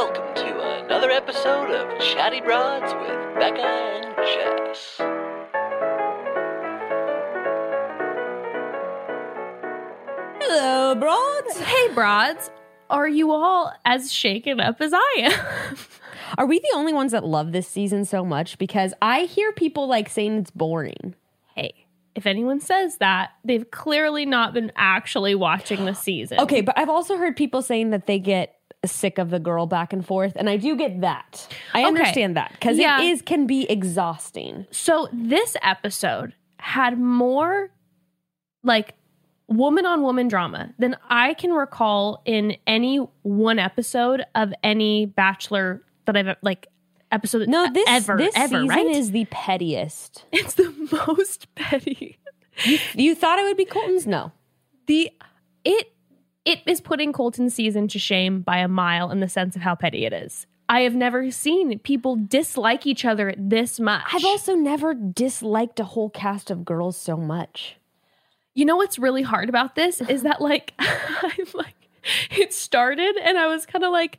welcome 0.00 0.34
to 0.34 0.82
another 0.82 1.10
episode 1.10 1.70
of 1.72 2.00
Chatty 2.00 2.40
Broads 2.40 2.94
with 2.94 3.20
Bekah 3.36 3.58
and 3.58 4.16
Jess. 4.16 4.96
Hello, 10.40 10.94
broads. 10.94 11.60
Hey, 11.60 11.92
broads. 11.92 12.50
Are 12.88 13.10
you 13.10 13.30
all 13.30 13.74
as 13.84 14.10
shaken 14.10 14.58
up 14.58 14.80
as 14.80 14.94
I 14.94 15.16
am? 15.18 15.76
Are 16.38 16.46
we 16.46 16.60
the 16.60 16.72
only 16.74 16.94
ones 16.94 17.12
that 17.12 17.26
love 17.26 17.52
this 17.52 17.68
season 17.68 18.06
so 18.06 18.24
much? 18.24 18.56
Because 18.56 18.94
I 19.02 19.24
hear 19.24 19.52
people 19.52 19.86
like 19.86 20.08
saying 20.08 20.38
it's 20.38 20.50
boring. 20.50 21.14
hey, 21.54 21.74
if 22.14 22.24
anyone 22.24 22.60
says 22.60 22.96
that, 22.96 23.32
they've 23.44 23.70
clearly 23.70 24.24
not 24.24 24.54
been 24.54 24.72
actually 24.76 25.34
watching 25.34 25.84
the 25.84 25.94
season. 25.94 26.40
Okay, 26.40 26.62
but 26.62 26.78
I've 26.78 26.88
also 26.88 27.18
heard 27.18 27.36
people 27.36 27.60
saying 27.60 27.90
that 27.90 28.06
they 28.06 28.18
get 28.18 28.59
sick 28.84 29.18
of 29.18 29.30
the 29.30 29.38
girl 29.38 29.66
back 29.66 29.92
and 29.92 30.06
forth, 30.06 30.32
and 30.36 30.48
I 30.48 30.56
do 30.56 30.74
get 30.76 31.00
that. 31.02 31.46
I 31.74 31.80
Okay. 31.80 31.88
understand 31.88 32.36
that 32.36 32.52
because 32.52 32.78
Yeah. 32.78 33.00
it 33.02 33.10
is 33.10 33.22
can 33.22 33.46
be 33.46 33.68
exhausting. 33.70 34.66
So 34.70 35.08
this 35.12 35.56
episode 35.62 36.34
had 36.58 36.98
more 36.98 37.70
like 38.62 38.94
woman 39.48 39.84
on 39.84 40.02
woman 40.02 40.28
drama 40.28 40.72
than 40.78 40.96
I 41.08 41.34
can 41.34 41.52
recall 41.52 42.22
in 42.24 42.56
any 42.66 42.98
one 43.22 43.58
episode 43.58 44.24
of 44.34 44.52
any 44.62 45.06
Bachelor 45.06 45.82
that 46.06 46.16
I've 46.16 46.36
like 46.42 46.68
episode 47.12 47.48
No, 47.48 47.68
this 47.72 47.84
ever 47.88 48.16
this 48.16 48.34
ever 48.36 48.60
season 48.62 48.68
right. 48.68 48.86
is 48.86 49.10
the 49.10 49.24
pettiest. 49.26 50.24
it's 50.32 50.54
the 50.54 50.70
most 51.06 51.52
petty. 51.54 52.18
You 52.94 53.14
thought 53.14 53.38
it 53.38 53.42
would 53.44 53.56
be 53.56 53.64
Colton's? 53.64 54.06
No. 54.06 54.32
the 54.86 55.10
it 55.64 55.92
it 56.44 56.60
is 56.66 56.80
putting 56.80 57.12
Colton's 57.12 57.54
season 57.54 57.88
to 57.88 57.98
shame 57.98 58.40
by 58.40 58.58
a 58.58 58.68
mile 58.68 59.10
in 59.10 59.20
the 59.20 59.28
sense 59.28 59.56
of 59.56 59.62
how 59.62 59.74
petty 59.74 60.04
it 60.04 60.12
is. 60.12 60.46
I 60.68 60.82
have 60.82 60.94
never 60.94 61.30
seen 61.32 61.78
people 61.80 62.16
dislike 62.16 62.86
each 62.86 63.04
other 63.04 63.34
this 63.36 63.80
much. 63.80 64.04
I've 64.12 64.24
also 64.24 64.54
never 64.54 64.94
disliked 64.94 65.80
a 65.80 65.84
whole 65.84 66.10
cast 66.10 66.50
of 66.50 66.64
girls 66.64 66.96
so 66.96 67.16
much. 67.16 67.76
you 68.54 68.64
know 68.64 68.76
what's 68.76 68.98
really 68.98 69.22
hard 69.22 69.48
about 69.48 69.74
this 69.74 70.00
is 70.00 70.22
that 70.22 70.40
like 70.40 70.74
I'm 70.78 71.46
like 71.54 71.74
it 72.30 72.52
started 72.52 73.16
and 73.22 73.36
I 73.38 73.46
was 73.46 73.66
kind 73.66 73.84
of 73.84 73.92
like, 73.92 74.18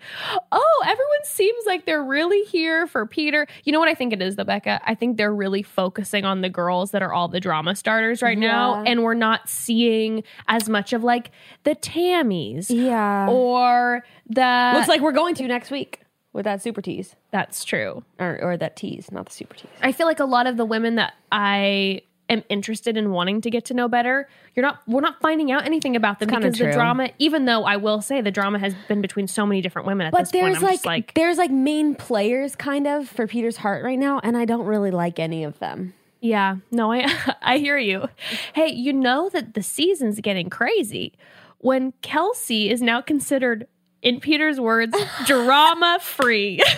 oh, 0.52 0.84
everyone 0.86 1.24
seems 1.24 1.66
like 1.66 1.86
they're 1.86 2.04
really 2.04 2.42
here 2.44 2.88
for 2.88 3.06
Peter. 3.06 3.48
You 3.64 3.72
know 3.72 3.80
what 3.80 3.88
I 3.90 3.94
think 3.94 4.14
it 4.14 4.22
is, 4.22 4.36
though, 4.36 4.46
Bekah? 4.46 4.80
I 4.86 4.96
think 4.96 5.18
they're 5.18 5.34
really 5.34 5.64
focusing 5.64 6.26
on 6.26 6.42
the 6.42 6.50
girls 6.50 6.92
that 6.92 7.02
are 7.02 7.14
all 7.14 7.28
the 7.28 7.40
drama 7.40 7.76
starters 7.76 8.22
right 8.22 8.38
now, 8.38 8.84
and 8.84 9.04
we're 9.04 9.14
not 9.14 9.50
seeing 9.50 10.24
as 10.48 10.70
much 10.70 10.94
of 10.94 11.04
like 11.04 11.32
the 11.64 11.76
Tammys 11.76 12.68
Yeah. 12.70 13.28
or 13.30 14.04
the. 14.30 14.72
Looks 14.76 14.88
like 14.88 15.02
we're 15.02 15.12
going 15.12 15.36
to 15.36 15.48
next 15.48 15.72
week 15.72 16.02
with 16.34 16.46
that 16.46 16.62
super 16.62 16.82
tease. 16.82 17.16
that's 17.32 17.64
true. 17.66 18.04
Or, 18.20 18.40
or 18.42 18.58
that 18.58 18.76
tease, 18.78 19.12
not 19.12 19.26
the 19.26 19.32
super 19.34 19.56
tease. 19.56 19.70
I 19.82 19.92
feel 19.92 20.08
like 20.08 20.20
a 20.20 20.26
lot 20.26 20.48
of 20.48 20.56
the 20.58 20.66
women 20.66 20.96
that 20.96 21.14
I 21.32 22.02
am 22.32 22.44
interested 22.50 22.98
in 22.98 23.12
wanting 23.12 23.42
to 23.42 23.50
get 23.50 23.66
to 23.66 23.74
know 23.74 23.88
better, 23.88 24.28
you're 24.56 24.66
not 24.66 24.82
we're 24.88 25.02
not 25.02 25.20
finding 25.22 25.52
out 25.52 25.66
anything 25.66 25.96
about 25.96 26.20
them 26.20 26.30
because 26.30 26.58
the 26.58 26.72
drama, 26.72 27.10
even 27.20 27.46
though 27.46 27.64
I 27.64 27.78
will 27.78 28.02
say 28.02 28.22
the 28.22 28.32
drama 28.32 28.58
has 28.60 28.74
been 28.88 29.02
between 29.02 29.28
so 29.28 29.46
many 29.46 29.62
different 29.62 29.88
women 29.88 30.08
at 30.08 30.14
But 30.14 30.22
this 30.24 30.32
point. 30.32 30.44
there's 30.54 30.58
I'm 30.58 30.64
like, 30.64 30.86
like 30.86 31.14
there's 31.14 31.38
like 31.38 31.52
main 31.52 31.96
players 31.96 32.56
kind 32.56 32.88
of 32.88 33.08
for 33.08 33.28
Peter's 33.28 33.58
heart 33.58 33.84
right 33.84 34.00
now, 34.00 34.20
and 34.24 34.36
I 34.36 34.46
don't 34.46 34.66
really 34.66 34.92
like 34.92 35.20
any 35.20 35.44
of 35.44 35.60
them. 35.60 35.94
Yeah, 36.20 36.58
no, 36.72 36.92
I 36.92 37.08
I 37.42 37.58
hear 37.58 37.78
you. 37.78 38.08
Hey, 38.54 38.72
you 38.72 38.94
know 38.94 39.30
that 39.30 39.54
the 39.54 39.64
season's 39.64 40.20
getting 40.20 40.50
crazy 40.50 41.14
when 41.60 41.94
Kelsey 42.02 42.70
is 42.72 42.82
now 42.82 43.02
considered, 43.02 43.68
in 44.02 44.20
Peter's 44.20 44.60
words, 44.60 44.98
drama 45.26 46.00
free. 46.02 46.60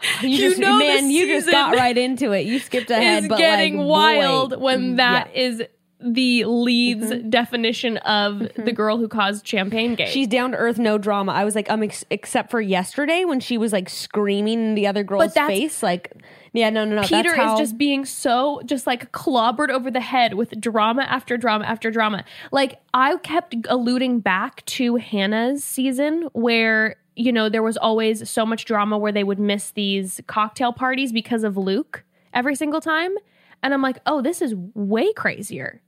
You, 0.22 0.28
You 0.28 0.48
just, 0.50 0.60
know 0.60 0.78
man, 0.78 1.10
you 1.10 1.26
just 1.26 1.50
got 1.50 1.76
right 1.76 1.96
into 1.96 2.32
it. 2.32 2.46
You 2.46 2.58
skipped 2.58 2.90
ahead, 2.90 3.24
is 3.24 3.28
but 3.28 3.38
getting 3.38 3.76
like, 3.78 3.86
boy. 3.86 3.90
wild 3.90 4.60
when 4.60 4.94
mm, 4.94 4.96
that 4.96 5.30
Yeah. 5.34 5.42
is 5.42 5.62
the 6.02 6.44
lead's 6.44 7.10
mm-hmm. 7.10 7.28
definition 7.28 7.98
of 7.98 8.36
mm-hmm. 8.36 8.64
the 8.64 8.72
girl 8.72 8.96
who 8.96 9.08
caused 9.08 9.46
champagne 9.46 9.94
gate. 9.94 10.08
She's 10.08 10.26
down 10.26 10.52
to 10.52 10.56
earth, 10.56 10.78
no 10.78 10.98
drama. 10.98 11.32
I 11.32 11.44
was 11.44 11.54
like, 11.54 11.70
um, 11.70 11.82
ex- 11.82 12.04
except 12.10 12.50
for 12.50 12.60
yesterday 12.60 13.24
when 13.24 13.40
she 13.40 13.58
was 13.58 13.72
like 13.72 13.88
screaming 13.88 14.60
in 14.60 14.74
the 14.74 14.86
other 14.86 15.04
girl's 15.04 15.34
face, 15.34 15.82
like, 15.82 16.12
yeah, 16.52 16.70
no, 16.70 16.84
no, 16.84 16.96
no. 16.96 17.02
Peter 17.02 17.24
that's 17.24 17.36
how, 17.36 17.54
is 17.54 17.60
just 17.60 17.78
being 17.78 18.04
so 18.04 18.60
just 18.64 18.86
like 18.86 19.12
clobbered 19.12 19.70
over 19.70 19.90
the 19.90 20.00
head 20.00 20.34
with 20.34 20.58
drama 20.60 21.02
after 21.02 21.36
drama 21.36 21.64
after 21.64 21.90
drama. 21.90 22.24
Like 22.50 22.80
I 22.94 23.16
kept 23.18 23.54
alluding 23.68 24.20
back 24.20 24.64
to 24.66 24.96
Hannah's 24.96 25.62
season 25.62 26.28
where 26.32 26.96
you 27.16 27.32
know 27.32 27.48
there 27.48 27.62
was 27.62 27.76
always 27.76 28.28
so 28.28 28.46
much 28.46 28.64
drama 28.64 28.98
where 28.98 29.12
they 29.12 29.24
would 29.24 29.38
miss 29.38 29.70
these 29.72 30.20
cocktail 30.26 30.72
parties 30.72 31.12
because 31.12 31.44
of 31.44 31.56
Luke 31.56 32.04
every 32.32 32.54
single 32.54 32.80
time. 32.80 33.14
And 33.62 33.74
I'm 33.74 33.82
like, 33.82 33.98
"Oh, 34.06 34.22
this 34.22 34.40
is 34.40 34.54
way 34.74 35.12
crazier." 35.12 35.82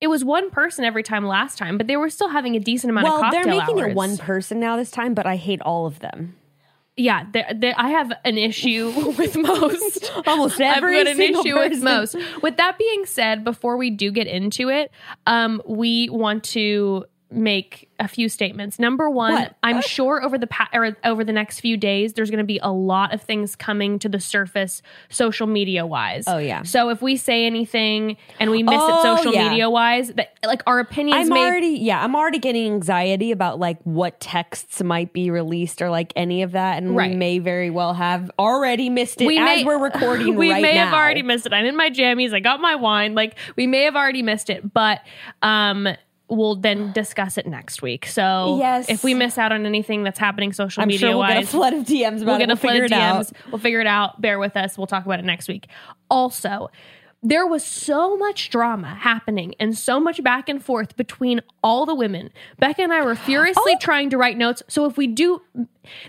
It 0.00 0.08
was 0.08 0.24
one 0.24 0.50
person 0.50 0.84
every 0.84 1.04
time 1.04 1.24
last 1.24 1.58
time, 1.58 1.78
but 1.78 1.86
they 1.86 1.96
were 1.96 2.10
still 2.10 2.28
having 2.28 2.56
a 2.56 2.60
decent 2.60 2.90
amount 2.90 3.04
well, 3.04 3.14
of 3.16 3.20
cocktail 3.20 3.44
they're 3.44 3.54
making 3.54 3.80
hours. 3.80 3.92
it 3.92 3.94
one 3.94 4.18
person 4.18 4.58
now 4.58 4.76
this 4.76 4.90
time, 4.90 5.14
but 5.14 5.26
I 5.26 5.36
hate 5.36 5.62
all 5.62 5.86
of 5.86 6.00
them. 6.00 6.34
Yeah, 6.96 7.24
they 7.32 7.44
they 7.54 7.72
I 7.72 7.88
have 7.90 8.12
an 8.24 8.36
issue 8.36 8.92
with 9.18 9.36
most. 9.36 10.12
Almost 10.26 10.60
I've 10.60 10.78
every 10.78 10.96
got 10.98 11.06
an 11.06 11.16
single 11.16 11.40
issue 11.40 11.56
with 11.56 11.82
most. 11.82 12.16
With 12.42 12.56
that 12.58 12.78
being 12.78 13.06
said, 13.06 13.44
before 13.44 13.76
we 13.76 13.90
do 13.90 14.10
get 14.10 14.26
into 14.26 14.68
it, 14.68 14.90
um, 15.26 15.62
we 15.66 16.08
want 16.10 16.44
to 16.44 17.06
make 17.32 17.88
a 17.98 18.08
few 18.08 18.28
statements. 18.28 18.78
Number 18.78 19.08
one, 19.08 19.32
What? 19.32 19.56
I'm 19.62 19.80
sure 19.80 20.22
over 20.24 20.36
the 20.38 20.46
pa- 20.46 20.68
or 20.72 20.96
over 21.04 21.22
the 21.24 21.32
next 21.32 21.60
few 21.60 21.76
days, 21.76 22.12
there's 22.14 22.30
going 22.30 22.38
to 22.38 22.44
be 22.44 22.58
a 22.62 22.70
lot 22.72 23.14
of 23.14 23.22
things 23.22 23.54
coming 23.56 23.98
to 24.00 24.08
the 24.08 24.18
surface, 24.20 24.82
social 25.08 25.46
media 25.46 25.86
wise. 25.86 26.24
Oh, 26.26 26.38
yeah. 26.38 26.62
So 26.64 26.88
if 26.90 27.00
we 27.00 27.16
say 27.16 27.46
anything 27.46 28.16
and 28.40 28.50
we 28.50 28.62
miss 28.62 28.74
Oh, 28.76 28.98
it 28.98 29.02
social 29.18 29.32
yeah. 29.32 29.48
media 29.50 29.70
wise, 29.70 30.08
that 30.14 30.34
like 30.44 30.62
our 30.66 30.80
opinions 30.80 31.28
I'm 31.28 31.34
may 31.34 31.40
already, 31.40 31.66
yeah, 31.80 32.02
I'm 32.02 32.16
already 32.16 32.38
getting 32.40 32.66
anxiety 32.72 33.30
about 33.30 33.58
like 33.60 33.80
what 33.84 34.18
texts 34.20 34.82
might 34.82 35.12
be 35.12 35.30
released 35.30 35.80
or 35.80 35.88
like 35.90 36.12
any 36.16 36.42
of 36.42 36.52
that, 36.52 36.78
and 36.82 36.96
Right. 36.96 37.10
we 37.10 37.16
may 37.16 37.38
very 37.38 37.70
well 37.70 37.94
have 37.94 38.30
already 38.38 38.90
missed 38.90 39.20
it 39.20 39.26
we 39.26 39.38
as 39.38 39.44
may, 39.44 39.64
we're 39.64 39.78
recording 39.78 40.34
we 40.36 40.50
right 40.50 40.60
may 40.62 40.74
now. 40.74 40.86
have 40.86 40.94
already 40.94 41.22
missed 41.22 41.46
it. 41.46 41.52
I'm 41.52 41.66
in 41.66 41.76
my 41.76 41.90
jammies. 41.90 42.34
I 42.34 42.40
got 42.40 42.60
my 42.60 42.74
wine. 42.74 43.14
Like 43.14 43.36
we 43.56 43.66
may 43.66 43.82
have 43.84 43.94
already 43.96 44.22
missed 44.22 44.50
it, 44.50 44.72
but 44.72 45.00
um, 45.42 45.86
we'll 46.28 46.54
then 46.56 46.92
discuss 46.92 47.36
it 47.36 47.46
next 47.46 47.82
week. 47.82 48.06
So 48.06 48.56
Yes. 48.58 48.88
if 48.88 49.04
we 49.04 49.12
miss 49.14 49.36
out 49.38 49.52
on 49.52 49.66
anything 49.66 50.02
that's 50.02 50.18
happening 50.18 50.52
social 50.52 50.82
I'm 50.82 50.88
media 50.88 51.08
sure 51.10 51.18
we'll 51.18 51.26
get 51.28 51.42
a 51.42 51.46
flood 51.46 51.74
of 51.74 51.84
DMs 51.84 52.22
about 52.22 52.26
we'll 52.26 52.34
it. 52.36 52.38
get 52.38 52.48
a 52.48 52.48
We'll 52.48 52.56
flood 52.56 52.76
of 52.76 52.82
it 52.84 52.92
out. 52.92 53.26
DMs. 53.26 53.32
We'll 53.50 53.58
figure 53.60 53.80
it 53.80 53.86
out. 53.86 54.20
Bear 54.20 54.38
with 54.38 54.56
us. 54.56 54.78
We'll 54.78 54.86
talk 54.86 55.04
about 55.04 55.18
it 55.18 55.24
next 55.24 55.48
week. 55.48 55.66
Also. 56.10 56.70
There 57.24 57.46
was 57.46 57.64
so 57.64 58.16
much 58.16 58.50
drama 58.50 58.96
happening 58.96 59.54
and 59.60 59.78
so 59.78 60.00
much 60.00 60.22
back 60.24 60.48
and 60.48 60.60
forth 60.62 60.96
between 60.96 61.40
all 61.62 61.86
the 61.86 61.94
women. 61.94 62.30
Becca 62.58 62.82
and 62.82 62.92
I 62.92 63.02
were 63.04 63.14
furiously 63.14 63.74
Oh. 63.74 63.78
trying 63.80 64.10
to 64.10 64.18
write 64.18 64.36
notes. 64.36 64.60
So 64.66 64.86
if 64.86 64.96
we 64.96 65.06
do 65.06 65.40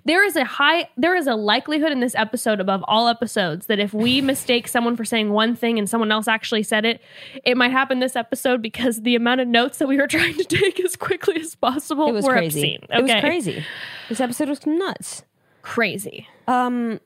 there 0.06 0.24
is 0.26 0.36
a 0.36 0.44
high 0.44 0.88
there 0.98 1.16
is 1.16 1.26
a 1.28 1.36
likelihood 1.36 1.92
in 1.92 2.00
this 2.00 2.14
episode 2.16 2.60
above 2.60 2.84
all 2.88 3.08
episodes 3.08 3.66
that 3.68 3.80
if 3.80 3.94
we 3.94 4.22
mistake 4.34 4.68
someone 4.68 4.96
for 4.96 5.06
saying 5.06 5.32
one 5.32 5.56
thing 5.56 5.78
and 5.80 5.88
someone 5.90 6.12
else 6.12 6.28
actually 6.28 6.64
said 6.64 6.84
it 6.86 7.02
it 7.44 7.58
might 7.58 7.72
happen 7.72 8.00
this 8.00 8.16
episode 8.16 8.62
because 8.62 9.02
the 9.02 9.16
amount 9.16 9.42
of 9.42 9.48
notes 9.48 9.78
that 9.80 9.88
we 9.88 9.98
were 9.98 10.08
trying 10.18 10.36
to 10.36 10.44
take 10.44 10.80
as 10.80 10.96
quickly 10.96 11.40
as 11.40 11.56
possible 11.56 12.08
It 12.08 12.12
was 12.14 12.26
crazy. 12.28 12.76
obscene. 12.76 12.88
It 12.98 13.02
was 13.04 13.12
crazy. 13.22 13.64
This 14.10 14.20
episode 14.20 14.50
was 14.50 14.66
nuts. 14.66 15.24
crazy 15.62 16.28
Um 16.48 17.00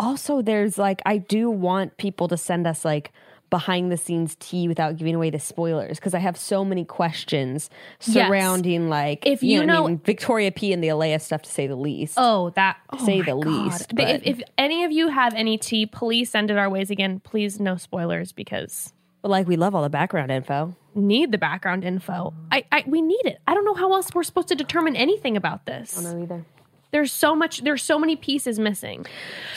also 0.00 0.42
there's 0.42 0.78
like 0.78 1.00
I 1.06 1.18
do 1.18 1.50
want 1.50 1.96
people 1.98 2.26
to 2.28 2.36
send 2.36 2.66
us 2.66 2.84
like 2.84 3.12
behind 3.50 3.90
the 3.90 3.96
scenes 3.96 4.36
tea 4.38 4.68
without 4.68 4.96
giving 4.96 5.14
away 5.16 5.28
the 5.28 5.40
spoilers 5.40 5.98
because 5.98 6.14
I 6.14 6.20
have 6.20 6.36
so 6.36 6.64
many 6.64 6.84
questions 6.84 7.68
Yes. 8.02 8.28
surrounding 8.28 8.88
like 8.88 9.26
If 9.26 9.42
you 9.42 9.58
what 9.60 9.62
I 9.70 9.72
know- 9.74 9.86
mean, 9.88 9.98
Victoria 9.98 10.52
P 10.52 10.72
and 10.72 10.82
the 10.84 10.88
Alayah 10.88 11.20
stuff 11.20 11.42
to 11.42 11.50
say 11.50 11.66
the 11.66 11.74
least. 11.76 12.14
oh 12.16 12.50
that 12.50 12.76
oh 12.92 13.04
Say 13.04 13.18
the 13.20 13.32
God. 13.32 13.46
least, 13.46 13.94
But 13.94 14.08
if, 14.08 14.20
but- 14.20 14.26
if 14.28 14.42
any 14.56 14.84
of 14.84 14.92
you 14.92 15.08
have 15.08 15.34
any 15.34 15.58
tea 15.58 15.84
please 15.86 16.30
send 16.30 16.50
it 16.50 16.58
our 16.58 16.70
ways 16.70 16.90
again 16.90 17.20
please 17.20 17.58
no 17.60 17.76
spoilers 17.76 18.30
because 18.32 18.92
But 19.22 19.30
like 19.32 19.48
we 19.48 19.56
love 19.56 19.74
all 19.74 19.82
the 19.82 19.90
background 19.90 20.30
info. 20.30 20.76
need 20.94 21.32
the 21.32 21.38
background 21.38 21.82
info 21.84 22.32
I, 22.52 22.64
I 22.72 22.84
we 22.86 23.00
need 23.02 23.24
it 23.24 23.40
i 23.48 23.54
don't 23.54 23.64
know 23.64 23.74
how 23.74 23.92
else 23.94 24.08
we're 24.14 24.22
supposed 24.22 24.48
to 24.48 24.54
determine 24.54 24.94
anything 24.96 25.36
about 25.36 25.66
this 25.66 25.98
I 25.98 26.02
don't 26.04 26.16
know 26.18 26.22
either. 26.22 26.44
There's 26.92 27.12
so 27.12 27.34
much 27.34 27.62
there's 27.62 27.82
so 27.82 27.98
many 27.98 28.16
pieces 28.16 28.58
missing 28.58 29.06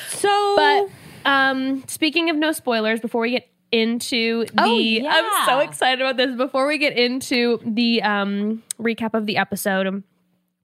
So 0.10 0.56
But 0.56 0.90
um, 1.30 1.84
speaking 1.88 2.30
of 2.30 2.36
no 2.36 2.52
spoilers, 2.52 3.00
before 3.00 3.22
we 3.22 3.32
get 3.32 3.48
into 3.72 4.46
the, 4.54 5.02
Oh, 5.04 5.08
I'm 5.10 5.46
so 5.48 5.60
excited 5.60 6.02
about 6.02 6.18
this. 6.18 6.36
Before 6.36 6.68
we 6.68 6.78
get 6.78 6.98
into 6.98 7.60
the 7.66 8.04
um, 8.04 8.62
recap 8.80 9.14
of 9.16 9.26
the 9.26 9.38
episode, 9.38 10.04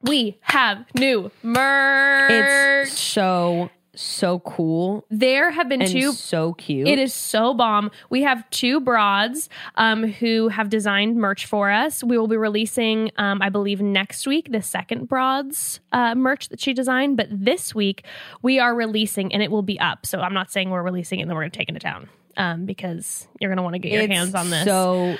we 0.01 0.37
have 0.41 0.85
new 0.93 1.31
merch. 1.41 2.31
it's 2.31 2.99
so 2.99 3.69
so 3.99 4.39
cool 4.39 5.05
There 5.09 5.51
have 5.51 5.67
been 5.67 5.81
and 5.81 5.91
two 5.91 6.13
so 6.13 6.53
cute. 6.53 6.87
It 6.87 6.99
is 6.99 7.13
so 7.13 7.53
bomb. 7.53 7.91
We 8.09 8.21
have 8.23 8.49
two 8.49 8.79
broads 8.79 9.49
um, 9.75 10.03
who 10.03 10.47
have 10.47 10.69
designed 10.69 11.17
merch 11.17 11.45
for 11.45 11.69
us. 11.69 12.03
We 12.03 12.17
will 12.17 12.27
be 12.27 12.37
releasing, 12.37 13.11
um, 13.17 13.41
I 13.41 13.49
believe, 13.49 13.81
next 13.81 14.25
week 14.25 14.51
the 14.51 14.61
second 14.61 15.09
broads 15.09 15.79
uh, 15.91 16.15
merch 16.15 16.49
that 16.49 16.59
she 16.61 16.73
designed. 16.73 17.17
But 17.17 17.27
this 17.29 17.75
week 17.75 18.05
we 18.41 18.59
are 18.59 18.73
releasing, 18.73 19.33
and 19.33 19.43
it 19.43 19.51
will 19.51 19.63
be 19.63 19.79
up. 19.79 20.05
So 20.05 20.19
I'm 20.21 20.33
not 20.33 20.51
saying 20.51 20.69
we're 20.69 20.83
releasing 20.83 21.19
it 21.19 21.23
and 21.23 21.29
then 21.29 21.35
we're 21.35 21.43
going 21.43 21.51
to 21.51 21.57
take 21.57 21.69
it 21.69 21.73
to 21.73 21.79
town 21.79 22.09
um, 22.37 22.65
because 22.65 23.27
you're 23.39 23.49
going 23.49 23.57
to 23.57 23.63
want 23.63 23.73
to 23.73 23.79
get 23.79 23.91
your 23.91 24.03
It's 24.03 24.13
hands 24.13 24.33
on 24.35 24.49
this. 24.49 24.63
So 24.63 25.17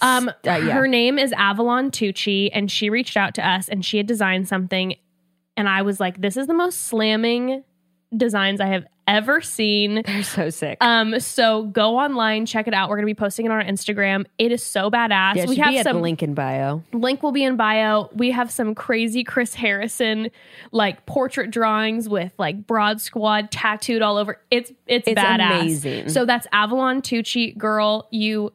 Um, 0.00 0.28
uh, 0.28 0.32
yeah. 0.44 0.58
her 0.72 0.88
name 0.88 1.18
is 1.18 1.32
Avalon 1.34 1.90
Tucci, 1.90 2.50
and 2.52 2.70
she 2.70 2.90
reached 2.90 3.16
out 3.16 3.34
to 3.34 3.46
us, 3.46 3.68
and 3.68 3.84
she 3.84 3.98
had 3.98 4.06
designed 4.06 4.48
something, 4.48 4.94
and 5.56 5.68
I 5.68 5.82
was 5.82 6.00
like, 6.00 6.20
"This 6.20 6.36
is 6.36 6.46
the 6.46 6.54
most 6.54 6.82
slamming 6.84 7.62
designs 8.16 8.60
I 8.60 8.66
have 8.66 8.84
ever 9.06 9.40
seen." 9.40 10.02
they're 10.06 10.22
so 10.22 10.50
sick. 10.50 10.78
Um, 10.80 11.20
so 11.20 11.64
go 11.64 11.98
online, 11.98 12.46
check 12.46 12.66
it 12.68 12.74
out. 12.74 12.88
We're 12.88 12.96
gonna 12.96 13.06
be 13.06 13.14
posting 13.14 13.46
it 13.46 13.50
on 13.50 13.56
our 13.60 13.64
Instagram. 13.64 14.26
It 14.38 14.52
is 14.52 14.62
so 14.62 14.90
badass. 14.90 15.36
yeah, 15.36 15.46
we 15.46 15.56
have 15.56 15.82
some 15.82 15.96
the 15.96 16.02
link 16.02 16.22
in 16.22 16.34
bio. 16.34 16.82
link 16.92 17.22
will 17.22 17.32
be 17.32 17.44
in 17.44 17.56
bio. 17.56 18.08
We 18.14 18.30
have 18.30 18.50
some 18.50 18.74
crazy 18.74 19.24
Chris 19.24 19.54
Harrison 19.54 20.30
like 20.72 21.06
portrait 21.06 21.50
drawings 21.50 22.08
with 22.08 22.32
like 22.38 22.66
broad 22.66 23.00
squad 23.00 23.50
tattooed 23.50 24.02
all 24.02 24.16
over. 24.16 24.40
It's 24.50 24.72
it's, 24.86 25.08
It's 25.08 25.20
badass. 25.20 25.60
amazing. 25.60 26.08
So 26.08 26.24
that's 26.24 26.46
Avalon 26.52 27.02
Tucci, 27.02 27.56
girl. 27.56 28.08
You 28.10 28.52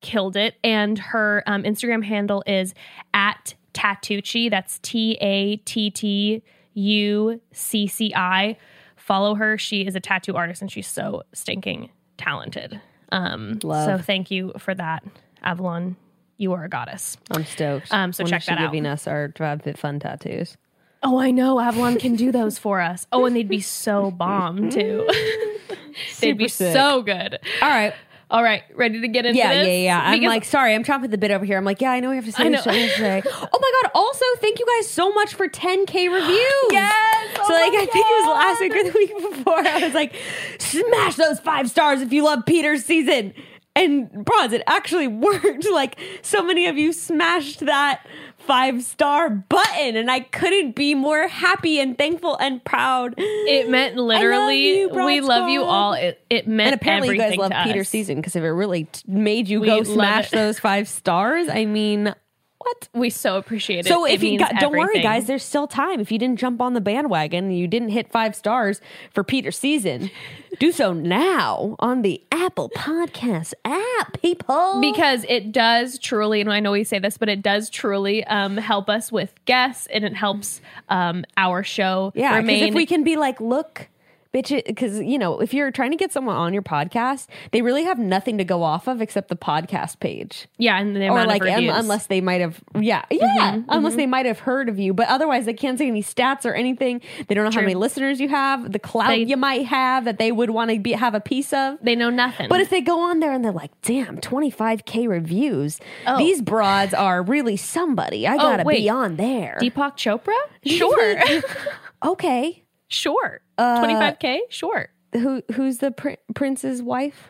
killed 0.00 0.36
it. 0.36 0.56
And 0.64 0.98
her 0.98 1.42
um, 1.46 1.62
Instagram 1.62 2.04
handle 2.04 2.42
is 2.46 2.74
at 3.14 3.54
Tattucci. 3.72 4.50
That's 4.50 4.78
T 4.80 5.16
A 5.20 5.56
T 5.58 5.90
T 5.90 6.42
U 6.74 7.40
C 7.52 7.86
C 7.86 8.12
I. 8.14 8.56
Follow 8.96 9.34
her. 9.34 9.58
She 9.58 9.86
is 9.86 9.94
a 9.96 10.00
tattoo 10.00 10.36
artist 10.36 10.62
and 10.62 10.70
she's 10.70 10.86
so 10.86 11.22
stinking 11.32 11.90
talented. 12.16 12.80
Um, 13.10 13.58
Love. 13.62 14.00
So 14.00 14.04
thank 14.04 14.30
you 14.30 14.52
for 14.58 14.74
that, 14.74 15.02
Avalon. 15.42 15.96
You 16.38 16.52
are 16.54 16.64
a 16.64 16.68
goddess. 16.68 17.16
I'm 17.30 17.44
stoked. 17.44 17.92
Um, 17.92 18.12
so 18.12 18.24
When 18.24 18.30
check 18.30 18.44
that 18.46 18.58
out. 18.58 18.70
giving 18.72 18.86
us 18.86 19.06
our 19.06 19.28
Drive 19.28 19.62
Fit 19.62 19.76
Fun 19.78 20.00
tattoos. 20.00 20.56
Oh, 21.02 21.18
I 21.18 21.30
know. 21.32 21.58
Avalon 21.60 21.98
can 21.98 22.14
do 22.16 22.30
those 22.32 22.58
for 22.58 22.80
us. 22.80 23.06
Oh, 23.12 23.24
and 23.26 23.34
they'd 23.34 23.48
be 23.48 23.60
so 23.60 24.10
bomb 24.12 24.70
too. 24.70 25.08
they'd 26.20 26.38
be 26.38 26.48
sick. 26.48 26.72
so 26.72 27.02
good. 27.02 27.38
All 27.60 27.68
right. 27.68 27.92
All 28.32 28.42
right, 28.42 28.62
ready 28.74 28.98
to 29.02 29.08
get 29.08 29.26
into 29.26 29.36
Yeah, 29.36 29.52
this? 29.52 29.66
yeah, 29.68 29.74
yeah. 29.74 30.00
I'm 30.02 30.22
like, 30.22 30.46
sorry, 30.46 30.74
I'm 30.74 30.84
chomping 30.84 31.10
the 31.10 31.18
bit 31.18 31.30
over 31.30 31.44
here. 31.44 31.58
I'm 31.58 31.66
like, 31.66 31.82
yeah, 31.82 31.90
I 31.90 32.00
know 32.00 32.08
we 32.08 32.16
have 32.16 32.24
to 32.24 32.32
say 32.32 32.48
this 32.48 32.64
today. 32.64 33.22
oh 33.26 33.30
my 33.60 33.72
god! 33.82 33.90
Also, 33.94 34.24
thank 34.40 34.58
you 34.58 34.64
guys 34.78 34.90
so 34.90 35.12
much 35.12 35.34
for 35.34 35.48
10k 35.48 35.92
reviews. 36.10 36.72
Yes! 36.72 37.36
Oh 37.38 37.44
so 37.46 37.54
Oh 37.54 37.58
like, 37.58 37.74
I 37.74 37.84
think 37.84 38.06
it 38.08 38.26
was 38.26 38.28
last 38.34 38.60
week 38.60 38.74
or 38.74 38.84
the 38.84 38.98
week 38.98 39.36
before. 39.36 39.58
I 39.58 39.78
was 39.84 39.92
like, 39.92 40.14
smash 40.58 41.16
those 41.16 41.40
five 41.40 41.68
stars 41.68 42.00
if 42.00 42.10
you 42.10 42.24
love 42.24 42.46
Peter's 42.46 42.86
season. 42.86 43.34
And 43.74 44.10
bronze. 44.24 44.52
it 44.52 44.62
actually 44.66 45.08
worked. 45.08 45.68
Like 45.70 45.98
so 46.22 46.42
many 46.42 46.66
of 46.66 46.76
you 46.76 46.92
smashed 46.92 47.60
that 47.60 48.04
five 48.38 48.82
star 48.82 49.30
button, 49.30 49.96
and 49.96 50.10
I 50.10 50.20
couldn't 50.20 50.74
be 50.74 50.94
more 50.94 51.26
happy 51.28 51.80
and 51.80 51.96
thankful 51.96 52.36
and 52.36 52.62
proud. 52.64 53.14
It 53.16 53.70
meant 53.70 53.96
literally, 53.96 54.80
you, 54.80 54.90
Broad 54.90 55.06
we 55.06 55.20
love 55.20 55.48
you 55.48 55.62
all. 55.62 55.94
It, 55.94 56.20
it 56.28 56.46
meant 56.46 56.72
And 56.72 56.80
apparently, 56.80 57.10
you 57.10 57.18
guys 57.18 57.36
love 57.36 57.52
Peter 57.64 57.80
us. 57.80 57.88
season 57.88 58.16
because 58.16 58.36
if 58.36 58.42
it 58.42 58.50
really 58.50 58.84
t- 58.84 59.02
made 59.06 59.48
you 59.48 59.60
We 59.60 59.66
go 59.68 59.76
love 59.78 59.86
smash 59.86 60.32
it. 60.32 60.36
those 60.36 60.58
five 60.58 60.88
stars, 60.88 61.48
I 61.48 61.64
mean, 61.64 62.14
what? 62.62 62.88
We 62.92 63.10
so 63.10 63.36
appreciate 63.36 63.86
it. 63.86 63.88
So 63.88 64.04
It 64.06 64.12
if 64.14 64.22
you 64.22 64.30
means 64.30 64.42
got, 64.42 64.60
don't 64.60 64.76
worry, 64.76 65.02
guys, 65.02 65.26
there's 65.26 65.42
still 65.42 65.66
time. 65.66 65.98
If 65.98 66.12
you 66.12 66.18
didn't 66.18 66.38
jump 66.38 66.60
on 66.60 66.74
the 66.74 66.80
bandwagon, 66.80 67.46
and 67.46 67.58
you 67.58 67.66
didn't 67.66 67.88
hit 67.88 68.10
five 68.12 68.36
stars 68.36 68.80
for 69.12 69.24
Peter's 69.24 69.58
season, 69.58 70.10
do 70.58 70.70
so 70.70 70.92
now 70.92 71.74
on 71.80 72.02
the 72.02 72.22
Apple 72.30 72.70
Podcast 72.70 73.54
app, 73.64 74.20
people. 74.20 74.80
because 74.80 75.24
it 75.28 75.50
does 75.50 75.98
truly, 75.98 76.40
and 76.40 76.52
I 76.52 76.60
know 76.60 76.72
we 76.72 76.84
say 76.84 76.98
this, 76.98 77.18
but 77.18 77.28
it 77.28 77.42
does 77.42 77.68
truly 77.68 78.22
um, 78.24 78.56
help 78.56 78.88
us 78.88 79.10
with 79.10 79.32
guests, 79.44 79.88
and 79.92 80.04
it 80.04 80.14
helps 80.14 80.60
um, 80.88 81.24
our 81.36 81.62
show 81.64 82.12
yeah, 82.14 82.30
because 82.30 82.38
remain. 82.42 82.68
if 82.68 82.74
we 82.74 82.86
can 82.86 83.02
be 83.02 83.16
like, 83.16 83.40
look. 83.40 83.88
Bitch, 84.32 84.64
because 84.66 84.98
you 84.98 85.18
know, 85.18 85.40
if 85.40 85.52
you're 85.52 85.70
trying 85.70 85.90
to 85.90 85.96
get 85.96 86.10
someone 86.10 86.36
on 86.36 86.54
your 86.54 86.62
podcast, 86.62 87.26
they 87.50 87.60
really 87.60 87.84
have 87.84 87.98
nothing 87.98 88.38
to 88.38 88.44
go 88.44 88.62
off 88.62 88.88
of 88.88 89.02
except 89.02 89.28
the 89.28 89.36
podcast 89.36 90.00
page. 90.00 90.48
yeah, 90.56 90.78
and 90.78 90.96
the 90.96 91.08
or 91.08 91.26
like 91.26 91.42
reviews. 91.42 91.74
unless 91.74 92.06
they 92.06 92.20
might 92.20 92.40
have 92.40 92.62
yeah 92.80 93.04
yeah 93.10 93.56
mm-hmm, 93.56 93.64
unless 93.68 93.92
mm-hmm. 93.92 93.98
they 93.98 94.06
might 94.06 94.26
have 94.26 94.38
heard 94.38 94.68
of 94.68 94.78
you. 94.78 94.94
But 94.94 95.08
otherwise 95.08 95.44
they 95.44 95.52
can't 95.52 95.78
say 95.78 95.86
any 95.86 96.02
stats 96.02 96.46
or 96.46 96.54
anything. 96.54 97.02
They 97.28 97.34
don't 97.34 97.44
know 97.44 97.50
how 97.50 97.60
many 97.60 97.74
listeners 97.74 98.20
you 98.20 98.28
have 98.28 98.72
the 98.72 98.78
clout 98.78 99.08
They- 99.08 99.24
you 99.24 99.36
might 99.36 99.66
have 99.66 100.06
that 100.06 100.18
they 100.18 100.32
would 100.32 100.50
want 100.50 100.70
to 100.70 100.78
be 100.78 100.92
have 100.92 101.14
a 101.14 101.20
piece 101.20 101.52
of. 101.52 101.78
They 101.82 101.94
know 101.94 102.10
nothing. 102.10 102.48
but 102.48 102.60
if 102.60 102.70
they 102.70 102.80
go 102.80 103.00
on 103.00 103.20
there 103.20 103.32
and 103.32 103.44
they're 103.44 103.52
like 103.52 103.70
damn 103.82 104.18
25k 104.18 105.08
reviews. 105.08 105.78
Oh. 106.06 106.16
these 106.16 106.40
broads 106.40 106.94
are 106.94 107.22
really 107.22 107.56
somebody. 107.56 108.26
I 108.26 108.34
oh, 108.34 108.38
gotta 108.38 108.64
wait. 108.64 108.78
be 108.78 108.88
on 108.88 109.16
there. 109.16 109.58
Deepak 109.60 109.96
Chopra, 109.96 110.36
sure, 110.64 111.42
okay 112.02 112.62
sure, 112.92 113.40
Uh, 113.58 113.78
twenty 113.78 113.94
five 113.94 114.18
k, 114.18 114.42
sure. 114.48 114.88
who 115.12 115.42
who's 115.54 115.78
the 115.78 115.90
pr- 115.90 116.20
prince's 116.34 116.82
wife 116.82 117.28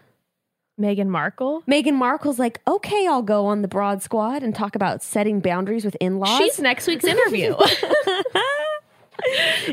Meghan 0.80 1.08
Markle. 1.08 1.62
Meghan 1.68 1.94
Markle's 1.94 2.38
like, 2.38 2.60
okay, 2.66 3.06
I'll 3.06 3.22
go 3.22 3.46
on 3.46 3.62
the 3.62 3.68
broad 3.68 4.02
squad 4.02 4.42
and 4.42 4.54
talk 4.54 4.74
about 4.74 5.02
setting 5.02 5.40
boundaries 5.40 5.84
with 5.84 5.96
in-laws. 6.00 6.38
She's 6.38 6.58
next 6.58 6.86
week's 6.86 7.04
interview. 7.04 7.54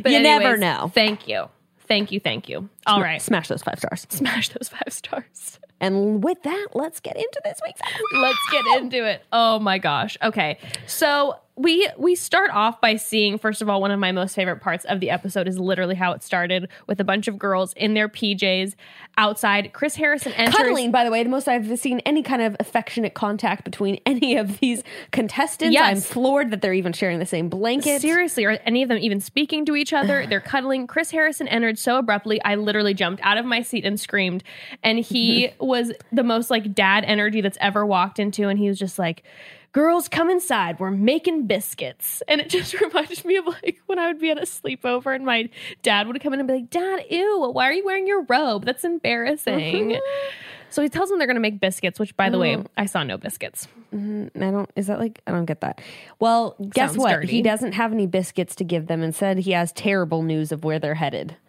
But 0.04 0.12
You 0.12 0.20
never 0.20 0.58
know. 0.58 0.92
Thank 0.94 1.28
you. 1.28 1.46
Thank 1.88 2.12
you. 2.12 2.20
Thank 2.20 2.50
you. 2.50 2.70
All 2.86 3.02
right. 3.02 3.20
Smash 3.22 3.48
those 3.48 3.64
five 3.64 3.80
stars. 3.80 4.06
Smash 4.10 4.50
those 4.50 4.70
five 4.70 4.92
stars. 4.94 5.60
And 5.82 6.24
with 6.24 6.44
that, 6.44 6.68
let's 6.74 7.00
get 7.00 7.16
into 7.16 7.42
this 7.44 7.60
week's. 7.66 7.80
Let's 8.14 8.38
get 8.52 8.66
into 8.82 9.06
it. 9.10 9.24
Oh 9.32 9.58
my 9.60 9.78
gosh. 9.80 10.18
Okay. 10.22 10.60
So 10.86 11.40
we 11.60 11.90
we 11.98 12.16
start 12.16 12.50
off 12.52 12.80
by 12.80 12.96
seeing 12.96 13.38
first 13.38 13.62
of 13.62 13.68
all 13.68 13.82
one 13.82 13.92
of 13.92 14.00
my 14.00 14.14
most 14.14 14.34
favorite 14.34 14.62
parts 14.62 14.86
of 14.86 15.02
the 15.02 15.10
episode 15.10 15.46
is 15.46 15.60
literally 15.60 15.94
how 15.94 16.14
it 16.14 16.24
started 16.24 16.70
with 16.88 17.02
a 17.02 17.04
bunch 17.04 17.28
of 17.28 17.38
girls 17.38 17.74
in 17.74 17.96
their 17.96 18.08
PJs 18.08 18.76
outside. 19.18 19.74
Chris 19.74 19.96
Harrison 19.96 20.32
enters 20.34 20.56
Cuddling, 20.56 20.92
by 20.92 21.04
the 21.04 21.12
way, 21.12 21.22
the 21.22 21.30
most 21.30 21.50
I've 21.50 21.78
seen 21.78 22.00
any 22.00 22.24
kind 22.24 22.42
of 22.42 22.56
affectionate 22.62 23.14
contact 23.14 23.66
between 23.66 24.00
any 24.06 24.38
of 24.38 24.60
these 24.60 24.84
contestants. 25.12 25.74
Yes. 25.74 25.86
I'm 25.86 26.02
floored 26.02 26.52
that 26.52 26.62
they're 26.62 26.74
even 26.74 26.94
sharing 26.94 27.20
the 27.20 27.26
same 27.26 27.50
blanket. 27.50 28.02
Seriously, 28.02 28.46
are 28.46 28.58
any 28.66 28.82
of 28.82 28.88
them 28.88 28.98
even 28.98 29.20
speaking 29.20 29.66
to 29.66 29.76
each 29.76 29.92
other? 29.92 30.26
They're 30.28 30.40
cuddling. 30.40 30.88
Chris 30.88 31.12
Harrison 31.12 31.50
entered 31.50 31.78
so 31.78 31.98
abruptly, 31.98 32.42
I 32.44 32.56
literally 32.56 32.94
jumped 32.94 33.22
out 33.22 33.38
of 33.38 33.46
my 33.46 33.62
seat 33.64 33.84
and 33.84 34.00
screamed. 34.00 34.46
And 34.82 35.00
he 35.00 35.52
was 35.60 35.92
the 36.14 36.24
most 36.24 36.50
like 36.50 36.74
dad 36.74 37.04
energy 37.04 37.42
that's 37.42 37.58
ever 37.60 37.86
walked 37.86 38.18
into. 38.18 38.48
And 38.48 38.58
he 38.58 38.70
was 38.70 38.80
just 38.80 38.98
like, 38.98 39.24
Girls, 39.72 40.08
come 40.08 40.32
inside. 40.32 40.80
We're 40.80 40.90
making 40.90 41.46
biscuits. 41.46 42.24
And 42.28 42.42
it 42.42 42.50
just 42.50 42.74
reminded 42.82 43.24
me 43.24 43.36
of 43.38 43.46
like 43.46 43.82
when 43.86 44.00
I 44.00 44.08
would 44.08 44.20
be 44.20 44.32
at 44.32 44.38
a 44.38 44.42
sleepover 44.42 45.16
and 45.16 45.26
my 45.26 45.50
dad 45.84 46.08
would 46.08 46.20
come 46.22 46.34
in 46.34 46.40
and 46.40 46.48
be 46.48 46.56
like, 46.56 46.70
Dad, 46.70 47.06
ew, 47.10 47.50
why 47.52 47.70
are 47.70 47.74
you 47.74 47.86
wearing 47.86 48.08
your 48.08 48.24
robe? 48.24 48.66
That's 48.66 48.84
embarrassing. 48.84 50.00
so 50.70 50.82
he 50.82 50.90
tells 50.90 51.10
them 51.10 51.20
they're 51.20 51.28
going 51.28 51.36
to 51.36 51.42
make 51.42 51.60
biscuits, 51.60 52.00
which 52.00 52.18
by 52.18 52.30
the 52.30 52.40
way, 52.40 52.56
oh. 52.56 52.66
I 52.78 52.88
saw 52.88 53.04
no 53.04 53.18
biscuits. 53.18 53.68
Mm-hmm. 53.94 54.44
I 54.44 54.52
don't, 54.52 54.72
is 54.76 54.88
that 54.88 55.00
like, 55.00 55.22
I 55.28 55.32
don't 55.32 55.46
get 55.46 55.62
that. 55.62 55.82
Well, 56.20 56.56
guess 56.72 56.92
Sounds 56.92 56.98
what? 56.98 57.14
dirty. 57.14 57.28
He 57.28 57.42
doesn't 57.44 57.74
have 57.74 57.94
any 57.94 58.08
biscuits 58.08 58.56
to 58.56 58.64
give 58.64 58.88
them. 58.88 59.04
Instead, 59.04 59.40
he 59.40 59.52
has 59.52 59.72
terrible 59.72 60.24
news 60.24 60.52
of 60.52 60.64
where 60.64 60.80
they're 60.80 60.96
headed. 60.96 61.36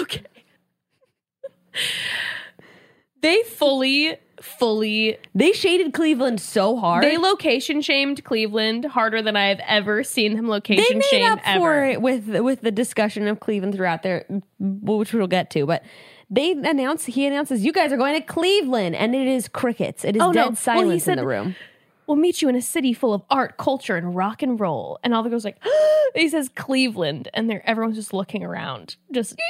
Okay. 0.00 0.22
they 3.22 3.42
fully, 3.44 4.18
fully, 4.42 5.16
They 5.34 5.52
shaded 5.52 5.92
Cleveland 5.94 6.40
so 6.40 6.76
hard. 6.76 7.04
they 7.04 7.16
location 7.16 7.80
shamed 7.80 8.22
Cleveland 8.24 8.84
harder 8.84 9.22
than 9.22 9.36
I've 9.36 9.60
ever 9.66 10.02
seen 10.04 10.34
them 10.36 10.46
they 10.46 10.50
location 10.52 10.98
made 10.98 11.04
shame 11.04 11.32
up 11.32 11.38
ever. 11.44 11.60
for 11.60 11.84
it 11.84 12.02
with 12.02 12.28
with 12.28 12.60
the 12.60 12.70
discussion 12.72 13.28
of 13.28 13.40
Cleveland 13.40 13.74
throughout 13.74 14.02
there, 14.02 14.24
which 14.58 15.12
we'll 15.12 15.26
get 15.26 15.50
to. 15.50 15.64
But 15.66 15.82
they 16.30 16.52
announce 16.52 17.04
he 17.04 17.26
announces 17.26 17.64
you 17.64 17.72
guys 17.72 17.92
are 17.92 17.96
going 17.96 18.14
to 18.20 18.26
Cleveland, 18.26 18.94
and 18.96 19.14
it 19.14 19.26
is 19.26 19.48
crickets. 19.48 20.04
It 20.04 20.16
is 20.16 20.22
Oh, 20.22 20.26
no. 20.28 20.32
dead 20.32 20.46
Well, 20.48 20.56
silence 20.56 21.06
in 21.08 21.16
the 21.16 21.26
room. 21.26 21.54
We'll 22.06 22.16
meet 22.16 22.42
you 22.42 22.48
in 22.48 22.56
a 22.56 22.62
city 22.62 22.92
full 22.92 23.14
of 23.14 23.22
art, 23.30 23.56
culture, 23.58 23.96
and 23.96 24.14
rock 24.16 24.42
and 24.42 24.58
roll. 24.58 24.98
And 25.04 25.14
all 25.14 25.22
the 25.22 25.30
girls 25.30 25.46
are 25.46 25.50
like, 25.50 25.62
he 26.14 26.28
says 26.28 26.48
Cleveland, 26.48 27.28
and 27.32 27.48
they're 27.48 27.62
everyone's 27.68 27.96
just 27.96 28.12
looking 28.12 28.42
around, 28.42 28.96
just. 29.12 29.36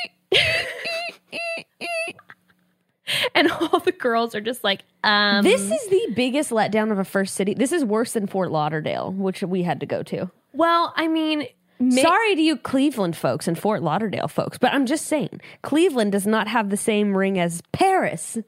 and 3.35 3.51
all 3.51 3.79
the 3.81 3.93
girls 3.93 4.35
are 4.35 4.41
just 4.41 4.63
like, 4.65 4.83
um, 5.05 5.45
This 5.45 5.61
is 5.61 5.89
the 5.89 6.13
biggest 6.15 6.51
letdown 6.51 6.91
of 6.93 6.99
a 6.99 7.05
first 7.05 7.35
city. 7.35 7.55
This 7.55 7.73
is 7.73 7.85
worse 7.85 8.13
than 8.13 8.27
Fort 8.27 8.51
Lauderdale, 8.51 9.13
which 9.13 9.43
we 9.43 9.63
had 9.63 9.81
to 9.81 9.87
go 9.87 10.03
to. 10.05 10.31
well, 10.53 10.93
I 10.97 11.09
mean, 11.09 11.47
ma- 11.81 12.03
Sorry 12.03 12.35
to 12.37 12.41
you, 12.43 12.57
Cleveland 12.57 13.17
folks 13.17 13.49
and 13.49 13.59
Fort 13.59 13.83
Lauderdale 13.83 14.29
folks, 14.29 14.59
but 14.59 14.73
I'm 14.73 14.87
just 14.87 15.07
saying 15.07 15.41
Cleveland 15.63 16.13
does 16.13 16.27
not 16.27 16.49
have 16.49 16.71
the 16.71 16.77
same 16.77 17.17
ring 17.17 17.39
as 17.39 17.63
Paris, 17.73 18.39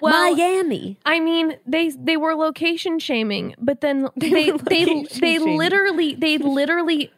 Well, 0.00 0.34
Miami. 0.34 0.98
I 1.04 1.20
mean, 1.20 1.56
they 1.66 1.90
they 1.90 2.16
were 2.16 2.34
location 2.34 2.98
shaming, 2.98 3.54
but 3.58 3.80
then 3.80 4.08
they 4.16 4.50
were 4.52 4.58
they 4.58 4.86
location 4.86 5.20
they 5.20 5.38
literally 5.38 6.14
they 6.14 6.38
literally 6.58 7.12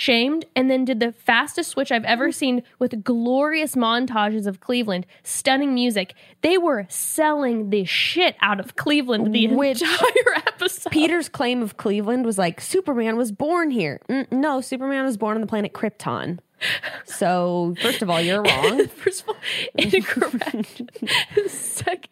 shamed, 0.00 0.46
and 0.56 0.70
then 0.70 0.86
did 0.86 0.98
the 0.98 1.12
fastest 1.12 1.70
switch 1.70 1.92
I've 1.92 2.04
ever 2.04 2.32
seen 2.32 2.62
with 2.78 3.04
glorious 3.04 3.74
montages 3.74 4.46
of 4.46 4.58
Cleveland, 4.58 5.04
stunning 5.22 5.74
music. 5.74 6.14
They 6.40 6.56
were 6.56 6.86
selling 6.88 7.68
the 7.68 7.84
shit 7.84 8.34
out 8.40 8.60
of 8.60 8.76
Cleveland 8.76 9.34
the 9.34 9.48
Which 9.48 9.82
entire 9.82 10.34
episode. 10.36 10.90
Peter's 10.90 11.28
claim 11.28 11.60
of 11.60 11.76
Cleveland 11.76 12.24
was 12.24 12.38
like 12.38 12.62
Superman 12.62 13.18
was 13.18 13.30
born 13.30 13.70
here. 13.70 14.00
Mm, 14.08 14.32
no, 14.32 14.62
Superman 14.62 15.04
was 15.04 15.18
born 15.18 15.36
on 15.36 15.42
the 15.42 15.46
planet 15.46 15.74
Krypton. 15.74 16.38
So, 17.04 17.74
first 17.82 18.00
of 18.00 18.08
all, 18.08 18.20
you're 18.20 18.42
wrong. 18.42 18.86
First 18.96 19.22
of 19.22 19.28
all, 19.30 19.36
incorrect. 19.76 20.82
Second, 21.46 22.08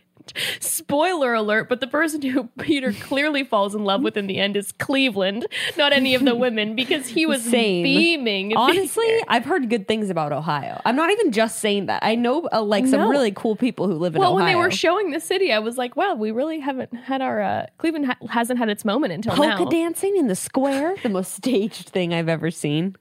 spoiler 0.61 1.35
alert, 1.35 1.69
but 1.69 1.81
the 1.81 1.87
person 1.87 2.23
who 2.23 2.45
Peter 2.59 2.93
clearly 2.93 3.45
falls 3.45 3.75
in 3.75 3.85
love 3.85 4.03
with 4.03 4.17
in 4.17 4.27
the 4.27 4.39
end 4.39 4.57
is 4.57 4.73
Cleveland, 4.73 5.47
not 5.77 5.93
any 5.93 6.15
of 6.15 6.25
the 6.25 6.35
women, 6.37 6.75
because 6.77 7.07
he 7.09 7.27
was 7.27 7.43
Same. 7.43 7.83
beaming. 7.83 8.57
Honestly, 8.57 9.07
I've 9.29 9.45
heard 9.45 9.69
good 9.71 9.87
things 9.89 10.11
about 10.11 10.33
Ohio. 10.33 10.81
I'm 10.85 10.97
not 10.97 11.11
even 11.11 11.33
just 11.33 11.59
saying 11.61 11.87
that. 11.87 12.03
I 12.05 12.15
know 12.15 12.49
uh, 12.53 12.63
like 12.63 12.87
some 12.87 13.01
No. 13.01 13.09
really 13.09 13.33
cool 13.33 13.57
people 13.57 13.87
who 13.87 13.95
live 13.95 14.15
in 14.15 14.21
well, 14.21 14.31
Ohio. 14.33 14.45
when 14.45 14.47
they 14.53 14.57
were 14.57 14.71
showing 14.71 15.11
the 15.11 15.21
city, 15.21 15.53
I 15.53 15.59
was 15.59 15.77
like, 15.77 15.97
wow, 15.97 16.15
we 16.15 16.31
really 16.31 16.61
haven't 16.61 16.95
had 16.95 17.21
our, 17.23 17.41
uh, 17.41 17.67
Cleveland 17.79 18.07
ha- 18.07 18.27
hasn't 18.31 18.59
had 18.59 18.69
its 18.69 18.85
moment 18.85 19.13
until 19.13 19.35
polka 19.35 19.65
now. 19.65 19.71
dancing 19.71 20.17
in 20.17 20.27
the 20.29 20.37
square, 20.37 20.95
the 21.03 21.09
most 21.09 21.35
staged 21.35 21.89
thing 21.89 22.13
I've 22.15 22.29
ever 22.29 22.51
seen. 22.51 22.97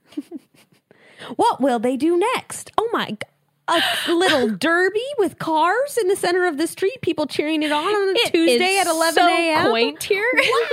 what 1.36 1.60
will 1.60 1.78
they 1.78 1.96
do 1.96 2.16
next? 2.18 2.70
Oh 2.78 2.88
my 2.92 3.06
god. 3.10 3.24
A 3.68 4.12
little 4.12 4.48
derby 4.56 5.04
with 5.18 5.38
cars 5.38 5.98
in 6.00 6.08
the 6.08 6.16
center 6.16 6.46
of 6.46 6.56
the 6.58 6.66
street, 6.66 7.00
people 7.02 7.26
cheering 7.26 7.62
it 7.62 7.72
on 7.72 7.84
on 7.86 8.08
a 8.08 8.18
It 8.18 8.32
Tuesday 8.32 8.78
at 8.78 8.86
11 8.86 9.14
so 9.14 9.28
a.m. 9.28 9.70
quaint 9.70 10.02
here. 10.02 10.30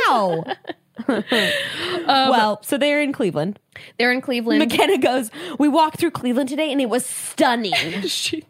Wow. 0.08 0.44
Um, 2.08 2.30
well, 2.30 2.60
so 2.64 2.78
they're 2.78 3.02
in 3.02 3.12
Cleveland. 3.12 3.60
They're 3.98 4.12
in 4.12 4.22
Cleveland. 4.22 4.62
Mykenna 4.62 5.02
goes, 5.02 5.30
We 5.60 5.68
walked 5.68 6.00
through 6.00 6.12
Cleveland 6.12 6.50
today 6.50 6.72
and 6.72 6.80
it 6.80 6.90
was 6.90 7.06
stunning. 7.06 7.74
She- 8.04 8.46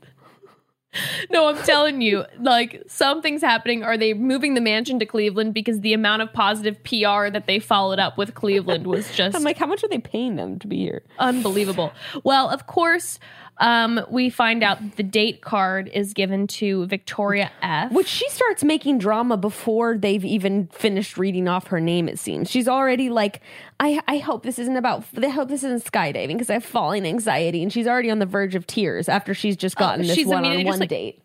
no, 1.29 1.47
I'm 1.47 1.57
telling 1.63 2.01
you, 2.01 2.25
like 2.39 2.83
something's 2.87 3.41
happening. 3.41 3.83
Are 3.83 3.97
they 3.97 4.13
moving 4.13 4.53
the 4.53 4.61
mansion 4.61 4.99
to 4.99 5.05
Cleveland 5.05 5.53
because 5.53 5.81
the 5.81 5.93
amount 5.93 6.21
of 6.21 6.31
positive 6.31 6.81
PR 6.83 7.29
that 7.29 7.43
they 7.47 7.59
followed 7.59 7.99
up 7.99 8.17
with 8.17 8.33
Cleveland 8.33 8.87
was 8.87 9.11
just 9.13 9.35
I'm 9.35 9.43
like, 9.43 9.57
How 9.57 9.65
much 9.65 9.83
are 9.83 9.87
they 9.89 9.99
paying 9.99 10.35
them 10.35 10.59
to 10.59 10.67
be 10.67 10.77
here? 10.77 11.03
unbelievable. 11.19 11.91
Well, 12.23 12.49
of 12.49 12.67
course, 12.67 13.19
um, 13.57 14.01
we 14.09 14.29
find 14.29 14.63
out 14.63 14.97
the 14.97 15.03
date 15.03 15.41
card 15.41 15.89
is 15.93 16.13
given 16.13 16.47
to 16.47 16.85
Victoria 16.87 17.51
F. 17.61 17.91
Which 17.91 18.07
she 18.07 18.27
starts 18.29 18.63
making 18.63 18.97
drama 18.97 19.37
before 19.37 19.97
they've 19.97 20.25
even 20.25 20.67
finished 20.67 21.17
reading 21.17 21.47
off 21.47 21.67
her 21.67 21.79
name, 21.79 22.09
it 22.09 22.19
seems. 22.19 22.49
She's 22.49 22.67
already 22.67 23.09
like, 23.09 23.41
I, 23.79 24.01
I 24.07 24.17
hope 24.17 24.43
this 24.43 24.59
isn't 24.59 24.75
about, 24.77 25.05
I 25.21 25.29
hope 25.29 25.47
this 25.49 25.63
isn't 25.63 25.89
skydiving 25.89 26.33
because 26.33 26.49
I 26.49 26.53
have 26.53 26.65
falling 26.65 27.05
anxiety. 27.05 27.63
And 27.63 27.71
she's 27.71 27.87
already 27.87 28.11
on 28.11 28.19
the 28.19 28.25
verge 28.25 28.55
of 28.55 28.67
tears 28.67 29.07
after 29.07 29.33
she's 29.33 29.55
just 29.55 29.77
gotten 29.77 30.01
this 30.01 30.11
Oh, 30.11 30.15
she's 30.15 30.27
one 30.27 30.45
on 30.45 30.63
one 30.65 30.79
like- 30.79 30.89
date. 30.89 31.21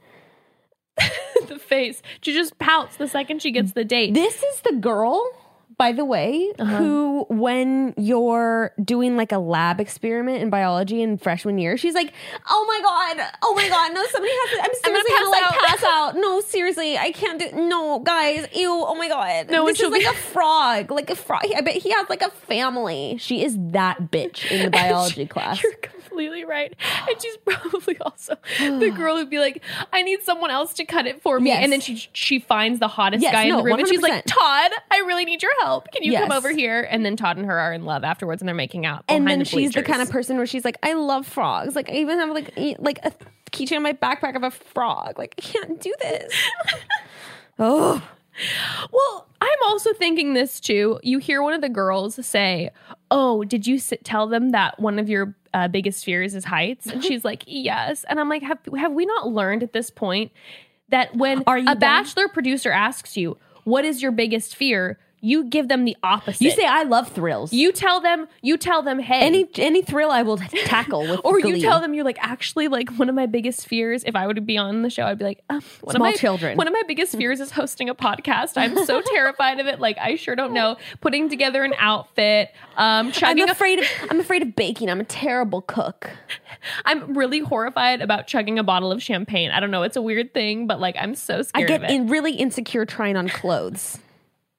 the 1.48 1.58
face, 1.58 2.02
she 2.20 2.32
just 2.34 2.58
pouts 2.58 2.96
the 2.96 3.08
second 3.08 3.40
she 3.40 3.50
gets 3.52 3.72
the 3.72 3.84
date. 3.84 4.12
This 4.12 4.42
is 4.42 4.60
the 4.60 4.76
girl, 4.76 5.22
by 5.80 5.92
the 5.92 6.04
way, 6.04 6.52
Uh-huh. 6.58 6.76
who, 6.76 7.24
when 7.30 7.94
you're 7.96 8.72
doing 8.84 9.16
like 9.16 9.32
a 9.32 9.38
lab 9.38 9.80
experiment 9.80 10.42
in 10.42 10.50
biology 10.50 11.00
in 11.00 11.16
freshman 11.16 11.56
year, 11.56 11.78
she's 11.78 11.94
like, 11.94 12.12
"Oh 12.50 12.64
my 12.68 12.80
god, 13.16 13.26
oh 13.42 13.54
my 13.54 13.66
god, 13.66 13.94
no, 13.94 14.04
somebody 14.12 14.30
has 14.30 14.50
to. 14.50 14.56
I'm 14.58 14.64
I'm 14.84 14.92
gonna 14.92 15.04
seriously 15.08 15.12
gonna, 15.18 15.30
like 15.30 15.42
pass 15.44 15.54
out." 15.54 15.78
pass 15.80 15.84
out. 16.14 16.16
No, 16.16 16.40
seriously, 16.42 16.98
I 16.98 17.12
can't 17.12 17.38
do. 17.40 17.48
No, 17.66 17.98
guys, 18.00 18.46
ew, 18.54 18.70
oh 18.70 18.94
my 18.94 19.08
god, 19.08 19.48
No, 19.48 19.64
this 19.66 19.80
is 19.80 19.90
like 19.90 20.02
be- 20.02 20.06
a 20.06 20.12
frog, 20.12 20.90
like 20.90 21.08
a 21.08 21.16
frog. 21.16 21.44
I 21.56 21.62
bet 21.62 21.76
he 21.76 21.90
has 21.92 22.10
like 22.10 22.20
a 22.20 22.30
family. 22.30 23.16
She 23.18 23.42
is 23.42 23.56
that 23.78 24.10
bitch 24.10 24.50
in 24.50 24.64
the 24.66 24.70
biology 24.70 25.24
class. 25.24 25.62
You're 25.62 25.72
completely 25.80 26.44
right. 26.44 26.74
And 27.08 27.22
she's 27.22 27.36
probably 27.38 27.96
also 28.00 28.36
the 28.58 28.90
girl 28.96 29.16
who'd 29.16 29.30
be 29.30 29.38
like, 29.38 29.62
I 29.94 30.02
need 30.02 30.22
someone 30.24 30.50
else 30.50 30.74
to 30.74 30.84
cut 30.84 31.06
it 31.06 31.22
for 31.22 31.40
me. 31.40 31.48
Yes. 31.50 31.60
And 31.62 31.72
then 31.72 31.80
she 31.80 31.96
she 32.12 32.38
finds 32.38 32.80
the 32.80 32.88
hottest 32.88 33.22
Yes, 33.22 33.32
guy 33.32 33.44
in 33.44 33.56
the 33.56 33.62
room 33.62 33.78
and 33.78 33.88
she's 33.88 34.02
like, 34.02 34.24
Todd, 34.26 34.70
I 34.90 34.98
really 35.06 35.24
need 35.24 35.42
your 35.42 35.52
help. 35.62 35.69
Can 35.92 36.02
you 36.02 36.16
come 36.18 36.32
over 36.32 36.50
here? 36.50 36.86
And 36.90 37.04
then 37.04 37.16
Todd 37.16 37.36
and 37.36 37.46
her 37.46 37.58
are 37.58 37.72
in 37.72 37.84
love 37.84 38.04
afterwards 38.04 38.42
and 38.42 38.48
they're 38.48 38.54
making 38.54 38.84
out. 38.86 39.04
and 39.08 39.26
then 39.26 39.40
the 39.40 39.44
she's 39.44 39.72
the 39.72 39.82
kind 39.82 40.02
of 40.02 40.10
person 40.10 40.36
where 40.36 40.46
she's 40.46 40.64
like, 40.64 40.76
I 40.82 40.94
love 40.94 41.26
frogs. 41.26 41.76
Like 41.76 41.88
I 41.90 41.94
even 41.94 42.18
have 42.18 42.30
like 42.30 42.52
e- 42.58 42.76
like 42.78 42.98
a 43.04 43.12
keychain 43.52 43.76
on 43.76 43.82
my 43.82 43.92
backpack 43.92 44.36
of 44.36 44.42
a 44.42 44.50
frog. 44.50 45.18
Like 45.18 45.34
I 45.38 45.40
can't 45.42 45.80
do 45.80 45.94
this. 46.00 46.34
oh. 47.58 48.02
Well, 48.92 49.26
I'm 49.40 49.58
also 49.66 49.92
thinking 49.92 50.34
this 50.34 50.60
too. 50.60 50.98
You 51.02 51.18
hear 51.18 51.42
one 51.42 51.52
of 51.52 51.60
the 51.60 51.68
girls 51.68 52.24
say, 52.24 52.70
"Oh, 53.10 53.44
did 53.44 53.66
you 53.66 53.78
sit, 53.78 54.04
tell 54.04 54.26
them 54.26 54.50
that 54.50 54.78
one 54.80 54.98
of 54.98 55.08
your 55.10 55.34
uh, 55.52 55.68
biggest 55.68 56.04
fears 56.04 56.34
is 56.34 56.44
heights?" 56.44 56.86
And 56.86 57.04
she's 57.04 57.24
like, 57.24 57.42
"Yes." 57.46 58.04
And 58.08 58.18
I'm 58.18 58.28
like, 58.30 58.42
"Have 58.42 58.58
have 58.78 58.92
we 58.92 59.04
not 59.04 59.28
learned 59.28 59.62
at 59.62 59.72
this 59.74 59.90
point 59.90 60.32
that 60.88 61.14
when 61.16 61.42
Are 61.46 61.58
you 61.58 61.64
a 61.64 61.74
done? 61.74 61.78
bachelor 61.80 62.28
producer 62.28 62.70
asks 62.70 63.16
you, 63.16 63.36
"What 63.64 63.84
is 63.84 64.00
your 64.00 64.12
biggest 64.12 64.56
fear?" 64.56 64.98
You 65.20 65.44
give 65.44 65.68
them 65.68 65.84
the 65.84 65.96
opposite. 66.02 66.42
You 66.42 66.50
say 66.50 66.64
I 66.66 66.82
love 66.82 67.08
thrills. 67.08 67.52
you 67.52 67.72
tell 67.72 68.00
them, 68.00 68.26
you 68.42 68.56
tell 68.56 68.82
them, 68.82 68.98
"Hey." 68.98 69.20
any 69.20 69.48
any 69.56 69.82
thrill 69.82 70.10
I 70.10 70.22
will 70.22 70.36
tackle 70.36 71.02
with 71.02 71.20
or 71.24 71.40
glee. 71.40 71.56
you 71.56 71.60
tell 71.60 71.80
them 71.80 71.94
you're 71.94 72.04
like 72.04 72.18
actually 72.20 72.68
like 72.68 72.90
one 72.94 73.08
of 73.08 73.14
my 73.14 73.26
biggest 73.26 73.66
fears 73.66 74.02
if 74.04 74.16
I 74.16 74.26
were 74.26 74.34
to 74.34 74.40
be 74.40 74.58
on 74.58 74.82
the 74.82 74.90
show 74.90 75.04
I'd 75.04 75.18
be 75.18 75.24
like 75.24 75.42
um, 75.48 75.62
one 75.82 75.94
Small 75.94 76.08
of 76.08 76.12
my 76.12 76.16
children. 76.16 76.56
one 76.56 76.66
of 76.66 76.72
my 76.72 76.82
biggest 76.86 77.16
fears 77.16 77.40
is 77.40 77.50
hosting 77.50 77.88
a 77.88 77.94
podcast 77.94 78.52
I'm 78.56 78.84
so 78.84 79.00
terrified 79.14 79.60
of 79.60 79.66
it 79.66 79.80
like 79.80 79.98
I 79.98 80.16
sure 80.16 80.34
don't 80.34 80.52
know 80.52 80.76
putting 81.00 81.28
together 81.28 81.62
an 81.64 81.74
outfit 81.78 82.50
um 82.76 83.06
I'm 83.06 83.12
chugging 83.12 83.48
a, 83.48 83.52
afraid 83.52 83.78
of 83.78 83.84
I'm 84.10 84.20
afraid 84.20 84.42
of 84.42 84.56
baking. 84.56 84.90
I'm 84.90 85.00
a 85.00 85.04
terrible 85.04 85.62
cook. 85.62 86.10
I'm 86.84 87.14
really 87.14 87.40
horrified 87.40 88.00
about 88.00 88.26
chugging 88.26 88.58
a 88.58 88.62
bottle 88.62 88.90
of 88.92 89.02
champagne 89.02 89.50
I 89.50 89.60
don't 89.60 89.70
know 89.70 89.82
it's 89.82 89.96
a 89.96 90.02
weird 90.02 90.34
thing 90.34 90.66
but 90.66 90.80
like 90.80 90.96
I'm 90.98 91.14
so 91.14 91.42
scared. 91.42 91.64
I 91.64 91.68
get 91.68 91.84
of 91.84 91.90
it 91.90 91.94
in 91.94 92.08
really 92.08 92.32
insecure 92.32 92.84
trying 92.84 93.16
on 93.16 93.28
clothes 93.28 93.98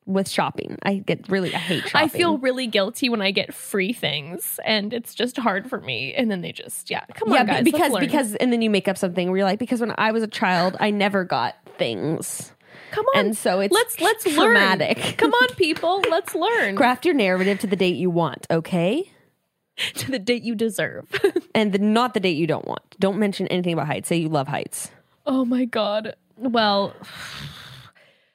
with 0.05 0.27
shopping. 0.29 0.77
I 0.83 0.95
get 0.95 1.29
really 1.29 1.53
I 1.53 1.59
hate 1.59 1.83
shopping. 1.87 2.05
I 2.05 2.07
feel 2.07 2.37
really 2.39 2.67
guilty 2.67 3.07
when 3.09 3.21
I 3.21 3.31
get 3.31 3.53
free 3.53 3.93
things 3.93 4.59
and 4.65 4.93
it's 4.93 5.13
just 5.13 5.37
hard 5.37 5.69
for 5.69 5.79
me 5.79 6.13
and 6.13 6.29
then 6.31 6.41
they 6.41 6.51
just 6.51 6.89
yeah 6.89 7.05
come 7.13 7.31
yeah 7.31 7.41
on 7.41 7.45
guys 7.45 7.55
let's 7.57 7.71
because 7.71 7.91
learn. 7.91 8.01
because 8.01 8.35
and 8.35 8.51
then 8.51 8.61
you 8.61 8.69
make 8.69 8.87
up 8.87 8.97
something 8.97 9.29
where 9.29 9.37
you're 9.37 9.45
like 9.47 9.59
because 9.59 9.79
when 9.79 9.93
I 9.97 10.11
was 10.11 10.23
a 10.23 10.27
child 10.27 10.75
I 10.79 10.89
never 10.91 11.23
got 11.23 11.55
things. 11.77 12.51
come 12.91 13.05
on 13.15 13.25
and 13.25 13.37
so 13.37 13.59
it's 13.59 13.73
let's 13.73 14.01
let's 14.01 14.23
traumatic. 14.23 14.97
learn 14.97 15.13
come 15.17 15.31
on 15.33 15.47
people 15.55 16.03
let's 16.09 16.33
learn 16.33 16.75
Craft 16.75 17.05
your 17.05 17.13
narrative 17.13 17.59
to 17.59 17.67
the 17.67 17.75
date 17.75 17.95
you 17.95 18.09
want, 18.09 18.47
okay? 18.49 19.09
to 19.95 20.11
the 20.11 20.19
date 20.19 20.43
you 20.43 20.55
deserve 20.55 21.07
And 21.55 21.73
the, 21.73 21.79
not 21.79 22.13
the 22.13 22.19
date 22.19 22.37
you 22.37 22.47
don't 22.47 22.65
want. 22.67 22.81
Don't 22.99 23.17
mention 23.19 23.45
anything 23.47 23.73
about 23.73 23.87
heights. 23.87 24.07
Say 24.09 24.17
you 24.17 24.29
love 24.29 24.47
heights. 24.47 24.89
Oh 25.25 25.43
my 25.45 25.65
god. 25.65 26.15
Well, 26.37 26.95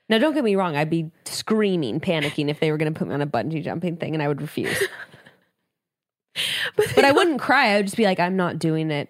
Now, 0.09 0.19
don't 0.19 0.35
get 0.35 0.45
me 0.45 0.55
wrong. 0.55 0.77
I'd 0.77 0.91
be 0.91 1.11
screaming, 1.25 2.01
panicking 2.01 2.49
if 2.49 2.61
they 2.61 2.71
were 2.71 2.77
going 2.77 2.93
to 2.93 2.97
put 2.97 3.09
me 3.09 3.15
on 3.15 3.23
a 3.23 3.27
bungee 3.27 3.63
jumping 3.63 3.97
thing, 3.97 4.15
and 4.15 4.23
I 4.23 4.29
would 4.29 4.41
refuse. 4.41 4.81
but 6.77 7.05
I 7.05 7.13
wouldn't 7.13 7.41
cry. 7.41 7.73
I 7.73 7.77
would 7.77 7.87
just 7.87 7.97
be 7.97 8.05
like, 8.05 8.21
"I'm 8.21 8.37
not 8.37 8.59
doing 8.59 8.91
it." 8.91 9.09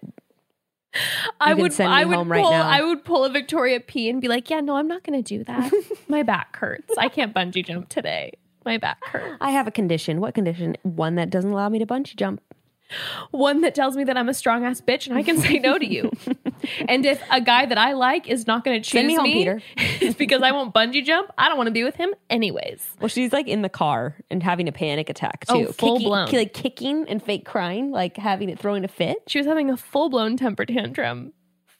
I 1.40 1.52
would 1.52 1.74
send 1.74 1.90
me 1.90 1.96
I 1.96 2.04
would 2.04 2.16
home 2.16 2.28
pull 2.28 2.42
right 2.44 2.50
now. 2.50 2.62
I 2.62 2.82
would 2.82 3.04
pull 3.04 3.24
a 3.24 3.28
Victoria 3.28 3.80
P 3.80 4.08
and 4.08 4.20
be 4.20 4.28
like, 4.28 4.48
"Yeah, 4.48 4.60
no, 4.60 4.76
I'm 4.76 4.88
not 4.88 5.02
going 5.02 5.22
to 5.22 5.36
do 5.36 5.44
that. 5.44 5.72
My 6.08 6.22
back 6.22 6.56
hurts. 6.56 6.94
I 6.96 7.08
can't 7.08 7.34
bungee 7.34 7.64
jump 7.64 7.88
today. 7.88 8.32
My 8.64 8.78
back 8.78 9.04
hurts." 9.04 9.36
I 9.40 9.50
have 9.50 9.66
a 9.66 9.70
condition. 9.70 10.20
What 10.20 10.34
condition? 10.34 10.76
One 10.82 11.16
that 11.16 11.28
doesn't 11.28 11.50
allow 11.50 11.68
me 11.68 11.78
to 11.78 11.86
bungee 11.86 12.16
jump. 12.16 12.40
One 13.32 13.62
that 13.62 13.74
tells 13.74 13.96
me 13.96 14.04
that 14.04 14.16
I'm 14.16 14.28
a 14.28 14.34
strong 14.34 14.64
ass 14.64 14.80
bitch 14.80 15.08
and 15.08 15.18
I 15.18 15.22
can 15.22 15.38
say 15.38 15.58
no 15.58 15.78
to 15.78 15.86
you. 15.86 16.10
and 16.88 17.04
if 17.06 17.20
a 17.30 17.40
guy 17.40 17.66
that 17.66 17.78
I 17.78 17.92
like 17.92 18.28
is 18.28 18.46
not 18.46 18.64
going 18.64 18.80
to 18.80 18.88
choose 18.88 18.92
Send 18.98 19.06
me 19.08 19.14
home, 19.16 19.24
Peter. 19.24 19.62
it's 19.76 20.16
because 20.16 20.42
I 20.42 20.52
won't 20.52 20.74
bungee 20.74 21.04
jump. 21.04 21.30
I 21.38 21.48
don't 21.48 21.56
want 21.56 21.68
to 21.68 21.72
be 21.72 21.84
with 21.84 21.96
him 21.96 22.14
anyways. 22.30 22.86
Well, 23.00 23.08
she's 23.08 23.32
like 23.32 23.48
in 23.48 23.62
the 23.62 23.68
car 23.68 24.16
and 24.30 24.42
having 24.42 24.68
a 24.68 24.72
panic 24.72 25.08
attack 25.10 25.44
Oh, 25.48 25.66
too. 25.66 25.72
full 25.72 25.96
Kicking- 25.96 26.08
blown. 26.08 26.28
like 26.32 26.52
kicking 26.54 27.08
and 27.08 27.22
fake 27.22 27.44
crying, 27.44 27.90
like 27.90 28.16
having 28.16 28.48
it 28.48 28.58
throwing 28.58 28.84
a 28.84 28.88
fit. 28.88 29.18
She 29.26 29.38
was 29.38 29.46
having 29.46 29.70
a 29.70 29.76
full 29.76 30.08
blown 30.10 30.36
temper 30.36 30.64
tantrum. 30.66 31.32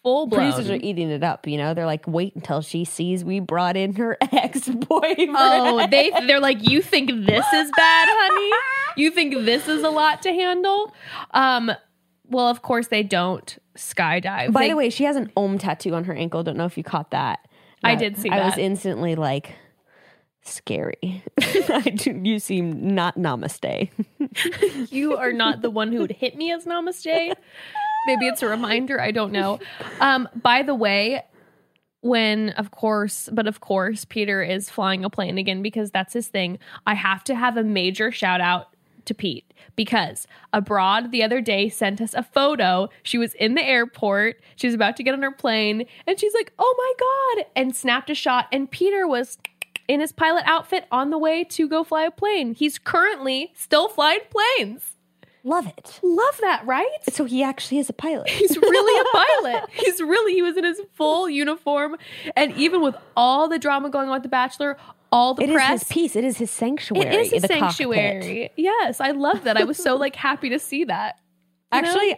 Full 0.03 0.27
blown. 0.29 0.53
Producers 0.53 0.71
are 0.71 0.77
eating 0.81 1.11
it 1.11 1.25
up. 1.25 1.49
You 1.49 1.59
know, 1.59 1.75
they're 1.75 1.85
like, 1.85 2.07
wait 2.07 2.37
until 2.37 2.61
she 2.63 2.85
sees 2.85 3.25
we 3.25 3.41
brought 3.41 3.77
in 3.77 3.95
her 3.97 4.17
ex 4.33 4.69
boyfriend. 4.69 5.31
Oh, 5.37 5.85
they 5.91 6.13
they're 6.29 6.39
like, 6.41 6.69
you 6.71 6.81
think 6.81 7.09
this 7.11 7.45
is 7.53 7.71
bad, 7.77 8.09
honey? 8.09 8.51
You 8.97 9.11
think 9.11 9.35
this 9.45 9.67
is 9.67 9.83
a 9.83 9.91
lot 9.91 10.23
to 10.23 10.33
handle? 10.33 10.95
Um, 11.33 11.73
well, 12.29 12.49
of 12.49 12.63
course 12.63 12.89
they 12.89 13.03
don't 13.03 13.59
skydive. 13.77 14.53
By 14.53 14.63
They- 14.63 14.69
the 14.71 14.77
way, 14.77 14.91
she 14.91 15.05
has 15.05 15.17
an 15.17 15.31
Om 15.37 15.59
tattoo 15.59 15.95
on 15.95 16.05
her 16.05 16.15
ankle. 16.15 16.43
Don't 16.43 16.57
know 16.57 16.67
if 16.67 16.77
you 16.77 16.85
caught 16.85 17.11
that. 17.13 17.41
I 17.85 17.95
did 17.95 18.17
see 18.17 18.31
I 18.31 18.45
was 18.45 18.59
instantly 18.59 19.15
like, 19.15 19.55
scary. 20.43 21.23
Do, 21.97 22.21
you 22.25 22.39
seem 22.39 22.95
not 22.95 23.17
namaste. 23.17 23.91
you 24.91 25.17
are 25.17 25.33
not 25.33 25.63
the 25.63 25.71
one 25.71 25.93
who 25.93 26.01
would 26.01 26.13
hit 26.13 26.37
me 26.37 26.53
as 26.53 26.65
namaste. 26.65 27.35
Maybe 28.07 28.27
it's 28.27 28.43
a 28.43 28.49
reminder. 28.49 29.01
I 29.01 29.11
don't 29.11 29.33
know. 29.33 29.61
Um, 30.01 30.29
by 30.35 30.63
the 30.63 30.75
way, 30.75 31.23
when 32.01 32.51
of 32.51 32.71
course, 32.71 33.29
but 33.33 33.47
of 33.47 33.61
course, 33.61 34.05
Peter 34.05 34.43
is 34.43 34.71
flying 34.71 35.05
a 35.05 35.11
plane 35.11 35.39
again 35.39 35.63
because 35.63 35.91
that's 35.91 36.13
his 36.13 36.29
thing. 36.29 36.59
I 36.87 36.95
have 36.95 37.25
to 37.25 37.35
have 37.35 37.57
a 37.57 37.65
major 37.65 38.13
shout 38.13 38.41
out 38.41 38.76
to 39.07 39.15
Pete 39.15 39.53
because 39.75 40.27
abroad 40.53 41.11
the 41.13 41.23
other 41.23 41.41
day 41.41 41.69
sent 41.69 42.01
us 42.01 42.15
a 42.15 42.23
photo. 42.23 42.89
She 43.03 43.19
was 43.19 43.35
in 43.35 43.55
the 43.55 43.65
airport. 43.65 44.41
She 44.57 44.67
was 44.67 44.75
about 44.75 44.97
to 44.97 45.03
get 45.03 45.15
on 45.15 45.23
her 45.23 45.33
plane 45.33 45.87
and 46.07 46.19
she's 46.19 46.35
like, 46.35 46.53
"Oh 46.59 46.75
my 46.79 47.43
god." 47.45 47.47
And 47.57 47.75
snapped 47.75 48.11
a 48.11 48.15
shot 48.15 48.49
and 48.53 48.71
Peter 48.71 49.07
was 49.07 49.39
in 49.89 50.01
his 50.01 50.13
pilot 50.13 50.45
outfit 50.47 50.87
on 50.91 51.11
the 51.11 51.19
way 51.19 51.45
to 51.45 51.69
go 51.69 51.85
fly 51.85 52.05
a 52.05 52.11
plane. 52.11 52.55
He's 52.55 52.79
currently 52.79 53.53
still 53.55 53.89
flying 53.89 54.21
planes. 54.31 54.97
Love 55.47 55.69
it. 55.69 56.01
Love 56.03 56.39
that, 56.41 56.67
right? 56.67 56.89
So 57.09 57.25
he 57.25 57.41
actually 57.41 57.79
is 57.79 57.89
a 57.89 57.93
pilot. 57.93 58.29
He's 58.29 58.57
really 58.57 59.01
a 59.01 59.45
pilot. 59.45 59.71
He's 59.71 60.01
really 60.01 60.33
he 60.35 60.43
was 60.43 60.57
in 60.57 60.65
his 60.65 60.81
full 60.95 61.31
uniform 61.31 61.97
and 62.35 62.53
even 62.55 62.83
with 62.83 62.97
all 63.17 63.49
the 63.49 63.57
drama 63.57 63.89
going 63.89 64.09
on 64.09 64.15
with 64.15 64.25
the 64.25 64.29
bachelor, 64.29 64.77
all 65.13 65.35
the 65.35 65.43
It 65.43 65.51
is 65.51 65.55
press 65.55 65.81
his 65.81 65.89
piece. 65.89 66.17
It 66.17 66.25
is 66.25 66.37
his 66.37 66.51
sanctuary. 66.51 67.07
it 67.07 67.15
is 67.15 67.31
cockpit. 67.31 67.51
sanctuary. 67.51 68.51
Yes, 68.57 69.01
I 69.01 69.13
love 69.13 69.45
that. 69.45 69.57
I 69.57 69.65
was 69.65 69.77
so 69.77 69.97
like 69.97 70.17
happy 70.17 70.49
to 70.51 70.59
see 70.59 70.85
that. 70.85 71.17
You 71.73 71.83
know? 71.83 71.89
Actually, 71.89 72.17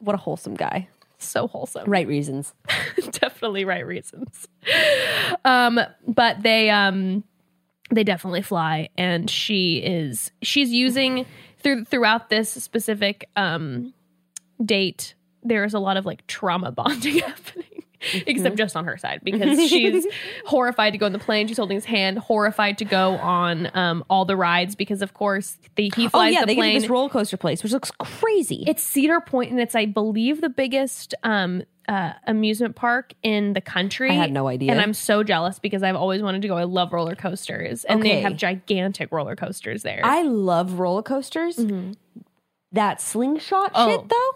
what 0.00 0.14
a 0.14 0.18
wholesome 0.18 0.54
guy. 0.54 0.88
so 1.18 1.46
wholesome. 1.46 1.88
Right 1.88 2.06
reasons. 2.06 2.54
definitely 3.12 3.64
right 3.64 3.86
reasons. 3.86 4.48
Um, 5.44 5.80
but 6.06 6.42
they 6.42 6.70
um 6.70 7.24
they 7.90 8.04
definitely 8.04 8.42
fly 8.42 8.88
and 8.96 9.28
she 9.28 9.76
is 9.78 10.30
she's 10.42 10.70
using 10.70 11.26
through 11.58 11.84
throughout 11.84 12.30
this 12.30 12.50
specific 12.50 13.28
um 13.36 13.92
date 14.64 15.14
there's 15.42 15.74
a 15.74 15.78
lot 15.78 15.96
of 15.96 16.06
like 16.06 16.26
trauma 16.26 16.70
bonding 16.72 17.18
happening. 17.18 17.61
Except 18.26 18.56
just 18.56 18.76
on 18.76 18.84
her 18.84 18.96
side 18.96 19.20
because 19.22 19.58
she's 19.68 20.06
horrified 20.46 20.92
to 20.92 20.98
go 20.98 21.06
on 21.06 21.12
the 21.12 21.18
plane. 21.18 21.46
She's 21.48 21.56
holding 21.56 21.76
his 21.76 21.84
hand, 21.84 22.18
horrified 22.18 22.78
to 22.78 22.84
go 22.84 23.12
on 23.16 23.70
um, 23.76 24.04
all 24.10 24.24
the 24.24 24.36
rides 24.36 24.74
because, 24.74 25.02
of 25.02 25.14
course, 25.14 25.56
the, 25.76 25.90
he 25.94 26.08
Oh 26.12 26.22
yeah, 26.24 26.40
the 26.40 26.46
they 26.46 26.54
get 26.54 26.60
plane. 26.60 26.74
to 26.74 26.80
this 26.80 26.90
roller 26.90 27.08
coaster 27.08 27.36
place, 27.36 27.62
which 27.62 27.72
looks 27.72 27.90
crazy. 27.98 28.64
It's 28.66 28.82
Cedar 28.82 29.20
Point, 29.20 29.50
and 29.50 29.60
it's, 29.60 29.74
I 29.74 29.86
believe, 29.86 30.40
the 30.40 30.48
biggest 30.48 31.14
um, 31.22 31.62
uh, 31.88 32.12
amusement 32.26 32.76
park 32.76 33.12
in 33.22 33.52
the 33.52 33.60
country. 33.60 34.10
I 34.10 34.14
had 34.14 34.32
no 34.32 34.48
idea. 34.48 34.72
and 34.72 34.80
I'm 34.80 34.94
so 34.94 35.22
jealous 35.22 35.58
because 35.58 35.82
I've 35.82 35.96
always 35.96 36.22
wanted 36.22 36.42
to 36.42 36.48
go. 36.48 36.56
I 36.56 36.64
love 36.64 36.92
roller 36.92 37.14
coasters, 37.14 37.84
and 37.84 38.02
they 38.02 38.20
have 38.20 38.36
gigantic 38.36 39.10
roller 39.12 39.36
coasters 39.36 39.82
there. 39.82 40.00
I 40.04 40.22
love 40.22 40.78
roller 40.78 41.02
coasters. 41.02 41.60
That 42.72 43.00
slingshot 43.00 43.72
Oh. 43.74 43.90
shit 43.90 44.08
though. 44.08 44.30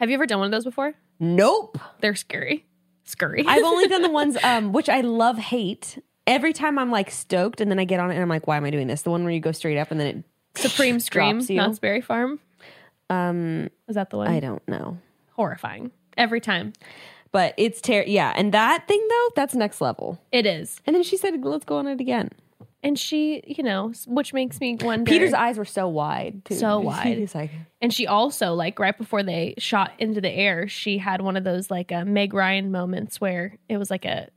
have 0.00 0.08
you 0.10 0.14
ever 0.14 0.26
done 0.26 0.38
one 0.40 0.46
of 0.46 0.52
those 0.52 0.64
before? 0.64 0.94
Nope. 1.20 1.78
They're 2.00 2.14
scary, 2.16 2.66
scurry. 3.04 3.44
I've 3.46 3.62
only 3.62 3.86
done 3.86 4.02
the 4.02 4.10
ones 4.20 4.36
um 4.42 4.72
which 4.72 4.88
I 4.88 5.02
love 5.02 5.38
hate. 5.38 6.02
Every 6.26 6.52
time 6.52 6.78
I'm 6.78 6.90
like 6.90 7.10
stoked 7.10 7.60
and 7.60 7.70
then 7.70 7.78
I 7.78 7.84
get 7.84 8.00
on 8.00 8.10
it 8.10 8.14
and 8.14 8.22
I'm 8.22 8.28
like, 8.28 8.46
why 8.46 8.56
am 8.56 8.64
I 8.64 8.70
doing 8.70 8.86
this? 8.86 9.02
The 9.02 9.10
one 9.10 9.24
where 9.24 9.32
you 9.32 9.40
go 9.40 9.52
straight 9.52 9.78
up 9.78 9.90
and 9.90 10.00
then 10.00 10.06
it 10.06 10.24
Supreme 10.56 10.98
Scream, 10.98 11.40
you. 11.40 11.56
Knott's 11.56 11.78
Berry 11.78 12.00
Farm. 12.00 12.40
um 13.08 13.68
Is 13.88 13.94
that 13.94 14.10
the 14.10 14.16
one? 14.16 14.28
I 14.28 14.40
don't 14.40 14.66
know. 14.66 14.98
Horrifying 15.36 15.90
every 16.16 16.40
time. 16.40 16.72
But 17.32 17.54
it's 17.56 17.80
ter 17.80 18.02
yeah, 18.02 18.32
and 18.36 18.52
that 18.52 18.88
thing 18.88 19.06
though, 19.08 19.28
that's 19.36 19.54
next 19.54 19.80
level. 19.80 20.20
It 20.32 20.46
is, 20.46 20.80
And 20.86 20.96
then 20.96 21.02
she 21.02 21.16
said, 21.16 21.44
let's 21.44 21.64
go 21.64 21.76
on 21.76 21.86
it 21.86 22.00
again. 22.00 22.30
And 22.82 22.98
she, 22.98 23.42
you 23.46 23.62
know, 23.62 23.92
which 24.06 24.32
makes 24.32 24.58
me 24.60 24.76
wonder. 24.80 25.10
Peter's 25.10 25.34
eyes 25.34 25.58
were 25.58 25.64
so 25.64 25.86
wide, 25.88 26.44
too. 26.44 26.54
So 26.54 26.78
wide. 26.80 27.18
He's 27.18 27.34
like, 27.34 27.50
And 27.80 27.92
she 27.92 28.06
also, 28.06 28.54
like, 28.54 28.78
right 28.78 28.96
before 28.96 29.22
they 29.22 29.54
shot 29.58 29.92
into 29.98 30.20
the 30.20 30.30
air, 30.30 30.66
she 30.68 30.98
had 30.98 31.20
one 31.20 31.36
of 31.36 31.44
those, 31.44 31.70
like, 31.70 31.92
uh, 31.92 32.04
Meg 32.04 32.32
Ryan 32.32 32.70
moments 32.70 33.20
where 33.20 33.58
it 33.68 33.76
was 33.76 33.90
like 33.90 34.04
a, 34.04 34.28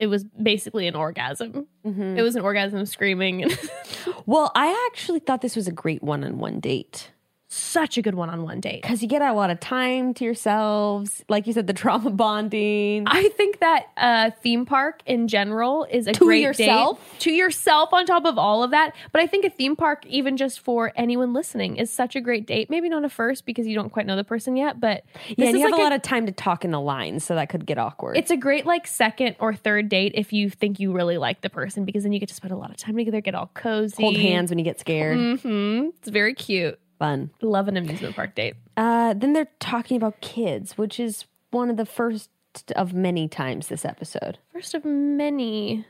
it 0.00 0.08
was 0.08 0.24
basically 0.24 0.88
an 0.88 0.96
orgasm. 0.96 1.66
mhm. 1.86 2.16
It 2.18 2.22
was 2.22 2.34
an 2.34 2.42
orgasm 2.42 2.84
screaming. 2.86 3.48
well, 4.26 4.50
I 4.54 4.88
actually 4.90 5.20
thought 5.20 5.40
this 5.40 5.54
was 5.54 5.68
a 5.68 5.72
great 5.72 6.02
one-on-one 6.02 6.58
date 6.60 7.12
Such 7.54 7.96
a 7.98 8.02
good 8.02 8.14
one 8.16 8.30
on 8.30 8.42
one 8.42 8.60
date. 8.60 8.82
because 8.82 9.00
you 9.02 9.08
get 9.08 9.22
a 9.22 9.32
lot 9.32 9.50
of 9.50 9.60
time 9.60 10.12
to 10.14 10.24
yourselves. 10.24 11.24
Like 11.28 11.46
you 11.46 11.52
said, 11.52 11.66
the 11.66 11.72
trauma 11.84 12.10
bonding. 12.10 13.04
I 13.06 13.28
think 13.30 13.60
that 13.60 13.86
uh, 13.96 14.30
theme 14.42 14.66
park 14.66 15.02
in 15.06 15.28
general 15.28 15.86
is 15.90 16.06
a 16.06 16.12
To 16.12 16.24
great 16.24 16.42
yourself? 16.42 16.98
date 17.12 17.20
to 17.20 17.30
yourself 17.32 17.92
on 17.92 18.06
top 18.06 18.24
of 18.24 18.38
all 18.38 18.62
of 18.62 18.70
that. 18.72 18.94
But 19.12 19.20
I 19.22 19.26
think 19.26 19.44
a 19.44 19.50
theme 19.50 19.76
park, 19.76 20.04
even 20.06 20.36
just 20.36 20.60
for 20.60 20.92
anyone 20.96 21.32
listening, 21.32 21.76
is 21.76 21.92
such 21.92 22.16
a 22.16 22.20
great 22.20 22.46
date. 22.46 22.70
Maybe 22.70 22.88
not 22.88 23.04
a 23.04 23.08
first 23.08 23.46
because 23.46 23.66
you 23.66 23.74
don't 23.74 23.90
quite 23.90 24.06
know 24.06 24.16
the 24.16 24.24
person 24.24 24.56
yet, 24.56 24.80
but 24.80 25.04
yeah, 25.36 25.50
you 25.50 25.60
have 25.60 25.70
like 25.70 25.80
a 25.80 25.82
lot 25.82 25.92
of 25.92 26.02
time 26.02 26.26
to 26.26 26.32
talk 26.32 26.64
in 26.64 26.70
the 26.72 26.80
lines, 26.80 27.24
so 27.24 27.34
that 27.36 27.48
could 27.48 27.66
get 27.66 27.78
awkward. 27.78 28.16
It's 28.16 28.30
a 28.30 28.36
great 28.36 28.66
like 28.66 28.86
second 28.86 29.36
or 29.38 29.54
third 29.54 29.88
date 29.88 30.12
if 30.16 30.32
you 30.32 30.50
think 30.50 30.80
you 30.80 30.92
really 30.92 31.18
like 31.18 31.40
the 31.40 31.50
person 31.50 31.84
because 31.84 32.02
then 32.02 32.12
you 32.12 32.18
get 32.18 32.28
to 32.30 32.34
spend 32.34 32.52
a 32.52 32.56
lot 32.56 32.70
of 32.70 32.76
time 32.76 32.96
together, 32.96 33.20
get 33.20 33.34
all 33.34 33.50
cozy, 33.54 34.02
hold 34.02 34.16
hands 34.16 34.50
when 34.50 34.58
you 34.58 34.64
get 34.64 34.80
scared. 34.80 35.40
hmm 35.40 35.88
It's 35.98 36.08
very 36.08 36.34
cute. 36.34 36.78
Fun. 37.04 37.30
Love 37.42 37.68
an 37.68 37.76
amusement 37.76 38.16
park 38.16 38.34
date. 38.34 38.54
Uh, 38.78 39.12
then 39.12 39.34
they're 39.34 39.50
talking 39.60 39.98
about 39.98 40.22
kids, 40.22 40.78
which 40.78 40.98
is 40.98 41.26
one 41.50 41.68
of 41.68 41.76
the 41.76 41.84
first 41.84 42.30
of 42.76 42.94
many 42.94 43.28
times 43.28 43.68
this 43.68 43.84
episode. 43.84 44.38
First 44.54 44.72
of 44.72 44.86
many 44.86 45.84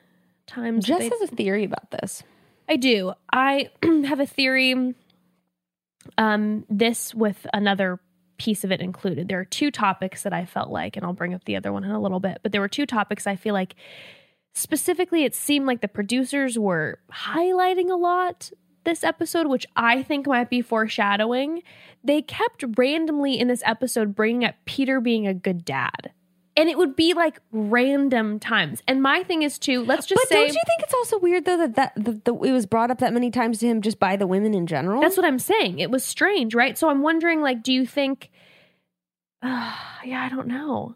times. 0.48 0.84
Jess 0.84 1.02
has 1.02 1.20
a 1.22 1.28
theory 1.28 1.62
about 1.62 1.92
this. 1.92 2.24
I 2.68 2.74
do. 2.74 3.12
I 3.32 3.70
have 3.82 4.18
a 4.18 4.26
theory. 4.26 4.94
Um, 6.18 6.64
this 6.68 7.14
with 7.14 7.46
another 7.52 8.00
piece 8.36 8.64
of 8.64 8.72
it 8.72 8.80
included. 8.80 9.28
There 9.28 9.38
are 9.38 9.44
two 9.44 9.70
topics 9.70 10.24
that 10.24 10.32
I 10.32 10.44
felt 10.44 10.70
like, 10.70 10.96
and 10.96 11.06
I'll 11.06 11.12
bring 11.12 11.32
up 11.32 11.44
the 11.44 11.54
other 11.54 11.72
one 11.72 11.84
in 11.84 11.92
a 11.92 12.00
little 12.00 12.18
bit. 12.18 12.40
But 12.42 12.50
there 12.50 12.60
were 12.60 12.68
two 12.68 12.86
topics 12.86 13.26
I 13.26 13.36
feel 13.36 13.54
like 13.54 13.76
specifically 14.52 15.22
it 15.22 15.34
seemed 15.36 15.66
like 15.66 15.80
the 15.80 15.86
producers 15.86 16.58
were 16.58 16.98
highlighting 17.12 17.90
a 17.90 17.96
lot 17.96 18.50
this 18.84 19.04
episode, 19.04 19.46
which 19.46 19.66
I 19.76 20.02
think 20.02 20.26
might 20.26 20.50
be 20.50 20.62
foreshadowing. 20.62 21.62
They 22.02 22.22
kept 22.22 22.64
randomly 22.76 23.38
in 23.38 23.48
this 23.48 23.62
episode 23.64 24.14
bringing 24.14 24.44
up 24.44 24.54
Peter 24.64 25.00
being 25.00 25.26
a 25.26 25.34
good 25.34 25.64
dad. 25.64 26.12
And 26.56 26.68
it 26.68 26.78
would 26.78 26.94
be 26.94 27.14
like 27.14 27.40
random 27.50 28.38
times. 28.38 28.82
And 28.86 29.02
my 29.02 29.24
thing 29.24 29.42
is 29.42 29.58
too. 29.58 29.84
let's 29.84 30.06
just 30.06 30.20
say. 30.22 30.24
But 30.24 30.28
say 30.28 30.46
don't 30.46 30.54
you 30.54 30.62
think 30.66 30.82
it's 30.82 30.94
also 30.94 31.18
weird 31.18 31.44
though 31.44 31.58
that 31.58 31.74
that 31.74 31.92
the, 31.96 32.12
the, 32.24 32.34
it 32.34 32.52
was 32.52 32.64
brought 32.64 32.92
up 32.92 32.98
that 32.98 33.12
many 33.12 33.30
times 33.30 33.58
to 33.58 33.66
him 33.66 33.82
just 33.82 33.98
by 33.98 34.14
the 34.14 34.26
women 34.26 34.54
in 34.54 34.66
general? 34.68 35.00
That's 35.00 35.16
what 35.16 35.26
I'm 35.26 35.40
saying. 35.40 35.80
It 35.80 35.90
was 35.90 36.04
strange, 36.04 36.54
right? 36.54 36.78
So 36.78 36.88
I'm 36.88 37.02
wondering, 37.02 37.40
like, 37.42 37.62
do 37.62 37.72
you 37.72 37.84
think? 37.84 38.30
Uh, 39.42 39.74
yeah, 40.04 40.22
I 40.22 40.28
don't 40.28 40.46
know. 40.46 40.94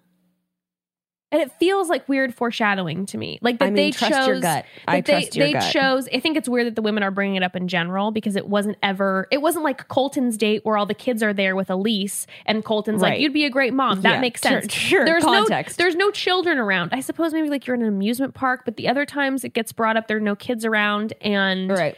And 1.30 1.42
it 1.42 1.52
feels 1.60 1.90
like 1.90 2.08
weird 2.08 2.34
foreshadowing 2.34 3.04
to 3.04 3.18
me, 3.18 3.38
like 3.42 3.58
that 3.58 3.66
I 3.66 3.68
mean, 3.68 3.74
they 3.76 3.90
trust 3.90 4.14
chose. 4.14 4.26
your 4.26 4.40
gut. 4.40 4.64
that 4.64 4.66
I 4.86 5.02
they, 5.02 5.12
trust 5.12 5.36
your 5.36 5.46
they 5.46 5.52
gut. 5.52 5.72
chose. 5.72 6.08
I 6.10 6.20
think 6.20 6.38
it's 6.38 6.48
weird 6.48 6.66
that 6.68 6.74
the 6.74 6.80
women 6.80 7.02
are 7.02 7.10
bringing 7.10 7.36
it 7.36 7.42
up 7.42 7.54
in 7.54 7.68
general 7.68 8.10
because 8.12 8.34
it 8.34 8.48
wasn't 8.48 8.78
ever. 8.82 9.28
It 9.30 9.42
wasn't 9.42 9.62
like 9.64 9.88
Colton's 9.88 10.38
date 10.38 10.64
where 10.64 10.78
all 10.78 10.86
the 10.86 10.94
kids 10.94 11.22
are 11.22 11.34
there 11.34 11.54
with 11.54 11.68
Elise 11.68 12.26
and 12.46 12.64
Colton's 12.64 13.02
like, 13.02 13.20
"You'd 13.20 13.34
be 13.34 13.44
a 13.44 13.50
great 13.50 13.74
mom." 13.74 14.00
That 14.00 14.14
Yeah, 14.14 14.20
makes 14.22 14.40
sure, 14.40 14.62
sense. 14.62 14.72
sure, 14.72 15.04
There's 15.04 15.22
context. 15.22 15.78
no. 15.78 15.84
There's 15.84 15.96
no 15.96 16.10
children 16.10 16.56
around. 16.56 16.94
I 16.94 17.00
suppose 17.00 17.34
maybe 17.34 17.50
like 17.50 17.66
you're 17.66 17.76
in 17.76 17.82
an 17.82 17.88
amusement 17.88 18.32
park, 18.32 18.62
but 18.64 18.76
the 18.78 18.88
other 18.88 19.04
times 19.04 19.44
it 19.44 19.52
gets 19.52 19.70
brought 19.70 19.98
up, 19.98 20.08
there 20.08 20.16
are 20.16 20.20
no 20.20 20.34
kids 20.34 20.64
around, 20.64 21.12
and 21.20 21.68
right. 21.68 21.94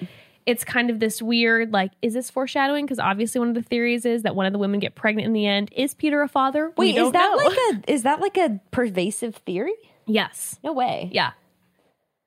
It's 0.47 0.65
kind 0.65 0.91
of 0.91 1.01
this 1.01 1.21
weird 1.21 1.73
like 1.73 1.93
is 2.03 2.15
this 2.15 2.31
foreshadowing 2.31 2.85
because 2.87 2.99
obviously 2.99 3.39
one 3.39 3.49
of 3.49 3.55
the 3.55 3.63
theories 3.63 4.05
is 4.07 4.23
that 4.23 4.35
one 4.35 4.47
of 4.47 4.53
the 4.53 4.59
women 4.59 4.81
get 4.81 4.95
pregnant 4.95 5.27
in 5.27 5.33
the 5.33 5.47
end 5.47 5.69
is 5.77 5.95
peter 5.95 6.23
a 6.23 6.29
father 6.29 6.73
Wait, 6.77 6.97
is 6.97 7.13
that 7.13 7.37
know. 7.37 7.45
like 7.45 7.59
a 7.87 7.93
is 7.93 8.03
that 8.05 8.21
like 8.21 8.37
a 8.37 8.61
pervasive 8.71 9.37
theory? 9.37 9.75
yes 10.07 10.59
No 10.65 10.73
way. 10.73 11.11
yeah 11.13 11.33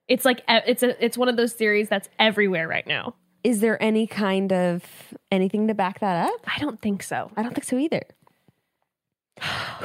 it's 0.08 0.26
like 0.26 0.41
it's 0.47 0.84
a 0.84 1.04
it's 1.04 1.17
one 1.17 1.28
of 1.30 1.38
those 1.38 1.54
theories 1.54 1.89
that's 1.89 2.10
everywhere 2.19 2.67
right 2.67 2.86
now 2.88 3.15
Is 3.43 3.60
there 3.62 3.82
any 3.82 4.06
kind 4.08 4.52
of 4.54 4.84
anything 5.32 5.67
to 5.67 5.73
back 5.73 5.99
that 6.02 6.28
up? 6.30 6.39
i 6.45 6.60
don't 6.60 6.80
think 6.82 7.04
so 7.04 7.32
I 7.36 7.43
don't 7.43 7.54
think 7.54 7.65
so 7.65 7.78
either. 7.78 8.04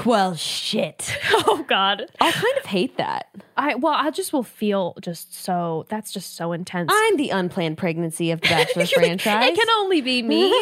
Well, 0.05 0.35
shit. 0.37 1.17
oh 1.33 1.65
god 1.69 2.07
I 2.21 2.31
kind 2.31 2.59
of 2.59 2.67
hate 2.67 2.97
that. 2.99 3.29
i 3.57 3.75
well 3.75 3.95
i 3.95 4.11
just 4.11 4.33
will 4.33 4.43
feel 4.43 4.95
just 5.01 5.35
so 5.35 5.87
that's 5.89 6.13
just 6.13 6.37
so 6.37 6.53
intense 6.53 6.91
I'm 6.93 7.17
the 7.17 7.31
unplanned 7.31 7.79
pregnancy 7.79 8.31
of 8.31 8.41
the 8.41 8.49
Bachelor 8.51 8.85
You're 8.85 9.03
like, 9.03 9.21
franchise. 9.21 9.49
it 9.49 9.55
can 9.57 9.69
only 9.79 10.01
be 10.01 10.23
me 10.23 10.55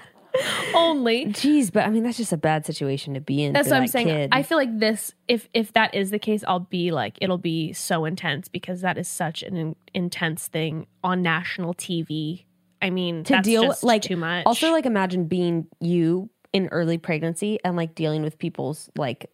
only 0.74 1.26
Jeez, 1.26 1.72
but 1.72 1.86
I 1.86 1.90
mean 1.90 2.02
that's 2.02 2.16
just 2.18 2.32
a 2.32 2.36
bad 2.36 2.66
situation 2.66 3.14
to 3.14 3.20
be 3.20 3.42
in. 3.42 3.52
That's 3.54 3.70
what 3.70 3.80
I'm 3.80 3.86
saying. 3.88 4.06
Kid. 4.08 4.30
I 4.32 4.42
feel 4.42 4.58
like 4.58 4.78
this, 4.78 5.12
if 5.28 5.48
if 5.54 5.72
that 5.72 5.94
is 5.94 6.10
the 6.10 6.18
case, 6.18 6.44
I'll 6.46 6.60
be 6.60 6.90
like, 6.92 7.16
it'll 7.22 7.38
be 7.38 7.72
so 7.72 8.04
intense 8.04 8.48
because 8.48 8.82
that 8.82 8.98
is 8.98 9.08
such 9.08 9.42
an 9.42 9.56
in- 9.56 9.76
intense 9.94 10.46
thing 10.48 10.86
on 11.02 11.22
national 11.22 11.72
TV. 11.74 12.44
I 12.82 12.90
mean, 12.90 13.24
to 13.24 13.32
that's 13.34 13.46
deal 13.46 13.64
just 13.64 13.82
like 13.82 14.02
too 14.02 14.16
much. 14.16 14.44
Also, 14.44 14.70
like 14.72 14.84
imagine 14.84 15.24
being 15.26 15.68
you 15.80 16.28
in 16.56 16.68
early 16.68 16.98
pregnancy 16.98 17.58
and 17.64 17.76
like 17.76 17.94
dealing 17.94 18.22
with 18.22 18.38
people's 18.38 18.90
like 18.96 19.30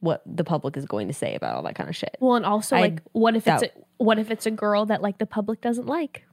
what 0.00 0.22
the 0.26 0.44
public 0.44 0.76
is 0.76 0.84
going 0.84 1.08
to 1.08 1.14
say 1.14 1.34
about 1.34 1.56
all 1.56 1.62
that 1.62 1.74
kind 1.74 1.88
of 1.88 1.96
shit. 1.96 2.16
well, 2.20 2.34
and 2.36 2.44
also 2.46 2.76
I 2.76 2.80
like, 2.80 3.02
what 3.12 3.34
if 3.34 3.46
it's 3.48 3.62
a, 3.62 3.70
what 3.96 4.18
if 4.18 4.30
it's 4.30 4.44
a 4.46 4.50
girl 4.50 4.86
that 4.86 5.00
like 5.02 5.18
the 5.18 5.26
public 5.26 5.60
doesn't 5.62 5.86
like? 5.86 6.24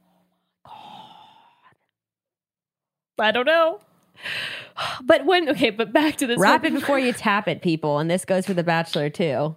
I 3.20 3.32
don't 3.32 3.46
know. 3.46 3.80
But 5.04 5.26
when 5.26 5.50
okay, 5.50 5.70
but 5.70 5.94
back 5.94 6.16
to 6.18 6.26
this. 6.28 6.40
Wrap 6.40 6.64
one. 6.64 6.72
it 6.72 6.80
before 6.80 6.98
you 6.98 7.14
tap 7.14 7.48
it, 7.48 7.62
people, 7.62 8.00
and 8.00 8.10
this 8.10 8.26
goes 8.26 8.46
for 8.48 8.56
the 8.56 8.64
Bachelor 8.64 9.08
too. 9.10 9.56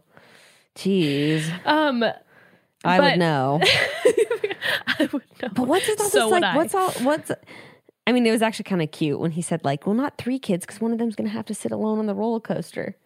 Jeez, 0.75 1.51
Um, 1.67 2.03
I 2.85 2.99
But- 2.99 3.01
would 3.13 3.19
know. 3.19 3.61
I 4.99 5.09
would 5.11 5.23
know. 5.43 5.49
But 5.55 5.67
what's 5.67 5.89
all 5.89 6.09
So 6.11 6.25
this 6.25 6.33
like? 6.33 6.43
I. 6.45 6.57
What's 6.57 6.75
all? 6.75 6.91
What's 7.03 7.31
I 8.07 8.13
mean, 8.13 8.27
it 8.27 8.31
was 8.31 8.43
actually 8.43 8.65
kind 8.65 8.83
of 8.83 8.91
cute 8.93 9.19
when 9.19 9.33
he 9.33 9.43
said, 9.43 9.65
like, 9.65 9.87
well, 9.87 9.95
not 9.95 10.17
three 10.17 10.39
kids 10.39 10.65
because 10.65 10.81
one 10.81 10.93
of 10.93 10.99
them's 10.99 11.17
going 11.17 11.29
to 11.29 11.35
have 11.35 11.47
to 11.47 11.55
sit 11.55 11.73
alone 11.73 11.99
on 11.99 12.07
the 12.07 12.15
roller 12.15 12.41
coaster. 12.41 12.97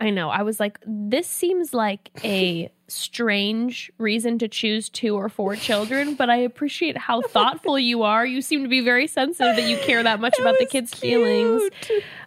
I 0.00 0.10
know. 0.10 0.30
I 0.30 0.42
was 0.42 0.60
like, 0.60 0.78
this 0.86 1.26
seems 1.26 1.74
like 1.74 2.10
a 2.24 2.70
strange 2.88 3.90
reason 3.98 4.38
to 4.38 4.48
choose 4.48 4.88
two 4.88 5.16
or 5.16 5.28
four 5.28 5.56
children, 5.56 6.14
but 6.14 6.30
I 6.30 6.36
appreciate 6.36 6.96
how 6.96 7.20
thoughtful 7.20 7.78
you 7.78 8.02
are. 8.02 8.24
You 8.24 8.40
seem 8.40 8.62
to 8.62 8.68
be 8.68 8.80
very 8.80 9.06
sensitive 9.06 9.56
that 9.56 9.68
you 9.68 9.76
care 9.78 10.02
that 10.02 10.20
much 10.20 10.38
about 10.40 10.58
the 10.58 10.66
kids' 10.66 10.94
feelings. 10.94 11.62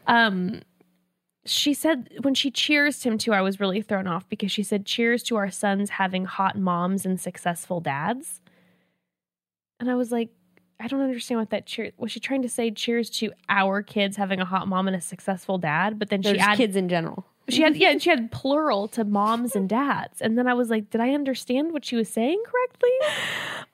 Um, 0.08 0.62
she 1.46 1.74
said 1.74 2.10
when 2.22 2.34
she 2.36 2.52
cheers 2.52 3.04
him 3.04 3.18
too, 3.18 3.34
I 3.34 3.42
was 3.42 3.60
really 3.60 3.82
thrown 3.82 4.06
off 4.06 4.28
because 4.30 4.52
she 4.52 4.64
said, 4.64 4.86
"Cheers 4.86 5.24
to 5.24 5.38
our 5.38 5.50
sons 5.50 5.92
having 5.92 6.26
hot 6.26 6.58
moms 6.58 7.06
and 7.06 7.20
successful 7.20 7.80
dads," 7.80 8.42
and 9.80 9.90
I 9.90 9.96
was 9.96 10.12
like. 10.12 10.30
I 10.82 10.88
don't 10.88 11.02
understand 11.02 11.40
what 11.40 11.50
that 11.52 11.66
cheer 11.66 11.92
was. 11.98 12.12
She 12.12 12.20
trying 12.20 12.42
to 12.42 12.50
say 12.50 12.72
cheers 12.72 13.10
to 13.12 13.32
our 13.50 13.82
kids 13.82 14.18
having 14.18 14.40
a 14.40 14.46
hot 14.46 14.68
mom 14.68 14.88
and 14.88 14.96
a 14.96 15.02
successful 15.02 15.58
dad, 15.58 16.00
but 16.00 16.10
then 16.10 16.22
They're 16.22 16.36
she 16.36 16.40
added 16.40 16.58
kids 16.58 16.76
in 16.76 16.90
general. 16.90 17.26
she 17.50 17.62
had 17.62 17.76
yeah, 17.78 17.90
and 17.92 18.02
she 18.02 18.10
had 18.10 18.32
plural 18.32 18.88
to 18.90 19.04
moms 19.04 19.56
and 19.56 19.68
dads. 19.70 20.22
And 20.22 20.38
then 20.38 20.48
I 20.48 20.54
was 20.54 20.70
like, 20.70 20.90
did 20.90 21.02
I 21.02 21.12
understand 21.12 21.72
what 21.74 21.86
she 21.86 21.96
was 21.96 22.10
saying 22.10 22.42
correctly? 22.46 22.90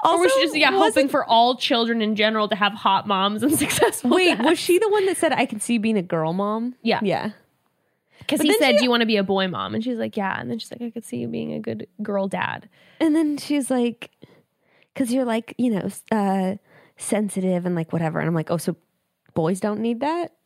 or 0.03 0.19
was 0.19 0.31
she 0.33 0.41
just 0.43 0.55
yeah 0.57 0.71
hoping 0.71 1.07
for 1.09 1.23
all 1.25 1.55
children 1.55 2.01
in 2.01 2.15
general 2.15 2.47
to 2.49 2.55
have 2.55 2.73
hot 2.73 3.07
moms 3.07 3.43
and 3.43 3.57
successful? 3.65 4.09
Wait, 4.11 4.35
dads? 4.35 4.43
was 4.49 4.59
she 4.59 4.77
the 4.79 4.89
one 4.89 5.05
that 5.05 5.17
said, 5.17 5.31
I 5.33 5.45
can 5.45 5.59
see 5.59 5.73
you 5.73 5.79
being 5.79 5.97
a 5.97 6.01
girl 6.03 6.33
mom? 6.33 6.75
Yeah. 6.83 6.99
Yeah. 7.03 7.31
because 8.19 8.41
he 8.41 8.53
said, 8.57 8.71
she- 8.73 8.77
"Do 8.77 8.83
you 8.83 8.89
want 8.89 9.01
to 9.01 9.05
be 9.07 9.17
a 9.17 9.23
boy 9.23 9.47
mom?" 9.47 9.73
And 9.75 9.83
she's 9.83 9.97
like, 9.97 10.17
"Yeah." 10.17 10.39
And 10.39 10.49
then 10.51 10.59
she's 10.59 10.71
like, 10.71 10.81
"I 10.81 10.89
could 10.89 11.05
see 11.05 11.17
you 11.17 11.27
being 11.27 11.53
a 11.53 11.59
good 11.59 11.87
girl 12.01 12.27
dad." 12.27 12.67
And 12.99 13.15
then 13.15 13.37
she's 13.37 13.69
like, 13.69 14.09
because 14.93 15.13
you're 15.13 15.25
like, 15.25 15.53
you 15.59 15.69
know, 15.71 15.89
uh, 16.11 16.55
sensitive 16.97 17.65
and 17.65 17.75
like 17.75 17.93
whatever. 17.93 18.19
And 18.19 18.27
I'm 18.27 18.35
like, 18.35 18.51
oh, 18.51 18.57
so 18.57 18.75
boys 19.33 19.59
don't 19.59 19.79
need 19.79 19.99
that? 20.01 20.33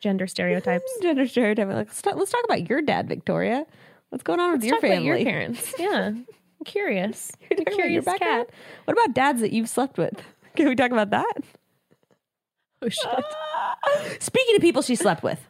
Gender 0.00 0.26
stereotypes. 0.26 0.84
Gender 1.02 1.26
stereotype. 1.26 1.68
Like, 1.68 1.76
let's 1.88 2.02
talk, 2.02 2.16
let's 2.16 2.30
talk 2.30 2.44
about 2.44 2.68
your 2.68 2.82
dad, 2.82 3.08
Victoria. 3.08 3.64
What's 4.10 4.22
going 4.22 4.40
on 4.40 4.52
with 4.52 4.60
Let's 4.62 4.66
your 4.70 4.76
talk 4.76 4.84
about 4.84 4.94
family? 4.96 5.08
your 5.08 5.24
parents. 5.30 5.74
Yeah, 5.78 6.06
I'm 6.08 6.26
curious. 6.64 7.32
Talk 7.32 7.38
I'm 7.52 7.58
a 7.58 7.60
about 7.62 7.70
your 7.70 7.76
curious 7.76 8.04
cat. 8.04 8.20
background? 8.20 8.46
What 8.84 8.92
about 8.94 9.14
dads 9.14 9.40
that 9.40 9.52
you've 9.52 9.68
slept 9.68 9.98
with? 9.98 10.22
Can 10.54 10.68
we 10.68 10.76
talk 10.76 10.90
about 10.92 11.10
that? 11.10 11.34
Oh 12.82 12.88
shit. 12.88 14.22
Speaking 14.22 14.54
of 14.56 14.62
people 14.62 14.82
she 14.82 14.94
slept 14.96 15.22
with. 15.22 15.40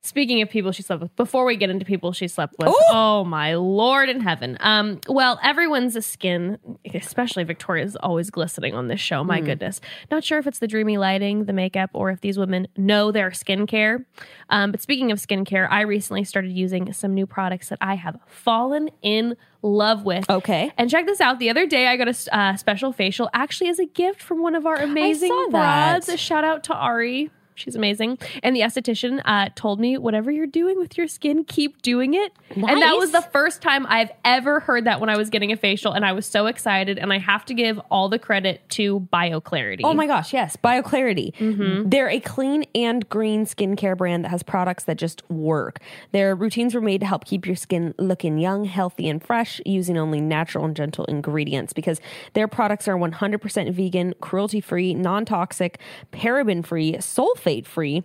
Speaking 0.00 0.40
of 0.42 0.48
people 0.48 0.70
she 0.70 0.82
slept 0.82 1.02
with, 1.02 1.14
before 1.16 1.44
we 1.44 1.56
get 1.56 1.70
into 1.70 1.84
people 1.84 2.12
she 2.12 2.28
slept 2.28 2.54
with, 2.58 2.68
Ooh. 2.68 2.80
oh 2.90 3.24
my 3.24 3.54
lord 3.56 4.08
in 4.08 4.20
heaven. 4.20 4.56
Um, 4.60 5.00
well, 5.08 5.40
everyone's 5.42 5.96
a 5.96 6.02
skin, 6.02 6.58
especially 6.94 7.42
Victoria's, 7.42 7.96
always 7.96 8.30
glistening 8.30 8.74
on 8.74 8.86
this 8.86 9.00
show. 9.00 9.24
My 9.24 9.40
goodness. 9.40 9.80
Not 10.10 10.22
sure 10.22 10.38
if 10.38 10.46
it's 10.46 10.60
the 10.60 10.68
dreamy 10.68 10.98
lighting, 10.98 11.46
the 11.46 11.52
makeup, 11.52 11.90
or 11.94 12.10
if 12.10 12.20
these 12.20 12.38
women 12.38 12.68
know 12.76 13.10
their 13.10 13.30
skincare. 13.30 14.04
Um, 14.50 14.70
but 14.70 14.80
speaking 14.80 15.10
of 15.10 15.18
skincare, 15.18 15.68
I 15.68 15.82
recently 15.82 16.22
started 16.22 16.52
using 16.52 16.92
some 16.92 17.12
new 17.12 17.26
products 17.26 17.68
that 17.70 17.78
I 17.80 17.96
have 17.96 18.18
fallen 18.26 18.90
in 19.02 19.36
love 19.62 20.04
with. 20.04 20.30
Okay. 20.30 20.72
And 20.78 20.88
check 20.88 21.06
this 21.06 21.20
out. 21.20 21.38
The 21.40 21.50
other 21.50 21.66
day, 21.66 21.88
I 21.88 21.96
got 21.96 22.08
a 22.08 22.36
uh, 22.36 22.56
special 22.56 22.92
facial 22.92 23.28
actually 23.34 23.68
as 23.68 23.78
a 23.78 23.86
gift 23.86 24.22
from 24.22 24.42
one 24.42 24.54
of 24.54 24.64
our 24.64 24.76
amazing 24.76 25.28
that. 25.28 25.50
broads. 25.50 26.08
A 26.08 26.16
shout 26.16 26.44
out 26.44 26.64
to 26.64 26.74
Ari. 26.74 27.30
She's 27.58 27.74
amazing. 27.74 28.18
And 28.42 28.54
the 28.54 28.60
esthetician 28.60 29.20
uh, 29.24 29.48
told 29.54 29.80
me, 29.80 29.98
whatever 29.98 30.30
you're 30.30 30.46
doing 30.46 30.78
with 30.78 30.96
your 30.96 31.08
skin, 31.08 31.44
keep 31.44 31.82
doing 31.82 32.14
it. 32.14 32.32
And 32.54 32.82
that 32.82 32.96
was 32.96 33.10
the 33.10 33.22
first 33.22 33.60
time 33.60 33.84
I've 33.88 34.10
ever 34.24 34.60
heard 34.60 34.84
that 34.84 35.00
when 35.00 35.10
I 35.10 35.16
was 35.16 35.28
getting 35.28 35.50
a 35.52 35.56
facial. 35.56 35.92
And 35.92 36.04
I 36.04 36.12
was 36.12 36.24
so 36.24 36.46
excited. 36.46 36.98
And 36.98 37.12
I 37.12 37.18
have 37.18 37.44
to 37.46 37.54
give 37.54 37.80
all 37.90 38.08
the 38.08 38.18
credit 38.18 38.62
to 38.70 39.00
BioClarity. 39.12 39.80
Oh 39.84 39.94
my 39.94 40.06
gosh, 40.06 40.32
yes, 40.32 40.56
BioClarity. 40.56 41.90
They're 41.90 42.08
a 42.08 42.20
clean 42.20 42.64
and 42.74 43.08
green 43.08 43.44
skincare 43.44 43.96
brand 43.96 44.24
that 44.24 44.28
has 44.28 44.42
products 44.42 44.84
that 44.84 44.96
just 44.96 45.28
work. 45.28 45.80
Their 46.12 46.34
routines 46.34 46.74
were 46.74 46.80
made 46.80 47.00
to 47.00 47.06
help 47.06 47.24
keep 47.24 47.46
your 47.46 47.56
skin 47.56 47.94
looking 47.98 48.38
young, 48.38 48.64
healthy, 48.64 49.08
and 49.08 49.22
fresh 49.22 49.60
using 49.66 49.98
only 49.98 50.20
natural 50.20 50.64
and 50.64 50.76
gentle 50.76 51.04
ingredients 51.06 51.72
because 51.72 52.00
their 52.34 52.46
products 52.46 52.86
are 52.86 52.96
100% 52.96 53.72
vegan, 53.72 54.14
cruelty 54.20 54.60
free, 54.60 54.94
non 54.94 55.24
toxic, 55.24 55.78
paraben 56.12 56.64
free, 56.64 56.94
sulfate 56.94 57.47
free 57.66 58.04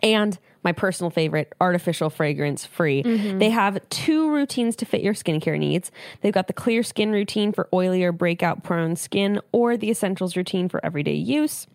and 0.00 0.38
my 0.62 0.72
personal 0.72 1.10
favorite, 1.10 1.54
artificial 1.60 2.10
fragrance 2.10 2.66
free. 2.66 3.02
Mm-hmm. 3.02 3.38
They 3.38 3.50
have 3.50 3.80
two 3.88 4.30
routines 4.30 4.76
to 4.76 4.84
fit 4.84 5.02
your 5.02 5.14
skincare 5.14 5.58
needs. 5.58 5.90
They've 6.20 6.32
got 6.32 6.46
the 6.46 6.52
clear 6.52 6.82
skin 6.82 7.10
routine 7.10 7.52
for 7.52 7.68
oily 7.72 8.02
or 8.02 8.12
breakout 8.12 8.62
prone 8.62 8.96
skin, 8.96 9.40
or 9.52 9.76
the 9.76 9.90
essentials 9.90 10.36
routine 10.36 10.68
for 10.68 10.84
everyday 10.84 11.14
use. 11.14 11.66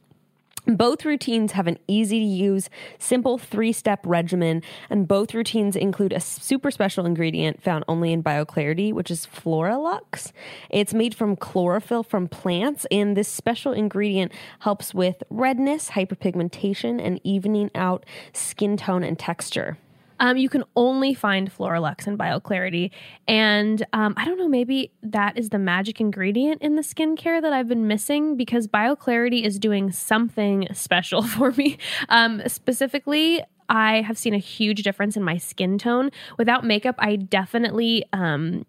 Both 0.65 1.03
routines 1.03 1.51
have 1.53 1.67
an 1.67 1.77
easy 1.87 2.19
to 2.19 2.25
use, 2.25 2.69
simple 2.97 3.37
three 3.37 3.73
step 3.73 3.99
regimen, 4.05 4.63
and 4.89 5.07
both 5.07 5.33
routines 5.33 5.75
include 5.75 6.13
a 6.13 6.21
super 6.21 6.71
special 6.71 7.05
ingredient 7.05 7.61
found 7.61 7.83
only 7.89 8.13
in 8.13 8.23
BioClarity, 8.23 8.93
which 8.93 9.11
is 9.11 9.27
Floralux. 9.27 10.31
It's 10.69 10.93
made 10.93 11.15
from 11.15 11.35
chlorophyll 11.35 12.03
from 12.03 12.29
plants, 12.29 12.85
and 12.89 13.17
this 13.17 13.27
special 13.27 13.73
ingredient 13.73 14.31
helps 14.59 14.93
with 14.93 15.21
redness, 15.29 15.89
hyperpigmentation, 15.89 17.05
and 17.05 17.19
evening 17.25 17.69
out 17.75 18.05
skin 18.31 18.77
tone 18.77 19.03
and 19.03 19.19
texture. 19.19 19.77
Um, 20.23 20.37
you 20.37 20.47
can 20.47 20.63
only 20.77 21.13
find 21.13 21.53
Floralux 21.53 22.07
and 22.07 22.17
BioClarity. 22.17 22.91
And 23.27 23.85
um, 23.91 24.13
I 24.15 24.23
don't 24.23 24.37
know, 24.37 24.47
maybe 24.47 24.93
that 25.03 25.37
is 25.37 25.49
the 25.49 25.59
magic 25.59 25.99
ingredient 25.99 26.61
in 26.61 26.77
the 26.77 26.81
skincare 26.81 27.41
that 27.41 27.51
I've 27.51 27.67
been 27.67 27.87
missing 27.87 28.37
because 28.37 28.65
BioClarity 28.65 29.43
is 29.43 29.59
doing 29.59 29.91
something 29.91 30.69
special 30.73 31.23
for 31.23 31.51
me. 31.51 31.77
Um, 32.07 32.41
specifically, 32.47 33.43
I 33.67 33.99
have 34.01 34.17
seen 34.17 34.33
a 34.33 34.37
huge 34.37 34.83
difference 34.83 35.17
in 35.17 35.23
my 35.23 35.35
skin 35.35 35.77
tone. 35.77 36.09
Without 36.37 36.63
makeup, 36.63 36.95
I 36.99 37.17
definitely 37.17 38.05
um, 38.13 38.65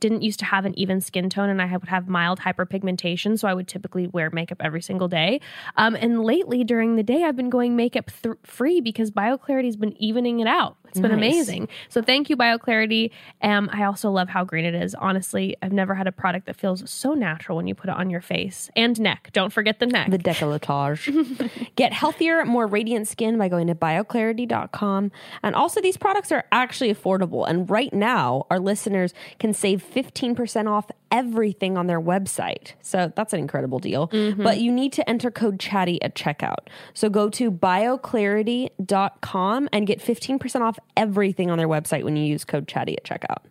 didn't 0.00 0.22
used 0.22 0.38
to 0.38 0.44
have 0.44 0.64
an 0.64 0.78
even 0.78 1.00
skin 1.00 1.28
tone 1.28 1.48
and 1.48 1.60
I 1.60 1.76
would 1.76 1.88
have 1.88 2.08
mild 2.08 2.40
hyperpigmentation. 2.40 3.38
So 3.38 3.48
I 3.48 3.54
would 3.54 3.68
typically 3.68 4.06
wear 4.06 4.30
makeup 4.30 4.58
every 4.60 4.82
single 4.82 5.08
day. 5.08 5.40
Um, 5.76 5.96
and 5.96 6.22
lately 6.22 6.64
during 6.64 6.96
the 6.96 7.02
day, 7.02 7.24
I've 7.24 7.36
been 7.36 7.50
going 7.50 7.76
makeup 7.76 8.10
th- 8.22 8.36
free 8.42 8.80
because 8.80 9.10
BioClarity 9.10 9.66
has 9.66 9.76
been 9.76 10.00
evening 10.00 10.40
it 10.40 10.46
out. 10.46 10.76
It's 10.94 11.00
been 11.00 11.10
Nice. 11.10 11.18
amazing. 11.18 11.68
So 11.88 12.00
thank 12.02 12.30
you, 12.30 12.36
BioClarity. 12.36 13.10
Um, 13.42 13.68
I 13.72 13.82
also 13.82 14.12
love 14.12 14.28
how 14.28 14.44
green 14.44 14.64
it 14.64 14.76
is. 14.76 14.94
Honestly, 14.94 15.56
I've 15.60 15.72
never 15.72 15.96
had 15.96 16.06
a 16.06 16.12
product 16.12 16.46
that 16.46 16.54
feels 16.54 16.88
so 16.88 17.14
natural 17.14 17.56
when 17.56 17.66
you 17.66 17.74
put 17.74 17.90
it 17.90 17.96
on 17.96 18.10
your 18.10 18.20
face 18.20 18.70
and 18.76 19.00
neck. 19.00 19.30
Don't 19.32 19.52
forget 19.52 19.80
the 19.80 19.86
neck. 19.86 20.08
The 20.10 20.18
decolletage. 20.18 21.50
Get 21.76 21.92
healthier, 21.92 22.44
more 22.44 22.68
radiant 22.68 23.08
skin 23.08 23.36
by 23.38 23.48
going 23.48 23.66
to 23.66 23.74
bioclarity.com. 23.74 25.10
And 25.42 25.54
also, 25.56 25.80
these 25.80 25.96
products 25.96 26.30
are 26.30 26.44
actually 26.52 26.94
affordable. 26.94 27.48
And 27.48 27.68
right 27.68 27.92
now, 27.92 28.46
our 28.48 28.60
listeners 28.60 29.12
can 29.40 29.52
save 29.52 29.82
15% 29.84 30.70
off 30.70 30.86
everything 31.14 31.78
on 31.78 31.86
their 31.86 32.00
website. 32.00 32.72
So 32.82 33.12
that's 33.14 33.32
an 33.32 33.38
incredible 33.38 33.78
deal. 33.78 34.08
Mm-hmm. 34.08 34.42
But 34.42 34.58
you 34.60 34.72
need 34.72 34.92
to 34.94 35.08
enter 35.08 35.30
code 35.30 35.60
chatty 35.60 36.02
at 36.02 36.14
checkout. 36.16 36.66
So 36.92 37.08
go 37.08 37.30
to 37.30 37.50
bioclarity.com 37.50 39.68
and 39.72 39.86
get 39.86 40.00
15% 40.00 40.60
off 40.60 40.78
everything 40.96 41.50
on 41.50 41.58
their 41.58 41.68
website 41.68 42.02
when 42.02 42.16
you 42.16 42.24
use 42.24 42.44
code 42.44 42.66
chatty 42.66 42.96
at 42.98 43.04
checkout. 43.04 43.44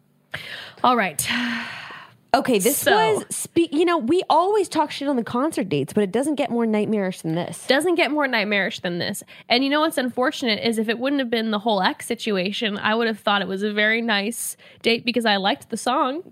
All 0.83 0.97
right. 0.97 1.25
Okay, 2.35 2.57
this 2.57 2.77
So- 2.79 3.13
was 3.13 3.25
spe- 3.29 3.71
you 3.71 3.85
know, 3.85 3.99
we 3.99 4.23
always 4.27 4.67
talk 4.67 4.89
shit 4.89 5.07
on 5.07 5.15
the 5.17 5.23
concert 5.23 5.69
dates, 5.69 5.93
but 5.93 6.03
it 6.03 6.11
doesn't 6.11 6.33
get 6.35 6.49
more 6.49 6.65
nightmarish 6.65 7.21
than 7.21 7.35
this. 7.35 7.65
doesn't 7.67 7.93
get 7.95 8.09
more 8.11 8.27
nightmarish 8.27 8.79
than 8.79 8.97
this. 8.97 9.21
And 9.47 9.63
you 9.63 9.69
know 9.69 9.81
what's 9.81 9.99
unfortunate 9.99 10.65
is 10.67 10.79
if 10.79 10.89
it 10.89 10.97
wouldn't 10.97 11.19
have 11.19 11.29
been 11.29 11.51
the 11.51 11.59
whole 11.59 11.79
X 11.81 12.07
situation, 12.07 12.77
I 12.79 12.95
would 12.95 13.05
have 13.07 13.19
thought 13.19 13.43
it 13.43 13.47
was 13.47 13.61
a 13.61 13.71
very 13.71 14.01
nice 14.01 14.57
date 14.81 15.05
because 15.05 15.25
I 15.27 15.35
liked 15.37 15.69
the 15.69 15.77
song. 15.77 16.23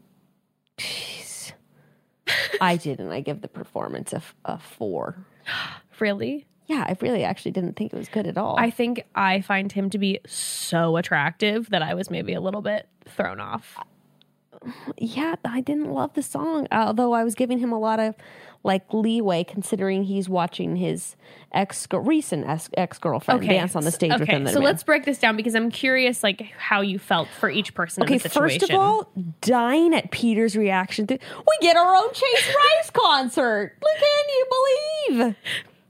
I 2.59 2.77
didn't. 2.77 3.11
I 3.11 3.21
give 3.21 3.41
the 3.41 3.47
performance 3.47 4.13
a, 4.13 4.21
a 4.45 4.57
four. 4.57 5.25
Really? 5.99 6.47
Yeah, 6.65 6.83
I 6.87 6.97
really 6.99 7.23
actually 7.23 7.51
didn't 7.51 7.73
think 7.73 7.93
it 7.93 7.95
was 7.95 8.09
good 8.09 8.25
at 8.25 8.39
all. 8.39 8.55
I 8.57 8.71
think 8.71 9.03
I 9.13 9.41
find 9.41 9.71
him 9.71 9.91
to 9.91 9.99
be 9.99 10.19
so 10.25 10.97
attractive 10.97 11.69
that 11.69 11.83
I 11.83 11.93
was 11.93 12.09
maybe 12.09 12.33
a 12.33 12.41
little 12.41 12.63
bit 12.63 12.87
thrown 13.05 13.39
off. 13.39 13.77
Uh, 13.77 14.63
yeah, 14.97 15.35
I 15.45 15.61
didn't 15.61 15.91
love 15.91 16.13
the 16.15 16.23
song, 16.23 16.67
although 16.71 17.11
I 17.11 17.23
was 17.23 17.35
giving 17.35 17.59
him 17.59 17.71
a 17.71 17.77
lot 17.77 17.99
of 17.99 18.15
like 18.63 18.93
leeway 18.93 19.43
considering 19.43 20.03
he's 20.03 20.29
watching 20.29 20.75
his 20.75 21.15
ex 21.51 21.87
recent 21.91 22.45
ex 22.77 22.99
girlfriend 22.99 23.41
dance 23.41 23.75
on 23.75 23.83
the 23.83 23.91
stage 23.91 24.11
with 24.13 24.23
okay. 24.23 24.33
him. 24.33 24.47
So 24.47 24.59
let's 24.59 24.83
break 24.83 25.05
this 25.05 25.17
down 25.17 25.35
because 25.35 25.55
I'm 25.55 25.71
curious, 25.71 26.23
like 26.23 26.41
how 26.57 26.81
you 26.81 26.99
felt 26.99 27.27
for 27.39 27.49
each 27.49 27.73
person. 27.73 28.03
Okay, 28.03 28.13
in 28.13 28.19
the 28.19 28.29
situation. 28.29 28.59
first 28.59 28.71
of 28.71 28.77
all, 28.77 29.11
dying 29.41 29.93
at 29.93 30.11
Peter's 30.11 30.55
reaction 30.55 31.07
to 31.07 31.13
we 31.17 31.57
get 31.61 31.75
our 31.75 31.95
own 31.95 32.13
Chase 32.13 32.55
Rice 32.55 32.89
concert. 32.91 33.75
Like, 33.81 33.99
Can 33.99 34.25
you 34.29 34.45
believe? 34.49 35.35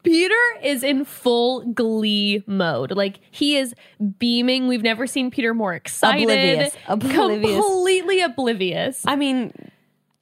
Peter 0.04 0.36
is 0.64 0.84
in 0.84 1.06
full 1.06 1.62
glee 1.74 2.44
mode. 2.48 2.92
Like 2.92 3.20
he 3.30 3.58
is 3.58 3.76
beaming. 4.18 4.68
We've 4.68 4.82
never 4.82 5.06
seen 5.06 5.30
Peter 5.30 5.54
more 5.54 5.74
excited. 5.74 6.24
Oblivious. 6.24 6.76
Oblivious. 6.88 7.66
Completely 7.66 8.22
oblivious. 8.22 9.04
I 9.06 9.16
mean, 9.16 9.54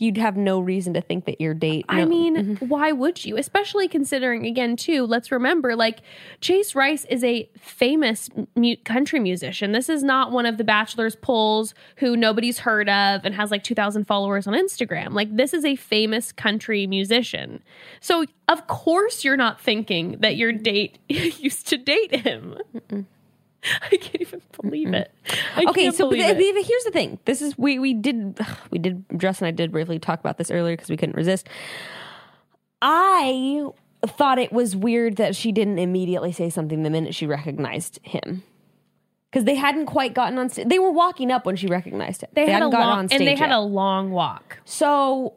you'd 0.01 0.17
have 0.17 0.37
no 0.37 0.59
reason 0.59 0.93
to 0.93 1.01
think 1.01 1.25
that 1.25 1.39
your 1.41 1.53
date. 1.53 1.85
I 1.89 2.01
no- 2.01 2.07
mean, 2.07 2.35
mm-hmm. 2.35 2.65
why 2.67 2.91
would 2.91 3.23
you? 3.25 3.37
Especially 3.37 3.87
considering, 3.87 4.45
again, 4.45 4.75
too, 4.75 5.05
let's 5.05 5.31
remember, 5.31 5.75
like, 5.75 5.99
Chase 6.41 6.75
Rice 6.75 7.05
is 7.05 7.23
a 7.23 7.49
famous 7.57 8.29
mu- 8.55 8.75
country 8.85 9.19
musician. 9.19 9.71
This 9.71 9.89
is 9.89 10.03
not 10.03 10.31
one 10.31 10.45
of 10.45 10.57
the 10.57 10.63
Bachelor's 10.63 11.15
polls 11.15 11.73
who 11.97 12.15
nobody's 12.15 12.59
heard 12.59 12.89
of 12.89 13.25
and 13.25 13.35
has 13.35 13.51
like 13.51 13.63
2,000 13.63 14.05
followers 14.05 14.47
on 14.47 14.53
Instagram. 14.53 15.13
Like, 15.13 15.35
this 15.35 15.53
is 15.53 15.65
a 15.65 15.75
famous 15.75 16.31
country 16.31 16.87
musician. 16.87 17.61
So, 17.99 18.25
of 18.47 18.67
course, 18.67 19.23
you're 19.23 19.37
not 19.37 19.59
thinking 19.61 20.17
that 20.19 20.35
your 20.37 20.51
date 20.51 20.99
used 21.07 21.67
to 21.67 21.77
date 21.77 22.15
him. 22.15 22.57
I 23.91 23.97
can't 23.97 24.21
even 24.21 24.41
believe 24.61 24.93
it. 24.93 25.11
I 25.55 25.65
okay, 25.69 25.91
so 25.91 26.11
it. 26.11 26.17
but 26.17 26.37
here's 26.37 26.83
the 26.83 26.91
thing. 26.91 27.19
This 27.25 27.41
is 27.41 27.57
we 27.57 27.79
we 27.79 27.93
did 27.93 28.39
we 28.71 28.79
did 28.79 29.03
Jess 29.17 29.39
and 29.39 29.47
I 29.47 29.51
did 29.51 29.71
briefly 29.71 29.99
talk 29.99 30.19
about 30.19 30.37
this 30.37 30.51
earlier 30.51 30.75
because 30.75 30.89
we 30.89 30.97
couldn't 30.97 31.15
resist. 31.15 31.47
I 32.81 33.65
thought 34.07 34.39
it 34.39 34.53
was 34.53 34.75
weird 34.75 35.17
that 35.17 35.35
she 35.35 35.51
didn't 35.51 35.79
immediately 35.79 36.31
say 36.31 36.49
something 36.49 36.83
the 36.83 36.89
minute 36.89 37.13
she 37.13 37.25
recognized 37.25 37.99
him. 38.03 38.43
Because 39.31 39.45
they 39.45 39.55
hadn't 39.55 39.85
quite 39.85 40.15
gotten 40.15 40.39
on 40.39 40.49
stage. 40.49 40.67
They 40.67 40.79
were 40.79 40.91
walking 40.91 41.31
up 41.31 41.45
when 41.45 41.55
she 41.55 41.67
recognized 41.67 42.23
him. 42.23 42.29
they, 42.33 42.45
had 42.45 42.53
hadn't 42.53 42.71
gotten 42.71 42.87
long, 42.87 42.97
on 42.99 43.07
stage. 43.09 43.19
and 43.19 43.27
they 43.27 43.35
had 43.35 43.49
yet. 43.49 43.57
a 43.57 43.61
long 43.61 44.09
walk. 44.09 44.57
So 44.65 45.35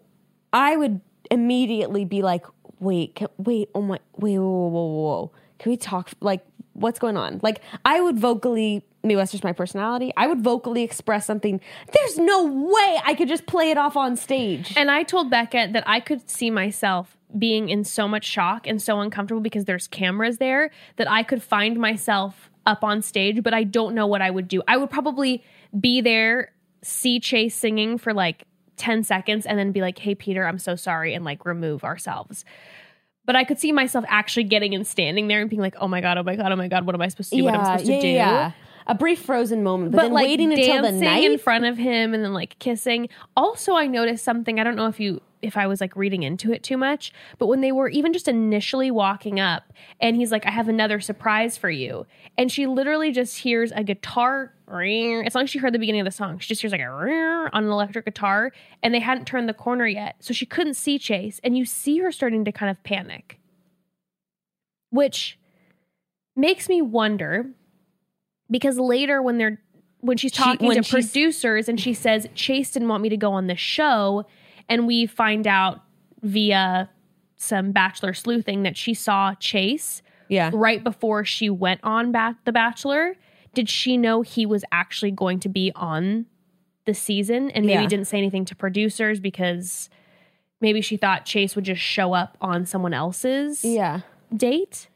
I 0.52 0.76
would 0.76 1.00
immediately 1.30 2.06
be 2.06 2.22
like, 2.22 2.46
wait, 2.80 3.16
can, 3.16 3.28
wait, 3.36 3.68
oh 3.74 3.82
my, 3.82 3.98
wait, 4.16 4.38
whoa, 4.38 4.46
whoa, 4.46 4.68
whoa, 4.68 4.86
whoa. 4.86 5.32
Can 5.58 5.70
we 5.70 5.76
talk? 5.76 6.10
Like, 6.20 6.44
what's 6.74 6.98
going 6.98 7.16
on? 7.16 7.40
Like, 7.42 7.60
I 7.84 8.00
would 8.00 8.18
vocally, 8.18 8.84
maybe 9.02 9.16
that's 9.16 9.32
just 9.32 9.44
my 9.44 9.52
personality. 9.52 10.12
I 10.16 10.26
would 10.26 10.42
vocally 10.42 10.82
express 10.82 11.26
something. 11.26 11.60
There's 11.92 12.18
no 12.18 12.44
way 12.46 13.00
I 13.04 13.14
could 13.14 13.28
just 13.28 13.46
play 13.46 13.70
it 13.70 13.78
off 13.78 13.96
on 13.96 14.16
stage. 14.16 14.74
And 14.76 14.90
I 14.90 15.02
told 15.02 15.30
Bekah 15.30 15.72
that 15.72 15.84
I 15.86 16.00
could 16.00 16.28
see 16.28 16.50
myself 16.50 17.16
being 17.38 17.68
in 17.68 17.84
so 17.84 18.06
much 18.06 18.24
shock 18.24 18.66
and 18.66 18.80
so 18.80 19.00
uncomfortable 19.00 19.40
because 19.40 19.64
there's 19.64 19.86
cameras 19.88 20.38
there 20.38 20.70
that 20.96 21.10
I 21.10 21.22
could 21.22 21.42
find 21.42 21.78
myself 21.78 22.50
up 22.66 22.84
on 22.84 23.02
stage, 23.02 23.42
but 23.42 23.54
I 23.54 23.64
don't 23.64 23.94
know 23.94 24.06
what 24.06 24.22
I 24.22 24.30
would 24.30 24.48
do. 24.48 24.62
I 24.68 24.76
would 24.76 24.90
probably 24.90 25.42
be 25.78 26.00
there, 26.00 26.52
see 26.82 27.20
Chase 27.20 27.54
singing 27.54 27.98
for 27.98 28.12
like 28.12 28.44
10 28.76 29.02
seconds, 29.04 29.46
and 29.46 29.58
then 29.58 29.72
be 29.72 29.80
like, 29.80 29.98
hey, 29.98 30.14
Peter, 30.14 30.46
I'm 30.46 30.58
so 30.58 30.76
sorry, 30.76 31.14
and 31.14 31.24
like 31.24 31.44
remove 31.44 31.84
ourselves. 31.84 32.44
But 33.24 33.36
I 33.36 33.44
could 33.44 33.58
see 33.58 33.70
myself 33.72 34.04
actually 34.08 34.44
getting 34.44 34.74
and 34.74 34.86
standing 34.86 35.28
there 35.28 35.40
and 35.40 35.48
being 35.48 35.62
like, 35.62 35.76
oh 35.78 35.86
my 35.88 36.00
God, 36.00 36.18
oh 36.18 36.22
my 36.22 36.34
God, 36.36 36.50
oh 36.52 36.56
my 36.56 36.68
God, 36.68 36.86
what 36.86 36.94
am 36.94 37.02
I 37.02 37.08
supposed 37.08 37.30
to 37.30 37.36
do? 37.36 37.44
what 37.44 37.54
am 37.54 37.60
I 37.60 37.64
supposed 37.78 37.86
to 37.86 38.00
do? 38.00 38.18
A 38.86 38.94
brief 38.94 39.22
frozen 39.22 39.62
moment, 39.62 39.92
but, 39.92 39.98
but 39.98 40.02
then 40.04 40.12
like 40.12 40.26
waiting 40.26 40.52
until 40.52 40.82
the 40.82 40.92
night. 40.92 41.30
in 41.30 41.38
front 41.38 41.64
of 41.64 41.76
him 41.76 42.14
and 42.14 42.24
then 42.24 42.32
like 42.32 42.58
kissing. 42.58 43.08
Also, 43.36 43.74
I 43.74 43.86
noticed 43.86 44.24
something. 44.24 44.58
I 44.58 44.64
don't 44.64 44.76
know 44.76 44.86
if 44.86 44.98
you 44.98 45.20
if 45.42 45.56
I 45.56 45.66
was 45.66 45.80
like 45.80 45.96
reading 45.96 46.22
into 46.22 46.52
it 46.52 46.62
too 46.62 46.76
much, 46.76 47.12
but 47.36 47.48
when 47.48 47.60
they 47.60 47.72
were 47.72 47.88
even 47.88 48.12
just 48.12 48.28
initially 48.28 48.92
walking 48.92 49.40
up, 49.40 49.72
and 50.00 50.16
he's 50.16 50.30
like, 50.30 50.46
"I 50.46 50.50
have 50.50 50.68
another 50.68 51.00
surprise 51.00 51.56
for 51.58 51.68
you," 51.68 52.06
and 52.38 52.50
she 52.50 52.66
literally 52.66 53.10
just 53.10 53.38
hears 53.38 53.72
a 53.72 53.82
guitar. 53.82 54.54
ring. 54.66 55.24
It's 55.26 55.34
not 55.34 55.42
like 55.42 55.48
she 55.48 55.58
heard 55.58 55.74
the 55.74 55.78
beginning 55.78 56.00
of 56.00 56.06
the 56.06 56.12
song. 56.12 56.38
She 56.38 56.48
just 56.48 56.62
hears 56.62 56.72
like 56.72 56.80
a 56.80 56.86
on 56.86 57.64
an 57.64 57.70
electric 57.70 58.04
guitar, 58.04 58.52
and 58.82 58.94
they 58.94 59.00
hadn't 59.00 59.26
turned 59.26 59.48
the 59.48 59.54
corner 59.54 59.86
yet, 59.86 60.16
so 60.20 60.32
she 60.32 60.46
couldn't 60.46 60.74
see 60.74 60.98
Chase, 60.98 61.40
and 61.44 61.58
you 61.58 61.64
see 61.64 61.98
her 61.98 62.10
starting 62.10 62.44
to 62.44 62.52
kind 62.52 62.70
of 62.70 62.82
panic, 62.84 63.38
which 64.90 65.38
makes 66.34 66.68
me 66.68 66.80
wonder 66.80 67.50
because 68.52 68.78
later 68.78 69.20
when 69.20 69.38
they're 69.38 69.60
when 70.00 70.16
she's 70.16 70.32
She- 70.32 70.36
talking 70.42 70.68
when 70.68 70.76
to 70.76 70.82
she's- 70.84 70.92
producers 71.10 71.68
and 71.68 71.80
she 71.80 71.92
says 71.94 72.28
Chase 72.36 72.70
didn't 72.70 72.88
want 72.88 73.02
me 73.02 73.08
to 73.08 73.16
go 73.16 73.32
on 73.32 73.48
the 73.48 73.56
show 73.56 74.24
and 74.68 74.86
we 74.86 75.06
find 75.06 75.46
out 75.48 75.80
via 76.22 76.88
some 77.36 77.72
bachelor 77.72 78.14
sleuthing 78.14 78.62
that 78.62 78.76
she 78.76 78.94
saw 78.94 79.34
Chase 79.34 80.02
yeah. 80.28 80.50
right 80.54 80.84
before 80.84 81.24
she 81.24 81.50
went 81.50 81.80
on 81.82 82.12
ba- 82.12 82.36
the 82.44 82.52
bachelor 82.52 83.16
did 83.54 83.68
she 83.68 83.96
know 83.96 84.22
he 84.22 84.46
was 84.46 84.64
actually 84.72 85.10
going 85.10 85.38
to 85.40 85.48
be 85.48 85.72
on 85.74 86.26
the 86.84 86.94
season 86.94 87.50
and 87.50 87.66
maybe 87.66 87.82
Yeah. 87.82 87.88
didn't 87.88 88.06
say 88.06 88.18
anything 88.18 88.44
to 88.46 88.54
producers 88.56 89.20
because 89.20 89.88
maybe 90.60 90.80
she 90.80 90.96
thought 90.96 91.24
Chase 91.24 91.54
would 91.56 91.64
just 91.64 91.80
show 91.82 92.12
up 92.12 92.36
on 92.40 92.66
someone 92.66 92.94
else's 92.94 93.64
Yeah. 93.64 94.00
date 94.36 94.88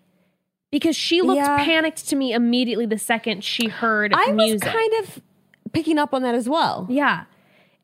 because 0.70 0.96
she 0.96 1.22
looked 1.22 1.38
Yeah. 1.38 1.64
panicked 1.64 2.08
to 2.08 2.16
me 2.16 2.32
immediately 2.32 2.86
the 2.86 2.98
second 2.98 3.44
she 3.44 3.68
heard 3.68 4.12
I 4.14 4.32
music. 4.32 4.64
was 4.64 4.72
kind 4.72 4.92
of 5.00 5.20
picking 5.72 5.98
up 5.98 6.12
on 6.14 6.22
that 6.22 6.34
as 6.34 6.48
well. 6.48 6.86
yeah. 6.90 7.24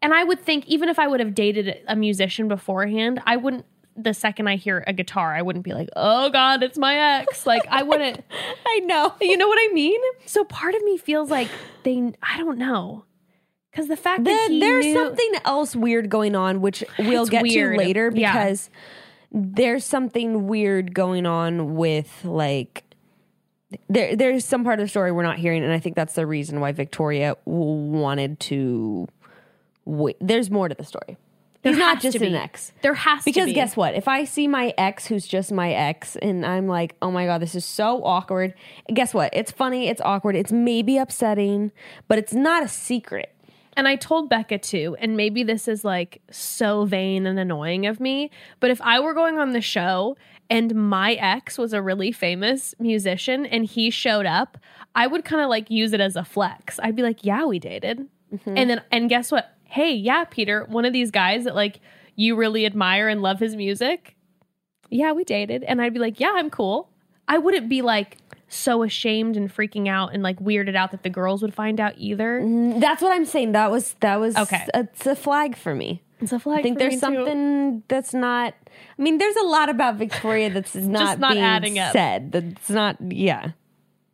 And 0.05 0.12
I 0.12 0.25
would 0.25 0.40
think 0.40 0.66
even 0.66 0.88
if 0.88 0.99
I 0.99 1.07
would 1.07 1.21
have 1.21 1.33
dated 1.33 1.79
a 1.87 1.95
musician 1.95 2.49
beforehand, 2.49 3.23
I 3.25 3.37
wouldn't 3.37 3.64
the 3.95 4.14
second 4.14 4.49
I 4.49 4.57
hear 4.57 4.83
a 4.87 4.92
guitar, 4.92 5.35
I 5.35 5.42
wouldn't 5.42 5.64
be 5.66 5.75
like, 5.75 5.90
"Oh 5.95 6.31
god, 6.31 6.62
it's 6.62 6.79
my 6.79 7.18
ex." 7.21 7.47
Like 7.47 7.62
I 7.71 7.83
wouldn't 7.83 8.25
I 8.66 8.81
know. 8.81 9.12
You 9.21 9.37
know 9.37 9.47
what 9.47 9.59
I 9.61 9.73
mean? 9.73 10.01
So 10.27 10.45
part 10.45 10.75
of 10.75 10.83
me 10.83 10.97
feels 10.97 11.31
like 11.31 11.49
they 11.85 12.12
I 12.23 12.38
don't 12.38 12.59
know. 12.59 13.05
Cuz 13.75 13.87
the 13.88 13.97
fact 13.97 14.25
that 14.25 14.47
The- 14.49 14.55
he 14.55 14.61
there's 14.61 14.85
knew- 14.87 14.95
something 14.95 15.33
else 15.45 15.77
weird 15.77 16.09
going 16.11 16.35
on, 16.35 16.61
which 16.62 16.83
we'll 16.99 17.27
get 17.27 17.42
weird. 17.42 17.79
to 17.79 17.85
later 17.85 18.11
Yeah. 18.14 18.33
There's 19.33 19.85
something 19.85 20.47
weird 20.47 20.95
going 20.95 21.27
on 21.27 21.75
with 21.75 22.25
like 22.25 22.85
there 23.88 24.14
there's 24.16 24.45
some 24.45 24.64
part 24.64 24.79
of 24.79 24.85
the 24.85 24.90
story 24.90 25.12
we're 25.12 25.23
not 25.23 25.38
hearing, 25.38 25.64
and 25.64 25.73
I 25.73 25.79
think 25.79 25.97
that's 25.97 26.14
the 26.14 26.27
reason 26.27 26.61
why 26.61 26.73
Victoria 26.73 27.37
w- 27.47 27.99
wanted 27.99 28.38
to. 28.40 29.09
Wait, 29.85 30.16
there's 30.21 30.51
more 30.51 30.68
to 30.68 30.75
the 30.75 30.85
story. 30.85 31.16
There 31.62 31.73
He's 31.73 31.79
not 31.79 32.01
just 32.01 32.16
an 32.16 32.35
ex. 32.35 32.73
There 32.83 32.95
has 32.95 33.21
to 33.21 33.25
be 33.27 33.31
Because 33.33 33.47
be. 33.47 33.53
guess 33.55 33.77
what? 33.77 33.95
If 33.95 34.09
I 34.09 34.25
see 34.25 34.49
my 34.49 34.75
ex 34.77 35.07
who's 35.07 35.27
just 35.27 35.53
my 35.53 35.73
ex 35.73 36.16
and 36.16 36.45
I'm 36.45 36.66
like, 36.66 36.97
oh 37.01 37.11
my 37.12 37.25
God, 37.25 37.40
this 37.40 37.55
is 37.55 37.64
so 37.64 38.03
awkward. 38.05 38.55
Guess 38.92 39.14
what? 39.14 39.31
It's 39.33 39.53
funny, 39.53 39.87
it's 39.88 40.01
awkward, 40.05 40.35
it's 40.35 40.51
maybe 40.51 40.99
upsetting, 40.99 41.71
but 42.09 42.18
it's 42.18 42.35
not 42.35 42.64
a 42.64 42.68
secret. 42.68 43.33
And 43.77 43.89
I 43.89 43.97
told 43.97 44.31
Bekah 44.31 44.61
too, 44.61 44.97
and 45.01 45.17
maybe 45.17 45.43
this 45.43 45.67
is 45.67 45.85
like 45.85 46.21
so 46.31 46.85
vain 46.85 47.27
and 47.27 47.39
annoying 47.39 47.87
of 47.87 48.01
me, 48.01 48.31
but 48.61 48.71
if 48.71 48.81
I 48.83 49.01
were 49.01 49.15
going 49.15 49.39
on 49.39 49.53
the 49.53 49.61
show 49.61 50.17
and 50.51 50.75
my 50.75 51.15
ex 51.15 51.57
was 51.57 51.73
a 51.73 51.81
really 51.81 52.13
famous 52.13 52.75
musician 52.79 53.47
and 53.47 53.65
he 53.65 53.91
showed 53.91 54.27
up, 54.27 54.59
I 54.95 55.07
would 55.07 55.25
kind 55.25 55.43
of 55.43 55.49
like 55.49 55.71
use 55.71 55.93
it 55.95 56.01
as 56.01 56.17
a 56.17 56.25
flex. 56.25 56.79
I'd 56.83 56.97
be 56.97 57.03
like, 57.03 57.25
"Yeah, 57.25 57.45
we 57.45 57.59
dated." 57.59 58.07
Mm-hmm. 58.33 58.59
And 58.59 58.71
then 58.71 58.83
and 58.91 59.09
guess 59.09 59.33
what? 59.33 59.55
Hey, 59.65 59.95
yeah, 59.95 60.25
Peter, 60.25 60.67
one 60.69 60.85
of 60.85 60.93
these 60.93 61.11
guys 61.11 61.45
that 61.45 61.55
like 61.55 61.81
you 62.15 62.37
really 62.37 62.67
admire 62.67 63.09
and 63.09 63.23
love 63.23 63.41
his 63.41 63.57
music. 63.57 64.17
Yeah, 64.91 65.13
we 65.13 65.25
dated. 65.25 65.63
And 65.63 65.81
I'd 65.81 65.95
be 65.95 66.01
like, 66.01 66.21
"Yeah, 66.21 66.33
I'm 66.35 66.51
cool." 66.51 66.91
I 67.29 67.39
wouldn't 67.39 67.69
be 67.71 67.81
like 67.81 68.19
so 68.55 68.83
ashamed 68.83 69.37
and 69.37 69.55
freaking 69.55 69.88
out 69.88 70.12
and 70.12 70.23
like 70.23 70.38
weirded 70.38 70.77
out 70.77 70.91
that 70.91 71.03
the 71.03 71.11
girls 71.11 71.43
would 71.43 71.55
find 71.55 71.81
out 71.81 71.95
either. 71.97 72.41
Mm-hmm. 72.41 72.81
That's 72.81 73.03
what 73.03 73.12
I'm 73.12 73.25
saying. 73.25 73.53
That 73.53 73.71
was 73.71 73.95
that 74.01 74.21
was 74.21 74.37
Okay. 74.37 74.67
It's 74.75 75.07
a 75.07 75.17
flag 75.17 75.57
for 75.57 75.75
me. 75.75 76.03
It's 76.21 76.33
a 76.33 76.38
flag. 76.38 76.61
I 76.61 76.62
think 76.62 76.79
for 76.79 76.85
me, 76.85 76.88
there's 76.88 77.01
too. 77.01 77.01
something 77.01 77.83
that's 77.88 78.15
not. 78.15 78.55
I 78.99 79.03
mean, 79.03 79.19
there's 79.19 79.37
a 79.37 79.45
lot 79.45 79.69
about 79.69 79.97
Victoria 79.97 80.51
that's 80.51 80.75
not 80.75 81.19
not 81.19 81.33
being 81.33 81.45
adding 81.45 81.79
up. 81.79 81.93
said. 81.93 82.33
That's 82.33 82.71
not. 82.71 82.97
Yeah. 83.01 83.53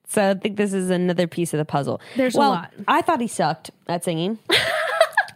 So 0.09 0.31
I 0.31 0.35
think 0.35 0.57
this 0.57 0.73
is 0.73 0.89
another 0.89 1.27
piece 1.27 1.53
of 1.53 1.59
the 1.59 1.67
puzzle. 1.67 2.01
There's 2.17 2.35
a 2.35 2.39
well, 2.39 2.51
lot. 2.51 2.73
I 2.87 3.03
thought 3.03 3.21
he 3.21 3.29
sucked 3.29 3.71
at 3.89 4.05
singing. 4.05 4.39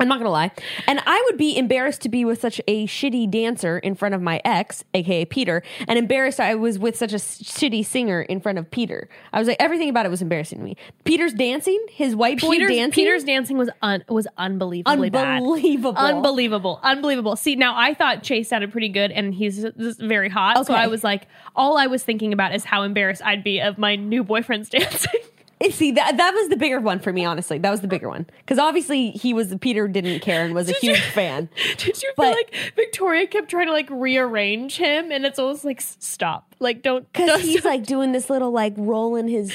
I'm 0.02 0.08
not 0.08 0.18
gonna 0.18 0.30
lie, 0.30 0.50
and 0.88 1.00
I 1.06 1.22
would 1.26 1.38
be 1.38 1.56
embarrassed 1.56 2.02
to 2.02 2.08
be 2.08 2.24
with 2.24 2.40
such 2.40 2.60
a 2.66 2.86
shitty 2.88 3.30
dancer 3.30 3.78
in 3.78 3.94
front 3.94 4.16
of 4.16 4.20
my 4.20 4.40
ex, 4.44 4.82
aka 4.94 5.24
Peter, 5.24 5.62
and 5.86 5.96
embarrassed 5.96 6.40
I 6.40 6.56
was 6.56 6.76
with 6.78 6.96
such 6.96 7.12
a 7.12 7.16
shitty 7.16 7.86
singer 7.86 8.22
in 8.22 8.40
front 8.40 8.58
of 8.58 8.68
Peter. 8.70 9.08
I 9.32 9.38
was 9.38 9.46
like, 9.46 9.58
everything 9.60 9.88
about 9.88 10.04
it 10.04 10.08
was 10.08 10.20
embarrassing 10.20 10.58
to 10.58 10.64
me. 10.64 10.76
Peter's 11.04 11.32
dancing, 11.32 11.80
his 11.88 12.16
white 12.16 12.40
boy 12.40 12.50
Peter's 12.50 12.70
dancing, 12.70 13.04
Peter's 13.04 13.24
dancing 13.24 13.58
was 13.58 13.70
un, 13.80 14.02
was 14.08 14.26
unbelievably 14.36 14.92
unbelievable, 14.92 15.92
bad. 15.92 16.14
Unbelievable. 16.14 16.80
Unbelievable. 16.82 17.36
See, 17.36 17.54
now 17.54 17.76
I 17.76 17.94
thought 17.94 18.24
Chase 18.24 18.48
sounded 18.48 18.72
pretty 18.72 18.88
good 18.88 19.12
and 19.12 19.32
he's 19.32 19.64
very 19.76 20.28
hot. 20.28 20.66
So 20.66 20.74
I 20.74 20.88
was 20.88 21.04
like, 21.04 21.28
all 21.54 21.76
I 21.78 21.86
was 21.86 22.02
thinking 22.02 22.32
about 22.32 22.54
is 22.54 22.64
how 22.64 22.82
embarrassed 22.82 23.22
I'd 23.24 23.44
be 23.44 23.60
of 23.60 23.78
my 23.78 23.94
new 23.96 24.24
boyfriend's 24.24 24.68
dancing. 24.70 25.20
See 25.70 25.92
that 25.92 26.16
that 26.16 26.34
was 26.34 26.48
the 26.48 26.56
bigger 26.56 26.80
one 26.80 26.98
for 26.98 27.12
me, 27.12 27.24
honestly. 27.24 27.58
That 27.58 27.70
was 27.70 27.80
the 27.82 27.88
bigger 27.88 28.08
one 28.08 28.26
because 28.38 28.58
obviously 28.58 29.10
he 29.12 29.32
was 29.32 29.54
Peter 29.60 29.86
didn't 29.88 30.20
care 30.20 30.44
and 30.44 30.54
was 30.54 30.68
a 30.68 30.72
Did 30.72 30.82
you- 30.82 30.94
huge 30.94 31.04
fan. 31.14 31.48
Did 31.76 32.02
you 32.02 32.12
But- 32.16 32.24
feel 32.24 32.32
like 32.34 32.72
Victoria 32.76 33.26
kept 33.26 33.48
trying 33.50 33.66
to 33.66 33.72
like 33.72 33.88
rearrange 33.90 34.76
him 34.76 35.10
and 35.12 35.24
it's 35.24 35.38
almost 35.38 35.64
like 35.64 35.80
stop. 35.80 36.54
Like 36.58 36.82
don't 36.82 37.06
Because 37.12 37.42
he's 37.42 37.60
stop. 37.60 37.64
like 37.72 37.84
doing 37.86 38.12
this 38.12 38.28
little 38.30 38.50
like 38.50 38.74
rolling 38.76 39.28
his 39.28 39.52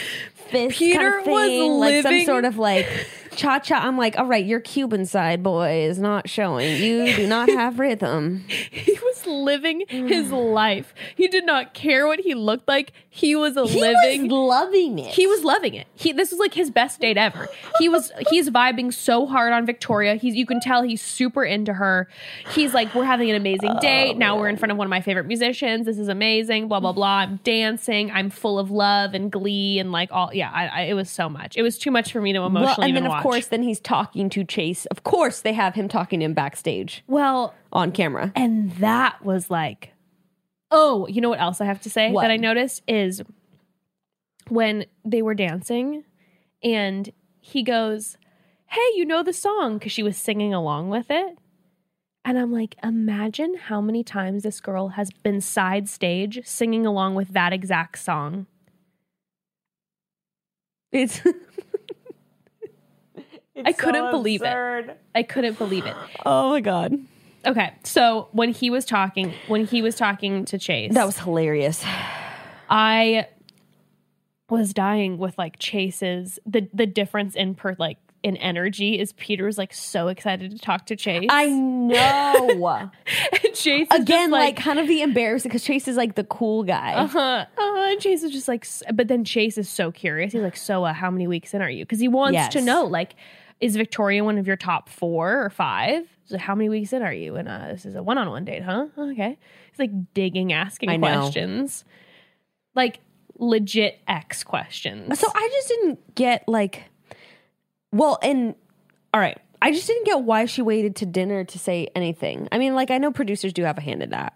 fist 0.50 0.78
Peter 0.78 0.98
kind 1.00 1.22
of 1.22 1.28
was 1.28 1.48
thing, 1.48 1.72
like 1.74 2.02
some 2.04 2.22
sort 2.26 2.46
of 2.46 2.58
like 2.58 2.88
cha 3.38 3.60
cha, 3.60 3.78
I'm 3.78 3.97
like, 3.97 4.17
all 4.17 4.26
right, 4.26 4.45
your 4.45 4.60
Cuban 4.60 5.06
side 5.06 5.43
boy 5.43 5.84
is 5.84 6.00
not 6.00 6.30
showing. 6.30 6.82
You 6.82 7.15
do 7.15 7.28
not 7.28 7.47
have 7.58 7.80
rhythm. 7.80 8.43
He 8.47 8.93
was 8.93 9.26
living 9.26 9.84
his 9.88 10.28
mm. 10.28 10.54
life. 10.54 10.93
He 11.15 11.28
did 11.28 11.45
not 11.45 11.73
care 11.73 12.08
what 12.08 12.19
he 12.19 12.34
looked 12.34 12.67
like. 12.67 12.91
He 13.10 13.36
was 13.36 13.54
He 13.54 13.80
living. 13.80 14.23
was 14.23 14.32
loving 14.32 15.00
it. 15.00 15.13
he 15.13 15.26
was 15.28 15.43
loving 15.43 15.73
it. 15.73 15.88
He 15.95 16.12
this 16.12 16.32
was 16.32 16.39
like 16.39 16.54
his 16.54 16.69
best 16.69 17.00
date 17.00 17.17
ever. 17.17 17.47
He 17.80 17.88
was 17.88 18.12
he's 18.30 18.50
vibing 18.50 18.93
so 18.93 19.26
hard 19.26 19.54
on 19.54 19.65
Victoria. 19.65 20.15
He's 20.15 20.36
you 20.36 20.45
can 20.45 20.60
tell 20.60 20.82
he's 20.82 21.02
super 21.02 21.43
into 21.43 21.73
her. 21.73 22.08
He's 22.54 22.73
like, 22.73 22.93
we're 22.93 23.06
having 23.06 23.30
an 23.30 23.36
amazing 23.36 23.71
oh, 23.71 23.80
date. 23.80 24.17
now 24.17 24.38
we're 24.38 24.50
in 24.50 24.58
front 24.58 24.71
of 24.71 24.78
one 24.78 24.86
of 24.86 24.89
my 24.89 25.02
favorite 25.02 25.28
musicians. 25.28 25.86
This 25.86 25.97
is 25.97 26.08
amazing. 26.08 26.67
Blah 26.67 26.80
blah 26.80 26.93
blah. 26.93 27.17
I'm 27.17 27.39
dancing. 27.43 28.12
I'm 28.12 28.30
full 28.30 28.60
of 28.60 28.71
love 28.71 29.13
and 29.13 29.32
glee 29.32 29.80
and 29.80 29.91
like 29.91 30.10
all. 30.12 30.32
Yeah, 30.34 30.52
I, 30.52 30.67
I, 30.67 30.82
it 30.84 30.93
was 30.93 31.10
so 31.10 31.30
much. 31.30 31.56
It 31.56 31.62
was 31.62 31.78
too 31.78 31.91
much 31.91 32.12
for 32.12 32.21
me 32.21 32.34
to 32.34 32.41
emotionally 32.41 32.76
well, 32.78 32.82
and 32.82 32.89
even 32.89 33.04
then 33.04 33.12
of 33.12 33.15
watch. 33.15 33.23
Course, 33.32 33.48
then 33.48 33.63
he's 33.63 33.80
talking 33.80 34.30
to 34.30 34.44
Chase. 34.44 34.86
Of 34.88 35.04
course, 35.04 35.42
they 35.42 35.54
have 35.54 35.76
him 35.76 35.88
talking 35.88 36.20
to 36.20 36.26
him 36.26 36.34
backstage 36.34 37.04
well, 37.08 37.54
on 37.72 37.92
camera. 37.92 38.32
And 38.36 38.72
that 38.78 39.24
was 39.24 39.50
like, 39.50 39.94
oh, 40.72 41.08
you 41.08 41.22
know 41.22 41.30
what 41.30 41.40
else 41.40 41.62
I 41.62 41.66
have 41.66 41.82
to 41.82 41.90
say 41.90 42.12
What? 42.12 42.24
that 42.24 42.32
I 42.32 42.38
noticed 42.38 42.84
is 42.88 43.22
when 44.50 44.86
they 45.06 45.22
were 45.22 45.36
dancing 45.36 46.04
and 46.63 47.12
he 47.40 47.63
goes, 47.63 48.18
Hey, 48.68 48.92
you 48.96 49.06
know 49.06 49.24
the 49.24 49.34
song 49.34 49.78
because 49.78 49.92
she 49.94 50.04
was 50.04 50.18
singing 50.18 50.54
along 50.54 50.90
with 50.90 51.10
it. 51.10 51.38
And 52.26 52.38
I'm 52.38 52.52
like, 52.52 52.76
imagine 52.84 53.56
how 53.56 53.80
many 53.80 54.04
times 54.04 54.44
this 54.44 54.60
girl 54.60 54.90
has 54.90 55.10
been 55.12 55.40
side 55.40 55.88
stage 55.88 56.42
singing 56.44 56.86
along 56.86 57.16
with 57.16 57.30
that 57.30 57.54
exact 57.54 58.00
song. 58.00 58.48
It's. 60.92 61.22
I 63.65 63.72
couldn't 63.74 64.12
believe 64.12 64.41
it. 64.43 64.98
I 65.15 65.24
couldn't 65.24 65.58
believe 65.58 65.86
it. 65.86 65.96
Oh 66.26 66.52
my 66.52 66.62
god, 66.62 66.98
Okay, 67.46 67.74
so 67.84 68.28
when 68.34 68.52
he 68.52 68.70
was 68.70 68.84
talking, 68.86 69.34
when 69.48 69.65
he 69.65 69.82
was 69.82 69.96
talking 69.96 70.43
to 70.46 70.58
Chase, 70.58 70.93
that 70.93 71.06
was 71.06 71.17
hilarious. 71.20 71.84
I 72.70 73.28
was 74.50 74.74
dying 74.74 75.17
with 75.17 75.38
like 75.38 75.60
Chase's 75.60 76.39
the 76.46 76.67
the 76.74 76.86
difference 76.86 77.36
in 77.36 77.56
per 77.56 77.76
like 77.80 77.98
in 78.24 78.36
energy 78.38 79.00
is 79.00 79.13
Peter's 79.13 79.58
like 79.58 79.74
so 79.74 80.08
excited 80.08 80.52
to 80.52 80.58
talk 80.58 80.88
to 80.88 80.96
Chase. 80.96 81.28
I 81.30 81.46
know. 81.50 82.58
and 83.43 83.54
Chase 83.54 83.88
is 83.93 84.00
Again, 84.02 84.06
just, 84.06 84.32
like, 84.32 84.56
like, 84.56 84.58
kind 84.58 84.80
of 84.80 84.88
the 84.88 85.02
embarrassing 85.02 85.50
because 85.50 85.63
Chase 85.63 85.88
is 85.88 85.96
like 85.98 86.15
the 86.15 86.24
cool 86.24 86.63
guy. 86.63 86.93
uh-huh, 86.96 87.20
uh-huh. 87.20 87.91
And 87.91 88.02
Chase 88.02 88.24
is 88.24 88.32
just 88.32 88.48
like, 88.48 88.65
s- 88.65 88.82
but 88.93 89.08
then 89.08 89.24
Chase 89.24 89.58
is 89.58 89.70
so 89.70 89.91
curious. 89.91 90.34
He's 90.34 90.41
like, 90.41 90.58
so 90.58 90.84
uh, 90.84 90.93
how 90.93 91.12
many 91.12 91.28
weeks 91.28 91.54
in 91.54 91.62
are 91.62 91.70
you? 91.70 91.86
Because 91.86 92.00
he 92.00 92.08
wants 92.08 92.34
Yes. 92.34 92.54
to 92.54 92.62
know, 92.62 92.84
like, 92.86 93.15
is 93.60 93.76
Victoria 93.76 94.24
one 94.24 94.38
of 94.38 94.48
your 94.48 94.56
top 94.56 94.89
four 94.89 95.43
or 95.43 95.50
five? 95.50 96.08
So 96.26 96.38
how 96.38 96.56
many 96.56 96.70
weeks 96.70 96.93
in 96.93 97.02
are 97.02 97.13
you? 97.13 97.36
And 97.38 97.48
uh, 97.48 97.67
this 97.70 97.86
is 97.86 97.96
a 97.96 98.04
one-on-one 98.04 98.46
date, 98.46 98.63
huh? 98.63 98.88
Okay. 98.98 99.38
It's 99.70 99.80
like 99.80 100.13
digging, 100.13 100.54
asking 100.54 100.89
I 100.89 100.98
know. 100.98 101.08
questions, 101.08 101.86
like 102.76 103.00
legit 103.38 104.00
X 104.08 104.43
questions. 104.43 105.20
So 105.20 105.28
I 105.34 105.50
just 105.54 105.67
didn't 105.70 106.15
get 106.15 106.48
like, 106.48 106.84
well, 107.91 108.20
and 108.22 108.56
all 109.13 109.22
right, 109.22 109.39
I 109.62 109.72
just 109.72 109.88
didn't 109.88 110.06
get 110.06 110.22
why 110.22 110.46
she 110.46 110.62
waited 110.62 110.96
to 110.98 111.06
dinner 111.06 111.43
to 111.46 111.60
say 111.60 111.88
anything. 111.96 112.48
I 112.52 112.58
mean, 112.58 112.76
like 112.76 112.91
I 112.91 112.98
know 112.98 113.12
producers 113.12 113.54
do 113.54 113.63
have 113.63 113.78
a 113.78 113.82
hand 113.82 114.04
in 114.04 114.10
that 114.12 114.34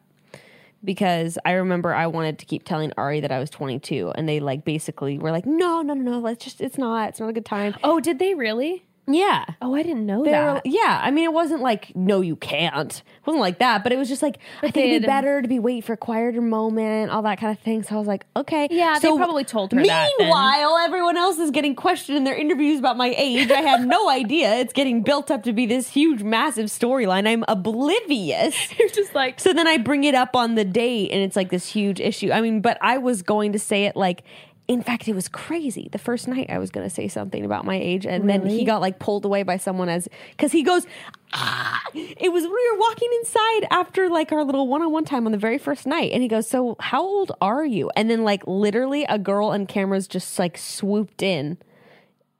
because 0.83 1.37
I 1.45 1.51
remember 1.51 1.93
I 1.93 2.07
wanted 2.07 2.39
to 2.39 2.45
keep 2.45 2.63
telling 2.63 2.91
Arie 2.97 3.19
that 3.19 3.31
I 3.31 3.39
was 3.39 3.49
22, 3.49 4.13
and 4.15 4.27
they 4.27 4.39
like 4.39 4.65
basically 4.65 5.17
were 5.19 5.31
like, 5.31 5.45
no, 5.45 5.81
no, 5.81 5.93
no, 5.93 6.11
no, 6.11 6.19
let's 6.19 6.43
just, 6.43 6.61
it's 6.61 6.77
not, 6.77 7.09
it's 7.09 7.19
not 7.19 7.29
a 7.29 7.33
good 7.33 7.45
time. 7.45 7.75
oh, 7.83 7.99
did 7.99 8.17
they 8.19 8.33
really? 8.33 8.85
Yeah. 9.13 9.45
Oh, 9.61 9.75
I 9.75 9.83
didn't 9.83 10.05
know 10.05 10.23
They 10.23 10.31
that. 10.31 10.53
were, 10.55 10.61
yeah, 10.65 10.99
I 11.03 11.11
mean, 11.11 11.23
it 11.25 11.33
wasn't 11.33 11.61
like 11.61 11.95
no, 11.95 12.21
you 12.21 12.35
can't. 12.35 12.91
It 12.91 13.27
wasn't 13.27 13.41
like 13.41 13.59
that, 13.59 13.83
but 13.83 13.91
it 13.91 13.97
was 13.97 14.09
just 14.09 14.21
like 14.21 14.37
I 14.59 14.71
think 14.71 14.77
it'd 14.77 14.89
be 14.89 14.97
they'd- 14.99 15.05
better 15.07 15.41
to 15.41 15.47
be 15.47 15.59
wait 15.59 15.83
for 15.83 15.93
a 15.93 15.97
quieter 15.97 16.41
moment, 16.41 17.11
all 17.11 17.21
that 17.23 17.39
kind 17.39 17.51
of 17.55 17.59
thing. 17.63 17.83
So 17.83 17.95
I 17.95 17.97
was 17.99 18.07
like, 18.07 18.25
okay, 18.35 18.67
Yeah, 18.71 18.95
they 18.95 19.07
so 19.07 19.17
probably 19.17 19.43
told 19.43 19.71
her 19.73 19.77
that 19.81 19.85
then. 19.87 20.09
Meanwhile, 20.27 20.77
everyone 20.77 21.17
else 21.17 21.37
is 21.39 21.51
getting 21.51 21.75
questioned 21.75 22.17
in 22.17 22.23
their 22.23 22.35
interviews 22.35 22.79
about 22.79 22.97
my 22.97 23.13
age. 23.17 23.51
I 23.51 23.61
had 23.61 23.85
no 23.87 24.09
idea 24.21 24.55
it's 24.55 24.73
getting 24.73 25.03
built 25.03 25.29
up 25.31 25.43
to 25.43 25.53
be 25.53 25.65
this 25.65 25.89
huge, 25.89 26.23
massive 26.23 26.67
storyline. 26.67 27.27
I'm 27.27 27.43
oblivious. 27.47 28.55
You're 28.79 28.89
just 28.89 29.13
like, 29.15 29.39
So 29.39 29.53
then 29.53 29.67
I 29.67 29.77
bring 29.77 30.03
it 30.03 30.15
up 30.15 30.35
on 30.35 30.55
the 30.55 30.65
date, 30.65 31.11
and 31.11 31.21
it's 31.21 31.35
like 31.35 31.49
this 31.49 31.67
huge 31.67 31.99
issue. 31.99 32.31
I 32.31 32.41
mean, 32.41 32.61
but 32.61 32.77
I 32.81 32.97
was 32.97 33.21
going 33.21 33.53
to 33.53 33.59
say 33.59 33.85
it 33.85 33.95
like. 33.95 34.23
In 34.71 34.81
fact, 34.81 35.09
it 35.09 35.13
was 35.13 35.27
crazy. 35.27 35.89
The 35.91 35.97
first 35.97 36.29
night 36.29 36.49
I 36.49 36.57
was 36.57 36.71
going 36.71 36.87
to 36.87 36.89
say 36.89 37.09
something 37.09 37.43
about 37.43 37.65
my 37.65 37.75
age, 37.75 38.05
and 38.05 38.29
then 38.29 38.45
he 38.45 38.63
got 38.63 38.79
like 38.79 38.99
pulled 38.99 39.25
away 39.25 39.43
by 39.43 39.57
someone 39.57 39.89
as 39.89 40.07
because 40.29 40.53
he 40.53 40.63
goes, 40.63 40.87
ah! 41.33 41.81
It 41.93 42.31
was 42.31 42.43
we 42.45 42.49
were 42.49 42.79
walking 42.79 43.09
inside 43.19 43.67
after 43.69 44.09
like 44.09 44.31
our 44.31 44.45
little 44.45 44.69
one 44.69 44.81
on 44.81 44.89
one 44.93 45.03
time 45.03 45.25
on 45.25 45.33
the 45.33 45.37
very 45.37 45.57
first 45.57 45.85
night, 45.85 46.13
and 46.13 46.21
he 46.21 46.29
goes, 46.29 46.47
"So 46.47 46.77
how 46.79 47.01
old 47.01 47.33
are 47.41 47.65
you?" 47.65 47.91
And 47.97 48.09
then 48.09 48.23
like 48.23 48.47
literally 48.47 49.03
a 49.09 49.19
girl 49.19 49.51
and 49.51 49.67
cameras 49.67 50.07
just 50.07 50.39
like 50.39 50.57
swooped 50.57 51.21
in. 51.21 51.57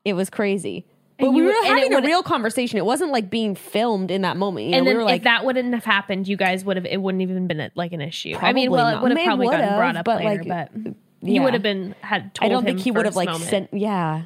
It 0.06 0.14
was 0.14 0.30
crazy. 0.30 0.86
But 1.20 1.28
And 1.28 1.36
we 1.36 1.42
you- 1.42 1.50
were 1.50 1.66
having 1.66 1.94
a 1.94 2.02
real 2.02 2.24
conversation. 2.24 2.78
It 2.78 2.86
wasn't 2.86 3.12
like 3.12 3.30
being 3.30 3.56
filmed 3.56 4.10
in 4.10 4.22
that 4.22 4.38
moment. 4.38 4.68
You 4.68 4.72
know, 4.72 4.78
and 4.78 4.88
then 4.88 4.96
we 4.96 5.00
were 5.00 5.06
like, 5.06 5.18
if 5.18 5.24
that 5.26 5.44
wouldn't 5.44 5.74
have 5.74 5.84
happened, 5.84 6.30
you 6.30 6.38
guys 6.38 6.64
would 6.64 6.78
have. 6.78 6.86
It 6.86 7.02
wouldn't 7.02 7.22
even 7.24 7.48
been 7.48 7.72
like 7.76 7.92
an 7.92 8.00
issue. 8.00 8.38
I 8.40 8.54
mean, 8.54 8.72
well, 8.72 8.86
not. 8.86 9.00
it 9.00 9.02
would 9.04 9.18
have 9.18 9.26
probably 9.26 9.48
gotten 9.48 9.76
brought 9.76 9.98
up 9.98 10.06
but, 10.06 10.24
later, 10.24 10.44
like, 10.46 10.70
but 10.74 10.94
yeah. 11.22 11.34
you 11.34 11.42
would 11.44 11.54
have 11.54 11.64
been 11.64 11.96
had 12.02 12.34
told. 12.34 12.50
I 12.52 12.54
don't 12.54 12.66
think 12.66 12.80
he 12.80 12.92
would 12.92 13.06
have 13.06 13.16
like 13.16 13.30
moment. 13.30 13.50
sent. 13.50 13.74
Yeah. 13.74 14.24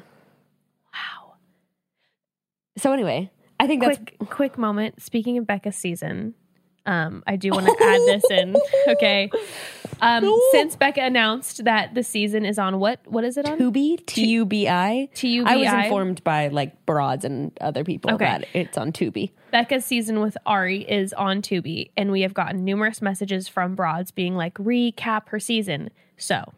Wow. 0.92 1.34
So 2.78 2.92
anyway, 2.92 3.30
I 3.58 3.66
think 3.66 3.82
that's 3.82 3.98
Quick, 3.98 4.30
quick 4.30 4.58
moment. 4.58 5.02
Speaking 5.02 5.38
of 5.38 5.46
Bekah's 5.46 5.76
season, 5.76 6.34
um, 6.84 7.22
I 7.26 7.36
do 7.36 7.50
want 7.50 7.66
to 7.66 7.72
add 7.84 8.00
this 8.06 8.24
in. 8.30 8.56
Okay. 8.88 9.30
Um, 10.00 10.24
Ooh. 10.24 10.48
since 10.52 10.76
Becca 10.76 11.00
announced 11.00 11.64
that 11.64 11.94
the 11.94 12.02
season 12.02 12.44
is 12.44 12.58
on 12.58 12.78
what? 12.78 13.00
What 13.06 13.24
is 13.24 13.36
it 13.38 13.48
on? 13.48 13.58
Tubi, 13.58 14.04
T 14.04 14.26
U 14.28 14.44
B 14.44 14.68
I. 14.68 15.08
T-U-B-I. 15.14 15.52
I 15.52 15.56
was 15.56 15.84
informed 15.84 16.22
by 16.22 16.48
like 16.48 16.84
broads 16.86 17.24
and 17.24 17.50
other 17.62 17.82
people 17.82 18.12
Okay. 18.12 18.24
that 18.26 18.46
it's 18.52 18.76
on 18.76 18.92
Tubi. 18.92 19.30
Bekah's 19.52 19.84
season 19.86 20.20
with 20.20 20.36
Arie 20.46 20.82
is 20.82 21.12
on 21.14 21.40
Tubi, 21.40 21.90
and 21.96 22.12
we 22.12 22.20
have 22.22 22.34
gotten 22.34 22.62
numerous 22.64 23.00
messages 23.00 23.48
from 23.48 23.74
broads 23.74 24.10
being 24.10 24.36
like, 24.36 24.54
recap 24.54 25.28
her 25.30 25.40
season. 25.40 25.90
So 26.18 26.52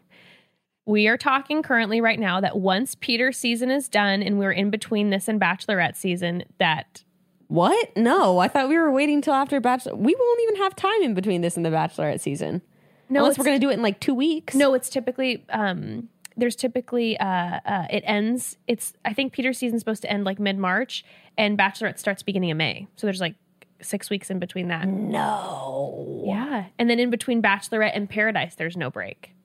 we 0.89 1.07
are 1.07 1.17
talking 1.17 1.61
currently 1.61 2.01
right 2.01 2.19
now 2.19 2.41
that 2.41 2.57
once 2.57 2.95
Peter 2.95 3.31
season 3.31 3.69
is 3.69 3.87
done 3.87 4.23
and 4.23 4.39
we're 4.39 4.51
in 4.51 4.71
between 4.71 5.11
this 5.11 5.27
and 5.27 5.39
Bachelorette 5.39 5.95
season, 5.95 6.43
that 6.57 7.03
What? 7.47 7.95
No, 7.95 8.39
I 8.39 8.47
thought 8.47 8.69
we 8.69 8.77
were 8.77 8.91
waiting 8.91 9.21
till 9.21 9.35
after 9.35 9.59
Bachelor. 9.59 9.95
We 9.95 10.15
won't 10.15 10.41
even 10.41 10.55
have 10.63 10.75
time 10.75 11.03
in 11.03 11.13
between 11.13 11.41
this 11.41 11.55
and 11.55 11.63
the 11.65 11.69
Bachelorette 11.69 12.19
season. 12.19 12.63
no, 13.07 13.21
Unless 13.21 13.37
we're 13.37 13.45
going 13.45 13.59
to 13.59 13.65
do 13.65 13.69
it 13.69 13.75
in 13.75 13.83
like 13.83 13.99
two 13.99 14.15
weeks. 14.15 14.55
no, 14.55 14.73
it's 14.73 14.89
typically 14.89 15.45
um, 15.49 16.09
there's 16.35 16.55
typically 16.55 17.19
uh, 17.19 17.59
uh, 17.65 17.85
it 17.91 18.03
ends. 18.07 18.57
It's 18.65 18.93
I 19.05 19.13
think 19.13 19.31
Peter's 19.33 19.59
season's 19.59 19.81
supposed 19.81 20.01
to 20.01 20.11
end 20.11 20.23
like 20.23 20.39
mid 20.39 20.57
March, 20.57 21.05
and 21.37 21.57
Bachelorette 21.57 21.99
starts 21.99 22.23
beginning 22.23 22.49
of 22.49 22.57
May. 22.57 22.87
So 22.95 23.05
there's 23.05 23.21
like 23.21 23.35
six 23.81 24.09
weeks 24.09 24.31
in 24.31 24.39
between 24.39 24.69
that. 24.69 24.87
No. 24.87 26.23
Yeah, 26.25 26.65
and 26.79 26.89
then 26.89 26.99
in 26.99 27.11
between 27.11 27.43
Bachelorette 27.43 27.91
and 27.93 28.09
Paradise, 28.09 28.55
there's 28.55 28.75
no 28.75 28.89
break. 28.89 29.35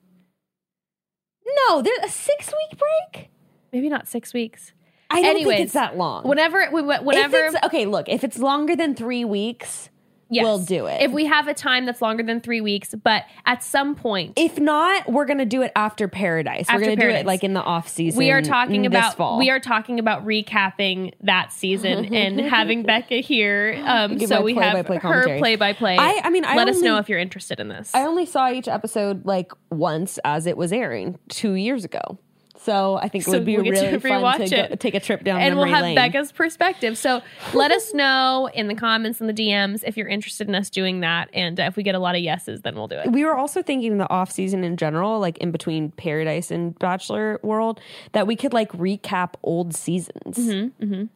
No, 1.45 1.81
there's 1.81 1.99
a 2.03 2.09
six 2.09 2.47
week 2.47 2.79
break? 2.79 3.29
Maybe 3.71 3.89
not 3.89 4.07
six 4.07 4.33
weeks. 4.33 4.73
I 5.09 5.21
don't 5.21 5.31
Anyways, 5.31 5.55
think 5.55 5.65
it's 5.65 5.73
that 5.73 5.97
long. 5.97 6.27
Whenever 6.27 6.67
we 6.71 6.81
whenever 6.81 7.37
If 7.37 7.55
it's, 7.55 7.65
okay, 7.65 7.85
look, 7.85 8.09
if 8.09 8.23
it's 8.23 8.39
longer 8.39 8.75
than 8.75 8.95
three 8.95 9.23
weeks, 9.23 9.89
yes, 10.29 10.43
we'll 10.43 10.59
do 10.59 10.85
it. 10.87 11.01
If 11.01 11.11
we 11.11 11.25
have 11.25 11.47
a 11.47 11.53
time 11.53 11.85
that's 11.85 12.01
longer 12.01 12.23
than 12.23 12.41
three 12.41 12.61
weeks, 12.61 12.93
but 13.03 13.23
at 13.45 13.63
some 13.63 13.95
point 13.95 14.33
if 14.37 14.59
not, 14.59 15.11
we're 15.11 15.25
going 15.25 15.37
to 15.39 15.45
do 15.45 15.61
it 15.61 15.71
after 15.75 16.07
Paradise. 16.07 16.65
After 16.69 16.79
we're 16.81 16.85
going 16.87 16.99
to 16.99 17.05
do 17.05 17.09
it 17.11 17.25
like 17.25 17.43
in 17.43 17.53
the 17.53 17.61
off 17.63 17.87
season. 17.87 18.17
we 18.17 18.31
are 18.31 18.41
talking 18.41 18.81
this 18.83 18.87
about 18.89 19.17
fall. 19.17 19.37
we 19.37 19.49
are 19.49 19.59
talking 19.59 19.99
about 19.99 20.25
recapping 20.25 21.13
that 21.21 21.51
season 21.53 22.05
and 22.13 22.39
having 22.39 22.83
Bekah 22.83 23.21
here. 23.23 23.81
Um, 23.85 24.19
so 24.19 24.41
we 24.41 24.55
have 24.55 24.71
play-by-play 24.73 24.97
her 24.97 25.37
play 25.37 25.55
by 25.55 25.73
play. 25.73 25.97
I- 25.97 26.21
I 26.23 26.29
mean, 26.29 26.45
I 26.45 26.55
let 26.55 26.67
us 26.69 26.81
know 26.81 26.97
if 26.97 27.07
you're 27.09 27.19
interested 27.19 27.59
in 27.59 27.67
this. 27.69 27.93
I 27.93 28.01
only 28.03 28.25
saw 28.25 28.49
each 28.51 28.67
episode 28.67 29.25
like 29.25 29.51
once 29.69 30.17
as 30.25 30.47
it 30.47 30.57
was 30.57 30.71
airing 30.71 31.19
two 31.29 31.53
years 31.53 31.85
ago. 31.85 32.17
So 32.65 32.95
I 32.95 33.07
think 33.07 33.23
it 33.23 33.25
So 33.25 33.33
would 33.33 33.45
be 33.45 33.55
we'll 33.55 33.63
get 33.65 33.75
to 33.75 33.97
really 33.99 33.99
fun 34.21 34.39
to 34.39 34.49
go, 34.69 34.75
take 34.75 34.95
a 34.95 34.99
trip 34.99 35.23
down 35.23 35.39
and 35.41 35.55
we'll 35.55 35.65
have 35.65 35.83
lane. 35.83 35.95
Bekah's 35.95 36.31
perspective. 36.31 36.97
So 36.97 37.21
let 37.53 37.71
us 37.71 37.93
know 37.93 38.49
in 38.53 38.67
the 38.67 38.75
comments 38.75 39.21
and 39.21 39.29
the 39.29 39.33
DMs 39.33 39.83
if 39.85 39.95
you're 39.97 40.07
interested 40.07 40.47
in 40.47 40.55
us 40.55 40.69
doing 40.69 41.01
that. 41.01 41.29
And 41.33 41.59
uh, 41.59 41.63
if 41.63 41.75
we 41.75 41.83
get 41.83 41.95
a 41.95 41.99
lot 41.99 42.15
of 42.15 42.21
yeses, 42.21 42.61
then 42.61 42.75
we'll 42.75 42.87
do 42.87 42.97
it. 42.97 43.11
we 43.11 43.23
were 43.23 43.35
also 43.35 43.61
thinking 43.61 43.91
in 43.93 43.97
the 43.99 44.09
off 44.09 44.31
season 44.31 44.63
in 44.63 44.77
general, 44.77 45.19
like 45.19 45.37
in 45.37 45.51
between 45.51 45.91
Paradise 45.91 46.49
and 46.51 46.77
Bachelor 46.79 47.39
World, 47.43 47.79
that 48.13 48.25
we 48.27 48.35
could 48.35 48.53
like 48.53 48.71
recap 48.71 49.33
old 49.43 49.75
seasons. 49.75 50.37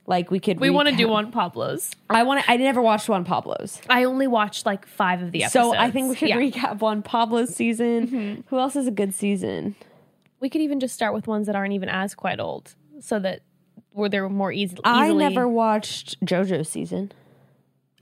Like 0.06 0.30
we 0.32 0.39
could. 0.39 0.58
Mm-hmm, 0.58 0.62
We 0.62 0.70
want 0.70 0.89
to 0.89 0.95
do 0.95 1.08
Juan 1.08 1.32
Pablo's. 1.32 1.91
I 2.10 2.24
want. 2.24 2.47
I 2.50 2.58
never 2.58 2.82
watched 2.82 3.10
Juan 3.10 3.24
Pablo's, 3.26 3.82
I 3.89 4.04
only 4.04 4.28
watched 4.28 4.66
like 4.66 4.86
five 4.88 5.22
of 5.22 5.32
the 5.32 5.43
episodes. 5.43 5.74
so 5.74 5.76
I 5.76 5.89
think 5.91 6.10
we 6.10 6.16
should 6.16 6.30
Yeah. 6.30 6.38
recap 6.38 6.80
Juan 6.80 7.02
Pablo's 7.02 7.56
season. 7.56 8.08
Mm-hmm. 8.08 8.41
Who 8.47 8.60
else 8.60 8.76
is 8.76 8.88
a 8.88 8.91
good 8.91 9.14
season? 9.14 9.76
We 10.40 10.50
could 10.50 10.62
even 10.62 10.80
just 10.80 10.96
start 10.96 11.14
with 11.14 11.28
ones 11.28 11.48
that 11.48 11.56
aren't 11.56 11.74
even 11.74 11.90
as 11.90 12.16
quite 12.16 12.40
old 12.40 12.76
so 13.00 13.20
that 13.20 13.42
where 13.92 14.10
they're 14.10 14.30
more 14.30 14.52
easy, 14.52 14.74
easily. 14.74 14.82
I 14.86 15.12
never 15.12 15.48
watched 15.48 16.20
JoJo's 16.26 16.70
season. 16.70 17.12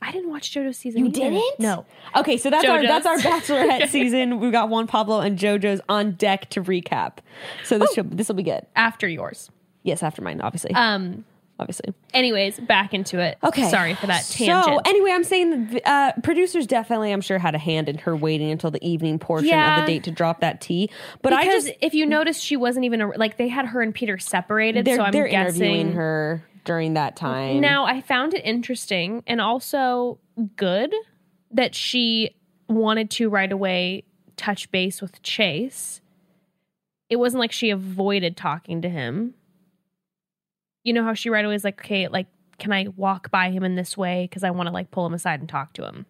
I 0.01 0.11
didn't 0.11 0.29
watch 0.29 0.53
JoJo's 0.53 0.77
season. 0.77 1.01
You 1.01 1.07
either. 1.07 1.19
didn't? 1.19 1.59
No. 1.59 1.85
Okay, 2.15 2.37
so 2.37 2.49
that's 2.49 2.67
our 2.67 2.81
that's 2.83 3.05
our 3.05 3.17
Bachelorette 3.17 3.89
season. 3.89 4.39
We've 4.39 4.51
got 4.51 4.69
Juan 4.69 4.87
Pablo 4.87 5.21
and 5.21 5.37
JoJo's 5.37 5.81
on 5.89 6.11
deck 6.13 6.49
to 6.51 6.61
recap. 6.61 7.17
So 7.63 7.79
this 7.79 7.93
should 7.93 8.17
this 8.17 8.27
will 8.27 8.35
be 8.35 8.43
good. 8.43 8.65
After 8.75 9.07
yours. 9.07 9.49
Yes, 9.83 10.03
after 10.03 10.21
mine, 10.21 10.41
obviously. 10.41 10.73
Um. 10.73 11.25
Obviously. 11.59 11.93
Anyways, 12.13 12.59
back 12.59 12.93
into 12.93 13.19
it. 13.19 13.37
Okay. 13.43 13.69
Sorry 13.69 13.95
for 13.95 14.07
that 14.07 14.25
tangent. 14.29 14.65
So 14.65 14.79
anyway, 14.85 15.11
I'm 15.11 15.23
saying 15.23 15.67
the 15.67 15.89
uh, 15.89 16.11
producers 16.23 16.67
definitely, 16.67 17.11
I'm 17.11 17.21
sure, 17.21 17.39
had 17.39 17.55
a 17.55 17.59
hand 17.59 17.89
in 17.89 17.97
her 17.99 18.15
waiting 18.15 18.51
until 18.51 18.71
the 18.71 18.85
evening 18.87 19.19
portion 19.19 19.57
of 19.57 19.81
the 19.81 19.93
date 19.93 20.03
to 20.03 20.11
drop 20.11 20.41
that 20.41 20.61
tea. 20.61 20.89
But 21.21 21.33
I 21.33 21.45
just 21.45 21.71
if 21.81 21.93
you 21.93 22.05
notice, 22.05 22.39
she 22.39 22.57
wasn't 22.57 22.85
even 22.85 23.01
a, 23.01 23.07
like 23.17 23.37
they 23.37 23.47
had 23.47 23.67
her 23.67 23.81
and 23.81 23.93
Peter 23.93 24.17
separated. 24.17 24.87
so 24.87 25.01
I'm 25.01 25.11
they're 25.11 25.27
guessing 25.27 25.61
interviewing 25.63 25.91
her 25.93 26.43
during 26.65 26.93
that 26.95 27.15
time. 27.15 27.61
Now, 27.61 27.85
I 27.85 28.01
found 28.01 28.33
it 28.33 28.43
interesting 28.43 29.23
and 29.25 29.39
also 29.41 30.19
good 30.55 30.93
that 31.51 31.73
she 31.73 32.35
wanted 32.67 33.09
to 33.11 33.29
right 33.29 33.51
away 33.51 34.03
touch 34.35 34.69
base 34.71 35.01
with 35.01 35.21
Chase. 35.23 36.01
It 37.09 37.15
wasn't 37.15 37.39
like 37.39 37.53
she 37.53 37.69
avoided 37.69 38.35
talking 38.35 38.81
to 38.81 38.89
him. 38.89 39.33
You 40.87 40.93
know 40.93 41.03
how 41.03 41.13
she 41.13 41.29
right 41.29 41.43
away 41.43 41.53
is 41.53 41.65
like, 41.65 41.81
okay, 41.81 42.07
like, 42.07 42.27
can 42.59 42.71
I 42.71 42.87
walk 42.95 43.29
by 43.29 43.51
him 43.51 43.65
in 43.65 43.75
this 43.75 43.97
way? 43.97 44.23
Because 44.23 44.45
I 44.45 44.51
want 44.51 44.67
to 44.67 44.73
like 44.73 44.89
pull 44.89 45.05
him 45.05 45.13
aside 45.13 45.41
and 45.41 45.49
talk 45.49 45.73
to 45.73 45.85
him. 45.85 46.05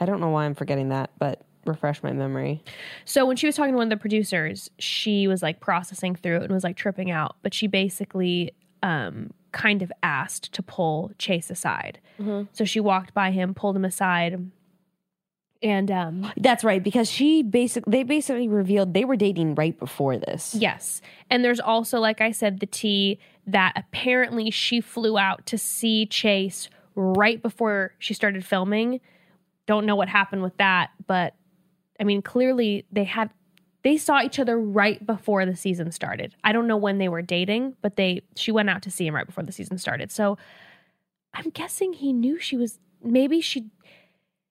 I 0.00 0.06
don't 0.06 0.20
know 0.20 0.30
why 0.30 0.46
I'm 0.46 0.54
forgetting 0.54 0.88
that, 0.88 1.10
but 1.18 1.42
refresh 1.66 2.02
my 2.02 2.12
memory. 2.12 2.64
So 3.04 3.26
when 3.26 3.36
she 3.36 3.44
was 3.44 3.56
talking 3.56 3.72
to 3.72 3.76
one 3.76 3.92
of 3.92 3.98
the 3.98 4.00
producers, 4.00 4.70
she 4.78 5.28
was 5.28 5.42
like 5.42 5.60
processing 5.60 6.16
through 6.16 6.36
it 6.36 6.44
and 6.44 6.52
was 6.52 6.64
like 6.64 6.76
tripping 6.76 7.10
out. 7.10 7.36
But 7.42 7.52
she 7.52 7.66
basically 7.66 8.54
um, 8.82 9.32
kind 9.52 9.82
of 9.82 9.92
asked 10.02 10.52
to 10.54 10.62
pull 10.62 11.12
Chase 11.18 11.50
aside. 11.50 12.00
So 12.52 12.64
she 12.64 12.80
walked 12.80 13.12
by 13.12 13.32
him, 13.32 13.52
pulled 13.52 13.76
him 13.76 13.84
aside, 13.84 14.50
and 15.62 15.90
um, 15.90 16.32
That's 16.36 16.64
right, 16.64 16.82
because 16.82 17.08
she 17.08 17.42
basically 17.42 17.90
they 17.90 18.02
basically 18.02 18.48
revealed 18.48 18.94
they 18.94 19.04
were 19.04 19.16
dating 19.16 19.54
right 19.54 19.78
before 19.78 20.16
this. 20.16 20.54
yes. 20.54 21.00
And 21.30 21.44
there's 21.44 21.60
also, 21.60 22.00
like 22.00 22.20
I 22.20 22.32
said, 22.32 22.60
the 22.60 22.66
tea 22.66 23.18
that 23.46 23.72
apparently 23.76 24.50
she 24.50 24.80
flew 24.80 25.18
out 25.18 25.46
to 25.46 25.58
see 25.58 26.06
Chase 26.06 26.68
right 26.94 27.42
before 27.42 27.92
she 27.98 28.14
started 28.14 28.44
filming. 28.44 29.00
Don't 29.66 29.86
know 29.86 29.96
what 29.96 30.08
happened 30.08 30.42
with 30.42 30.56
that, 30.58 30.90
but 31.06 31.34
I 31.98 32.04
mean, 32.04 32.22
clearly 32.22 32.86
they 32.90 33.04
had 33.04 33.30
they 33.82 33.96
saw 33.96 34.22
each 34.22 34.38
other 34.38 34.58
right 34.58 35.04
before 35.04 35.44
the 35.44 35.56
season 35.56 35.90
started. 35.90 36.34
I 36.44 36.52
don't 36.52 36.68
know 36.68 36.76
when 36.76 36.98
they 36.98 37.08
were 37.08 37.22
dating, 37.22 37.76
but 37.82 37.96
they 37.96 38.22
she 38.36 38.52
went 38.52 38.70
out 38.70 38.82
to 38.82 38.90
see 38.90 39.06
him 39.06 39.14
right 39.14 39.26
before 39.26 39.44
the 39.44 39.52
season 39.52 39.78
started. 39.78 40.10
So 40.12 40.38
I'm 41.34 41.50
guessing 41.50 41.92
he 41.92 42.12
knew 42.12 42.38
she 42.38 42.56
was 42.56 42.78
maybe 43.02 43.40
she 43.40 43.70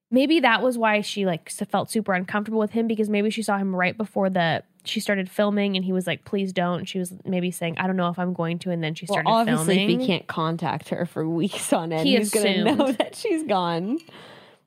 maybe 0.09 0.41
that 0.41 0.61
was 0.61 0.77
why 0.77 1.01
she 1.01 1.25
like 1.25 1.49
felt 1.49 1.89
super 1.89 2.13
uncomfortable 2.13 2.59
with 2.59 2.71
him 2.71 2.87
because 2.87 3.09
maybe 3.09 3.29
she 3.29 3.41
saw 3.41 3.57
him 3.57 3.75
right 3.75 3.97
before 3.97 4.29
the 4.29 4.63
she 4.83 4.99
started 4.99 5.29
filming 5.29 5.75
and 5.75 5.85
he 5.85 5.93
was 5.93 6.07
like 6.07 6.25
please 6.25 6.51
don't 6.51 6.85
she 6.85 6.97
was 6.99 7.13
maybe 7.25 7.51
saying 7.51 7.75
I 7.77 7.85
don't 7.87 7.95
know 7.97 8.09
if 8.09 8.17
I'm 8.17 8.33
going 8.33 8.57
to 8.59 8.71
and 8.71 8.83
then 8.83 8.95
she 8.95 9.05
Well, 9.07 9.15
started 9.21 9.29
obviously, 9.29 9.75
filming. 9.77 9.95
if 9.95 10.01
he 10.01 10.07
can't 10.07 10.27
contact 10.27 10.89
her 10.89 11.05
for 11.05 11.27
weeks 11.27 11.71
on 11.71 11.91
end, 11.93 12.07
He 12.07 12.17
he's 12.17 12.31
going 12.31 12.65
to 12.65 12.75
know 12.75 12.91
that 12.99 13.15
she's 13.15 13.43
gone. 13.43 13.99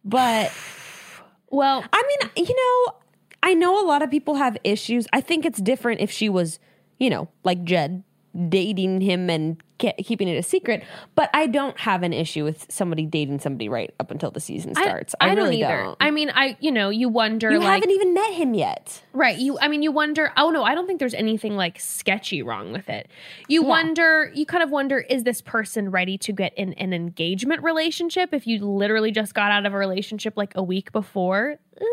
But 0.05 0.53
well, 1.51 1.85
I 1.93 2.03
mean, 2.37 2.47
you 2.47 2.55
know, 2.55 2.95
I 3.43 3.55
know 3.55 3.83
a 3.83 3.87
lot 3.87 4.03
of 4.03 4.11
people 4.11 4.37
have 4.37 4.57
issues. 4.65 5.07
I 5.13 5.21
think 5.21 5.45
it's 5.45 5.61
different 5.61 6.01
if 6.01 6.11
she 6.11 6.29
was, 6.29 6.59
you 6.99 7.11
know, 7.11 7.29
like 7.43 7.65
Jed 7.65 8.03
dating 8.49 9.01
him 9.01 9.31
and 9.31 9.63
ke- 9.79 9.97
keeping 9.99 10.29
it 10.29 10.37
a 10.37 10.43
secret. 10.43 10.83
But 11.15 11.31
I 11.33 11.47
don't 11.47 11.79
have 11.79 12.03
an 12.03 12.13
issue 12.13 12.45
with 12.45 12.67
somebody 12.69 13.07
dating 13.07 13.41
somebody 13.41 13.69
right 13.69 13.95
up 14.01 14.11
until 14.11 14.31
the 14.31 14.41
season 14.41 14.75
starts. 14.75 15.15
I, 15.21 15.35
don't 15.35 15.45
really 15.45 15.63
either. 15.63 15.85
don't. 15.85 15.97
I 16.01 16.11
mean, 16.11 16.31
I 16.35 16.57
you 16.61 16.73
know 16.73 16.91
you 16.91 17.09
wonder 17.09 17.51
you 17.51 17.59
like 17.59 17.69
haven't 17.69 17.91
even 17.91 18.15
met 18.15 18.33
him 18.33 18.55
yet. 18.55 19.03
Right. 19.13 19.39
You 19.39 19.59
I 19.61 19.69
mean 19.69 19.83
you 19.83 19.93
wonder 19.93 20.33
oh 20.37 20.51
no, 20.51 20.65
I 20.65 20.75
don't 20.75 20.87
think 20.87 20.99
there's 20.99 21.15
anything 21.15 21.57
like 21.57 21.79
sketchy 21.81 22.43
wrong 22.43 22.73
with 22.73 22.89
it. 22.89 23.09
You 23.49 23.63
wonder 23.63 24.31
you 24.35 24.47
kind 24.47 24.63
of 24.63 24.71
wonder 24.71 24.99
is 24.99 25.25
this 25.25 25.41
person 25.41 25.91
ready 25.91 26.19
to 26.19 26.33
get 26.33 26.55
in 26.55 26.73
an 26.75 26.93
engagement 26.93 27.63
relationship 27.63 28.31
if 28.33 28.47
you 28.47 28.65
literally 28.65 29.13
just 29.13 29.35
got 29.35 29.53
out 29.53 29.67
of 29.67 29.75
a 29.75 29.79
relationship 29.79 30.35
like 30.37 30.53
a 30.57 30.63
week 30.63 30.93
before? 30.93 31.59
Eh, 31.81 31.85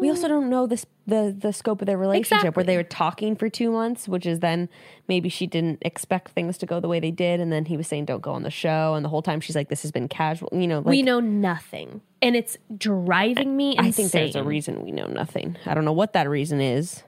We 0.00 0.08
also 0.08 0.28
don't 0.28 0.48
know 0.50 0.66
this 0.66 0.86
the 1.06 1.34
the 1.36 1.52
scope 1.52 1.80
of 1.82 1.86
their 1.86 1.98
relationship 1.98 2.56
where 2.56 2.64
they 2.64 2.76
were 2.76 2.82
talking 2.82 3.36
for 3.36 3.48
two 3.48 3.70
months, 3.70 4.08
which 4.08 4.26
is 4.26 4.40
then 4.40 4.68
maybe 5.08 5.28
she 5.28 5.46
didn't 5.46 5.78
expect 5.82 6.30
things 6.32 6.58
to 6.58 6.66
go 6.66 6.80
the 6.80 6.88
way 6.88 7.00
they 7.00 7.10
did, 7.10 7.40
and 7.40 7.52
then 7.52 7.64
he 7.64 7.76
was 7.76 7.86
saying 7.86 8.04
don't 8.04 8.22
go 8.22 8.32
on 8.32 8.42
the 8.42 8.50
show, 8.50 8.94
and 8.94 9.04
the 9.04 9.08
whole 9.08 9.22
time 9.22 9.40
she's 9.40 9.56
like 9.56 9.68
this 9.68 9.82
has 9.82 9.90
been 9.90 10.08
casual, 10.08 10.48
you 10.52 10.66
know. 10.66 10.78
Like, 10.78 10.86
we 10.86 11.02
know 11.02 11.20
nothing. 11.20 12.00
And 12.22 12.36
it's 12.36 12.56
driving 12.76 13.56
me 13.56 13.70
insane. 13.76 13.86
I 13.86 13.90
think 13.90 14.12
there's 14.12 14.36
a 14.36 14.44
reason 14.44 14.82
we 14.84 14.92
know 14.92 15.06
nothing. 15.06 15.56
I 15.66 15.74
don't 15.74 15.84
know 15.84 15.92
what 15.92 16.12
that 16.14 16.28
reason 16.28 16.60
is. 16.60 17.02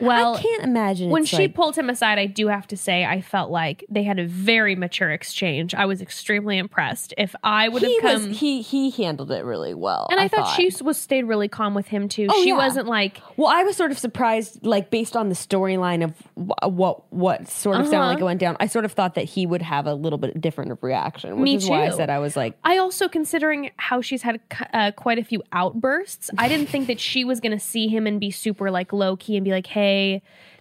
Well, 0.00 0.36
I 0.36 0.42
can't 0.42 0.64
imagine 0.64 1.10
when 1.10 1.24
she 1.24 1.36
like- 1.36 1.54
pulled 1.54 1.76
him 1.76 1.90
aside, 1.90 2.18
I 2.18 2.26
do 2.26 2.48
have 2.48 2.66
to 2.68 2.76
say 2.76 3.04
I 3.04 3.20
felt 3.20 3.50
like 3.50 3.84
they 3.88 4.02
had 4.02 4.18
a 4.18 4.26
very 4.26 4.74
mature 4.74 5.10
exchange. 5.10 5.74
I 5.74 5.86
was 5.86 6.00
extremely 6.02 6.58
impressed. 6.58 7.12
If 7.18 7.34
I 7.44 7.68
would 7.68 7.82
have 7.82 7.92
come 8.00 8.28
was 8.28 8.38
he 8.40 8.62
he 8.62 8.90
handled 8.90 9.30
it 9.30 9.44
really 9.44 9.74
well, 9.74 10.08
and 10.10 10.20
I, 10.20 10.28
thought, 10.28 10.54
she 10.56 10.70
was 10.82 10.96
stayed 10.96 11.24
really 11.24 11.48
calm 11.48 11.74
with 11.74 11.88
him 11.88 12.08
too. 12.08 12.26
Oh, 12.30 12.42
she 12.42 12.50
yeah. 12.50 12.56
wasn't 12.56 12.86
like 12.86 13.20
Well, 13.36 13.48
I 13.48 13.62
was 13.64 13.76
sort 13.76 13.90
of 13.90 13.98
surprised, 13.98 14.64
like 14.64 14.90
based 14.90 15.16
on 15.16 15.28
the 15.28 15.34
storyline 15.34 16.02
of 16.04 16.12
wh- 16.36 16.68
what 16.68 17.12
what 17.12 17.48
sort 17.48 17.76
of 17.76 17.86
sounded 17.86 17.96
Uh-huh. 17.98 18.06
like 18.08 18.20
it 18.20 18.24
went 18.24 18.40
down. 18.40 18.56
I 18.60 18.66
sort 18.66 18.84
of 18.84 18.92
thought 18.92 19.14
that 19.16 19.24
he 19.24 19.46
would 19.46 19.62
have 19.62 19.86
a 19.86 19.94
little 19.94 20.18
bit 20.18 20.40
different 20.40 20.72
of 20.72 20.82
reaction, 20.82 21.36
which 21.36 21.44
Me 21.44 21.54
is 21.56 21.68
why 21.68 21.84
I 21.86 21.90
too. 21.90 21.96
said 21.96 22.10
I 22.10 22.18
was 22.18 22.36
like, 22.36 22.56
I 22.64 22.78
also, 22.78 23.08
considering 23.08 23.70
how 23.76 24.00
she's 24.00 24.22
had 24.22 24.40
uh, 24.72 24.92
quite 24.92 25.18
a 25.18 25.24
few 25.24 25.42
outbursts, 25.52 26.30
I 26.38 26.48
didn't 26.48 26.68
think 26.68 26.86
that 26.86 27.00
she 27.00 27.24
was 27.24 27.40
going 27.40 27.52
to 27.52 27.58
see 27.64 27.88
him 27.88 28.06
and 28.06 28.18
be 28.20 28.30
super 28.30 28.70
like 28.70 28.92
low 28.92 29.16
key 29.16 29.36
and 29.36 29.44
be 29.44 29.50
like, 29.50 29.66
"Hey, 29.66 29.89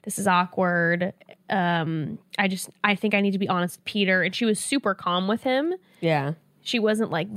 this 0.04 0.20
is 0.20 0.28
awkward." 0.28 1.14
Um, 1.50 2.20
I 2.38 2.48
just, 2.48 2.70
I 2.84 2.94
think 2.96 3.16
I 3.16 3.22
need 3.22 3.32
to 3.32 3.40
be 3.40 3.50
honest, 3.50 3.78
with 3.80 3.86
Peter. 3.86 4.22
And 4.22 4.36
she 4.36 4.46
was 4.46 4.60
super 4.60 4.94
calm 4.94 5.28
with 5.28 5.44
him. 5.44 5.74
yeah. 6.00 6.34
She 6.62 6.78
wasn't 6.78 7.10
like, 7.10 7.28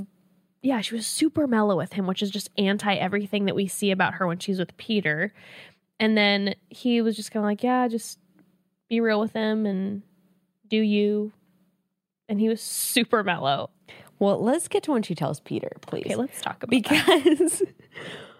yeah, 0.61 0.81
she 0.83 0.95
was 0.95 1.07
super 1.07 1.47
mellow 1.47 1.77
with 1.77 1.95
him, 1.95 2.07
which 2.07 2.23
is 2.23 2.31
just 2.31 2.51
anti 2.59 2.95
everything 2.95 3.47
that 3.47 3.55
we 3.55 3.67
see 3.67 3.91
about 3.91 4.15
her 4.15 4.27
when 4.27 4.39
she's 4.39 4.59
with 4.59 4.77
Peter. 4.77 5.33
And 5.99 6.17
then 6.19 6.55
he 6.69 7.01
was 7.01 7.17
just 7.17 7.31
kind 7.31 7.43
of 7.43 7.49
like, 7.49 7.63
yeah, 7.63 7.89
just 7.89 8.19
be 8.91 9.01
real 9.01 9.21
with 9.21 9.33
him 9.33 9.65
and 9.65 10.03
do 10.69 10.77
you. 10.77 11.33
And 12.29 12.39
he 12.41 12.49
was 12.49 12.61
super 12.61 13.23
mellow. 13.25 13.71
Well, 14.19 14.43
let's 14.43 14.69
get 14.69 14.83
to 14.85 14.93
when 14.93 15.03
she 15.03 15.15
tells 15.15 15.41
Peter, 15.41 15.73
please. 15.81 16.05
Okay, 16.07 16.17
let's 16.17 16.41
talk 16.43 16.63
about 16.63 16.71
because 16.71 17.63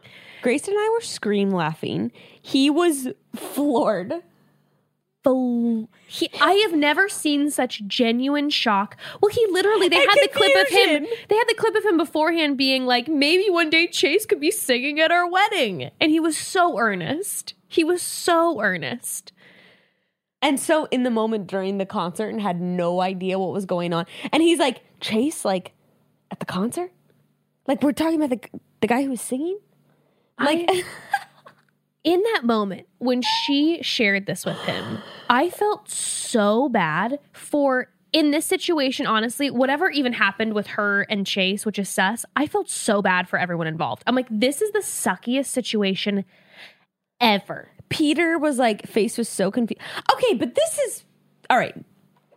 Grace 0.43 0.69
and 0.69 0.77
I 0.79 0.91
were 0.93 1.01
scream 1.01 1.51
laughing. 1.51 2.13
He 2.41 2.69
was 2.69 3.09
floored. 3.35 4.23
He, 6.09 6.29
I 6.41 6.53
have 6.67 6.75
never 6.75 7.09
seen 7.09 7.49
such 7.51 7.87
genuine 7.87 8.51
shock. 8.51 8.97
Well, 9.21 9.31
he 9.31 9.47
literally 9.51 9.89
they 9.89 10.01
And 10.01 10.11
had 10.11 10.19
the 10.21 10.29
clip 10.29 10.67
of 10.67 10.69
him. 10.69 11.07
They 11.29 11.37
had 11.37 11.49
the 11.49 11.55
clip 11.55 11.77
of 11.77 11.85
him 11.85 11.97
beforehand 11.97 12.59
being 12.59 12.87
like, 12.87 13.07
maybe 13.07 13.49
one 13.49 13.71
day 13.71 13.87
Chase 13.87 14.27
could 14.27 14.41
be 14.41 14.51
singing 14.51 14.99
at 14.99 15.13
our 15.13 15.31
wedding, 15.31 15.91
and 16.01 16.11
he 16.11 16.19
was 16.19 16.37
so 16.37 16.77
earnest. 16.77 17.55
He 17.69 17.85
was 17.85 18.03
so 18.03 18.61
earnest. 18.61 19.33
And 20.43 20.59
so 20.59 20.87
in 20.91 21.05
the 21.05 21.11
moment 21.11 21.47
during 21.47 21.79
the 21.79 21.87
concert 21.87 22.31
and 22.31 22.41
had 22.41 22.61
no 22.61 23.01
idea 23.01 23.39
what 23.39 23.53
was 23.53 23.65
going 23.65 23.93
on. 23.93 24.07
And 24.33 24.43
he's 24.43 24.59
like, 24.59 24.83
Chase, 25.01 25.45
like 25.45 25.73
at 26.33 26.41
the 26.41 26.47
concert? 26.47 26.91
Like 27.69 27.81
we're 27.81 27.93
talking 27.93 28.21
about 28.21 28.31
the 28.31 28.59
the 28.81 28.89
guy 28.89 29.05
who 29.05 29.11
was 29.11 29.21
singing? 29.21 29.59
Like 30.39 30.65
I- 30.69 30.83
in 32.05 32.23
that 32.35 32.45
moment 32.45 32.87
when 32.99 33.23
she 33.23 33.83
shared 33.83 34.27
this 34.27 34.45
with 34.45 34.59
him, 34.61 34.99
I 35.29 35.51
felt 35.51 35.89
so 35.89 36.69
bad 36.69 37.19
for 37.33 37.89
in 38.13 38.31
this 38.31 38.45
situation, 38.45 39.07
honestly, 39.07 39.51
whatever 39.51 39.89
even 39.91 40.13
happened 40.13 40.53
with 40.53 40.67
her 40.69 41.03
and 41.09 41.27
Chase, 41.27 41.65
which 41.65 41.79
is 41.79 41.89
sus, 41.89 42.27
I 42.37 42.47
felt 42.47 42.69
so 42.69 43.01
bad 43.01 43.27
for 43.29 43.39
everyone 43.39 43.67
involved. 43.67 44.03
I'm 44.07 44.15
like, 44.15 44.27
this 44.31 44.61
is 44.61 44.71
the 44.73 44.81
suckiest 44.81 45.47
situation 45.47 46.27
ever. 47.21 47.71
Peter 47.89 48.39
was 48.39 48.59
like 48.59 48.87
face 48.87 49.17
was 49.17 49.29
so 49.29 49.51
confused. 49.51 49.81
Okay, 50.13 50.35
but 50.35 50.55
this 50.55 50.79
is 50.79 51.05
all 51.49 51.57
right. 51.59 51.75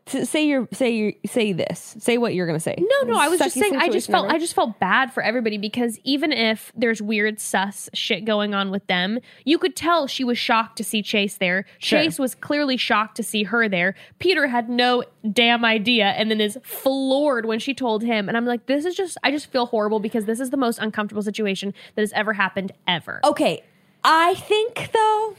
Say 0.08 0.46
your 0.46 0.68
say 0.72 0.92
your 0.92 1.14
say 1.26 1.52
this. 1.52 1.96
Say 1.98 2.20
what 2.20 2.36
you're 2.36 2.46
gonna 2.46 2.60
say. 2.60 2.76
No, 2.78 3.12
no, 3.12 3.18
I 3.18 3.28
was 3.28 3.40
just 3.40 3.56
saying 3.56 3.76
I 3.76 3.90
just 3.90 4.08
felt. 4.08 4.32
I 4.32 4.38
just 4.38 4.54
felt 4.54 4.80
bad 4.80 5.12
for 5.12 5.24
everybody 5.24 5.58
because 5.58 6.00
even 6.04 6.32
if 6.32 6.72
there's 6.76 7.02
weird 7.02 7.40
sus 7.40 7.90
shit 7.96 8.24
going 8.24 8.54
on 8.54 8.70
with 8.70 8.86
them, 8.86 9.18
you 9.46 9.58
could 9.58 9.76
tell 9.76 10.06
she 10.06 10.24
was 10.24 10.38
shocked 10.38 10.78
to 10.78 10.84
see 10.84 11.02
Chase 11.02 11.38
there. 11.38 11.66
Sure. 11.80 12.04
Chase 12.04 12.20
was 12.20 12.36
clearly 12.36 12.78
shocked 12.78 13.18
to 13.18 13.24
see 13.24 13.44
her 13.44 13.68
there. 13.68 13.96
Peter 14.20 14.46
had 14.46 14.70
no 14.70 15.04
damn 15.32 15.66
idea 15.66 16.06
and 16.06 16.30
then 16.30 16.40
is 16.40 16.60
floored 16.62 17.48
when 17.48 17.58
she 17.58 17.74
told 17.74 18.04
him. 18.04 18.28
And 18.28 18.38
I'm 18.38 18.46
like, 18.46 18.68
this 18.68 18.86
is 18.86 18.96
just 18.96 19.18
I 19.24 19.32
just 19.32 19.52
feel 19.52 19.66
horrible 19.66 20.00
because 20.00 20.26
this 20.26 20.40
is 20.40 20.52
the 20.52 20.58
most 20.58 20.78
uncomfortable 20.78 21.24
situation 21.24 21.74
that 21.96 22.02
has 22.04 22.14
ever 22.14 22.34
happened 22.34 22.74
ever. 22.88 23.22
Okay, 23.24 23.64
I 24.04 24.36
think 24.36 24.92
though 24.94 25.36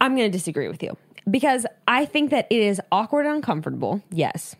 I'm 0.00 0.16
going 0.16 0.30
to 0.30 0.36
disagree 0.36 0.66
with 0.66 0.82
you 0.82 0.96
because 1.30 1.66
I 1.86 2.04
think 2.04 2.30
that 2.30 2.46
it 2.50 2.60
is 2.60 2.80
awkward 2.92 3.26
and 3.26 3.36
uncomfortable. 3.36 4.02
Yes, 4.10 4.56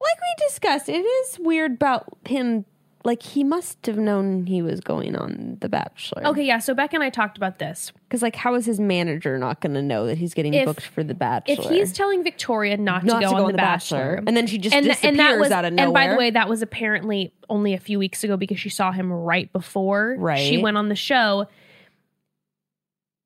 like 0.00 0.18
we 0.20 0.46
discussed, 0.48 0.88
it 0.88 1.00
is 1.04 1.38
weird 1.40 1.72
about 1.72 2.06
him. 2.26 2.64
Like 3.04 3.22
he 3.22 3.44
must 3.44 3.86
have 3.86 3.98
known 3.98 4.46
he 4.46 4.62
was 4.62 4.80
going 4.80 5.14
on 5.14 5.58
The 5.60 5.68
Bachelor. 5.68 6.26
Okay, 6.26 6.42
yeah. 6.42 6.58
So 6.58 6.74
Beck 6.74 6.92
and 6.92 7.04
I 7.04 7.08
talked 7.10 7.36
about 7.36 7.60
this. 7.60 7.92
because 8.08 8.20
like, 8.20 8.34
how 8.34 8.56
is 8.56 8.66
his 8.66 8.80
manager 8.80 9.38
not 9.38 9.60
going 9.60 9.74
to 9.74 9.82
know 9.82 10.06
that 10.08 10.18
he's 10.18 10.34
getting 10.34 10.52
If- 10.54 10.64
booked 10.66 10.84
for 10.86 11.04
The 11.04 11.14
Bachelor? 11.14 11.54
If 11.54 11.70
he's 11.70 11.92
telling 11.92 12.24
Victoria 12.24 12.76
not, 12.76 13.02
to 13.02 13.20
go 13.20 13.36
on 13.36 13.46
The 13.52 13.56
Bachelor, 13.56 14.24
and 14.26 14.36
then 14.36 14.48
she 14.48 14.58
just 14.58 14.74
and, 14.74 14.84
disappears 14.84 15.38
was 15.40 15.52
out 15.52 15.64
of 15.64 15.72
nowhere. 15.74 15.84
and 15.86 15.94
by 15.94 16.08
the 16.08 16.16
way 16.18 16.30
that 16.30 16.48
was 16.48 16.62
apparently 16.62 17.32
only 17.48 17.74
a 17.74 17.78
few 17.78 18.00
weeks 18.00 18.24
ago 18.24 18.36
because 18.36 18.58
she 18.58 18.70
saw 18.70 18.90
him 18.90 19.12
right 19.12 19.52
before 19.52 20.16
Right. 20.18 20.40
she 20.40 20.58
went 20.58 20.76
on 20.76 20.88
the 20.88 20.96
show 20.96 21.46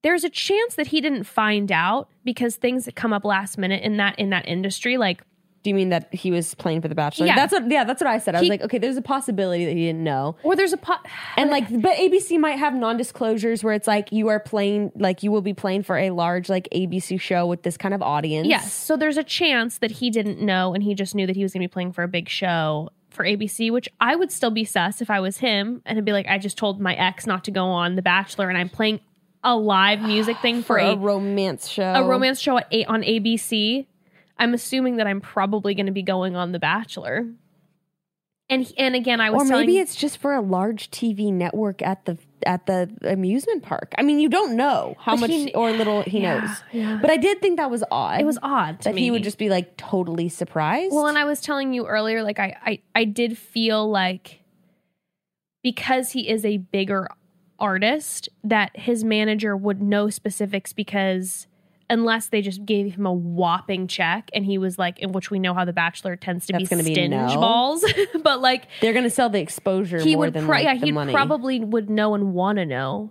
there's 0.02 0.24
a 0.24 0.30
chance 0.30 0.74
that 0.76 0.88
he 0.88 1.00
didn't 1.00 1.24
find 1.24 1.70
out 1.70 2.08
because 2.24 2.56
things 2.56 2.84
that 2.86 2.96
come 2.96 3.12
up 3.12 3.24
last 3.24 3.58
minute 3.58 3.82
in 3.82 3.96
that 3.98 4.18
in 4.18 4.30
that 4.30 4.48
industry 4.48 4.96
like 4.96 5.22
do 5.62 5.68
you 5.68 5.74
mean 5.74 5.90
that 5.90 6.12
he 6.14 6.30
was 6.30 6.54
playing 6.54 6.80
for 6.80 6.88
The 6.88 6.94
Bachelor? 6.94 7.26
Yeah. 7.26 7.36
that's 7.36 7.52
what. 7.52 7.70
Yeah, 7.70 7.84
that's 7.84 8.00
what 8.00 8.08
I 8.08 8.18
said. 8.18 8.34
I 8.34 8.40
was 8.40 8.48
like, 8.48 8.62
okay, 8.62 8.78
there's 8.78 8.96
a 8.96 9.02
possibility 9.02 9.66
that 9.66 9.76
he 9.76 9.84
didn't 9.86 10.02
know. 10.02 10.36
or 10.42 10.56
there's 10.56 10.72
a 10.72 10.78
pot 10.78 11.06
And 11.36 11.50
like, 11.50 11.68
but 11.82 11.96
ABC 11.96 12.38
might 12.40 12.58
have 12.58 12.74
non-disclosures 12.74 13.62
where 13.62 13.74
it's 13.74 13.86
like 13.86 14.10
you 14.10 14.28
are 14.28 14.40
playing, 14.40 14.90
like 14.94 15.22
you 15.22 15.30
will 15.30 15.42
be 15.42 15.52
playing 15.52 15.82
for 15.82 15.98
a 15.98 16.10
large 16.10 16.48
like 16.48 16.66
ABC 16.74 17.20
show 17.20 17.46
with 17.46 17.62
this 17.62 17.76
kind 17.76 17.92
of 17.92 18.00
audience. 18.00 18.48
yes 18.48 18.72
so 18.72 18.96
there's 18.96 19.18
a 19.18 19.24
chance 19.24 19.78
that 19.78 19.90
he 19.90 20.08
didn't 20.10 20.40
know 20.40 20.72
and 20.72 20.82
he 20.82 20.94
just 20.94 21.14
knew 21.14 21.26
that 21.26 21.36
he 21.36 21.42
was 21.42 21.52
going 21.52 21.60
to 21.60 21.68
be 21.68 21.72
playing 21.72 21.92
for 21.92 22.02
a 22.02 22.08
big 22.08 22.28
show 22.28 22.88
for 23.10 23.24
ABC, 23.24 23.70
which 23.70 23.88
I 24.00 24.16
would 24.16 24.32
still 24.32 24.50
be 24.50 24.64
sus 24.64 25.02
if 25.02 25.10
I 25.10 25.20
was 25.20 25.38
him 25.38 25.82
and 25.84 25.98
he'd 25.98 26.04
be 26.04 26.12
like, 26.12 26.26
I 26.26 26.38
just 26.38 26.56
told 26.56 26.80
my 26.80 26.94
ex 26.94 27.26
not 27.26 27.44
to 27.44 27.50
go 27.50 27.66
on 27.66 27.96
The 27.96 28.02
Bachelor 28.02 28.48
and 28.48 28.56
I'm 28.56 28.68
playing 28.68 29.00
a 29.42 29.56
live 29.56 30.00
music 30.02 30.38
thing 30.40 30.62
for 30.62 30.78
for, 30.78 30.78
a 30.78 30.90
a, 30.92 30.96
romance 30.96 31.68
show. 31.68 31.82
a 31.94 32.04
romance 32.04 32.40
show 32.40 32.58
at 32.58 32.66
eight 32.70 32.86
on 32.88 33.02
ABC, 33.02 33.86
I'm 34.38 34.52
assuming 34.54 34.96
that 34.96 35.06
I'm 35.06 35.20
probably 35.20 35.74
going 35.74 35.86
to 35.86 35.92
be 35.92 36.02
going 36.02 36.36
on 36.36 36.52
The 36.52 36.58
Bachelor. 36.58 37.26
And 38.48 38.70
and 38.76 38.96
again, 38.96 39.20
I 39.20 39.30
was 39.30 39.42
or 39.42 39.48
telling, 39.48 39.66
maybe 39.66 39.78
it's 39.78 39.94
just 39.94 40.18
for 40.18 40.34
a 40.34 40.40
large 40.40 40.90
TV 40.90 41.32
network 41.32 41.82
at 41.82 42.04
the 42.04 42.18
at 42.44 42.66
the 42.66 42.90
amusement 43.02 43.62
park. 43.62 43.94
I 43.96 44.02
mean, 44.02 44.18
you 44.18 44.28
don't 44.28 44.56
know 44.56 44.96
how 44.98 45.14
much 45.14 45.30
he- 45.30 45.54
or 45.54 45.70
little 45.70 46.02
he 46.02 46.20
Yeah, 46.22 46.40
knows. 46.40 46.50
yeah. 46.72 46.98
But 47.00 47.10
I 47.10 47.16
did 47.16 47.40
think 47.40 47.58
that 47.58 47.70
was 47.70 47.84
odd. 47.92 48.20
it 48.20 48.26
was 48.26 48.40
odd 48.42 48.80
to 48.80 48.88
that 48.88 48.96
me. 48.96 49.02
he 49.02 49.10
would 49.12 49.22
just 49.22 49.38
be 49.38 49.48
like 49.48 49.76
totally 49.76 50.28
surprised. 50.28 50.92
Well, 50.92 51.06
and 51.06 51.16
I 51.16 51.24
was 51.26 51.40
telling 51.40 51.72
you 51.72 51.86
earlier, 51.86 52.24
like 52.24 52.40
I, 52.40 52.56
I, 52.66 52.80
I 52.94 53.04
did 53.04 53.38
feel 53.38 53.88
like 53.88 54.40
because 55.62 56.10
he 56.10 56.28
is 56.28 56.44
a 56.44 56.56
bigger 56.56 57.08
artist, 57.60 58.28
that 58.42 58.76
his 58.76 59.04
manager 59.04 59.56
would 59.56 59.82
know 59.82 60.10
specifics 60.10 60.72
because 60.72 61.46
unless 61.90 62.28
they 62.28 62.40
just 62.40 62.64
gave 62.64 62.94
him 62.94 63.04
a 63.04 63.12
whopping 63.12 63.88
check 63.88 64.30
and 64.32 64.46
he 64.46 64.56
was 64.56 64.78
like, 64.78 64.98
in 65.00 65.12
which 65.12 65.30
we 65.30 65.38
know 65.38 65.52
how 65.52 65.64
the 65.64 65.72
Bachelor 65.72 66.16
tends 66.16 66.46
to 66.46 66.52
That's 66.52 66.64
be 66.64 66.68
gonna 66.68 66.84
be 66.84 67.08
no. 67.08 67.26
balls, 67.34 67.84
but 68.22 68.40
like 68.40 68.68
they're 68.80 68.92
gonna 68.92 69.10
sell 69.10 69.28
the 69.28 69.40
exposure 69.40 69.98
he 70.00 70.14
more 70.14 70.26
would, 70.26 70.34
than 70.34 70.46
pro- 70.46 70.62
like, 70.62 70.64
yeah, 70.64 70.74
he 70.74 70.92
probably 70.92 71.60
would 71.60 71.90
know 71.90 72.14
and 72.14 72.32
want 72.32 72.58
to 72.58 72.64
know 72.66 73.10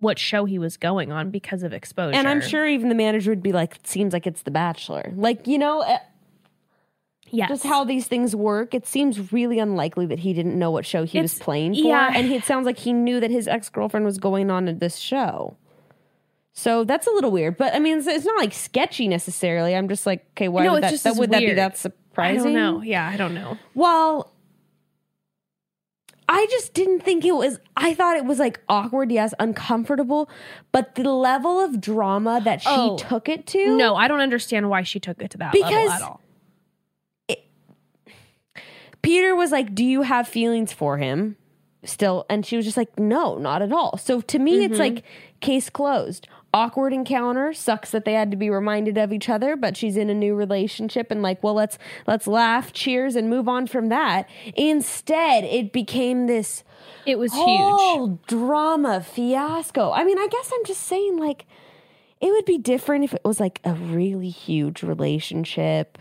what 0.00 0.18
show 0.18 0.44
he 0.44 0.58
was 0.58 0.76
going 0.76 1.10
on 1.10 1.30
because 1.30 1.62
of 1.64 1.72
exposure. 1.72 2.16
and 2.16 2.28
I'm 2.28 2.40
sure 2.40 2.68
even 2.68 2.88
the 2.88 2.94
manager 2.94 3.30
would 3.30 3.42
be 3.42 3.52
like, 3.52 3.76
"It 3.76 3.86
seems 3.86 4.12
like 4.12 4.26
it's 4.26 4.42
The 4.42 4.50
Bachelor." 4.52 5.12
Like 5.16 5.46
you 5.46 5.58
know, 5.58 5.80
eh, 5.80 5.98
yes, 7.30 7.48
just 7.48 7.64
how 7.64 7.84
these 7.84 8.06
things 8.06 8.34
work. 8.34 8.74
It 8.74 8.86
seems 8.86 9.32
really 9.32 9.58
unlikely 9.58 10.06
that 10.06 10.20
he 10.20 10.32
didn't 10.32 10.58
know 10.58 10.70
what 10.70 10.84
show 10.86 11.04
he 11.04 11.20
was 11.20 11.38
playing 11.38 11.74
for, 11.74 11.80
yeah. 11.80 12.12
and 12.14 12.26
he, 12.26 12.36
it 12.36 12.44
sounds 12.44 12.66
like 12.66 12.78
he 12.78 12.92
knew 12.92 13.20
that 13.20 13.30
his 13.30 13.46
ex 13.48 13.68
girlfriend 13.68 14.04
was 14.06 14.18
going 14.18 14.50
on 14.50 14.68
in 14.68 14.78
this 14.78 14.96
show. 14.96 15.56
So 16.52 16.82
that's 16.82 17.06
a 17.06 17.10
little 17.10 17.30
weird, 17.30 17.56
but 17.56 17.72
I 17.74 17.78
mean, 17.78 17.98
it's, 17.98 18.06
it's 18.08 18.24
not 18.24 18.36
like 18.36 18.52
sketchy 18.52 19.06
necessarily. 19.06 19.76
I'm 19.76 19.88
just 19.88 20.06
like, 20.06 20.26
okay, 20.32 20.48
why 20.48 20.64
No, 20.64 20.72
would 20.72 20.84
it's 20.84 21.02
that, 21.04 21.14
that 21.14 21.20
would 21.20 21.30
that 21.30 21.38
be 21.40 21.52
that 21.52 21.86
I 22.16 22.34
don't 22.34 22.52
know. 22.52 22.82
Yeah, 22.82 23.08
I 23.08 23.16
don't 23.16 23.32
know. 23.32 23.56
Well, 23.74 24.32
I 26.28 26.46
just 26.50 26.74
didn't 26.74 27.00
think 27.04 27.24
it 27.24 27.32
was. 27.32 27.58
I 27.76 27.94
thought 27.94 28.16
it 28.16 28.24
was 28.24 28.38
like 28.40 28.60
awkward, 28.68 29.10
yes, 29.12 29.32
uncomfortable, 29.38 30.28
but 30.72 30.94
the 30.96 31.10
level 31.12 31.60
of 31.60 31.80
drama 31.80 32.40
that 32.44 32.60
she 32.60 32.68
Oh, 32.70 32.98
took 32.98 33.28
it 33.28 33.46
to, 33.48 33.76
No, 33.76 33.94
I 33.94 34.08
don't 34.08 34.20
understand 34.20 34.68
why 34.68 34.82
she 34.82 34.98
took 35.00 35.22
it 35.22 35.30
to 35.30 35.38
that 35.38 35.52
Because- 35.52 35.70
level 35.70 35.92
at 35.92 36.02
all. 36.02 36.20
Peter 39.08 39.34
was 39.34 39.50
like, 39.50 39.74
"Do 39.74 39.86
you 39.86 40.02
have 40.02 40.28
feelings 40.28 40.70
for 40.70 40.98
him?" 40.98 41.38
Still, 41.82 42.26
and 42.28 42.44
she 42.44 42.56
was 42.56 42.66
just 42.66 42.76
like, 42.76 42.98
"No, 42.98 43.38
not 43.38 43.62
at 43.62 43.72
all." 43.72 43.96
So 43.96 44.20
to 44.20 44.38
me, 44.38 44.64
it's 44.64 44.72
mm-hmm. 44.74 44.96
like 44.96 45.04
case 45.40 45.70
closed. 45.70 46.28
Awkward 46.52 46.92
encounter. 46.92 47.54
Sucks 47.54 47.90
that 47.92 48.04
they 48.04 48.12
had 48.12 48.30
to 48.32 48.36
be 48.36 48.50
reminded 48.50 48.98
of 48.98 49.10
each 49.10 49.30
other, 49.30 49.56
but 49.56 49.78
she's 49.78 49.96
in 49.96 50.10
a 50.10 50.14
new 50.14 50.34
relationship 50.34 51.10
and 51.10 51.22
like, 51.22 51.42
well, 51.42 51.54
let's 51.54 51.78
let's 52.06 52.26
laugh, 52.26 52.70
cheers, 52.74 53.16
and 53.16 53.30
move 53.30 53.48
on 53.48 53.66
from 53.66 53.88
that. 53.88 54.28
Instead, 54.54 55.42
it 55.44 55.72
became 55.72 56.26
this 56.26 56.62
It 57.06 57.18
was 57.18 57.32
huge. 57.32 58.18
drama 58.26 59.00
fiasco. 59.00 59.90
I 59.90 60.04
mean, 60.04 60.18
I 60.18 60.28
guess 60.30 60.52
I'm 60.54 60.66
just 60.66 60.82
saying, 60.82 61.16
like, 61.16 61.46
it 62.20 62.30
would 62.30 62.44
be 62.44 62.58
different 62.58 63.04
if 63.04 63.14
it 63.14 63.22
was 63.24 63.40
like 63.40 63.62
a 63.64 63.72
really 63.72 64.28
huge 64.28 64.82
relationship. 64.82 65.96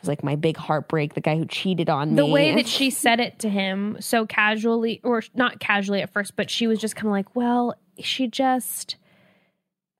Was 0.00 0.08
like 0.08 0.24
my 0.24 0.36
big 0.36 0.56
heartbreak, 0.56 1.14
the 1.14 1.20
guy 1.20 1.36
who 1.36 1.44
cheated 1.44 1.90
on 1.90 2.14
The 2.16 2.22
me. 2.22 2.28
The 2.28 2.32
way 2.32 2.54
that 2.54 2.66
she 2.78 2.90
said 2.90 3.20
it 3.20 3.38
to 3.40 3.48
him 3.48 3.96
so 4.00 4.26
casually, 4.26 5.00
or 5.04 5.22
not 5.34 5.60
casually 5.60 6.00
at 6.02 6.10
first, 6.12 6.36
but 6.36 6.50
she 6.50 6.66
was 6.66 6.78
just 6.78 6.96
kind 6.96 7.06
of 7.06 7.12
like, 7.12 7.36
well, 7.36 7.74
she 7.98 8.26
just, 8.26 8.96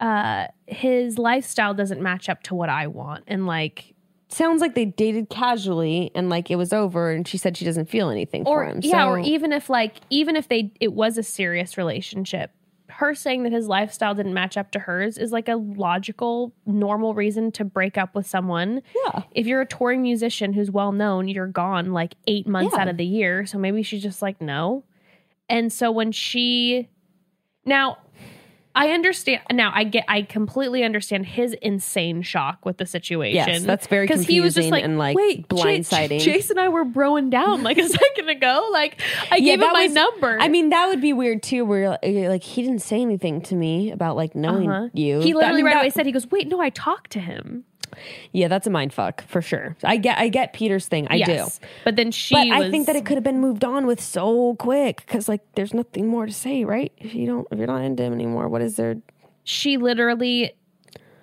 uh, 0.01 0.47
his 0.67 1.19
lifestyle 1.19 1.75
doesn't 1.75 2.01
match 2.01 2.29
up 2.29 2.43
to 2.45 2.55
what 2.55 2.69
I 2.71 2.87
want. 2.87 3.25
And 3.27 3.47
like, 3.47 3.95
sounds 4.29 4.61
like 4.63 4.75
they 4.75 4.87
dated 4.87 5.29
casually 5.29 6.11
and 6.15 6.31
like 6.31 6.51
it 6.51 6.57
was 6.57 6.73
over, 6.73 7.11
and 7.11 7.27
she 7.29 7.37
said 7.37 7.57
she 7.57 7.65
doesn't 7.67 7.91
feel 7.91 8.09
anything 8.09 8.45
or 8.47 8.65
for 8.65 8.71
him. 8.71 8.81
yeah, 8.83 9.05
So- 9.05 9.09
or 9.11 9.19
even 9.19 9.53
if 9.53 9.69
like, 9.69 9.97
even 10.09 10.37
if 10.37 10.49
they, 10.49 10.73
it 10.81 10.93
was 10.95 11.19
a 11.19 11.23
serious 11.23 11.77
relationship, 11.77 12.53
her 13.01 13.15
saying 13.15 13.43
that 13.43 13.53
his 13.53 13.67
lifestyle 13.67 14.15
didn't 14.15 14.35
match 14.35 14.57
up 14.57 14.71
to 14.73 14.79
hers 14.79 15.19
is 15.19 15.33
like 15.33 15.49
a 15.49 15.57
logical, 15.57 16.53
normal 16.67 17.15
reason 17.15 17.51
to 17.53 17.65
break 17.65 17.99
up 17.99 18.15
with 18.15 18.27
someone. 18.27 18.83
yeah, 19.05 19.23
if 19.33 19.47
you're 19.47 19.61
a 19.63 19.67
touring 19.67 20.03
musician 20.03 20.53
who's 20.53 20.71
well 20.71 20.93
known, 20.93 21.27
you're 21.29 21.47
gone 21.47 21.93
like 21.93 22.15
eight 22.27 22.47
months 22.47 22.75
Yeah. 22.77 22.83
out 22.83 22.89
of 22.89 22.97
the 22.97 23.05
year. 23.05 23.45
So 23.47 23.59
maybe 23.59 23.83
she's 23.83 24.03
just 24.03 24.23
like, 24.23 24.41
no. 24.41 24.85
And 25.49 25.73
so 25.73 25.91
when 25.91 26.13
she 26.13 26.89
now 27.65 27.99
I 28.81 28.93
understand 28.93 29.43
now 29.53 29.71
I 29.75 29.85
get 29.85 30.05
I 30.09 30.23
completely 30.23 30.83
understand 30.85 31.27
his 31.27 31.53
insane 31.61 32.23
shock 32.23 32.65
with 32.65 32.79
the 32.79 32.87
situation. 32.87 33.35
Yes, 33.37 33.63
that's 33.63 33.87
very 33.87 34.07
because 34.07 34.27
he 34.27 34.41
was 34.41 34.55
just 34.55 34.71
like, 34.71 34.83
and, 34.85 34.97
like, 34.99 35.17
wait, 35.17 35.49
blindsiding." 35.49 36.21
Jason 36.21 36.57
and 36.59 36.65
I 36.65 36.69
were 36.69 36.85
broing 36.85 37.29
down 37.31 37.63
like 37.63 37.77
a 37.79 37.87
second 38.01 38.29
ago. 38.31 38.69
Like 38.73 39.01
I 39.31 39.41
gave 39.41 39.61
him 39.61 39.73
my 39.73 39.85
was- 39.85 39.93
number. 39.93 40.39
I 40.41 40.49
mean, 40.49 40.71
that 40.71 40.87
would 40.89 41.01
be 41.01 41.13
weird 41.13 41.43
too. 41.43 41.65
Where 41.65 41.99
you're 42.03 42.29
like 42.31 42.43
he 42.43 42.63
didn't 42.63 42.81
say 42.81 43.03
anything 43.03 43.43
to 43.43 43.55
me 43.55 43.91
about 43.91 44.17
like 44.17 44.35
knowing 44.35 44.71
Uh-huh. 44.71 44.89
you. 44.95 45.21
He 45.21 45.33
I 45.33 45.37
literally 45.37 45.57
mean, 45.57 45.65
right 45.67 45.75
that- 45.75 45.81
away 45.83 45.91
said 45.91 46.07
he 46.07 46.13
goes, 46.13 46.31
"Wait, 46.31 46.49
no, 46.49 46.61
I 46.61 46.71
talked 46.71 47.11
to 47.13 47.21
him." 47.21 47.65
Yeah, 48.33 48.49
that's 48.49 48.67
a 48.67 48.71
mind 48.71 48.93
fuck 48.93 49.25
for 49.29 49.43
sure. 49.43 49.77
I 49.85 49.97
get 49.97 50.19
I 50.19 50.29
get 50.29 50.53
Peter's 50.53 50.87
thing. 50.89 51.07
I 51.11 51.17
yes. 51.17 51.59
do. 51.59 51.67
But 51.85 51.97
then 51.97 52.11
she 52.11 52.35
But 52.35 52.49
was 52.49 52.67
I 52.67 52.71
think 52.71 52.87
that 52.87 52.97
it 52.97 53.05
could 53.07 53.17
have 53.17 53.25
been 53.25 53.41
moved 53.41 53.65
on 53.65 53.87
with 53.87 54.01
so 54.01 54.55
quick 54.57 55.03
because 55.07 55.29
like 55.29 55.41
there's 55.55 55.75
nothing 55.75 56.07
more 56.09 56.27
to 56.27 56.33
say, 56.33 56.65
right? 56.65 56.93
If 56.99 57.15
you 57.15 57.27
don't 57.27 57.47
if 57.51 57.59
you're 57.59 57.67
not 57.67 57.83
into 57.83 58.03
him 58.03 58.13
anymore, 58.13 58.49
what 58.49 58.63
is 58.63 58.77
there? 58.77 58.97
she 59.43 59.77
literally 59.79 60.53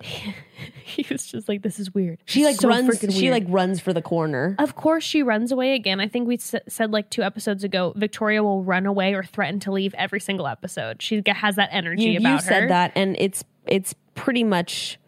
he 0.84 1.06
was 1.10 1.26
just 1.26 1.48
like 1.48 1.62
this 1.62 1.78
is 1.78 1.92
weird 1.94 2.18
She 2.24 2.44
like 2.44 2.56
So 2.56 2.68
runs. 2.68 2.98
She 3.14 3.30
like 3.30 3.44
runs 3.48 3.80
for 3.80 3.92
the 3.92 4.02
corner. 4.02 4.54
of 4.58 4.74
course 4.76 5.04
she 5.04 5.22
runs 5.22 5.50
away 5.52 5.74
again 5.74 5.98
i 6.00 6.08
think 6.08 6.26
we 6.28 6.34
s- 6.34 6.54
said 6.68 6.90
like 6.92 7.10
two 7.10 7.22
episodes 7.22 7.64
ago 7.64 7.92
victoria 7.96 8.42
will 8.42 8.62
run 8.64 8.86
away 8.86 9.14
or 9.14 9.22
threaten 9.24 9.60
to 9.60 9.72
leave 9.72 9.94
every 9.94 10.20
single 10.20 10.46
episode 10.46 11.00
she 11.02 11.22
has 11.26 11.56
that 11.56 11.68
energy 11.72 12.04
You, 12.04 12.10
you 12.12 12.18
about 12.18 12.42
said 12.42 12.70
that, 12.70 12.92
and 12.94 13.16
it's 13.18 13.44
it's 13.66 13.94
pretty 14.14 14.44
much 14.44 14.98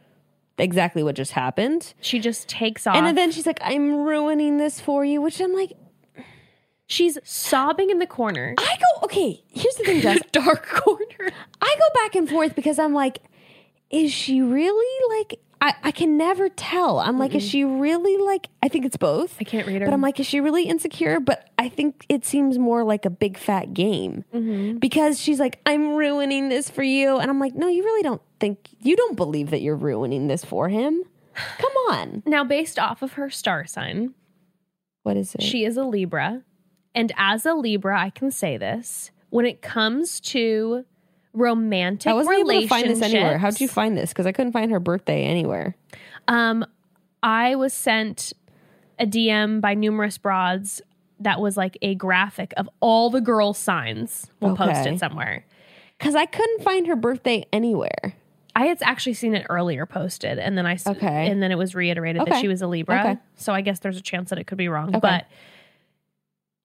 exactly 0.60 1.02
what 1.02 1.14
just 1.16 1.32
happened. 1.32 1.94
she 2.00 2.18
just 2.20 2.48
takes 2.48 2.86
off 2.86 2.94
And 2.96 3.16
then 3.16 3.30
she's 3.32 3.46
like, 3.46 3.58
"I'm 3.62 3.96
ruining 3.96 4.58
this 4.58 4.80
for 4.80 5.04
you," 5.04 5.20
which 5.20 5.40
I'm 5.40 5.52
like, 5.54 5.72
she's 6.86 7.18
sobbing 7.24 7.90
in 7.90 7.98
the 7.98 8.06
corner 8.06 8.54
I 8.58 8.76
go, 8.76 9.04
okay. 9.04 9.42
Here's 9.48 9.74
the 9.76 9.84
thing, 9.84 10.00
Jess. 10.00 10.20
dark 10.32 10.66
corner 10.66 11.30
I 11.60 11.76
go 11.78 12.02
back 12.04 12.14
and 12.14 12.28
forth 12.28 12.54
because 12.54 12.78
I'm 12.78 12.94
like, 12.94 13.20
is 13.90 14.12
she 14.12 14.40
really 14.40 15.18
like? 15.18 15.40
I, 15.62 15.74
I 15.84 15.90
can 15.90 16.16
never 16.16 16.48
tell. 16.48 17.00
I'm 17.00 17.18
like, 17.18 17.34
is 17.34 17.42
she 17.42 17.64
really 17.64 18.16
like? 18.16 18.48
I 18.62 18.68
think 18.68 18.86
it's 18.86 18.96
both. 18.96 19.36
i 19.40 19.44
can't 19.44 19.66
read 19.66 19.82
her 19.82 19.86
But 19.86 19.92
I'm 19.92 20.00
like, 20.00 20.18
is 20.18 20.26
she 20.26 20.40
really 20.40 20.62
insecure? 20.64 21.20
But 21.20 21.50
I 21.58 21.68
think 21.68 22.06
it 22.08 22.24
seems 22.24 22.58
more 22.58 22.82
like 22.82 23.04
a 23.04 23.10
big 23.10 23.36
fat 23.36 23.74
game 23.74 24.24
Mm-hmm. 24.32 24.78
because 24.78 25.20
she's 25.20 25.38
like, 25.38 25.60
I'm 25.66 25.96
ruining 25.96 26.48
this 26.48 26.70
for 26.70 26.82
you. 26.82 27.18
And 27.18 27.30
I'm 27.30 27.38
like, 27.38 27.54
no, 27.54 27.68
you 27.68 27.84
really 27.84 28.02
don't 28.02 28.22
think, 28.40 28.68
you 28.80 28.96
don't 28.96 29.16
believe 29.16 29.50
that 29.50 29.60
you're 29.60 29.76
ruining 29.76 30.26
this 30.26 30.44
for 30.44 30.68
him. 30.68 31.02
Come 31.58 31.72
on. 31.90 32.22
now 32.26 32.44
based 32.44 32.78
off 32.78 33.02
of 33.02 33.12
her 33.12 33.30
star 33.30 33.66
sign 33.66 34.14
What 35.02 35.16
is 35.16 35.34
it? 35.34 35.42
she 35.42 35.64
is 35.64 35.76
a 35.76 35.84
libra 35.84 36.42
and 36.94 37.12
as 37.16 37.46
a 37.46 37.54
libra 37.54 37.98
i 37.98 38.10
can 38.10 38.30
say 38.30 38.56
this 38.56 39.10
when 39.30 39.46
it 39.46 39.62
comes 39.62 40.20
to 40.20 40.84
romantic 41.32 42.10
I 42.10 42.14
wasn't 42.14 42.40
able 42.40 42.60
to 42.60 42.68
find 42.68 42.90
this 42.90 43.02
anywhere. 43.02 43.38
How'd 43.38 43.60
you 43.60 43.68
find 43.68 43.96
this? 43.96 44.10
Because 44.10 44.26
I 44.26 44.32
couldn't 44.32 44.52
find 44.52 44.70
her 44.70 44.80
birthday 44.80 45.24
anywhere. 45.24 45.76
Um, 46.28 46.66
I 47.22 47.54
was 47.54 47.72
sent 47.72 48.32
a 48.98 49.06
DM 49.06 49.60
by 49.60 49.74
numerous 49.74 50.18
broads 50.18 50.82
that 51.20 51.40
was 51.40 51.56
like 51.56 51.78
a 51.82 51.94
graphic 51.94 52.52
of 52.56 52.68
all 52.80 53.10
the 53.10 53.20
girl 53.20 53.54
signs. 53.54 54.30
We'll 54.40 54.56
post 54.56 54.86
it 54.86 54.98
somewhere. 54.98 55.46
Because 55.98 56.14
I 56.14 56.26
couldn't 56.26 56.62
find 56.62 56.86
her 56.86 56.96
birthday 56.96 57.44
anywhere. 57.52 58.14
I 58.56 58.66
had 58.66 58.78
actually 58.82 59.14
seen 59.14 59.34
it 59.34 59.46
earlier 59.48 59.86
posted, 59.86 60.38
and 60.38 60.58
then 60.58 60.66
I 60.66 60.72
s- 60.74 60.86
Okay. 60.86 61.30
and 61.30 61.42
then 61.42 61.52
it 61.52 61.58
was 61.58 61.74
reiterated 61.74 62.22
that 62.22 62.28
Okay. 62.30 62.40
she 62.40 62.48
was 62.48 62.62
a 62.62 62.66
Libra. 62.66 63.00
Okay. 63.00 63.16
So 63.36 63.52
I 63.52 63.60
guess 63.60 63.78
there's 63.80 63.96
a 63.98 64.02
chance 64.02 64.30
that 64.30 64.38
it 64.38 64.44
could 64.46 64.58
be 64.58 64.68
wrong. 64.68 64.88
Okay. 64.90 64.98
But 65.00 65.26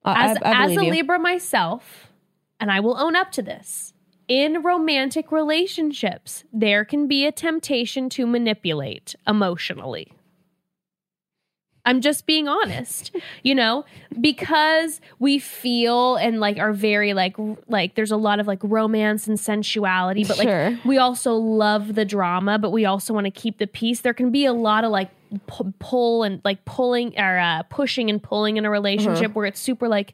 I- 0.04 0.32
as 0.32 0.38
I, 0.42 0.52
I 0.52 0.64
as 0.66 0.72
a 0.78 0.86
you. 0.86 0.92
Libra 0.92 1.20
myself, 1.20 2.12
and 2.60 2.72
I 2.72 2.80
will 2.80 2.98
own 2.98 3.16
up 3.16 3.32
to 3.34 3.42
this. 3.42 3.94
In 4.28 4.64
romantic 4.64 5.32
relationships, 5.32 6.44
there 6.52 6.84
can 6.84 7.08
be 7.08 7.26
a 7.28 7.32
temptation 7.32 8.10
to 8.10 8.26
manipulate 8.26 9.16
emotionally. 9.28 10.12
I'm 11.86 12.02
just 12.02 12.26
being 12.26 12.48
honest, 12.48 13.16
you 13.44 13.54
know, 13.54 13.86
because 14.20 15.00
we 15.20 15.38
feel 15.40 16.16
and 16.16 16.40
like 16.40 16.58
are 16.58 16.74
very 16.74 17.14
like 17.14 17.36
like 17.68 17.96
there's 17.96 18.12
a 18.12 18.18
lot 18.18 18.40
of 18.40 18.48
like 18.48 18.60
romance 18.64 19.28
and 19.28 19.40
sensuality, 19.40 20.24
but 20.24 20.38
Sure. 20.38 20.72
like 20.72 20.86
we 20.86 20.98
also 20.98 21.36
love 21.36 21.96
the 21.96 22.06
drama, 22.06 22.58
but 22.58 22.72
we 22.72 22.86
also 22.86 23.14
want 23.14 23.26
to 23.26 23.32
keep 23.32 23.60
the 23.60 23.68
peace. 23.68 24.02
There 24.02 24.14
can 24.14 24.32
be 24.32 24.46
a 24.46 24.54
lot 24.54 24.84
of 24.84 24.92
like 24.92 25.10
pu- 25.48 25.74
pull 25.80 26.24
and 26.24 26.42
like 26.44 26.66
pulling 26.66 27.18
or 27.20 27.38
uh, 27.38 27.64
pushing 27.64 28.10
and 28.10 28.22
pulling 28.22 28.58
in 28.58 28.66
a 28.66 28.70
relationship 28.70 29.36
where 29.36 29.46
it's 29.46 29.60
super 29.60 29.88
like 29.88 30.14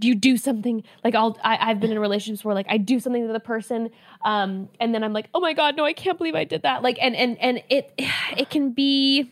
you 0.00 0.14
do 0.14 0.38
something 0.38 0.82
like 1.04 1.14
I'll 1.14 1.36
I, 1.44 1.58
I've 1.60 1.78
been 1.78 1.92
in 1.92 1.98
relationships 1.98 2.42
where 2.42 2.54
like 2.54 2.64
I 2.70 2.78
do 2.78 2.98
something 2.98 3.26
to 3.26 3.32
the 3.34 3.38
person 3.40 3.90
um 4.24 4.70
and 4.80 4.94
then 4.94 5.04
I'm 5.04 5.12
like 5.12 5.28
oh 5.34 5.40
my 5.40 5.52
god 5.52 5.76
no 5.76 5.84
I 5.84 5.92
can't 5.92 6.16
believe 6.16 6.34
I 6.34 6.44
did 6.44 6.62
that 6.62 6.82
like 6.82 6.96
and 7.02 7.14
and 7.14 7.36
and 7.38 7.62
it 7.68 7.92
it 8.34 8.48
can 8.48 8.70
be 8.72 9.30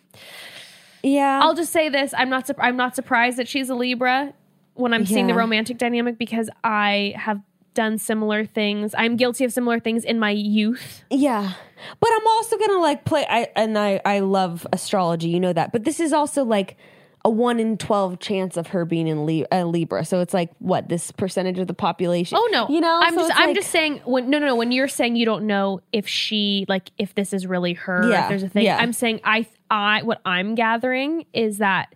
Yeah. 1.03 1.41
I'll 1.43 1.55
just 1.55 1.73
say 1.73 1.89
this 1.89 2.15
I'm 2.17 2.29
not 2.31 2.47
sup- 2.47 2.57
I'm 2.61 2.77
not 2.77 2.95
surprised 2.95 3.37
that 3.39 3.49
she's 3.49 3.69
a 3.71 3.75
Libra 3.75 4.33
when 4.75 4.93
I'm 4.95 5.05
seeing 5.07 5.27
the 5.27 5.35
romantic 5.35 5.79
dynamic 5.79 6.17
because 6.19 6.49
I 6.65 7.15
have 7.17 7.41
done 7.75 7.97
similar 7.99 8.45
things 8.45 8.95
I'm 8.97 9.17
guilty 9.17 9.45
of 9.45 9.53
similar 9.53 9.81
things 9.81 10.05
in 10.05 10.19
my 10.19 10.31
youth 10.31 11.05
Yeah. 11.11 11.53
But 12.01 12.11
I'm 12.15 12.27
also 12.27 12.57
gonna 12.59 12.79
like 12.81 13.05
play 13.05 13.27
I 13.29 13.49
and 13.57 13.79
I 13.79 14.01
I 14.05 14.21
love 14.21 14.67
astrology, 14.73 15.29
you 15.29 15.41
know 15.41 15.53
that. 15.53 15.73
But 15.73 15.85
this 15.85 15.99
is 15.99 16.13
also 16.13 16.45
like 16.45 16.77
a 17.25 17.31
one 17.31 17.61
in 17.61 17.79
twelve 17.79 18.19
chance 18.19 18.57
of 18.57 18.69
her 18.69 18.85
being 18.85 19.07
in 19.07 19.25
Li- 19.27 19.47
uh, 19.53 19.65
Libra. 19.65 20.05
So 20.05 20.21
it's 20.21 20.35
like 20.35 20.51
what 20.59 20.89
this 20.89 21.11
percentage 21.13 21.59
of 21.61 21.67
the 21.69 21.75
population? 21.75 22.37
Oh 22.41 22.49
no, 22.53 22.69
you 22.69 22.81
know. 22.81 23.01
I'm 23.03 23.15
So 23.15 23.21
just 23.29 23.41
I'm 23.41 23.47
like- 23.49 23.57
just 23.57 23.71
saying 23.71 24.01
when 24.05 24.29
no 24.29 24.39
no 24.39 24.47
no 24.47 24.57
when 24.57 24.71
you're 24.73 24.89
saying 24.89 25.17
you 25.17 25.25
don't 25.25 25.47
know 25.47 25.81
if 25.93 26.07
she 26.09 26.67
like 26.69 26.91
if 26.99 27.15
this 27.15 27.33
is 27.33 27.47
really 27.47 27.75
her 27.75 28.09
Yeah, 28.11 28.25
if 28.25 28.29
there's 28.29 28.43
a 28.43 28.49
thing 28.49 28.65
yeah. 28.65 28.77
I'm 28.79 28.93
saying 28.93 29.21
I 29.25 29.47
I 29.73 30.03
what 30.03 30.21
I'm 30.25 30.55
gathering 30.55 31.27
is 31.33 31.59
that 31.59 31.95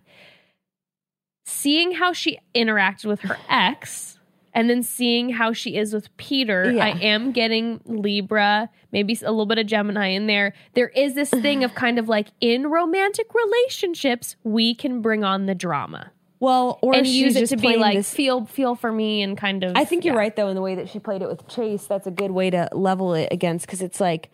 seeing 1.45 1.93
how 1.93 2.11
she 2.11 2.39
interacted 2.55 3.05
with 3.05 3.21
her 3.21 3.37
ex 3.49 4.19
and 4.53 4.69
then 4.69 4.81
seeing 4.81 5.29
how 5.29 5.53
she 5.53 5.77
is 5.77 5.93
with 5.93 6.15
Peter 6.17 6.71
Yeah. 6.71 6.85
I 6.85 6.89
am 6.89 7.31
getting 7.31 7.79
Libra 7.85 8.69
maybe 8.91 9.13
a 9.21 9.29
little 9.29 9.45
bit 9.45 9.59
of 9.59 9.67
Gemini 9.67 10.07
in 10.07 10.27
there 10.27 10.53
there 10.73 10.89
is 10.89 11.13
this 11.13 11.29
thing 11.45 11.63
of 11.63 11.75
kind 11.75 11.99
of 11.99 12.09
like 12.09 12.29
in 12.41 12.67
romantic 12.67 13.27
relationships 13.33 14.35
we 14.43 14.73
can 14.73 15.01
bring 15.01 15.23
on 15.23 15.45
the 15.45 15.55
drama 15.55 16.11
well, 16.39 16.77
or 16.81 16.93
and 16.93 17.07
she's 17.07 17.15
use 17.15 17.35
it 17.35 17.47
to 17.47 17.57
be 17.57 17.77
like 17.77 17.97
this- 17.97 18.13
feel 18.13 18.45
feel 18.45 18.75
for 18.75 18.91
me 18.91 19.23
and 19.23 19.37
kind 19.37 19.63
of 19.63 19.75
I 19.75 19.85
think 19.85 20.05
you're 20.05 20.13
yeah. 20.13 20.19
right 20.19 20.35
though 20.35 20.49
in 20.49 20.55
the 20.55 20.61
way 20.61 20.75
that 20.75 20.89
she 20.89 20.99
played 20.99 21.21
it 21.21 21.27
with 21.27 21.47
Chase. 21.47 21.85
That's 21.85 22.05
a 22.05 22.11
good 22.11 22.31
way 22.31 22.49
to 22.51 22.69
level 22.73 23.13
it 23.13 23.29
against 23.31 23.65
because 23.65 23.81
it's 23.81 23.99
like, 23.99 24.29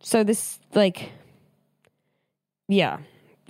so 0.00 0.22
this 0.22 0.60
like, 0.74 1.10
yeah, 2.70 2.98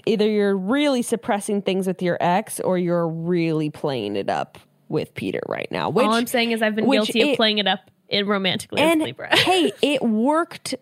either 0.06 0.28
you're 0.28 0.56
really 0.56 1.02
suppressing 1.02 1.62
things 1.62 1.86
with 1.86 2.02
your 2.02 2.16
ex 2.20 2.60
or 2.60 2.78
you're 2.78 3.06
really 3.06 3.70
playing 3.70 4.16
it 4.16 4.28
up 4.28 4.58
with 4.88 5.14
Peter 5.14 5.40
right 5.48 5.68
now. 5.70 5.90
Which 5.90 6.06
All 6.06 6.14
I'm 6.14 6.26
saying 6.26 6.52
is 6.52 6.62
I've 6.62 6.74
been 6.74 6.90
guilty 6.90 7.30
of 7.30 7.36
playing 7.36 7.58
it 7.58 7.66
up 7.66 7.90
in 8.08 8.26
romantically 8.26 8.80
and 8.80 9.00
with 9.00 9.06
Libra. 9.08 9.36
hey, 9.36 9.72
it 9.82 10.02
worked. 10.02 10.74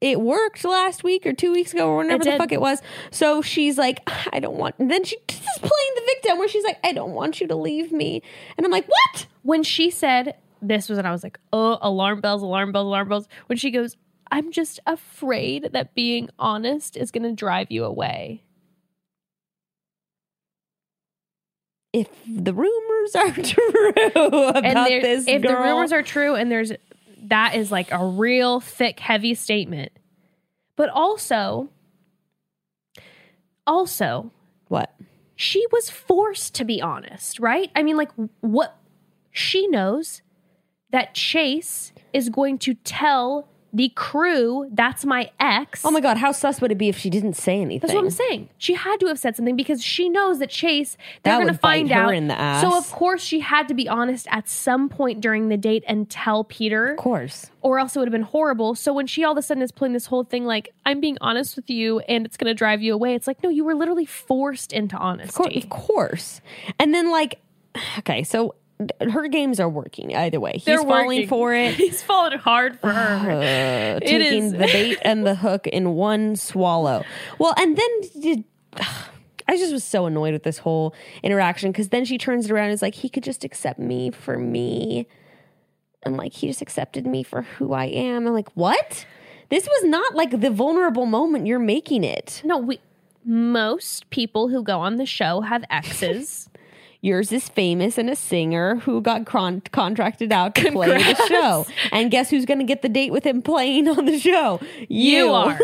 It 0.00 0.20
worked 0.20 0.64
last 0.64 1.04
week 1.04 1.26
or 1.26 1.32
two 1.32 1.52
weeks 1.52 1.72
ago 1.72 1.88
or 1.88 1.98
whenever 1.98 2.24
the 2.24 2.36
fuck 2.36 2.50
it 2.50 2.60
was. 2.60 2.82
So 3.12 3.40
she's 3.40 3.78
like, 3.78 4.00
I 4.32 4.40
don't 4.40 4.56
want. 4.56 4.74
And 4.80 4.90
then 4.90 5.04
she 5.04 5.16
just 5.28 5.42
is 5.42 5.58
playing 5.58 5.92
the 5.94 6.02
victim 6.06 6.38
where 6.38 6.48
she's 6.48 6.64
like, 6.64 6.78
I 6.82 6.90
don't 6.90 7.12
want 7.12 7.40
you 7.40 7.46
to 7.46 7.54
leave 7.54 7.92
me. 7.92 8.20
And 8.56 8.66
I'm 8.66 8.72
like, 8.72 8.88
what? 8.88 9.26
when 9.42 9.62
she 9.62 9.90
said 9.90 10.36
this 10.60 10.88
was 10.88 10.98
and 10.98 11.06
I 11.06 11.12
was 11.12 11.22
like, 11.22 11.38
oh, 11.52 11.78
alarm 11.82 12.20
bells, 12.20 12.42
alarm 12.42 12.72
bells, 12.72 12.86
alarm 12.86 13.08
bells. 13.08 13.28
When 13.46 13.58
she 13.58 13.70
goes, 13.70 13.96
I'm 14.32 14.50
just 14.50 14.80
afraid 14.86 15.68
that 15.72 15.94
being 15.94 16.30
honest 16.38 16.96
is 16.96 17.10
going 17.10 17.24
to 17.24 17.34
drive 17.34 17.70
you 17.70 17.84
away. 17.84 18.42
If 21.92 22.08
the 22.26 22.54
rumors 22.54 23.14
are 23.14 23.30
true 23.42 23.90
about 23.90 24.62
there, 24.62 25.02
this 25.02 25.28
if 25.28 25.42
the 25.42 25.54
rumors 25.54 25.92
are 25.92 26.02
true, 26.02 26.34
and 26.34 26.50
there's 26.50 26.72
that 27.24 27.54
is 27.54 27.70
like 27.70 27.92
a 27.92 28.02
real 28.02 28.60
thick, 28.60 28.98
heavy 29.00 29.34
statement. 29.34 29.92
But 30.76 30.88
also, 30.88 31.68
also, 33.66 34.32
what? 34.68 34.94
she 35.36 35.66
was 35.70 35.90
forced 35.90 36.54
to 36.54 36.64
be 36.64 36.80
honest, 36.80 37.38
right? 37.38 37.70
I 37.76 37.82
mean, 37.82 37.98
like, 37.98 38.10
what 38.40 38.78
she 39.30 39.66
knows 39.66 40.22
that 40.90 41.14
Chase 41.14 41.92
is 42.14 42.30
going 42.30 42.58
to 42.60 42.74
tell 42.74 43.48
the 43.72 43.88
crew 43.90 44.68
that's 44.72 45.04
my 45.04 45.30
ex. 45.40 45.82
Oh 45.84 45.90
my 45.90 46.00
god, 46.00 46.18
how 46.18 46.32
sus 46.32 46.60
would 46.60 46.70
it 46.70 46.78
be 46.78 46.88
if 46.88 46.98
she 46.98 47.08
didn't 47.08 47.34
say 47.34 47.60
anything? 47.60 47.80
That's 47.80 47.94
what 47.94 48.04
I'm 48.04 48.10
saying. 48.10 48.50
She 48.58 48.74
had 48.74 48.98
to 49.00 49.06
have 49.06 49.18
said 49.18 49.34
something 49.36 49.56
because 49.56 49.82
she 49.82 50.08
knows 50.08 50.38
that 50.40 50.50
Chase, 50.50 50.96
they're 51.22 51.36
going 51.36 51.48
to 51.48 51.54
find 51.54 51.90
her 51.90 52.02
out. 52.02 52.14
in 52.14 52.28
the 52.28 52.38
ass. 52.38 52.62
So, 52.62 52.76
of 52.76 52.90
course, 52.92 53.22
she 53.22 53.40
had 53.40 53.68
to 53.68 53.74
be 53.74 53.88
honest 53.88 54.26
at 54.30 54.48
some 54.48 54.88
point 54.88 55.20
during 55.20 55.48
the 55.48 55.56
date 55.56 55.84
and 55.88 56.10
tell 56.10 56.44
Peter, 56.44 56.92
Of 56.92 56.98
course. 56.98 57.50
or 57.62 57.78
else 57.78 57.96
it 57.96 57.98
would 58.00 58.08
have 58.08 58.12
been 58.12 58.22
horrible. 58.22 58.74
So, 58.74 58.92
when 58.92 59.06
she 59.06 59.24
all 59.24 59.32
of 59.32 59.38
a 59.38 59.42
sudden 59.42 59.62
is 59.62 59.72
pulling 59.72 59.94
this 59.94 60.06
whole 60.06 60.24
thing 60.24 60.44
like, 60.44 60.72
I'm 60.84 61.00
being 61.00 61.16
honest 61.20 61.56
with 61.56 61.70
you 61.70 62.00
and 62.00 62.26
it's 62.26 62.36
going 62.36 62.50
to 62.50 62.54
drive 62.54 62.82
you 62.82 62.92
away, 62.92 63.14
it's 63.14 63.26
like, 63.26 63.42
no, 63.42 63.48
you 63.48 63.64
were 63.64 63.74
literally 63.74 64.06
forced 64.06 64.72
into 64.72 64.96
Of 64.96 65.02
honesty. 65.02 65.58
Of 65.62 65.70
course. 65.70 66.40
And 66.78 66.92
then 66.94 67.10
like 67.10 67.40
okay, 68.00 68.22
so 68.22 68.54
her 69.00 69.28
games 69.28 69.60
are 69.60 69.68
working 69.68 70.14
either 70.16 70.40
way. 70.40 70.52
He's 70.54 70.64
They're 70.64 70.78
falling 70.78 71.06
working. 71.06 71.28
for 71.28 71.54
it. 71.54 71.74
He's 71.76 72.02
falling 72.02 72.38
hard 72.38 72.78
for 72.80 72.90
her. 72.90 73.96
uh, 73.96 74.00
taking 74.00 74.52
the 74.52 74.58
bait 74.66 74.98
and 75.02 75.26
the 75.26 75.34
hook 75.34 75.66
in 75.66 75.94
one 75.94 76.36
swallow. 76.36 77.04
Well, 77.38 77.54
and 77.56 77.76
then 77.76 78.44
I 79.48 79.56
just 79.56 79.72
was 79.72 79.84
so 79.84 80.06
annoyed 80.06 80.32
with 80.32 80.42
this 80.44 80.58
whole 80.58 80.94
interaction 81.22 81.72
because 81.72 81.90
then 81.90 82.04
she 82.04 82.16
turns 82.18 82.46
it 82.46 82.52
around 82.52 82.66
and 82.66 82.74
is 82.74 82.82
like, 82.82 82.94
he 82.94 83.08
could 83.08 83.22
just 83.24 83.44
accept 83.44 83.78
me 83.78 84.10
for 84.10 84.38
me. 84.38 85.06
And 86.04 86.16
like, 86.16 86.32
he 86.32 86.46
just 86.48 86.62
accepted 86.62 87.06
me 87.06 87.22
for 87.22 87.42
who 87.42 87.72
I 87.72 87.84
am. 87.86 88.26
I'm 88.26 88.32
like, 88.32 88.50
what? 88.56 89.04
This 89.48 89.66
was 89.66 89.84
not 89.84 90.14
like 90.14 90.40
the 90.40 90.50
vulnerable 90.50 91.06
moment 91.06 91.46
you're 91.46 91.58
making 91.58 92.04
it. 92.04 92.40
No, 92.44 92.58
we 92.58 92.80
most 93.24 94.10
people 94.10 94.48
who 94.48 94.62
go 94.64 94.80
on 94.80 94.96
the 94.96 95.06
show 95.06 95.42
have 95.42 95.62
exes. 95.70 96.48
Yours 97.04 97.32
is 97.32 97.48
famous 97.48 97.98
and 97.98 98.08
a 98.08 98.14
singer 98.14 98.76
who 98.76 99.00
got 99.00 99.26
con- 99.26 99.60
contracted 99.72 100.30
out 100.30 100.54
to 100.54 100.70
play 100.70 100.86
the 100.88 101.26
show. 101.26 101.66
And 101.90 102.10
guess 102.12 102.30
who's 102.30 102.44
going 102.46 102.60
to 102.60 102.64
get 102.64 102.80
the 102.82 102.88
date 102.88 103.10
with 103.12 103.24
him 103.24 103.42
playing 103.42 103.88
on 103.88 104.04
the 104.06 104.18
show? 104.20 104.60
you 104.88 105.30
are. 105.32 105.58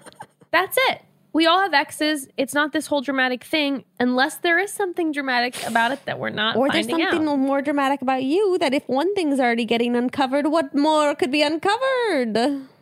That's 0.50 0.76
it. 0.90 1.00
We 1.32 1.46
all 1.46 1.60
have 1.60 1.72
exes. 1.72 2.28
It's 2.36 2.52
not 2.52 2.74
this 2.74 2.86
whole 2.88 3.00
dramatic 3.00 3.42
thing 3.42 3.84
unless 3.98 4.36
there 4.36 4.58
is 4.58 4.70
something 4.70 5.12
dramatic 5.12 5.56
about 5.66 5.92
it 5.92 6.04
that 6.04 6.18
we're 6.18 6.28
not 6.28 6.56
Or 6.56 6.68
there's 6.68 6.86
something 6.86 7.26
out. 7.26 7.38
more 7.38 7.62
dramatic 7.62 8.02
about 8.02 8.22
you 8.22 8.58
that 8.58 8.74
if 8.74 8.86
one 8.86 9.14
thing's 9.14 9.40
already 9.40 9.64
getting 9.64 9.96
uncovered, 9.96 10.48
what 10.48 10.74
more 10.74 11.14
could 11.14 11.32
be 11.32 11.40
uncovered? 11.42 12.36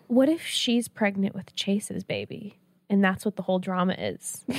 What 0.08 0.28
if 0.28 0.44
she's 0.44 0.88
pregnant 0.88 1.32
with 1.36 1.54
Chase's 1.54 2.02
baby? 2.02 2.56
And 2.88 3.04
that's 3.04 3.24
what 3.24 3.36
the 3.36 3.42
whole 3.42 3.61
drama 3.61 3.92
is. 3.92 4.44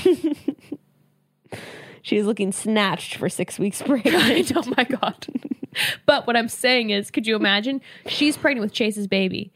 She's 2.01 2.25
looking 2.25 2.51
snatched 2.51 3.15
for 3.15 3.29
six 3.29 3.59
weeks 3.59 3.81
pregnant. 3.85 4.51
oh 4.55 4.73
my 4.77 4.83
god. 4.83 5.27
but 6.05 6.27
what 6.27 6.35
I'm 6.35 6.49
saying 6.49 6.89
is, 6.89 7.11
could 7.11 7.27
you 7.27 7.35
imagine? 7.35 7.81
She's 8.07 8.37
pregnant 8.37 8.63
with 8.63 8.73
Chase's 8.73 9.07
baby. 9.07 9.51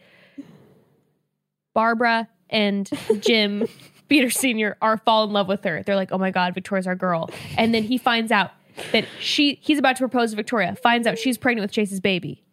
Barbara 1.73 2.29
and 2.49 2.89
Jim 3.19 3.67
Peter 4.07 4.29
Sr. 4.29 4.77
are 4.81 4.97
fall 4.97 5.23
in 5.25 5.31
love 5.31 5.47
with 5.47 5.63
her. 5.63 5.83
They're 5.83 5.95
like, 5.95 6.11
oh 6.11 6.17
my 6.17 6.31
god, 6.31 6.53
Victoria's 6.53 6.87
our 6.87 6.95
girl. 6.95 7.29
And 7.57 7.73
then 7.73 7.83
he 7.83 7.97
finds 7.97 8.31
out 8.31 8.51
that 8.91 9.05
she 9.19 9.59
he's 9.61 9.79
about 9.79 9.95
to 9.97 10.01
propose 10.01 10.31
to 10.31 10.35
Victoria, 10.35 10.75
finds 10.75 11.07
out 11.07 11.17
she's 11.17 11.37
pregnant 11.37 11.63
with 11.63 11.71
Chase's 11.71 11.99
baby. 11.99 12.43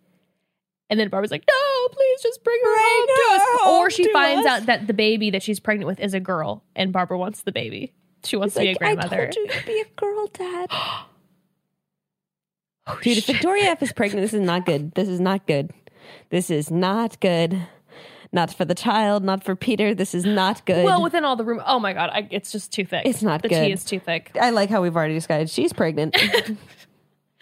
And 0.88 1.00
then 1.00 1.08
Barbara's 1.08 1.30
like, 1.30 1.44
no, 1.48 1.88
please 1.88 2.22
just 2.22 2.44
bring 2.44 2.58
her 2.62 2.76
home 2.76 3.06
to 3.06 3.34
us. 3.34 3.42
home 3.60 3.74
Or 3.80 3.90
she 3.90 4.12
finds 4.12 4.46
us. 4.46 4.52
out 4.60 4.66
that 4.66 4.86
the 4.86 4.92
baby 4.92 5.30
that 5.30 5.42
she's 5.42 5.58
pregnant 5.58 5.86
with 5.86 6.00
is 6.00 6.12
a 6.12 6.20
girl, 6.20 6.64
and 6.76 6.92
Barbara 6.92 7.16
wants 7.16 7.42
the 7.42 7.52
baby. 7.52 7.92
She 8.24 8.36
wants 8.36 8.54
to 8.54 8.60
be 8.60 8.68
a 8.68 8.74
grandmother. 8.74 9.22
I 9.22 9.30
told 9.30 9.36
you 9.36 9.48
to 9.48 9.66
be 9.66 9.80
a 9.80 10.00
girl, 10.00 10.26
Dad. 10.28 10.70
Oh, 12.84 12.98
Dude, 13.00 13.18
if. 13.18 13.26
Victoria 13.26 13.66
F 13.66 13.82
is 13.84 13.92
pregnant, 13.92 14.24
this 14.24 14.34
is 14.34 14.40
not 14.40 14.66
good. 14.66 14.92
This 14.94 15.06
is 15.08 15.20
not 15.20 15.46
good. 15.46 15.70
This 16.30 16.50
is 16.50 16.68
not 16.68 17.20
good. 17.20 17.62
Not 18.32 18.52
for 18.52 18.64
the 18.64 18.74
child, 18.74 19.22
not 19.22 19.44
for 19.44 19.54
Peter. 19.54 19.94
This 19.94 20.16
is 20.16 20.24
not 20.24 20.66
good. 20.66 20.84
Well, 20.84 21.00
within 21.00 21.24
all 21.24 21.36
the 21.36 21.44
room. 21.44 21.62
Oh 21.64 21.78
my 21.78 21.92
god, 21.92 22.10
I, 22.12 22.26
it's 22.32 22.50
just 22.50 22.72
too 22.72 22.84
thick. 22.84 23.02
It's 23.06 23.22
not 23.22 23.40
good. 23.40 23.52
the 23.52 23.54
good. 23.54 23.66
tea 23.66 23.72
is 23.72 23.84
too 23.84 24.00
thick. 24.00 24.32
I 24.40 24.50
like 24.50 24.68
how 24.68 24.82
we've 24.82 24.96
already 24.96 25.14
decided 25.14 25.48
she's 25.48 25.72
pregnant. 25.72 26.16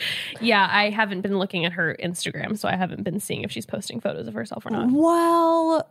Yeah, 0.40 0.66
I 0.70 0.90
haven't 0.90 1.20
been 1.20 1.38
looking 1.38 1.66
at 1.66 1.72
her 1.72 1.94
Instagram, 2.02 2.58
so 2.58 2.68
I 2.68 2.76
haven't 2.76 3.02
been 3.02 3.20
seeing 3.20 3.42
if 3.42 3.50
she's 3.52 3.66
posting 3.66 4.00
photos 4.00 4.26
of 4.26 4.34
herself 4.34 4.64
or 4.64 4.70
not. 4.70 4.90
well, 4.90 5.86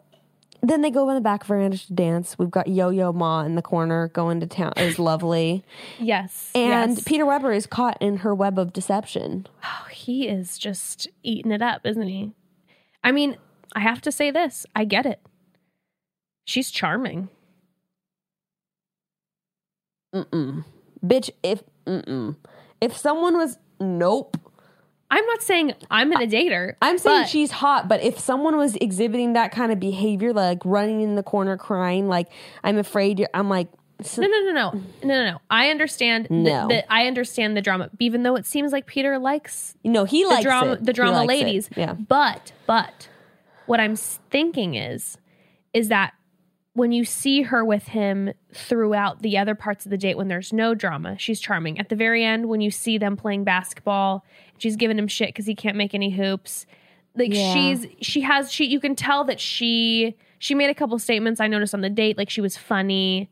then 0.62 0.82
they 0.82 0.92
go 0.92 1.10
in 1.10 1.16
the 1.16 1.22
back 1.22 1.46
veranda 1.46 1.78
to 1.78 1.94
dance. 1.94 2.38
We've 2.38 2.52
got 2.52 2.68
Yo 2.68 2.90
Yo 2.90 3.14
Ma 3.14 3.44
in 3.44 3.56
the 3.56 3.62
corner 3.62 4.10
going 4.10 4.40
to 4.40 4.48
town. 4.48 4.74
Is 4.78 5.00
lovely. 5.00 5.64
Yes, 6.00 6.52
And 6.54 6.96
yes. 6.96 7.04
Peter 7.04 7.26
Weber 7.26 7.52
is 7.52 7.66
caught 7.66 7.98
in 8.02 8.18
her 8.18 8.36
web 8.36 8.60
of 8.60 8.74
deception. 8.74 9.48
Oh, 9.64 9.88
he 9.92 10.28
is 10.28 10.58
just 10.58 11.08
eating 11.24 11.52
it 11.52 11.62
up, 11.62 11.86
isn't 11.86 12.08
he? 12.08 12.34
I 13.04 13.12
mean, 13.12 13.38
I 13.76 13.80
have 13.80 14.02
to 14.02 14.12
say 14.12 14.32
this. 14.32 14.66
I 14.76 14.86
get 14.86 15.06
it. 15.06 15.22
She's 16.46 16.72
charming. 16.72 17.30
Mm-mm. 20.14 20.66
Bitch, 21.06 21.30
if 21.44 21.64
mm-mm. 21.86 22.36
if 22.82 22.98
someone 22.98 23.38
was 23.38 23.58
nope. 23.80 24.38
I'm 25.12 25.26
not 25.26 25.42
saying 25.42 25.74
I'm 25.90 26.12
gonna 26.12 26.28
date 26.28 26.52
her. 26.52 26.78
I'm 26.82 26.98
saying 26.98 27.22
but- 27.24 27.30
she's 27.30 27.52
hot, 27.52 27.88
but 27.88 28.02
if 28.04 28.20
someone 28.20 28.58
was 28.58 28.76
exhibiting 28.76 29.34
that 29.34 29.52
kind 29.52 29.72
of 29.72 29.80
behavior, 29.80 30.34
like 30.34 30.60
running 30.66 31.02
in 31.02 31.16
the 31.16 31.24
corner 31.24 31.58
crying, 31.58 32.08
like 32.08 32.28
I'm 32.64 32.78
afraid, 32.78 33.20
you're, 33.20 33.30
I'm 33.34 33.50
like, 33.50 33.70
s- 34.00 34.18
No, 34.20 34.28
no, 34.28 34.40
no, 34.42 34.52
no, 34.52 34.72
no, 35.04 35.08
no, 35.24 35.32
no. 35.32 35.42
I 35.50 35.70
understand. 35.70 36.28
No. 36.30 36.68
that 36.68 36.86
I 36.94 37.08
understand 37.08 37.58
the 37.58 37.62
drama, 37.62 37.90
even 38.00 38.24
though 38.24 38.36
it 38.36 38.46
seems 38.46 38.72
like 38.72 38.86
Peter 38.86 39.18
likes 39.18 39.76
no, 39.84 40.06
he 40.06 40.26
likes 40.26 40.38
the 40.40 40.44
drama, 40.44 40.72
it. 40.74 40.86
the 40.86 40.94
drama 40.94 41.24
likes 41.24 41.24
it. 41.42 41.44
ladies. 41.46 41.70
Yeah, 41.76 41.94
But, 41.94 42.52
but, 42.68 43.08
what 43.66 43.80
I'm 43.80 43.96
thinking 43.96 44.76
is, 44.76 45.18
is 45.74 45.90
that 45.90 46.14
when 46.74 46.92
you 46.92 47.04
see 47.04 47.42
her 47.42 47.66
with 47.66 47.90
him 47.90 48.32
throughout 48.54 49.22
the 49.22 49.38
other 49.38 49.54
parts 49.56 49.86
of 49.86 49.90
the 49.92 49.98
date, 49.98 50.18
when 50.18 50.28
there's 50.28 50.54
no 50.54 50.74
drama, 50.74 51.18
she's 51.18 51.40
charming. 51.40 51.78
At 51.80 51.90
the 51.90 51.96
very 51.96 52.24
end, 52.24 52.48
when 52.48 52.62
you 52.62 52.72
see 52.72 52.98
them 52.98 53.18
playing 53.18 53.44
basketball, 53.44 54.24
she's 54.60 54.76
giving 54.76 54.98
him 54.98 55.08
shit 55.08 55.30
because 55.30 55.46
he 55.46 55.56
can't 55.56 55.76
make 55.78 55.94
any 55.94 56.10
hoops. 56.12 56.66
Like 57.16 57.34
Yeah. 57.34 57.54
she's 57.54 57.88
she 58.02 58.22
has 58.22 58.52
she 58.52 58.66
you 58.66 58.80
can 58.80 58.96
tell 58.96 59.24
that 59.26 59.40
she 59.40 60.16
she 60.38 60.54
made 60.56 60.70
a 60.70 60.74
couple 60.76 60.98
statements 61.00 61.40
I 61.42 61.48
noticed 61.48 61.74
on 61.74 61.82
the 61.82 61.90
date 61.90 62.18
like 62.18 62.30
she 62.30 62.42
was 62.42 62.56
funny. 62.56 63.30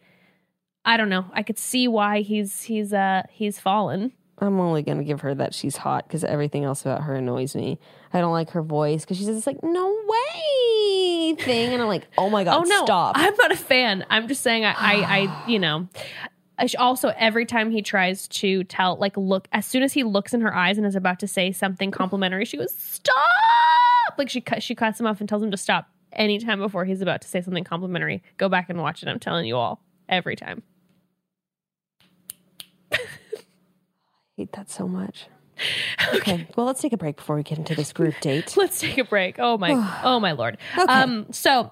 I 0.83 0.97
don't 0.97 1.09
know. 1.09 1.25
I 1.33 1.43
could 1.43 1.57
see 1.59 1.87
why 1.87 2.21
he's 2.21 2.63
he's 2.63 2.93
uh 2.93 3.23
he's 3.31 3.59
fallen. 3.59 4.13
I'm 4.39 4.59
only 4.59 4.83
gonna 4.83 5.03
give 5.03 5.21
her 5.21 5.33
that 5.35 5.53
she's 5.53 5.77
hot 5.77 6.07
because 6.07 6.23
everything 6.23 6.63
else 6.63 6.81
about 6.81 7.03
her 7.03 7.15
annoys 7.15 7.55
me. 7.55 7.79
I 8.13 8.19
don't 8.21 8.31
like 8.33 8.51
her 8.51 8.61
voice 8.61 9.01
because 9.03 9.17
she 9.17 9.23
says 9.23 9.35
it's 9.37 9.47
like 9.47 9.63
no 9.63 9.97
way 10.07 11.35
thing, 11.39 11.73
and 11.73 11.81
I'm 11.81 11.87
like, 11.87 12.07
oh 12.17 12.29
my 12.29 12.43
god, 12.43 12.59
Oh 12.59 12.63
no, 12.63 12.85
stop. 12.85 13.13
I'm 13.17 13.35
not 13.35 13.51
a 13.51 13.57
fan. 13.57 14.05
I'm 14.09 14.27
just 14.27 14.41
saying 14.43 14.63
I, 14.63 14.71
I, 14.71 14.93
I 15.19 15.43
you 15.47 15.59
know. 15.59 15.87
Also, 16.77 17.13
every 17.17 17.45
time 17.45 17.71
he 17.71 17.81
tries 17.81 18.27
to 18.29 18.63
tell, 18.65 18.95
like, 18.97 19.15
look, 19.15 19.47
as 19.51 19.65
soon 19.65 19.83
as 19.83 19.93
he 19.93 20.03
looks 20.03 20.33
in 20.33 20.41
her 20.41 20.55
eyes 20.55 20.77
and 20.77 20.87
is 20.87 20.95
about 20.95 21.19
to 21.19 21.27
say 21.27 21.51
something 21.51 21.91
complimentary, 21.91 22.45
she 22.45 22.57
goes, 22.57 22.73
"Stop!" 22.73 23.15
Like 24.17 24.29
she 24.29 24.41
cut, 24.41 24.63
she 24.63 24.73
cuts 24.75 24.99
him 24.99 25.05
off 25.05 25.19
and 25.19 25.29
tells 25.29 25.43
him 25.43 25.51
to 25.51 25.57
stop 25.57 25.89
anytime 26.13 26.59
before 26.59 26.85
he's 26.85 27.01
about 27.01 27.21
to 27.21 27.27
say 27.27 27.41
something 27.41 27.63
complimentary. 27.63 28.23
Go 28.37 28.49
back 28.49 28.69
and 28.69 28.81
watch 28.81 29.03
it. 29.03 29.09
I'm 29.09 29.19
telling 29.19 29.45
you 29.45 29.55
all, 29.55 29.81
every 30.09 30.35
time. 30.35 30.63
I 32.91 32.97
hate 34.37 34.53
that 34.53 34.69
so 34.69 34.87
much. 34.87 35.27
Okay, 36.13 36.47
well, 36.55 36.65
let's 36.65 36.81
take 36.81 36.93
a 36.93 36.97
break 36.97 37.17
before 37.17 37.35
we 37.35 37.43
get 37.43 37.57
into 37.57 37.75
this 37.75 37.91
group 37.91 38.17
date. 38.21 38.55
Let's 38.57 38.79
take 38.79 38.97
a 38.97 39.03
break. 39.03 39.37
Oh 39.39 39.57
my, 39.57 39.99
oh 40.03 40.19
my 40.21 40.31
lord. 40.31 40.57
Okay. 40.77 40.93
Um, 40.93 41.25
so 41.31 41.71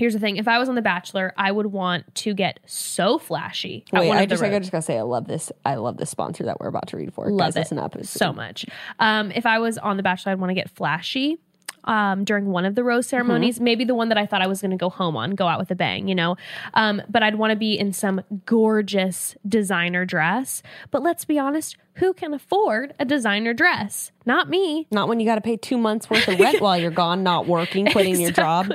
here's 0.00 0.14
the 0.14 0.18
thing: 0.18 0.38
if 0.38 0.48
I 0.48 0.58
was 0.58 0.68
on 0.68 0.74
The 0.74 0.82
Bachelor, 0.82 1.32
I 1.36 1.52
would 1.52 1.66
want 1.66 2.12
to 2.16 2.34
get 2.34 2.58
so 2.66 3.18
flashy. 3.18 3.84
Wait, 3.92 4.10
I 4.10 4.26
just, 4.26 4.42
I 4.42 4.58
just 4.58 4.72
gotta 4.72 4.82
say, 4.82 4.98
I 4.98 5.02
love 5.02 5.28
this. 5.28 5.52
I 5.64 5.76
love 5.76 5.98
this 5.98 6.10
sponsor 6.10 6.44
that 6.44 6.58
we're 6.58 6.68
about 6.68 6.88
to 6.88 6.96
read 6.96 7.12
for. 7.12 7.30
Love 7.30 7.48
Guys, 7.48 7.56
it 7.56 7.58
listen 7.60 7.78
up. 7.78 7.94
It's- 7.94 8.10
so 8.10 8.32
much. 8.32 8.64
Um, 8.98 9.30
if 9.30 9.46
I 9.46 9.58
was 9.58 9.78
on 9.78 9.96
The 9.98 10.02
Bachelor, 10.02 10.32
I'd 10.32 10.40
want 10.40 10.50
to 10.50 10.54
get 10.54 10.70
flashy 10.70 11.38
um, 11.84 12.24
during 12.24 12.46
one 12.46 12.64
of 12.64 12.74
the 12.74 12.84
rose 12.84 13.06
ceremonies. 13.06 13.60
Maybe 13.60 13.84
the 13.84 13.94
one 13.94 14.08
that 14.08 14.18
I 14.18 14.26
thought 14.26 14.42
I 14.42 14.46
was 14.46 14.60
going 14.60 14.70
to 14.70 14.76
go 14.76 14.90
home 14.90 15.16
on, 15.16 15.32
go 15.32 15.46
out 15.46 15.58
with 15.58 15.70
a 15.70 15.74
bang, 15.74 16.08
you 16.08 16.14
know. 16.14 16.36
Um, 16.74 17.02
but 17.08 17.22
I'd 17.22 17.36
want 17.36 17.50
to 17.50 17.56
be 17.56 17.78
in 17.78 17.92
some 17.92 18.22
gorgeous 18.46 19.36
designer 19.46 20.04
dress. 20.04 20.62
But 20.90 21.02
let's 21.02 21.24
be 21.24 21.38
honest, 21.38 21.76
who 21.94 22.12
can 22.12 22.32
afford 22.32 22.94
a 22.98 23.04
designer 23.04 23.52
dress? 23.52 24.12
Not 24.24 24.48
me. 24.48 24.86
Not 24.90 25.08
when 25.08 25.20
you 25.20 25.26
got 25.26 25.34
to 25.36 25.40
pay 25.40 25.56
two 25.56 25.78
months 25.78 26.08
worth 26.08 26.28
of 26.28 26.38
rent 26.38 26.60
while 26.62 26.78
you're 26.78 26.90
gone, 26.90 27.22
not 27.22 27.46
working, 27.46 27.86
quitting 27.86 28.20
your 28.20 28.32
job. 28.32 28.72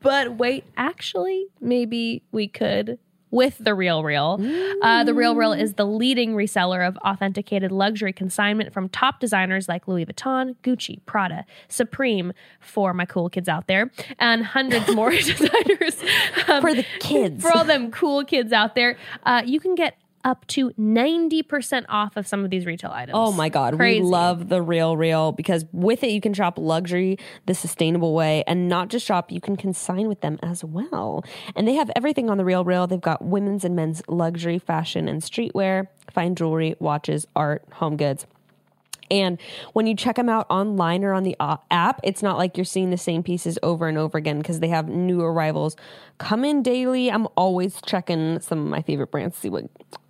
But 0.00 0.36
wait, 0.36 0.64
actually, 0.76 1.46
maybe 1.60 2.22
we 2.32 2.48
could 2.48 2.98
with 3.30 3.58
the 3.58 3.74
Real 3.74 4.02
Real. 4.02 4.38
Uh, 4.82 5.04
the 5.04 5.14
Real 5.14 5.34
Real 5.34 5.52
is 5.52 5.74
the 5.74 5.84
leading 5.86 6.34
reseller 6.34 6.86
of 6.86 6.96
authenticated 6.98 7.70
luxury 7.70 8.12
consignment 8.12 8.72
from 8.72 8.88
top 8.88 9.20
designers 9.20 9.68
like 9.68 9.86
Louis 9.86 10.06
Vuitton, 10.06 10.56
Gucci, 10.62 11.00
Prada, 11.06 11.44
Supreme, 11.68 12.32
for 12.60 12.92
my 12.92 13.04
cool 13.04 13.28
kids 13.30 13.48
out 13.48 13.66
there, 13.66 13.90
and 14.18 14.44
hundreds 14.44 14.92
more 14.94 15.10
designers. 15.10 15.96
Um, 16.48 16.60
For 16.60 16.74
the 16.74 16.86
kids. 16.98 17.42
For 17.42 17.56
all 17.56 17.64
them 17.64 17.90
cool 17.90 18.24
kids 18.24 18.52
out 18.52 18.74
there, 18.74 18.96
uh, 19.24 19.42
you 19.44 19.60
can 19.60 19.74
get 19.74 19.96
up 20.24 20.46
to 20.48 20.70
90% 20.70 21.84
off 21.88 22.16
of 22.16 22.26
some 22.26 22.44
of 22.44 22.50
these 22.50 22.66
retail 22.66 22.90
items. 22.90 23.14
Oh 23.16 23.32
my 23.32 23.48
God. 23.48 23.76
Crazy. 23.76 24.00
We 24.00 24.06
love 24.06 24.48
the 24.48 24.62
Real 24.62 24.96
Real 24.96 25.32
because 25.32 25.64
with 25.72 26.02
it, 26.04 26.10
you 26.10 26.20
can 26.20 26.34
shop 26.34 26.58
luxury 26.58 27.18
the 27.46 27.54
sustainable 27.54 28.14
way 28.14 28.44
and 28.46 28.68
not 28.68 28.88
just 28.88 29.06
shop, 29.06 29.32
you 29.32 29.40
can 29.40 29.56
consign 29.56 30.08
with 30.08 30.20
them 30.20 30.38
as 30.42 30.64
well. 30.64 31.24
And 31.56 31.66
they 31.66 31.74
have 31.74 31.90
everything 31.96 32.30
on 32.30 32.38
the 32.38 32.44
Real 32.44 32.64
Real. 32.64 32.86
They've 32.86 33.00
got 33.00 33.22
women's 33.24 33.64
and 33.64 33.74
men's 33.74 34.02
luxury, 34.08 34.58
fashion, 34.58 35.08
and 35.08 35.22
streetwear, 35.22 35.86
fine 36.12 36.34
jewelry, 36.34 36.74
watches, 36.78 37.26
art, 37.34 37.64
home 37.72 37.96
goods. 37.96 38.26
And 39.10 39.40
when 39.72 39.86
you 39.86 39.94
check 39.96 40.16
them 40.16 40.28
out 40.28 40.46
online 40.50 41.04
or 41.04 41.12
on 41.12 41.22
the 41.24 41.36
uh, 41.40 41.56
app, 41.70 42.00
it's 42.04 42.22
not 42.22 42.38
like 42.38 42.56
you're 42.56 42.64
seeing 42.64 42.90
the 42.90 42.96
same 42.96 43.22
pieces 43.22 43.58
over 43.62 43.88
and 43.88 43.98
over 43.98 44.16
again 44.18 44.38
because 44.38 44.60
they 44.60 44.68
have 44.68 44.88
new 44.88 45.20
arrivals 45.22 45.76
come 46.18 46.44
in 46.44 46.62
daily. 46.62 47.10
I'm 47.10 47.26
always 47.36 47.80
checking 47.84 48.40
some 48.40 48.60
of 48.60 48.66
my 48.66 48.82
favorite 48.82 49.10
brands 49.10 49.36
to 49.36 49.40
see 49.42 49.48
what 49.50 49.64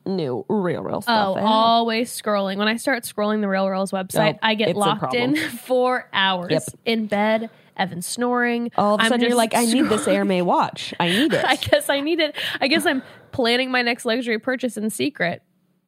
new 0.07 0.45
real, 0.49 0.83
real 0.83 1.01
stuff. 1.03 1.37
Oh, 1.39 1.45
always 1.47 2.11
scrolling. 2.11 2.57
When 2.57 2.69
I 2.69 2.77
start 2.77 3.05
scrolling 3.05 3.41
the 3.41 3.49
Real 3.49 3.69
Reals 3.69 3.93
website, 3.93 4.35
Oh, 4.35 4.39
I 4.43 4.55
get 4.55 4.75
locked 4.77 5.15
in 5.15 5.37
for 5.67 6.09
hours 6.13 6.51
Yep. 6.51 6.63
in 6.85 7.07
bed. 7.07 7.51
Evan 7.77 8.03
snoring. 8.03 8.71
All 8.77 8.97
of 8.97 9.01
a 9.01 9.05
sudden, 9.09 9.27
you're 9.27 9.35
like, 9.37 9.55
I 9.55 9.65
need 9.65 9.89
this. 9.89 10.05
Hermès 10.05 10.43
watch. 10.45 10.93
I 11.01 11.09
need 11.09 11.33
it. 11.33 11.43
I 11.43 11.57
guess 11.57 11.89
I 11.89 12.01
need 12.01 12.21
it. 12.21 12.37
I 12.61 12.67
guess 12.69 12.85
I'm 12.85 13.03
planning 13.33 13.71
my 13.71 13.81
next 13.81 14.05
luxury 14.05 14.39
purchase 14.39 14.77
in 14.77 14.91
secret 14.91 15.43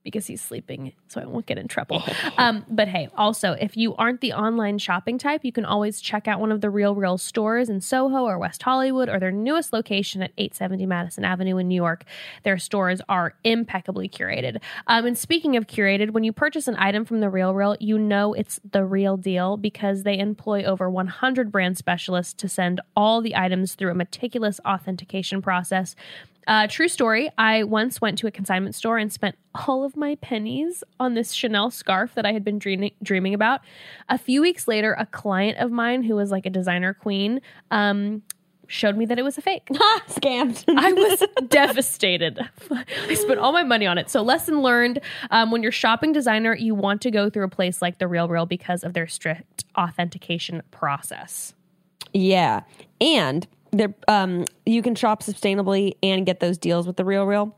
because 0.04 0.26
he's 0.26 0.40
sleeping, 0.40 0.92
so 1.08 1.20
I 1.20 1.26
won't 1.26 1.46
get 1.46 1.58
in 1.58 1.68
trouble. 1.68 2.02
um, 2.38 2.64
but 2.68 2.88
hey, 2.88 3.08
also, 3.16 3.52
if 3.52 3.76
you 3.76 3.94
aren't 3.96 4.20
the 4.20 4.32
online 4.32 4.78
shopping 4.78 5.18
type, 5.18 5.44
you 5.44 5.52
can 5.52 5.64
always 5.64 6.00
check 6.00 6.26
out 6.26 6.40
one 6.40 6.52
of 6.52 6.60
the 6.60 6.70
Real 6.70 6.94
Real 6.94 7.18
stores 7.18 7.68
in 7.68 7.80
Soho 7.80 8.24
or 8.24 8.38
West 8.38 8.62
Hollywood 8.62 9.08
or 9.08 9.18
their 9.20 9.30
newest 9.30 9.72
location 9.72 10.22
at 10.22 10.32
870 10.36 10.86
Madison 10.86 11.24
Avenue 11.24 11.56
in 11.58 11.68
New 11.68 11.76
York. 11.76 12.04
Their 12.42 12.58
stores 12.58 13.00
are 13.08 13.34
impeccably 13.44 14.08
curated. 14.08 14.60
Um, 14.86 15.06
and 15.06 15.16
speaking 15.16 15.56
of 15.56 15.66
curated, 15.66 16.10
when 16.10 16.24
you 16.24 16.32
purchase 16.32 16.66
an 16.68 16.76
item 16.78 17.04
from 17.04 17.20
the 17.20 17.30
Real 17.30 17.54
Real, 17.54 17.76
you 17.78 17.98
know 17.98 18.32
it's 18.34 18.60
the 18.70 18.84
real 18.84 19.16
deal 19.16 19.56
because 19.56 20.02
they 20.02 20.18
employ 20.18 20.64
over 20.64 20.90
100 20.90 21.52
brand 21.52 21.78
specialists 21.78 22.34
to 22.34 22.48
send 22.48 22.80
all 22.96 23.20
the 23.20 23.36
items 23.36 23.74
through 23.74 23.90
a 23.90 23.94
meticulous 23.94 24.60
authentication 24.66 25.42
process. 25.42 25.94
Uh, 26.46 26.66
true 26.66 26.88
story. 26.88 27.30
I 27.38 27.62
once 27.62 28.00
went 28.00 28.18
to 28.18 28.26
a 28.26 28.30
consignment 28.30 28.74
store 28.74 28.98
and 28.98 29.12
spent 29.12 29.36
all 29.54 29.84
of 29.84 29.96
my 29.96 30.16
pennies 30.16 30.82
on 30.98 31.14
this 31.14 31.32
Chanel 31.32 31.70
scarf 31.70 32.14
that 32.14 32.26
I 32.26 32.32
had 32.32 32.44
been 32.44 32.58
dreaming 32.58 32.92
dreaming 33.02 33.34
about. 33.34 33.60
A 34.08 34.18
few 34.18 34.40
weeks 34.40 34.66
later, 34.66 34.94
a 34.98 35.06
client 35.06 35.58
of 35.58 35.70
mine 35.70 36.02
who 36.02 36.16
was 36.16 36.30
like 36.30 36.46
a 36.46 36.50
designer 36.50 36.94
queen 36.94 37.40
um, 37.70 38.22
showed 38.66 38.96
me 38.96 39.04
that 39.06 39.18
it 39.18 39.22
was 39.22 39.38
a 39.38 39.42
fake. 39.42 39.66
Scammed. 40.08 40.64
I 40.76 40.92
was 40.92 41.22
devastated. 41.48 42.40
I 42.70 43.14
spent 43.14 43.38
all 43.38 43.52
my 43.52 43.62
money 43.62 43.86
on 43.86 43.98
it. 43.98 44.10
So, 44.10 44.22
lesson 44.22 44.62
learned 44.62 45.00
um, 45.30 45.50
when 45.50 45.62
you're 45.62 45.70
shopping 45.72 46.12
designer, 46.12 46.56
you 46.56 46.74
want 46.74 47.02
to 47.02 47.10
go 47.10 47.30
through 47.30 47.44
a 47.44 47.48
place 47.48 47.82
like 47.82 47.98
The 47.98 48.08
Real 48.08 48.28
Real 48.28 48.46
because 48.46 48.82
of 48.82 48.94
their 48.94 49.06
strict 49.06 49.64
authentication 49.76 50.62
process. 50.70 51.54
yeah. 52.12 52.62
And 53.00 53.46
they're, 53.72 53.94
um, 54.06 54.44
you 54.64 54.82
can 54.82 54.94
shop 54.94 55.22
sustainably 55.22 55.96
and 56.02 56.24
get 56.24 56.40
those 56.40 56.58
deals 56.58 56.86
with 56.86 56.96
the 56.96 57.04
Real 57.04 57.24
Real. 57.24 57.56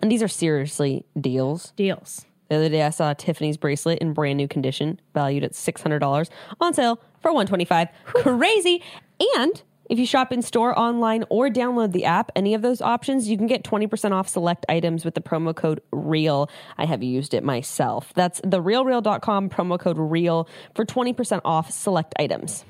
And 0.00 0.10
these 0.10 0.22
are 0.22 0.28
seriously 0.28 1.04
deals. 1.20 1.72
Deals. 1.76 2.24
The 2.48 2.56
other 2.56 2.68
day 2.68 2.82
I 2.82 2.90
saw 2.90 3.10
a 3.10 3.14
Tiffany's 3.14 3.56
bracelet 3.56 3.98
in 4.00 4.12
brand 4.12 4.36
new 4.36 4.48
condition, 4.48 5.00
valued 5.14 5.44
at 5.44 5.52
$600 5.52 6.28
on 6.60 6.74
sale 6.74 7.00
for 7.20 7.32
125 7.32 7.88
Crazy. 8.04 8.82
And 9.36 9.62
if 9.88 9.98
you 9.98 10.06
shop 10.06 10.32
in 10.32 10.42
store, 10.42 10.78
online, 10.78 11.24
or 11.28 11.48
download 11.48 11.92
the 11.92 12.04
app, 12.04 12.30
any 12.36 12.54
of 12.54 12.62
those 12.62 12.80
options, 12.80 13.28
you 13.28 13.36
can 13.36 13.46
get 13.46 13.64
20% 13.64 14.12
off 14.12 14.28
select 14.28 14.64
items 14.68 15.04
with 15.04 15.14
the 15.14 15.20
promo 15.20 15.54
code 15.54 15.82
REAL. 15.92 16.48
I 16.78 16.86
have 16.86 17.02
used 17.02 17.34
it 17.34 17.42
myself. 17.42 18.12
That's 18.14 18.40
therealreal.com 18.42 19.50
promo 19.50 19.78
code 19.78 19.98
REAL 19.98 20.48
for 20.74 20.84
20% 20.84 21.40
off 21.44 21.70
select 21.70 22.14
items. 22.18 22.64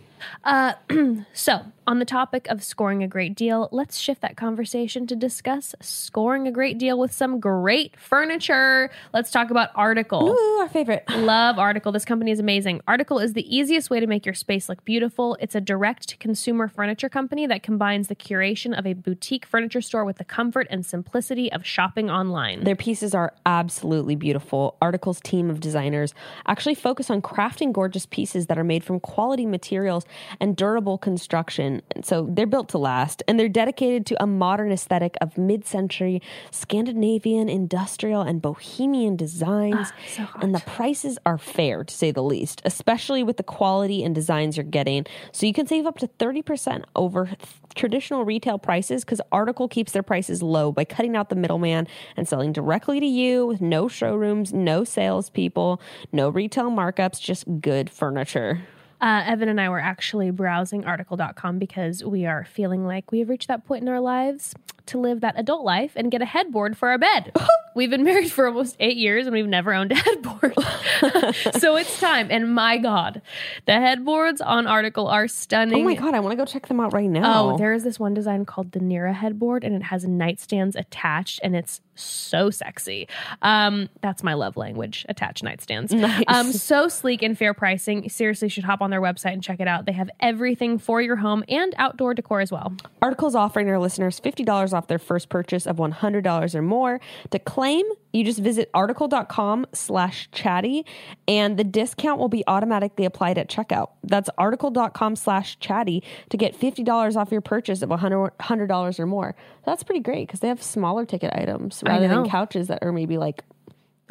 Uh, 0.45 0.74
So, 1.33 1.61
on 1.87 1.99
the 1.99 2.05
topic 2.05 2.47
of 2.49 2.62
scoring 2.62 3.03
a 3.03 3.09
great 3.09 3.35
deal, 3.35 3.68
let's 3.72 3.97
shift 3.97 4.20
that 4.22 4.37
conversation 4.37 5.07
to 5.09 5.16
discuss 5.16 5.74
scoring 5.80 6.47
a 6.47 6.53
great 6.53 6.78
deal 6.78 6.99
with 6.99 7.12
some 7.12 7.41
great 7.41 7.99
furniture. 7.99 8.91
Let's 9.12 9.30
talk 9.30 9.51
about 9.51 9.70
Article. 9.74 10.28
Ooh, 10.30 10.61
our 10.61 10.68
favorite. 10.68 11.05
Love 11.11 11.59
Article. 11.59 11.91
This 11.91 12.05
company 12.05 12.30
is 12.30 12.39
amazing. 12.39 12.80
Article 12.87 13.18
is 13.18 13.33
the 13.33 13.57
easiest 13.57 13.91
way 13.91 14.01
to 14.01 14.07
make 14.07 14.26
your 14.26 14.35
space 14.35 14.68
look 14.68 14.85
beautiful. 14.85 15.37
It's 15.41 15.55
a 15.55 15.61
direct 15.61 16.09
to 16.11 16.16
consumer 16.16 16.68
furniture 16.68 17.09
company 17.09 17.47
that 17.47 17.62
combines 17.62 18.09
the 18.09 18.16
curation 18.16 18.78
of 18.78 18.87
a 18.87 18.93
boutique 18.93 19.47
furniture 19.47 19.80
store 19.80 20.05
with 20.05 20.18
the 20.18 20.24
comfort 20.24 20.66
and 20.70 20.85
simplicity 20.85 21.51
of 21.51 21.64
shopping 21.66 22.11
online. 22.11 22.64
Their 22.64 22.76
pieces 22.76 23.14
are 23.14 23.33
absolutely 23.47 24.14
beautiful. 24.14 24.76
Article's 24.83 25.20
team 25.20 25.51
of 25.51 25.61
designers 25.61 26.14
actually 26.47 26.74
focus 26.74 27.11
on 27.11 27.22
crafting 27.22 27.72
gorgeous 27.72 28.07
pieces 28.07 28.47
that 28.47 28.59
are 28.59 28.64
made 28.64 28.85
from 28.85 29.01
quality 29.01 29.47
materials 29.47 30.05
and 30.41 30.57
durable 30.57 30.99
construction. 30.99 31.71
And 31.94 32.04
so 32.04 32.26
they're 32.28 32.46
built 32.46 32.68
to 32.70 32.78
last, 32.78 33.22
and 33.28 33.38
they're 33.38 33.48
dedicated 33.48 34.04
to 34.06 34.22
a 34.22 34.26
modern 34.26 34.72
aesthetic 34.72 35.16
of 35.20 35.38
mid 35.38 35.64
century 35.64 36.20
Scandinavian, 36.50 37.48
industrial, 37.48 38.22
and 38.22 38.42
bohemian 38.42 39.16
designs. 39.16 39.88
Ah, 39.92 39.92
so 40.08 40.22
hot. 40.24 40.42
and 40.42 40.54
the 40.54 40.60
prices 40.60 41.18
are 41.24 41.38
fair, 41.38 41.84
to 41.84 41.94
say 41.94 42.10
the 42.10 42.22
least, 42.22 42.60
especially 42.64 43.22
with 43.22 43.36
the 43.36 43.42
quality 43.42 44.02
and 44.02 44.14
designs 44.14 44.56
you're 44.56 44.64
getting. 44.64 45.06
So 45.32 45.46
you 45.46 45.52
can 45.52 45.66
save 45.66 45.86
up 45.86 45.98
to 45.98 46.08
30% 46.08 46.84
over 46.96 47.26
th- 47.26 47.38
traditional 47.74 48.24
retail 48.24 48.58
prices 48.58 49.04
because 49.04 49.20
Article 49.30 49.68
keeps 49.68 49.92
their 49.92 50.02
prices 50.02 50.42
low 50.42 50.72
by 50.72 50.84
cutting 50.84 51.16
out 51.16 51.28
the 51.28 51.36
middleman 51.36 51.86
and 52.16 52.28
selling 52.28 52.52
directly 52.52 53.00
to 53.00 53.06
you 53.06 53.46
with 53.46 53.60
no 53.60 53.88
showrooms, 53.88 54.52
no 54.52 54.84
salespeople, 54.84 55.80
no 56.12 56.28
retail 56.28 56.70
markups, 56.70 57.20
just 57.20 57.44
good 57.60 57.90
furniture. 57.90 58.60
Uh, 59.03 59.24
Evan 59.26 59.48
and 59.48 59.61
I 59.61 59.68
were 59.68 59.80
actually 59.80 60.30
browsing 60.30 60.84
article.com 60.84 61.59
because 61.59 62.05
we 62.05 62.24
are 62.24 62.44
feeling 62.44 62.86
like 62.86 63.11
we 63.11 63.18
have 63.18 63.28
reached 63.28 63.48
that 63.48 63.66
point 63.66 63.82
in 63.82 63.88
our 63.88 63.98
lives 63.98 64.55
to 64.86 64.98
live 64.98 65.20
that 65.20 65.34
adult 65.36 65.64
life 65.64 65.92
and 65.96 66.11
get 66.11 66.22
a 66.22 66.24
headboard 66.24 66.76
for 66.76 66.88
our 66.88 66.98
bed. 66.98 67.32
we've 67.74 67.90
been 67.90 68.05
married 68.05 68.30
for 68.30 68.46
almost 68.46 68.76
eight 68.78 68.96
years 68.96 69.26
and 69.26 69.34
we've 69.34 69.46
never 69.46 69.72
owned 69.72 69.90
a 69.90 69.96
headboard. 69.96 70.55
so 71.59 71.76
it's 71.76 71.98
time. 71.98 72.28
And 72.30 72.55
my 72.55 72.78
God, 72.78 73.22
the 73.66 73.72
headboards 73.72 74.40
on 74.40 74.68
Article 74.68 75.09
are 75.09 75.26
stunning. 75.26 75.82
Oh 75.82 75.84
my 75.84 75.94
God, 75.94 76.14
I 76.14 76.20
want 76.20 76.32
to 76.32 76.36
go 76.36 76.44
check 76.44 76.68
them 76.68 76.78
out 76.78 76.92
right 76.92 77.09
now. 77.09 77.50
Oh, 77.50 77.59
there 77.59 77.72
is 77.72 77.82
this 77.82 77.98
one 77.98 78.14
design 78.14 78.44
called 78.44 78.72
the 78.72 78.80
Nira 78.80 79.14
headboard, 79.14 79.64
and 79.64 79.74
it 79.74 79.84
has 79.84 80.05
nightstands 80.05 80.76
attached, 80.76 81.40
and 81.42 81.57
it's 81.57 81.80
so 81.95 82.51
sexy. 82.51 83.09
Um, 83.43 83.88
that's 84.01 84.22
my 84.22 84.34
love 84.34 84.57
language: 84.57 85.05
attached 85.09 85.45
nightstands. 85.45 85.93
Nice. 86.03 86.24
Um, 86.26 86.53
so 86.53 86.88
sleek 86.88 87.22
and 87.22 87.38
fair 87.38 87.55
pricing. 87.55 88.09
Seriously, 88.09 88.49
should 88.49 88.64
hop 88.64 88.80
on 88.80 88.90
their 88.90 89.01
website 89.01 89.34
and 89.34 89.43
check 89.43 89.61
it 89.61 89.68
out. 89.68 89.86
They 89.86 89.93
have 89.93 90.11
everything 90.18 90.78
for 90.78 91.01
your 91.01 91.14
home 91.16 91.45
and 91.49 91.72
outdoor 91.78 92.12
decor 92.14 92.40
as 92.40 92.51
well. 92.51 92.72
Article's 93.01 93.36
offering 93.36 93.66
their 93.66 93.78
listeners 93.78 94.18
$50 94.20 94.72
off 94.72 94.88
their 94.88 94.99
first 94.99 95.28
purchase 95.28 95.66
of 95.66 95.76
$100 95.76 96.55
or 96.55 96.62
more. 96.62 97.01
To 97.30 97.38
claim, 97.38 97.86
you 98.12 98.24
just 98.24 98.38
visit 98.40 98.70
article.com 98.74 99.66
slash 99.72 100.28
chatty 100.32 100.84
and 101.26 101.56
the 101.58 101.64
discount 101.64 102.18
will 102.18 102.28
be 102.28 102.44
automatically 102.46 103.04
applied 103.04 103.38
at 103.38 103.48
checkout. 103.48 103.90
That's 104.04 104.28
article.com 104.38 105.16
slash 105.16 105.58
chatty 105.58 106.02
to 106.30 106.36
get 106.36 106.58
$50 106.58 107.16
off 107.16 107.32
your 107.32 107.40
purchase 107.40 107.82
of 107.82 107.88
$100 107.88 108.30
$100 108.38 109.00
or 109.00 109.06
more. 109.06 109.34
That's 109.64 109.82
pretty 109.82 110.00
great 110.00 110.26
because 110.28 110.40
they 110.40 110.48
have 110.48 110.62
smaller 110.62 111.04
ticket 111.06 111.32
items 111.34 111.82
rather 111.86 112.06
than 112.08 112.28
couches 112.28 112.68
that 112.68 112.80
are 112.82 112.92
maybe 112.92 113.16
like 113.18 113.44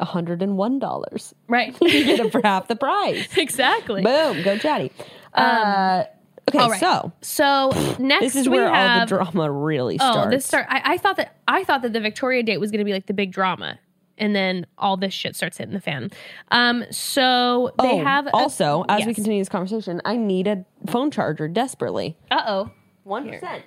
$101. 0.00 1.32
Right. 1.48 1.76
you 1.80 2.04
get 2.04 2.20
it 2.20 2.32
for 2.32 2.40
half 2.42 2.68
the 2.68 2.76
price. 2.76 3.28
exactly. 3.36 4.02
Boom, 4.02 4.42
go 4.42 4.58
chatty. 4.58 4.90
uh, 5.34 6.04
okay, 6.48 6.58
Um, 6.58 6.64
All 6.64 6.70
right. 6.70 6.80
so 6.80 7.12
So 7.20 7.96
next 7.98 8.22
this 8.24 8.36
is 8.36 8.48
we 8.48 8.56
where 8.58 8.72
all 8.72 9.00
the 9.00 9.06
drama 9.06 9.50
really 9.50 9.98
starts. 9.98 10.26
Oh, 10.26 10.30
this 10.30 10.44
start. 10.46 10.66
I, 10.68 10.94
I 10.94 10.98
thought 10.98 11.16
that 11.16 11.36
I 11.46 11.64
thought 11.64 11.82
that 11.82 11.92
the 11.92 12.00
Victoria 12.00 12.42
date 12.42 12.58
was 12.58 12.70
going 12.70 12.80
to 12.80 12.84
be 12.84 12.92
like 12.92 13.06
the 13.06 13.14
big 13.14 13.32
drama, 13.32 13.78
and 14.18 14.34
then 14.36 14.66
all 14.78 14.96
this 14.96 15.12
shit 15.14 15.34
starts 15.36 15.58
hitting 15.58 15.74
the 15.74 15.80
fan. 15.80 16.10
Um, 16.50 16.84
so 16.90 17.72
they 17.80 18.00
Oh, 18.00 18.04
have 18.04 18.26
a- 18.26 18.34
also 18.34 18.84
as 18.88 19.04
we 19.06 19.14
continue 19.14 19.40
this 19.40 19.48
conversation, 19.48 20.00
I 20.04 20.16
need 20.16 20.46
a 20.46 20.64
phone 20.86 21.10
charger 21.10 21.48
desperately. 21.48 22.16
Uh 22.30 22.42
oh, 22.46 22.70
one 23.04 23.28
percent. 23.28 23.64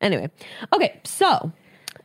Anyway, 0.00 0.30
okay, 0.74 1.00
so 1.04 1.52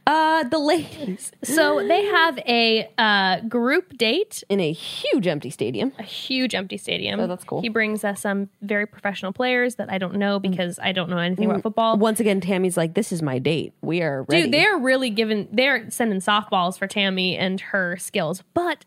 uh 0.09 0.43
the 0.45 0.57
ladies 0.57 1.31
So 1.43 1.87
they 1.87 2.03
have 2.05 2.39
a 2.39 2.89
uh, 2.97 3.41
group 3.41 3.95
date, 3.95 4.43
in 4.49 4.59
a 4.59 4.71
huge 4.71 5.27
empty 5.27 5.51
stadium. 5.51 5.91
a 5.99 6.03
huge 6.03 6.55
empty 6.55 6.77
stadium. 6.77 7.19
Oh, 7.19 7.27
that's 7.27 7.43
cool. 7.43 7.61
He 7.61 7.69
brings 7.69 8.03
us 8.03 8.21
some 8.21 8.49
very 8.61 8.87
professional 8.87 9.31
players 9.33 9.75
that 9.75 9.91
I 9.91 9.99
don't 9.99 10.15
know 10.15 10.39
because 10.39 10.79
I 10.81 10.93
don't 10.93 11.09
know 11.11 11.19
anything 11.19 11.45
about 11.45 11.61
football. 11.61 11.97
Once 11.97 12.19
again, 12.19 12.41
Tammy's 12.41 12.75
like, 12.75 12.95
"This 12.95 13.11
is 13.11 13.21
my 13.21 13.37
date. 13.37 13.73
We 13.81 14.01
are 14.01 14.23
ready." 14.23 14.43
Dude, 14.43 14.53
they're 14.53 14.77
really 14.77 15.11
giving. 15.11 15.47
They're 15.51 15.89
sending 15.91 16.19
softballs 16.19 16.79
for 16.79 16.87
Tammy 16.87 17.37
and 17.37 17.61
her 17.61 17.95
skills. 17.97 18.43
But 18.55 18.85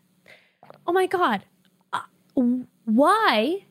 oh 0.85 0.91
my 0.91 1.07
god, 1.07 1.45
uh, 1.93 2.01
why 2.83 3.65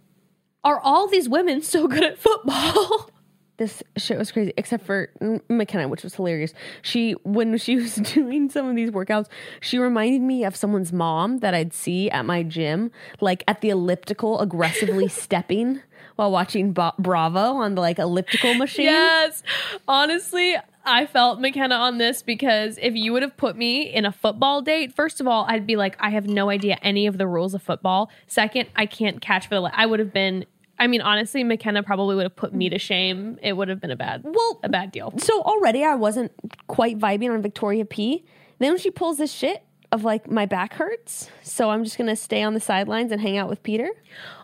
are 0.64 0.80
all 0.80 1.06
these 1.06 1.28
women 1.28 1.60
so 1.60 1.86
good 1.86 2.04
at 2.04 2.18
football? 2.18 3.10
this 3.58 3.82
shit 3.96 4.18
was 4.18 4.32
crazy, 4.32 4.52
except 4.56 4.84
for 4.84 5.10
Mykenna, 5.20 5.88
which 5.88 6.02
was 6.02 6.14
hilarious. 6.14 6.52
She, 6.80 7.12
when 7.22 7.56
she 7.58 7.76
was 7.76 7.96
doing 7.96 8.50
some 8.50 8.68
of 8.68 8.76
these 8.76 8.90
workouts, 8.90 9.26
she 9.60 9.78
reminded 9.78 10.22
me 10.22 10.44
of 10.44 10.56
someone's 10.56 10.92
mom 10.92 11.38
that 11.38 11.54
I'd 11.54 11.72
see 11.72 12.10
at 12.10 12.24
my 12.24 12.42
gym, 12.42 12.90
like 13.20 13.44
at 13.46 13.60
the 13.60 13.70
elliptical, 13.70 14.40
aggressively 14.40 15.08
stepping 15.22 15.82
while 16.16 16.30
watching 16.30 16.72
Bravo 16.72 17.54
on 17.56 17.74
the 17.74 17.80
like 17.80 17.98
elliptical 17.98 18.54
machine. 18.54 18.86
Yes. 18.86 19.42
Honestly, 19.88 20.56
I 20.84 21.06
felt 21.06 21.38
Mykenna 21.38 21.78
on 21.78 21.98
this 21.98 22.22
because 22.22 22.78
if 22.80 22.94
you 22.94 23.12
would 23.12 23.22
have 23.22 23.36
put 23.36 23.56
me 23.56 23.82
in 23.82 24.04
a 24.04 24.12
football 24.12 24.62
date, 24.62 24.94
first 24.94 25.20
of 25.20 25.26
all, 25.26 25.44
I'd 25.48 25.66
be 25.66 25.76
like, 25.76 25.96
I 26.00 26.10
have 26.10 26.26
no 26.26 26.50
idea 26.50 26.78
any 26.82 27.06
of 27.06 27.18
the 27.18 27.26
rules 27.26 27.54
of 27.54 27.62
football. 27.62 28.10
Second, 28.26 28.68
I 28.74 28.86
can't 28.86 29.20
catch 29.20 29.46
for 29.46 29.54
the. 29.54 29.70
I 29.72 29.86
would 29.86 30.00
have 30.00 30.12
been. 30.12 30.44
I 30.82 30.88
mean, 30.88 31.00
honestly, 31.00 31.44
Mykenna 31.44 31.86
probably 31.86 32.16
would 32.16 32.24
have 32.24 32.34
put 32.34 32.52
me 32.52 32.68
to 32.68 32.74
mm. 32.74 32.80
shame. 32.80 33.38
It 33.40 33.52
would 33.52 33.68
have 33.68 33.80
been 33.80 33.92
a 33.92 33.96
bad, 33.96 34.22
Well, 34.24 34.60
a 34.64 34.68
bad 34.68 34.90
deal. 34.90 35.14
So 35.16 35.40
already 35.42 35.84
I 35.84 35.94
wasn't 35.94 36.32
quite 36.66 36.98
vibing 36.98 37.32
on 37.32 37.40
Victoria 37.40 37.84
P. 37.84 38.24
Then 38.58 38.72
when 38.72 38.78
she 38.78 38.90
pulls 38.90 39.16
this 39.16 39.30
shit 39.30 39.62
of 39.92 40.02
like 40.02 40.28
my 40.28 40.44
back 40.44 40.74
hurts, 40.74 41.30
so 41.44 41.70
I'm 41.70 41.84
just 41.84 41.96
gonna 41.96 42.16
stay 42.16 42.42
on 42.42 42.54
the 42.54 42.60
sidelines 42.60 43.12
and 43.12 43.20
hang 43.20 43.36
out 43.36 43.48
with 43.48 43.62
Peter. 43.62 43.90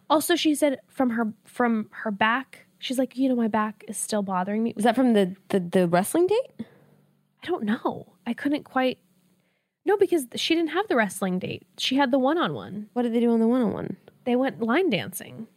Also, 0.09 0.37
she 0.37 0.55
said 0.55 0.79
from 0.87 1.11
her 1.11 1.33
from 1.45 1.89
her 1.91 2.13
back, 2.13 2.67
she's 2.79 2.99
like, 2.99 3.17
you 3.17 3.29
know, 3.29 3.35
my 3.35 3.49
back 3.49 3.85
is 3.89 3.97
still 3.97 4.23
bothering 4.23 4.63
me. 4.63 4.73
Was 4.77 4.85
that 4.85 4.95
from 4.95 5.15
the 5.15 5.35
the, 5.49 5.59
the 5.59 5.89
wrestling 5.89 6.29
date? 6.29 6.67
I 7.43 7.47
don't 7.49 7.65
know. 7.65 8.13
I 8.29 8.33
couldn't 8.33 8.63
quite. 8.63 8.99
No, 9.85 9.97
because 9.97 10.27
she 10.37 10.55
didn't 10.55 10.71
have 10.71 10.87
the 10.87 10.97
wrestling 10.97 11.41
date. 11.41 11.67
She 11.79 11.97
had 11.97 12.13
the 12.13 12.19
one 12.19 12.39
on 12.39 12.55
one. 12.55 12.91
What 12.93 13.03
did 13.03 13.13
they 13.13 13.21
do 13.21 13.33
on 13.33 13.41
the 13.41 13.49
one 13.49 13.63
on 13.63 13.73
one? 13.73 13.97
They 14.25 14.37
went 14.37 14.63
line 14.63 14.91
dancing. 14.91 15.49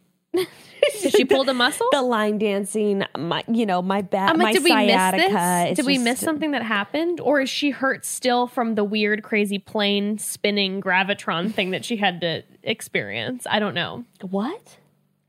So 0.94 1.10
she 1.10 1.24
pulled 1.24 1.48
a 1.48 1.54
muscle. 1.54 1.86
the 1.92 2.02
line 2.02 2.38
dancing, 2.38 3.04
my 3.16 3.44
you 3.48 3.66
know 3.66 3.82
my 3.82 4.02
back, 4.02 4.30
I'm 4.30 4.38
my 4.38 4.44
like, 4.44 4.54
did 4.54 4.64
we 4.64 4.74
miss 4.74 4.94
sciatica. 4.94 5.68
this? 5.68 5.76
Did 5.76 5.86
we 5.86 5.98
miss 5.98 6.20
something 6.20 6.50
that 6.52 6.62
happened, 6.62 7.20
or 7.20 7.40
is 7.40 7.48
she 7.48 7.70
hurt 7.70 8.04
still 8.04 8.46
from 8.46 8.74
the 8.74 8.84
weird, 8.84 9.22
crazy 9.22 9.58
plane 9.58 10.18
spinning 10.18 10.80
gravitron 10.80 11.52
thing 11.52 11.70
that 11.70 11.84
she 11.84 11.96
had 11.96 12.20
to 12.22 12.42
experience? 12.62 13.46
I 13.48 13.58
don't 13.58 13.74
know. 13.74 14.04
What? 14.22 14.78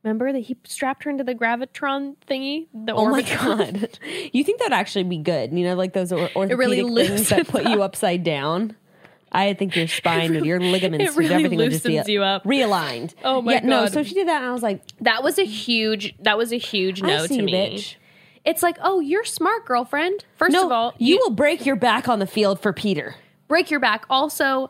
Remember 0.04 0.34
that 0.34 0.40
he 0.40 0.58
strapped 0.66 1.06
her 1.06 1.12
into 1.12 1.24
the 1.24 1.34
gravitron 1.36 2.16
thingy, 2.28 2.68
the 2.74 2.94
Oh 2.94 3.10
my 3.10 3.22
god! 3.22 4.00
you 4.34 4.44
think 4.44 4.60
that'd 4.60 4.74
actually 4.74 5.04
be 5.04 5.18
good? 5.18 5.54
You 5.54 5.66
know, 5.66 5.76
like 5.76 5.94
those 5.94 6.12
or- 6.12 6.30
orthopedic 6.36 6.58
really 6.58 7.08
things 7.08 7.30
that 7.30 7.48
put 7.48 7.64
you 7.66 7.84
upside 7.84 8.24
down. 8.24 8.76
I 9.34 9.54
think 9.54 9.76
your 9.76 9.88
spine 10.00 10.36
and 10.36 10.46
your 10.46 10.60
ligaments, 10.60 11.16
really 11.16 11.34
everything 11.34 11.58
would 11.58 11.72
just 11.72 11.86
be 11.86 12.02
you 12.12 12.24
up. 12.24 12.44
realigned. 12.44 13.14
Oh 13.24 13.42
my 13.42 13.54
yeah, 13.54 13.60
No, 13.64 13.88
so 13.88 14.04
she 14.04 14.14
did 14.14 14.28
that, 14.28 14.38
and 14.42 14.46
I 14.46 14.52
was 14.54 14.64
like, 14.64 14.82
That 15.02 15.24
was 15.24 15.40
a 15.40 15.46
huge. 15.46 16.16
That 16.20 16.38
was 16.38 16.52
a 16.54 16.58
huge 16.58 17.02
no 17.02 17.26
to 17.28 17.34
you, 17.34 17.44
me. 17.44 17.52
bitch. 17.54 17.96
It's 18.46 18.62
like, 18.62 18.78
oh, 18.82 19.00
you're 19.00 19.24
smart, 19.24 19.66
girlfriend. 19.66 20.26
First 20.36 20.52
No, 20.52 20.66
of 20.66 20.72
all, 20.74 20.94
you, 20.98 21.18
will 21.18 21.30
break 21.34 21.66
your 21.66 21.78
back 21.78 22.10
on 22.10 22.20
the 22.20 22.28
field 22.28 22.60
for 22.60 22.74
Peter. 22.74 23.16
break 23.48 23.72
your 23.72 23.80
back. 23.80 24.06
Also, 24.10 24.70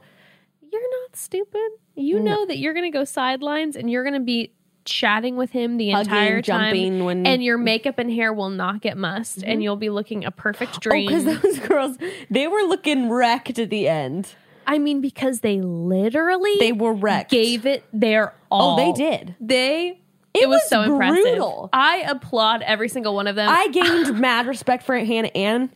you're 0.72 1.02
not 1.02 1.16
stupid. 1.16 1.70
You 1.96 2.20
know 2.20 2.46
that 2.46 2.58
you're 2.60 2.74
going 2.74 2.92
to 2.92 2.96
go 2.96 3.04
sidelines 3.04 3.76
and 3.76 3.90
you're 3.90 4.04
going 4.04 4.14
to 4.14 4.20
be 4.20 4.52
chatting 4.86 5.38
with 5.38 5.52
him 5.52 5.78
the 5.78 5.92
Hugging, 5.92 6.12
entire 6.12 6.42
time, 6.42 7.04
when- 7.04 7.26
and 7.26 7.44
your 7.44 7.58
makeup 7.58 7.98
and 8.00 8.12
hair 8.12 8.32
will 8.34 8.50
not 8.50 8.82
get 8.82 8.98
mussed, 8.98 9.38
and 9.38 9.46
mm-hmm. 9.46 9.62
you'll 9.62 9.76
be 9.76 9.90
looking 9.90 10.24
a 10.26 10.32
perfect 10.32 10.76
Oh, 10.76 10.80
dream. 10.82 11.08
because 11.08 11.24
those 11.42 11.60
girls, 11.68 11.98
they 12.30 12.48
were 12.48 12.62
looking 12.64 13.10
wrecked 13.10 13.58
at 13.60 13.70
the 13.70 13.88
end. 13.88 14.36
I 14.68 14.80
mean, 14.80 15.02
because 15.02 15.40
they 15.42 15.60
literally 15.62 16.56
They 16.60 16.72
were 16.72 16.94
wrecked. 16.94 17.32
gave 17.32 17.66
it 17.66 17.84
their 17.94 18.34
all. 18.52 18.74
Oh, 18.74 18.76
they 18.78 18.92
did. 18.94 19.36
They. 19.40 20.00
It 20.36 20.44
It, 20.44 20.50
was, 20.50 20.62
was 20.62 20.70
so 20.70 20.82
impressive. 20.82 21.22
brutal. 21.24 21.70
I 21.72 21.98
applaud 22.08 22.64
every 22.64 22.90
single 22.90 23.14
one 23.14 23.28
of 23.28 23.36
them. 23.36 23.48
I 23.50 23.68
gained 23.68 24.20
mad 24.20 24.48
respect 24.48 24.84
for 24.84 24.98
Hannah 24.98 25.30
Ann 25.36 25.70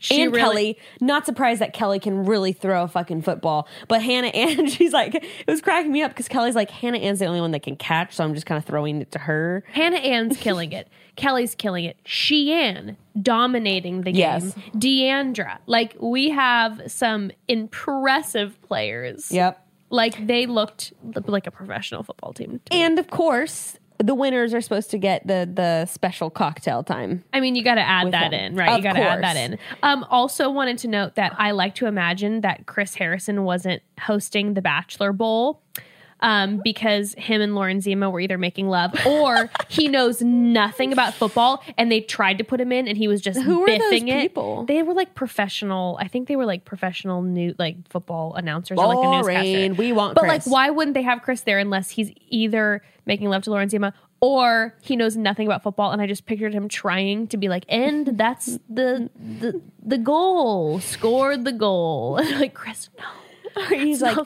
She 0.00 0.22
and 0.22 0.32
really- 0.32 0.40
Kelly, 0.42 0.78
not 1.00 1.26
surprised 1.26 1.60
that 1.60 1.74
Kelly 1.74 2.00
can 2.00 2.24
really 2.24 2.52
throw 2.54 2.84
a 2.84 2.88
fucking 2.88 3.20
football. 3.20 3.68
But 3.88 4.00
Hannah 4.02 4.28
Ann, 4.34 4.66
she's 4.68 4.94
like, 4.94 5.14
it 5.16 5.46
was 5.46 5.60
cracking 5.60 5.92
me 5.92 6.02
up 6.02 6.10
because 6.10 6.26
Kelly's 6.28 6.54
like, 6.54 6.70
Hannah 6.70 6.98
Ann's 6.98 7.18
the 7.18 7.26
only 7.26 7.42
one 7.42 7.50
that 7.50 7.62
can 7.62 7.76
catch, 7.76 8.14
so 8.14 8.24
I'm 8.24 8.32
just 8.34 8.46
kind 8.46 8.56
of 8.56 8.64
throwing 8.64 9.02
it 9.02 9.10
to 9.12 9.18
her. 9.18 9.62
Hannah 9.72 9.98
Ann's 9.98 10.38
killing 10.38 10.72
it. 10.72 10.88
Kelly's 11.16 11.54
killing 11.54 11.84
it. 11.84 11.96
Shiann 12.04 12.96
dominating 13.20 14.02
the 14.02 14.12
game. 14.12 14.20
Yes. 14.20 14.54
Deandra. 14.74 15.58
Like 15.66 15.96
we 16.00 16.30
have 16.30 16.80
some 16.86 17.30
impressive 17.48 18.60
players. 18.62 19.30
Yep. 19.30 19.58
Like 19.90 20.26
they 20.26 20.46
looked 20.46 20.92
like 21.26 21.46
a 21.46 21.50
professional 21.50 22.02
football 22.02 22.32
team. 22.32 22.60
And 22.70 22.98
of 22.98 23.10
course, 23.10 23.76
the 23.98 24.14
winners 24.14 24.52
are 24.54 24.60
supposed 24.60 24.90
to 24.90 24.98
get 24.98 25.26
the 25.26 25.48
the 25.52 25.86
special 25.86 26.30
cocktail 26.30 26.82
time. 26.82 27.24
I 27.32 27.40
mean, 27.40 27.54
you 27.54 27.62
got 27.62 27.76
to 27.76 27.86
add 27.86 28.12
that 28.12 28.32
him. 28.32 28.52
in, 28.52 28.56
right? 28.56 28.70
Of 28.70 28.78
you 28.78 28.82
got 28.82 28.94
to 28.94 29.02
add 29.02 29.22
that 29.22 29.36
in. 29.36 29.58
Um, 29.82 30.04
also, 30.10 30.50
wanted 30.50 30.78
to 30.78 30.88
note 30.88 31.14
that 31.16 31.34
I 31.38 31.52
like 31.52 31.74
to 31.76 31.86
imagine 31.86 32.40
that 32.40 32.66
Chris 32.66 32.94
Harrison 32.94 33.44
wasn't 33.44 33.82
hosting 34.00 34.54
the 34.54 34.62
Bachelor 34.62 35.12
Bowl. 35.12 35.62
Um, 36.22 36.60
because 36.62 37.14
him 37.18 37.40
and 37.40 37.56
Lauren 37.56 37.80
Zima 37.80 38.08
were 38.08 38.20
either 38.20 38.38
making 38.38 38.68
love 38.68 38.94
or 39.04 39.50
he 39.68 39.88
knows 39.88 40.22
nothing 40.22 40.92
about 40.92 41.14
football 41.14 41.64
and 41.76 41.90
they 41.90 42.00
tried 42.00 42.38
to 42.38 42.44
put 42.44 42.60
him 42.60 42.70
in 42.70 42.86
and 42.86 42.96
he 42.96 43.08
was 43.08 43.20
just 43.20 43.40
Who 43.42 43.64
are 43.64 43.66
those 43.66 43.80
biffing 43.92 44.08
it. 44.08 44.20
people? 44.22 44.64
They 44.64 44.84
were 44.84 44.94
like 44.94 45.16
professional. 45.16 45.98
I 46.00 46.06
think 46.06 46.28
they 46.28 46.36
were 46.36 46.46
like 46.46 46.64
professional 46.64 47.22
new 47.22 47.56
like 47.58 47.76
football 47.88 48.34
announcers 48.34 48.78
or 48.78 48.86
like 48.86 48.98
a 48.98 49.00
Boring. 49.00 49.36
newscaster. 49.36 49.74
We 49.74 49.92
want 49.92 50.14
But 50.14 50.20
Chris. 50.24 50.46
like, 50.46 50.52
why 50.52 50.70
wouldn't 50.70 50.94
they 50.94 51.02
have 51.02 51.22
Chris 51.22 51.40
there 51.40 51.58
unless 51.58 51.90
he's 51.90 52.12
either 52.28 52.82
making 53.04 53.28
love 53.28 53.42
to 53.42 53.50
Lauren 53.50 53.68
Zima 53.68 53.92
or 54.20 54.76
he 54.80 54.94
knows 54.94 55.16
nothing 55.16 55.48
about 55.48 55.64
football? 55.64 55.90
And 55.90 56.00
I 56.00 56.06
just 56.06 56.24
pictured 56.26 56.54
him 56.54 56.68
trying 56.68 57.26
to 57.28 57.36
be 57.36 57.48
like, 57.48 57.64
and 57.68 58.06
that's 58.16 58.60
the 58.70 59.10
the 59.16 59.60
the 59.84 59.98
goal, 59.98 60.78
scored 60.78 61.44
the 61.44 61.50
goal. 61.52 62.12
like 62.38 62.54
Chris, 62.54 62.90
no. 62.96 63.04
He's 63.70 64.02
like, 64.02 64.16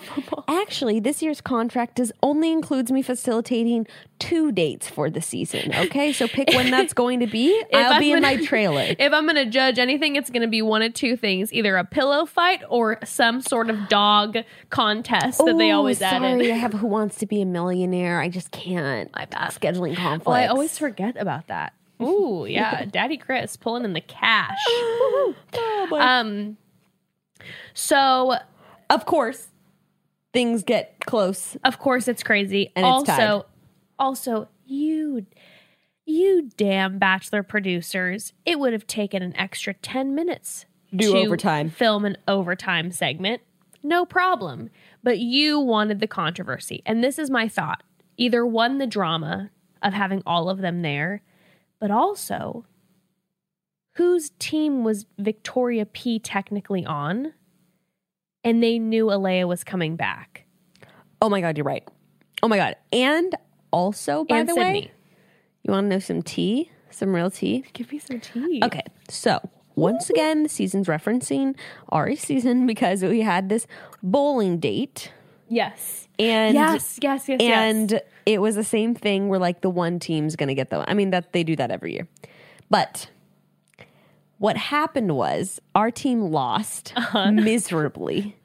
actually, 0.48 1.00
this 1.00 1.22
year's 1.22 1.40
contract 1.40 1.98
is 1.98 2.12
only 2.22 2.52
includes 2.52 2.90
me 2.92 3.02
facilitating 3.02 3.86
two 4.18 4.52
dates 4.52 4.88
for 4.88 5.10
the 5.10 5.20
season. 5.20 5.74
Okay, 5.74 6.12
so 6.12 6.26
pick 6.28 6.48
when 6.50 6.70
that's 6.70 6.92
going 6.94 7.20
to 7.20 7.26
be. 7.26 7.62
I'll 7.72 7.94
I'm 7.94 8.00
be 8.00 8.12
in 8.12 8.22
gonna- 8.22 8.36
my 8.36 8.44
trailer. 8.46 8.94
If 8.98 9.12
I'm 9.12 9.26
gonna 9.26 9.46
judge 9.46 9.78
anything, 9.78 10.16
it's 10.16 10.30
gonna 10.30 10.46
be 10.48 10.62
one 10.62 10.82
of 10.82 10.94
two 10.94 11.16
things: 11.16 11.52
either 11.52 11.76
a 11.76 11.84
pillow 11.84 12.26
fight 12.26 12.62
or 12.68 12.98
some 13.04 13.40
sort 13.40 13.70
of 13.70 13.88
dog 13.88 14.38
contest 14.70 15.38
that 15.44 15.56
they 15.58 15.70
always 15.70 15.98
sorry, 15.98 16.26
added. 16.26 16.50
I 16.50 16.56
have 16.56 16.72
Who 16.74 16.86
Wants 16.86 17.16
to 17.18 17.26
Be 17.26 17.40
a 17.42 17.46
Millionaire. 17.46 18.20
I 18.20 18.28
just 18.28 18.50
can't. 18.50 19.14
My 19.14 19.24
bad. 19.26 19.50
Scheduling 19.50 19.96
conflicts. 19.96 20.26
Well, 20.26 20.36
I 20.36 20.46
always 20.46 20.78
forget 20.78 21.16
about 21.18 21.46
that. 21.48 21.72
Ooh, 22.02 22.44
yeah, 22.48 22.84
Daddy 22.84 23.16
Chris 23.16 23.56
pulling 23.56 23.84
in 23.84 23.92
the 23.92 24.00
cash. 24.00 24.58
Oh. 25.88 25.88
Um, 25.98 26.56
so 27.74 28.36
of 28.90 29.06
course, 29.06 29.48
things 30.32 30.62
get 30.62 30.96
close. 31.06 31.56
of 31.64 31.78
course 31.78 32.08
it's 32.08 32.22
crazy. 32.22 32.72
And 32.76 32.84
it's 32.84 32.92
also, 33.10 33.12
tied. 33.12 33.44
also 33.98 34.48
you, 34.66 35.26
you 36.04 36.50
damn 36.56 36.98
Bachelor 36.98 37.42
producers, 37.42 38.32
it 38.44 38.58
would 38.58 38.72
have 38.72 38.86
taken 38.86 39.22
an 39.22 39.34
extra 39.36 39.74
ten 39.74 40.14
minutes 40.14 40.66
Do 40.94 41.12
to 41.12 41.18
overtime. 41.18 41.70
film 41.70 42.04
an 42.04 42.16
overtime 42.28 42.90
segment. 42.90 43.42
No 43.82 44.04
problem. 44.04 44.70
But 45.02 45.18
you 45.18 45.60
wanted 45.60 46.00
the 46.00 46.06
controversy, 46.08 46.82
and 46.84 47.02
this 47.02 47.18
is 47.18 47.30
my 47.30 47.48
thought: 47.48 47.82
either 48.16 48.44
one, 48.44 48.78
the 48.78 48.86
drama 48.86 49.50
of 49.82 49.92
having 49.92 50.22
all 50.26 50.50
of 50.50 50.58
them 50.58 50.82
there, 50.82 51.22
but 51.80 51.90
also 51.90 52.64
whose 53.94 54.30
team 54.38 54.84
was 54.84 55.06
Victoria 55.18 55.86
P 55.86 56.18
technically 56.18 56.84
on? 56.84 57.32
And 58.46 58.62
they 58.62 58.78
knew 58.78 59.06
Alayah 59.06 59.46
was 59.48 59.64
coming 59.64 59.96
back. 59.96 60.44
Oh 61.20 61.28
my 61.28 61.40
god, 61.40 61.56
you're 61.56 61.64
right. 61.66 61.86
Oh 62.42 62.48
my 62.48 62.56
god, 62.56 62.76
and 62.92 63.34
also 63.72 64.24
by 64.24 64.38
and 64.38 64.48
the 64.48 64.54
Sydney. 64.54 64.80
way, 64.82 64.90
you 65.64 65.72
want 65.72 65.86
to 65.86 65.88
know 65.88 65.98
some 65.98 66.22
tea, 66.22 66.70
some 66.90 67.14
real 67.14 67.30
tea. 67.30 67.64
Give 67.72 67.90
me 67.90 67.98
some 67.98 68.20
tea. 68.20 68.60
Okay, 68.62 68.82
so 69.08 69.40
once 69.74 70.08
again, 70.10 70.42
the 70.44 70.48
season's 70.48 70.86
referencing 70.86 71.56
Arie's 71.92 72.20
season 72.20 72.66
because 72.72 73.02
we 73.02 73.20
had 73.22 73.48
this 73.48 73.66
bowling 74.02 74.58
date, 74.58 75.12
Yes. 75.48 76.06
and 76.18 76.54
yes, 76.54 76.98
yes, 77.02 77.28
yes, 77.28 77.40
and 77.40 77.90
yes. 77.92 78.02
it 78.26 78.40
was 78.40 78.54
the 78.54 78.64
same 78.64 78.94
thing 78.94 79.28
where 79.28 79.38
like 79.40 79.60
the 79.62 79.70
one 79.70 79.98
team's 79.98 80.36
gonna 80.36 80.54
get 80.54 80.70
the. 80.70 80.88
I 80.88 80.94
mean 80.94 81.10
that 81.10 81.32
they 81.32 81.42
do 81.42 81.56
that 81.56 81.70
every 81.70 81.94
year, 81.94 82.06
but 82.70 83.08
what 84.38 84.56
happened 84.56 85.16
was 85.16 85.60
our 85.74 85.90
team 85.90 86.20
lost 86.30 86.92
Uh-huh. 86.96 87.30
miserably, 87.32 88.36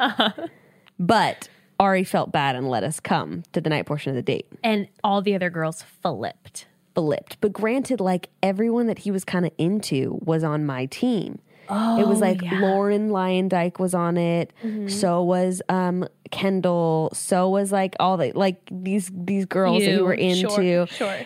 but 0.99 1.49
Arie 1.79 2.03
felt 2.03 2.31
bad 2.31 2.55
and 2.55 2.69
let 2.69 2.83
us 2.83 2.99
come 2.99 3.43
to 3.53 3.61
the 3.61 3.69
night 3.69 3.85
portion 3.85 4.09
of 4.11 4.15
the 4.15 4.21
date. 4.21 4.47
And 4.63 4.87
all 5.03 5.21
the 5.21 5.35
other 5.35 5.49
girls 5.49 5.81
flipped. 6.01 6.67
flipped. 6.95 7.37
But 7.41 7.53
granted, 7.53 7.99
like 7.99 8.29
everyone 8.43 8.87
that 8.87 8.99
he 8.99 9.11
was 9.11 9.25
kind 9.25 9.45
of 9.45 9.51
into 9.57 10.19
was 10.23 10.43
on 10.43 10.65
my 10.65 10.85
team. 10.87 11.39
Oh, 11.69 11.99
it 11.99 12.07
was 12.07 12.19
like 12.19 12.41
Oh, 12.41 12.45
yeah. 12.45 12.51
Mm-hmm. 12.51 12.63
Lauren 12.63 13.09
Luyendyk 13.09 13.79
was 13.79 13.93
on 13.93 14.17
it. 14.17 14.51
So 14.87 15.23
was 15.23 15.61
um 15.69 16.05
Kendall. 16.29 17.09
So 17.13 17.49
was 17.49 17.71
like 17.71 17.95
all 17.99 18.17
the 18.17 18.31
like 18.35 18.57
these 18.71 19.09
these 19.13 19.45
girls 19.45 19.81
that 19.81 19.87
we 19.89 19.95
You, 19.97 20.03
were 20.03 20.13
into. 20.13 20.49
Sure, 20.49 20.87
sure. 20.87 21.19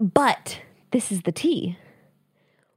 But 0.00 0.60
this 0.92 1.12
is 1.12 1.22
the 1.22 1.32
tea. 1.32 1.76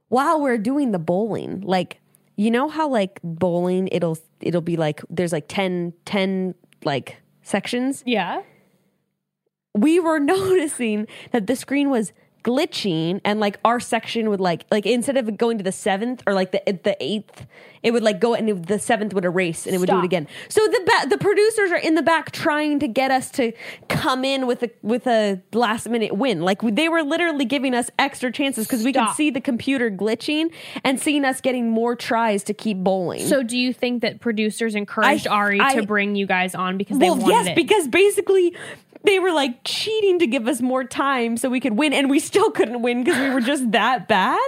While 0.08 0.40
we're 0.40 0.58
doing 0.58 0.92
the 0.92 0.98
bowling, 0.98 1.60
like 1.60 2.00
you 2.36 2.50
know 2.50 2.68
how 2.68 2.88
like 2.88 3.20
bowling 3.22 3.88
it'll 3.92 4.16
it'll 4.40 4.60
be 4.60 4.76
like 4.76 5.00
there's 5.10 5.32
like 5.32 5.46
10 5.48 5.92
10 6.04 6.54
like 6.84 7.16
sections 7.42 8.02
Yeah. 8.06 8.42
we 9.74 9.98
were 9.98 10.18
noticing 10.34 11.06
that 11.32 11.46
the 11.46 11.56
screen 11.56 11.90
was 11.90 12.12
glitching 12.48 13.20
and 13.24 13.40
like 13.40 13.58
our 13.64 13.78
section 13.78 14.30
would 14.30 14.40
like 14.40 14.64
like 14.70 14.86
instead 14.86 15.16
of 15.16 15.36
going 15.36 15.58
to 15.58 15.64
the 15.64 15.72
seventh 15.72 16.22
or 16.26 16.32
like 16.32 16.50
the 16.52 16.62
the 16.82 16.96
eighth 17.00 17.46
it 17.82 17.92
would 17.92 18.02
like 18.02 18.20
go 18.20 18.34
and 18.34 18.48
it- 18.48 18.66
the 18.66 18.78
seventh 18.78 19.14
would 19.14 19.24
erase 19.24 19.66
and 19.66 19.74
it 19.74 19.78
would 19.78 19.88
do 19.88 19.98
it 19.98 20.04
again. 20.04 20.26
So 20.48 20.60
the 20.66 20.80
ba- 20.84 21.08
the 21.08 21.18
producers 21.18 21.70
are 21.70 21.76
in 21.76 21.94
the 21.94 22.02
back 22.02 22.32
trying 22.32 22.80
to 22.80 22.88
get 22.88 23.10
us 23.12 23.30
to 23.32 23.52
come 23.88 24.24
in 24.24 24.46
with 24.48 24.62
a 24.64 24.70
with 24.82 25.06
a 25.06 25.40
last 25.52 25.88
minute 25.88 26.16
win. 26.16 26.40
Like 26.42 26.60
they 26.62 26.88
were 26.88 27.02
literally 27.02 27.44
giving 27.44 27.74
us 27.74 27.88
extra 27.98 28.32
chances 28.32 28.66
because 28.66 28.82
we 28.84 28.92
could 28.92 29.10
see 29.10 29.30
the 29.30 29.40
computer 29.40 29.90
glitching 29.90 30.50
and 30.82 30.98
seeing 30.98 31.24
us 31.24 31.40
getting 31.40 31.70
more 31.70 31.94
tries 31.94 32.42
to 32.44 32.54
keep 32.54 32.78
bowling. 32.78 33.26
So 33.26 33.42
do 33.44 33.56
you 33.56 33.72
think 33.72 34.02
that 34.02 34.20
producers 34.20 34.74
encouraged 34.74 35.28
I- 35.28 35.36
Arie 35.38 35.60
I- 35.60 35.74
to 35.76 35.86
bring 35.86 36.16
you 36.16 36.26
guys 36.26 36.54
on 36.56 36.78
because 36.78 36.98
they 36.98 37.10
well, 37.10 37.18
wanted 37.18 37.34
yes, 37.34 37.46
it? 37.48 37.54
because 37.56 37.86
basically 37.86 38.56
they 39.08 39.18
were 39.18 39.32
like 39.32 39.60
cheating 39.64 40.18
to 40.20 40.26
give 40.26 40.46
us 40.46 40.60
more 40.60 40.84
time 40.84 41.36
so 41.36 41.48
we 41.48 41.60
could 41.60 41.76
win, 41.76 41.92
and 41.92 42.08
we 42.10 42.20
still 42.20 42.50
couldn't 42.50 42.82
win 42.82 43.02
because 43.04 43.18
we 43.20 43.30
were 43.30 43.40
just 43.40 43.70
that 43.72 44.06
bad. 44.08 44.38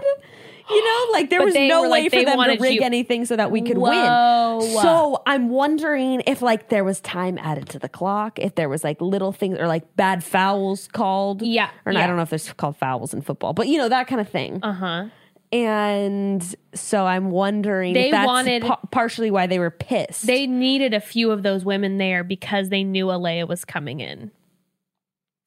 You 0.71 0.85
know, 0.85 1.13
like 1.13 1.31
there 1.31 1.43
was 1.43 1.53
no 1.53 1.83
way 1.83 2.03
like- 2.05 2.13
for 2.13 2.25
them 2.25 2.39
to 2.39 2.57
rig 2.63 2.75
you- 2.77 2.83
anything 2.83 3.25
so 3.25 3.35
that 3.35 3.51
we 3.51 3.61
could 3.61 3.77
Whoa. 3.77 4.59
win. 4.61 4.71
So 4.83 5.21
I'm 5.27 5.49
wondering 5.49 6.23
if 6.29 6.43
like 6.43 6.69
there 6.69 6.85
was 6.85 7.01
time 7.01 7.39
added 7.39 7.69
to 7.71 7.81
the 7.81 7.89
clock, 7.89 8.39
if 8.39 8.55
there 8.55 8.69
was 8.69 8.85
like 8.85 9.01
little 9.01 9.33
things 9.33 9.59
or 9.59 9.67
like 9.67 9.97
bad 9.97 10.23
fouls 10.23 10.87
called. 10.93 11.43
Yeah, 11.43 11.71
Or 11.85 11.93
yeah. 11.93 12.05
I 12.05 12.07
don't 12.07 12.15
know 12.15 12.23
if 12.23 12.31
there's 12.31 12.53
called 12.53 12.77
fouls 12.77 13.13
in 13.13 13.21
football, 13.21 13.53
but 13.53 13.67
you 13.67 13.79
know, 13.79 13.89
that 13.89 14.07
kind 14.07 14.21
of 14.21 14.29
thing. 14.29 14.61
uh 14.63 14.73
huh. 14.73 15.05
and 15.53 16.55
so 16.75 17.05
I'm 17.05 17.31
wondering 17.33 17.93
They 17.93 18.13
wanted- 18.13 18.63
pa- 18.63 18.79
partially 18.93 19.33
why 19.33 19.49
they 19.49 19.59
were 19.59 19.71
pissed. 19.73 20.25
They 20.27 20.47
needed 20.47 20.95
a 20.95 21.01
few 21.01 21.33
of 21.33 21.43
those 21.43 21.65
women 21.65 21.99
there 21.99 22.23
because 22.23 22.69
they 22.69 22.85
knew 22.85 23.07
Alayah 23.07 23.49
was 23.49 23.65
coming 23.65 23.99
in. 23.99 24.31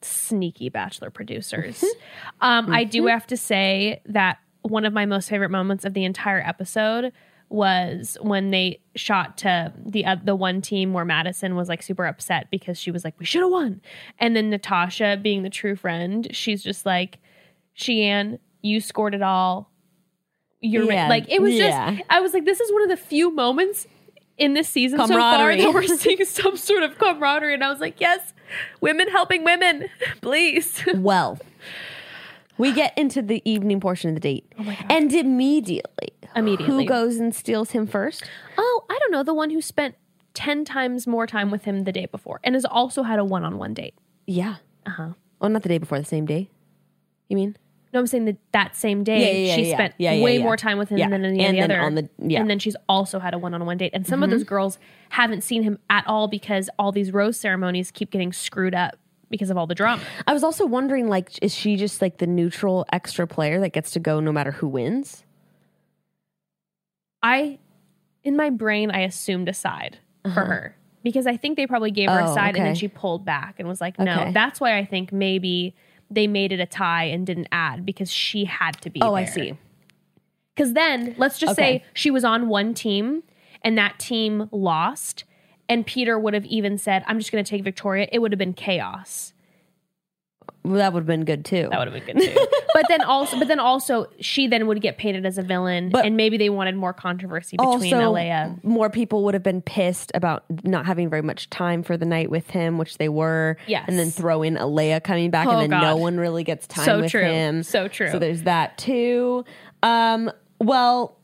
Sneaky 0.03 0.69
bachelor 0.69 1.09
producers. 1.09 1.77
Mm-hmm. 1.77 1.87
Um, 2.41 2.71
I 2.73 2.83
do 2.83 3.05
have 3.07 3.25
to 3.27 3.37
say 3.37 4.01
that 4.05 4.37
one 4.63 4.85
of 4.85 4.91
my 4.91 5.05
most 5.05 5.29
favorite 5.29 5.49
moments 5.51 5.85
of 5.85 5.93
the 5.93 6.03
entire 6.03 6.41
episode 6.41 7.13
was 7.49 8.17
when 8.21 8.51
they 8.51 8.81
shot 8.95 9.37
to 9.37 9.71
the 9.85 10.03
uh, 10.05 10.15
the 10.21 10.35
one 10.35 10.59
team 10.61 10.91
where 10.91 11.05
Madison 11.05 11.55
was 11.55 11.69
like 11.69 11.81
super 11.83 12.05
upset 12.05 12.47
because 12.51 12.77
she 12.77 12.91
was 12.91 13.03
like 13.05 13.13
we 13.19 13.25
should 13.25 13.41
have 13.41 13.51
won, 13.51 13.79
and 14.19 14.35
then 14.35 14.49
Natasha 14.49 15.17
being 15.21 15.43
the 15.43 15.49
true 15.49 15.75
friend, 15.75 16.27
she's 16.31 16.63
just 16.63 16.85
like, 16.85 17.19
Shiann, 17.77 18.39
you 18.61 18.81
scored 18.81 19.13
it 19.15 19.21
all. 19.21 19.71
You're 20.59 20.91
Yeah, 20.91 21.07
like 21.07 21.31
it 21.31 21.41
was 21.41 21.53
yeah. 21.53 21.91
just 21.91 22.03
I 22.09 22.19
was 22.19 22.33
like 22.33 22.43
this 22.45 22.59
is 22.59 22.71
one 22.73 22.83
of 22.83 22.89
the 22.89 22.97
few 22.97 23.31
moments 23.31 23.87
in 24.37 24.53
this 24.53 24.67
season 24.67 24.97
so 24.99 25.07
far 25.07 25.55
that 25.55 25.73
we're 25.73 25.85
seeing 25.87 26.25
some 26.25 26.57
sort 26.57 26.83
of 26.83 26.97
camaraderie, 26.97 27.53
and 27.53 27.63
I 27.63 27.69
was 27.69 27.79
like, 27.79 28.01
yes, 28.01 28.32
women 28.81 29.07
helping 29.09 29.43
women, 29.43 29.89
please. 30.21 30.83
Well, 30.95 31.39
we 32.57 32.71
get 32.73 32.97
into 32.97 33.21
the 33.21 33.41
evening 33.49 33.79
portion 33.79 34.09
of 34.09 34.15
the 34.15 34.19
date. 34.21 34.51
Oh 34.59 34.63
my 34.63 34.75
God. 34.75 34.85
And 34.91 35.13
immediately, 35.13 36.09
Immediately. 36.35 36.83
who 36.83 36.85
goes 36.85 37.17
and 37.17 37.33
steals 37.33 37.71
him 37.71 37.87
first? 37.87 38.23
Oh, 38.57 38.85
I 38.89 38.97
don't 38.99 39.11
know. 39.11 39.23
The 39.23 39.33
one 39.33 39.49
who 39.49 39.61
spent 39.61 39.95
10 40.35 40.65
times 40.65 41.05
more 41.07 41.27
time 41.27 41.51
with 41.51 41.63
him 41.65 41.83
the 41.83 41.91
day 41.91 42.05
before 42.07 42.39
and 42.43 42.55
has 42.55 42.65
also 42.65 43.03
had 43.03 43.19
a 43.19 43.25
one 43.25 43.43
on 43.43 43.57
one 43.57 43.73
date. 43.73 43.95
Yeah. 44.27 44.55
Uh 44.85 44.89
huh. 44.91 45.09
Oh, 45.41 45.47
not 45.47 45.63
the 45.63 45.69
day 45.69 45.77
before, 45.77 45.99
the 45.99 46.05
same 46.05 46.25
day. 46.25 46.49
You 47.27 47.35
mean? 47.35 47.55
No, 47.93 47.99
I'm 47.99 48.07
saying 48.07 48.25
that 48.25 48.37
that 48.53 48.75
same 48.75 49.03
day 49.03 49.19
Yeah, 49.45 49.49
yeah, 49.49 49.55
she 49.55 49.69
yeah, 49.69 49.75
spent 49.75 49.93
yeah, 49.99 50.11
yeah, 50.13 50.23
way 50.23 50.37
yeah. 50.37 50.43
more 50.43 50.57
time 50.57 50.79
with 50.79 50.89
him 50.89 50.97
Yeah. 50.97 51.09
than 51.09 51.23
any 51.23 51.45
And 51.45 51.57
then 51.57 51.71
other. 51.71 51.79
on 51.79 51.93
the- 51.93 52.09
yeah. 52.17 52.37
Mm-hmm. 52.37 52.41
And 52.41 52.49
then 52.49 52.57
she's 52.59 52.75
also 52.89 53.19
had 53.19 53.35
a 53.35 53.37
one-on-one 53.37 53.77
date. 53.77 53.91
And 53.93 54.07
some 54.07 54.23
of 54.23 54.31
those 54.31 54.43
girls 54.43 54.79
haven't 55.09 55.41
seen 55.41 55.61
him 55.61 55.77
at 55.91 56.03
all 56.07 56.27
because 56.27 56.71
all 56.79 56.91
these 56.91 57.11
rose 57.13 57.39
ceremonies 57.39 57.91
keep 57.91 58.09
getting 58.09 58.33
screwed 58.33 58.73
up 58.73 58.95
because 59.29 59.51
of 59.51 59.57
all 59.57 59.67
the 59.67 59.75
drama. 59.75 60.01
I 60.25 60.33
was 60.33 60.43
also 60.43 60.65
wondering, 60.65 61.07
like, 61.07 61.29
is 61.43 61.53
she 61.53 61.75
just 61.75 62.01
like 62.01 62.17
the 62.17 62.25
neutral 62.27 62.85
extra 62.91 63.27
player 63.27 63.59
that 63.59 63.73
gets 63.73 63.91
to 63.91 63.99
go 63.99 64.19
no 64.19 64.31
matter 64.31 64.51
who 64.51 64.67
wins? 64.67 65.23
I, 67.21 67.59
in 68.23 68.35
my 68.35 68.49
brain, 68.49 68.91
I 68.91 69.01
assumed 69.01 69.49
a 69.49 69.53
side 69.53 69.99
for 70.23 70.29
her 70.31 70.75
because 71.03 71.27
I 71.27 71.37
think 71.37 71.57
they 71.57 71.67
probably 71.67 71.91
gave 71.91 72.09
her 72.09 72.17
a 72.19 72.23
Uh-huh. 72.23 72.31
Oh, 72.31 72.35
side 72.35 72.55
and 72.55 72.65
then 72.65 72.71
okay. 72.71 72.79
she 72.79 72.87
pulled 72.87 73.25
back 73.25 73.55
and 73.59 73.67
was 73.67 73.81
like, 73.81 73.99
no. 73.99 74.19
Okay. 74.21 74.31
That's 74.31 74.59
why 74.59 74.77
I 74.77 74.85
think 74.85 75.11
maybe 75.11 75.75
they 76.13 76.27
made 76.27 76.51
it 76.51 76.59
a 76.59 76.65
tie 76.65 77.05
and 77.05 77.25
didn't 77.25 77.47
add 77.51 77.85
because 77.85 78.11
she 78.11 78.45
had 78.45 78.79
to 78.81 78.89
be. 78.89 79.01
Oh, 79.01 79.13
I 79.15 79.25
see. 79.25 79.57
Because 80.55 80.73
then 80.73 81.15
let's 81.17 81.39
just 81.39 81.53
Okay. 81.53 81.79
say 81.79 81.85
she 81.93 82.11
was 82.11 82.23
on 82.23 82.47
one 82.47 82.73
team 82.73 83.23
and 83.63 83.77
that 83.77 83.97
team 83.97 84.49
lost, 84.51 85.23
and 85.69 85.85
Peter 85.85 86.19
would 86.19 86.33
have 86.33 86.45
even 86.45 86.77
said, 86.77 87.03
I'm 87.07 87.17
just 87.17 87.31
going 87.31 87.43
to 87.43 87.49
take 87.49 87.63
Victoria. 87.63 88.07
It 88.11 88.19
would 88.19 88.31
have 88.31 88.39
been 88.39 88.53
chaos. 88.53 89.32
Well, 90.63 90.75
that 90.75 90.93
would 90.93 91.01
have 91.01 91.07
been 91.07 91.25
good 91.25 91.43
too. 91.43 91.67
That 91.69 91.77
would 91.79 91.93
have 91.93 92.05
been 92.05 92.17
good 92.17 92.23
too. 92.33 92.47
but 92.73 92.85
then 92.87 93.01
also, 93.01 93.37
but 93.37 93.47
then 93.47 93.59
also, 93.59 94.07
she 94.19 94.47
then 94.47 94.65
would 94.67 94.81
get 94.81 94.97
painted 94.97 95.25
as 95.25 95.37
a 95.37 95.41
villain, 95.41 95.89
But- 95.89 96.05
and 96.05 96.15
maybe 96.15 96.37
they 96.37 96.49
wanted 96.49 96.75
more 96.75 96.93
controversy 96.93 97.57
between 97.57 97.93
also, 97.93 98.13
Alayah. 98.13 98.63
more 98.63 98.89
people 98.89 99.23
would 99.25 99.33
have 99.33 99.43
been 99.43 99.61
pissed 99.61 100.11
about 100.15 100.43
not 100.63 100.85
having 100.85 101.09
very 101.09 101.21
much 101.21 101.49
time 101.49 101.83
for 101.83 101.97
the 101.97 102.05
night 102.05 102.29
with 102.29 102.49
him, 102.49 102.77
which 102.77 102.97
they 102.97 103.09
were. 103.09 103.57
Yes. 103.67 103.85
And 103.87 103.99
then 103.99 104.09
throw 104.09 104.41
in 104.41 104.55
Alayah 104.55 105.03
coming 105.03 105.31
back, 105.31 105.47
Oh, 105.47 105.51
and 105.59 105.71
then 105.71 105.81
no 105.81 105.97
one 105.97 106.17
really 106.17 106.43
gets 106.43 106.65
time 106.67 106.85
So 106.85 107.01
with 107.01 107.11
true. 107.11 107.23
him. 107.23 107.63
So 107.63 107.87
true. 107.87 108.09
So 108.11 108.19
there's 108.19 108.43
that 108.43 108.77
too. 108.77 109.43
Um, 109.81 110.31
well, 110.59 111.17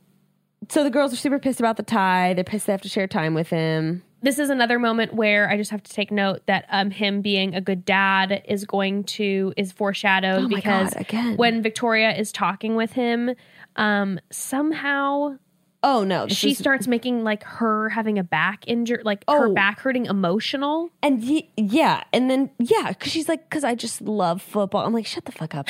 so 0.67 0.83
the 0.83 0.89
girls 0.89 1.13
are 1.13 1.17
super 1.17 1.39
pissed 1.39 1.59
about 1.61 1.77
the 1.77 1.83
tie. 1.83 2.33
They're 2.33 2.43
pissed 2.43 2.67
they 2.67 2.73
have 2.73 2.81
to 2.81 2.89
share 2.89 3.07
time 3.07 3.33
with 3.33 3.49
him. 3.49 4.03
This 4.21 4.37
is 4.39 4.49
another 4.49 4.79
moment 4.79 5.13
where 5.13 5.49
I 5.49 5.55
just 5.57 5.71
have 5.71 5.81
to 5.83 5.91
take 5.93 6.11
note 6.11 6.41
that 6.45 6.65
um, 6.69 6.91
him 6.91 7.21
being 7.21 7.55
a 7.55 7.61
good 7.61 7.85
dad 7.85 8.41
is 8.47 8.65
going 8.65 9.05
to 9.05 9.53
is 9.55 9.71
foreshadowed 9.71 10.43
Oh 10.43 10.47
because 10.49 10.93
God, 11.07 11.37
when 11.37 11.61
Victoria 11.63 12.13
is 12.15 12.31
talking 12.31 12.75
with 12.75 12.91
him, 12.93 13.33
um, 13.77 14.19
somehow 14.31 15.37
Oh 15.81 16.03
no, 16.03 16.27
she 16.27 16.51
is- 16.51 16.57
starts 16.57 16.87
making 16.87 17.23
like 17.23 17.41
her 17.43 17.87
having 17.87 18.19
a 18.19 18.23
back 18.23 18.65
injury, 18.67 19.01
like 19.05 19.23
her 19.29 19.47
Oh. 19.47 19.53
back 19.53 19.79
hurting 19.79 20.07
emotional. 20.07 20.89
And 21.01 21.23
y- 21.25 21.47
yeah, 21.55 22.03
and 22.11 22.29
then 22.29 22.49
yeah, 22.59 22.89
because 22.89 23.13
she's 23.13 23.29
like, 23.29 23.49
because 23.49 23.63
I 23.63 23.75
just 23.75 24.01
love 24.01 24.41
football. 24.41 24.85
I'm 24.85 24.91
like, 24.91 25.05
shut 25.05 25.23
the 25.23 25.31
fuck 25.31 25.55
up. 25.55 25.69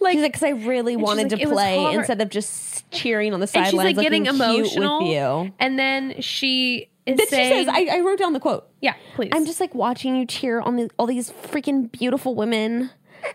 Like, 0.00 0.14
she's 0.14 0.22
like, 0.22 0.32
because 0.32 0.42
I 0.42 0.52
really 0.66 0.96
wanted 0.96 1.30
like, 1.30 1.42
to 1.42 1.48
play 1.50 1.92
instead 1.92 2.22
of 2.22 2.30
just 2.30 2.90
cheering 2.90 3.34
on 3.34 3.40
the 3.40 3.46
sidelines, 3.46 3.72
she's 3.88 3.96
like 3.98 4.02
getting 4.02 4.24
emotional. 4.24 5.00
with 5.02 5.12
you. 5.12 5.52
And 5.58 5.78
then 5.78 6.18
she 6.22 6.88
is 7.06 7.16
Then 7.16 7.26
she 7.28 7.34
says, 7.48 7.68
I, 7.68 7.86
I 7.90 8.00
wrote 8.00 8.18
down 8.18 8.32
the 8.32 8.40
quote. 8.40 8.68
"Yeah, 8.80 8.94
please." 9.14 9.30
I'm 9.32 9.46
just 9.46 9.60
like 9.60 9.74
watching 9.74 10.16
you 10.16 10.26
cheer 10.26 10.60
on 10.60 10.76
the, 10.76 10.90
all 10.98 11.06
these 11.06 11.30
freaking 11.30 11.90
beautiful 11.90 12.34
women 12.34 12.90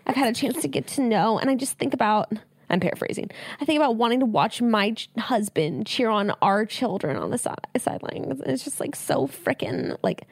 I've 0.06 0.16
had 0.16 0.28
a 0.28 0.32
chance 0.38 0.62
to 0.62 0.68
get 0.68 0.86
to 0.88 1.02
know, 1.02 1.38
and 1.38 1.50
I 1.50 1.54
just 1.54 1.78
think 1.78 1.94
about. 1.94 2.32
I'm 2.70 2.80
paraphrasing. 2.80 3.30
I 3.60 3.66
think 3.66 3.76
about 3.76 3.96
wanting 3.96 4.20
to 4.20 4.26
watch 4.26 4.62
my 4.62 4.92
ch- 4.92 5.10
husband 5.18 5.86
cheer 5.86 6.08
on 6.08 6.30
our 6.40 6.64
children 6.64 7.16
on 7.18 7.30
the 7.30 7.36
si- 7.36 7.50
sidelines. 7.78 8.40
It's 8.46 8.64
just 8.64 8.80
like 8.80 8.96
so 8.96 9.26
freaking 9.26 9.98
like 10.02 10.26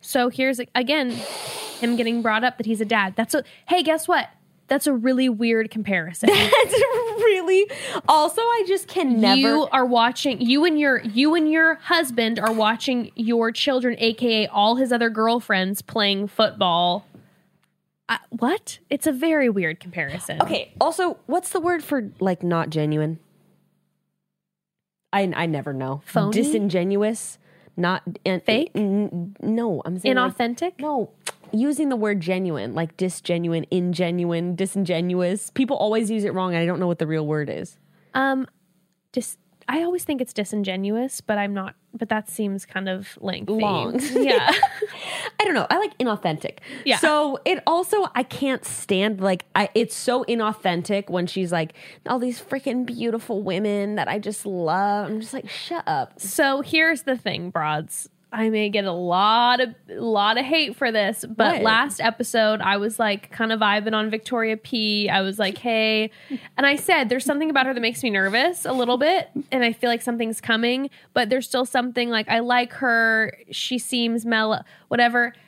So 0.00 0.30
here's 0.30 0.60
again 0.74 1.10
him 1.10 1.96
getting 1.96 2.22
brought 2.22 2.42
up 2.42 2.56
that 2.56 2.64
he's 2.64 2.80
a 2.80 2.86
dad. 2.86 3.14
That's 3.16 3.34
a 3.34 3.44
hey, 3.68 3.82
guess 3.82 4.08
what? 4.08 4.30
That's 4.68 4.86
a 4.86 4.92
really 4.92 5.28
weird 5.28 5.70
comparison. 5.70 6.28
That's 6.32 6.74
really. 6.74 7.70
Also, 8.08 8.40
I 8.40 8.64
just 8.66 8.88
can 8.88 9.20
never. 9.20 9.36
You 9.40 9.68
are 9.70 9.84
watching 9.84 10.40
you 10.40 10.64
and 10.64 10.78
your 10.78 11.00
you 11.02 11.34
and 11.34 11.50
your 11.50 11.74
husband 11.74 12.38
are 12.38 12.52
watching 12.52 13.10
your 13.14 13.52
children, 13.52 13.96
aka 13.98 14.46
all 14.46 14.76
his 14.76 14.92
other 14.92 15.10
girlfriends, 15.10 15.82
playing 15.82 16.28
football. 16.28 17.06
Uh, 18.08 18.18
what? 18.30 18.78
It's 18.90 19.06
a 19.06 19.12
very 19.12 19.48
weird 19.48 19.78
comparison. 19.80 20.40
okay. 20.40 20.72
Also, 20.80 21.18
what's 21.26 21.50
the 21.50 21.60
word 21.60 21.84
for 21.84 22.10
like 22.20 22.42
not 22.42 22.70
genuine? 22.70 23.18
I 25.12 25.30
I 25.34 25.46
never 25.46 25.72
know. 25.72 26.00
Phony? 26.06 26.32
Disingenuous. 26.32 27.38
Not 27.76 28.02
and, 28.26 28.42
Fake? 28.42 28.70
n- 28.74 29.34
no, 29.40 29.80
I'm 29.84 29.98
saying 29.98 30.16
like- 30.16 30.36
Inauthentic? 30.36 30.72
no, 30.78 31.10
using 31.52 31.88
the 31.88 31.96
word 31.96 32.20
genuine, 32.20 32.74
like 32.74 32.96
disgenuine, 32.96 33.68
ingenuine, 33.70 34.56
disingenuous. 34.56 35.50
People 35.50 35.76
always 35.76 36.10
use 36.10 36.24
it 36.24 36.34
wrong, 36.34 36.54
and 36.54 36.62
I 36.62 36.66
don't 36.66 36.80
know 36.80 36.86
what 36.86 36.98
the 36.98 37.06
real 37.06 37.26
word 37.26 37.50
is. 37.50 37.78
Um, 38.14 38.46
dis- 39.12 39.38
I 39.68 39.82
always 39.82 40.04
think 40.04 40.20
it's 40.20 40.32
disingenuous, 40.32 41.20
but 41.20 41.38
I'm 41.38 41.54
not. 41.54 41.74
But 41.94 42.08
that 42.08 42.28
seems 42.28 42.64
kind 42.66 42.88
of 42.88 43.18
lengthy. 43.20 43.52
Long. 43.54 44.00
Yeah. 44.12 44.50
I 45.40 45.44
don't 45.44 45.54
know. 45.54 45.66
I 45.68 45.78
like 45.78 45.96
inauthentic. 45.98 46.58
Yeah. 46.84 46.98
So 46.98 47.38
it 47.44 47.62
also 47.66 48.06
I 48.14 48.22
can't 48.22 48.64
stand 48.64 49.20
like 49.20 49.44
I 49.54 49.68
it's 49.74 49.94
so 49.94 50.24
inauthentic 50.24 51.10
when 51.10 51.26
she's 51.26 51.50
like 51.50 51.74
all 52.06 52.18
these 52.18 52.40
freaking 52.40 52.86
beautiful 52.86 53.42
women 53.42 53.96
that 53.96 54.08
I 54.08 54.18
just 54.18 54.46
love. 54.46 55.10
I'm 55.10 55.20
just 55.20 55.34
like 55.34 55.48
shut 55.50 55.82
up. 55.86 56.20
So 56.20 56.62
here's 56.62 57.02
the 57.02 57.16
thing, 57.16 57.50
broads. 57.50 58.08
I 58.34 58.48
may 58.48 58.70
get 58.70 58.86
a 58.86 58.92
lot 58.92 59.60
of 59.60 59.74
a 59.90 60.00
lot 60.00 60.38
of 60.38 60.46
hate 60.46 60.74
for 60.74 60.90
this, 60.90 61.22
but 61.28 61.56
What? 61.56 61.62
last 61.62 62.00
episode 62.00 62.62
I 62.62 62.78
was 62.78 62.98
like 62.98 63.30
kind 63.30 63.52
of 63.52 63.60
vibing 63.60 63.92
on 63.92 64.08
Victoria 64.08 64.56
P. 64.56 65.10
I 65.10 65.20
was 65.20 65.38
like, 65.38 65.58
"Hey," 65.58 66.10
and 66.56 66.66
I 66.66 66.76
said 66.76 67.10
there's 67.10 67.26
something 67.26 67.50
about 67.50 67.66
her 67.66 67.74
that 67.74 67.80
makes 67.80 68.02
me 68.02 68.08
nervous 68.08 68.64
a 68.64 68.72
little 68.72 68.96
bit, 68.96 69.28
and 69.50 69.62
I 69.62 69.74
feel 69.74 69.90
like 69.90 70.00
something's 70.00 70.40
coming, 70.40 70.88
but 71.12 71.28
there's 71.28 71.46
still 71.46 71.66
something 71.66 72.08
like 72.08 72.26
I 72.30 72.38
like 72.38 72.72
her. 72.74 73.36
She 73.50 73.78
seems 73.78 74.24
mellow, 74.24 74.62
whatever. 74.88 75.34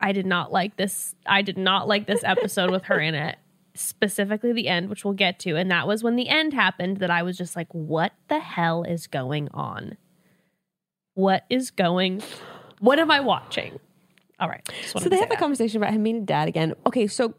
I 0.00 0.12
did 0.12 0.26
not 0.26 0.52
like 0.52 0.76
this. 0.76 1.16
I 1.26 1.42
did 1.42 1.58
not 1.58 1.88
like 1.88 2.06
this 2.06 2.22
episode 2.22 2.70
with 2.70 2.84
her 2.84 3.00
in 3.00 3.16
it. 3.16 3.36
Specifically, 3.74 4.52
the 4.52 4.68
end, 4.68 4.88
which 4.88 5.04
we'll 5.04 5.14
get 5.14 5.40
to. 5.40 5.56
And 5.56 5.70
that 5.72 5.88
was 5.88 6.04
when 6.04 6.14
the 6.14 6.28
end 6.28 6.52
happened 6.54 6.98
that 6.98 7.10
I 7.10 7.22
was 7.24 7.36
just 7.36 7.56
like, 7.56 7.66
what 7.72 8.12
the 8.28 8.38
hell 8.38 8.84
is 8.84 9.08
going 9.08 9.48
on? 9.52 9.96
What 11.18 11.46
is 11.50 11.72
going 11.72 12.22
What 12.78 13.00
am 13.00 13.10
I 13.10 13.18
watching? 13.18 13.80
All 14.38 14.48
right. 14.48 14.64
So 14.86 15.08
they 15.08 15.18
have 15.18 15.32
a 15.32 15.36
conversation 15.36 15.82
about 15.82 15.92
him 15.92 16.04
being 16.04 16.24
dad 16.24 16.46
again. 16.46 16.74
Okay, 16.86 17.08
so 17.08 17.34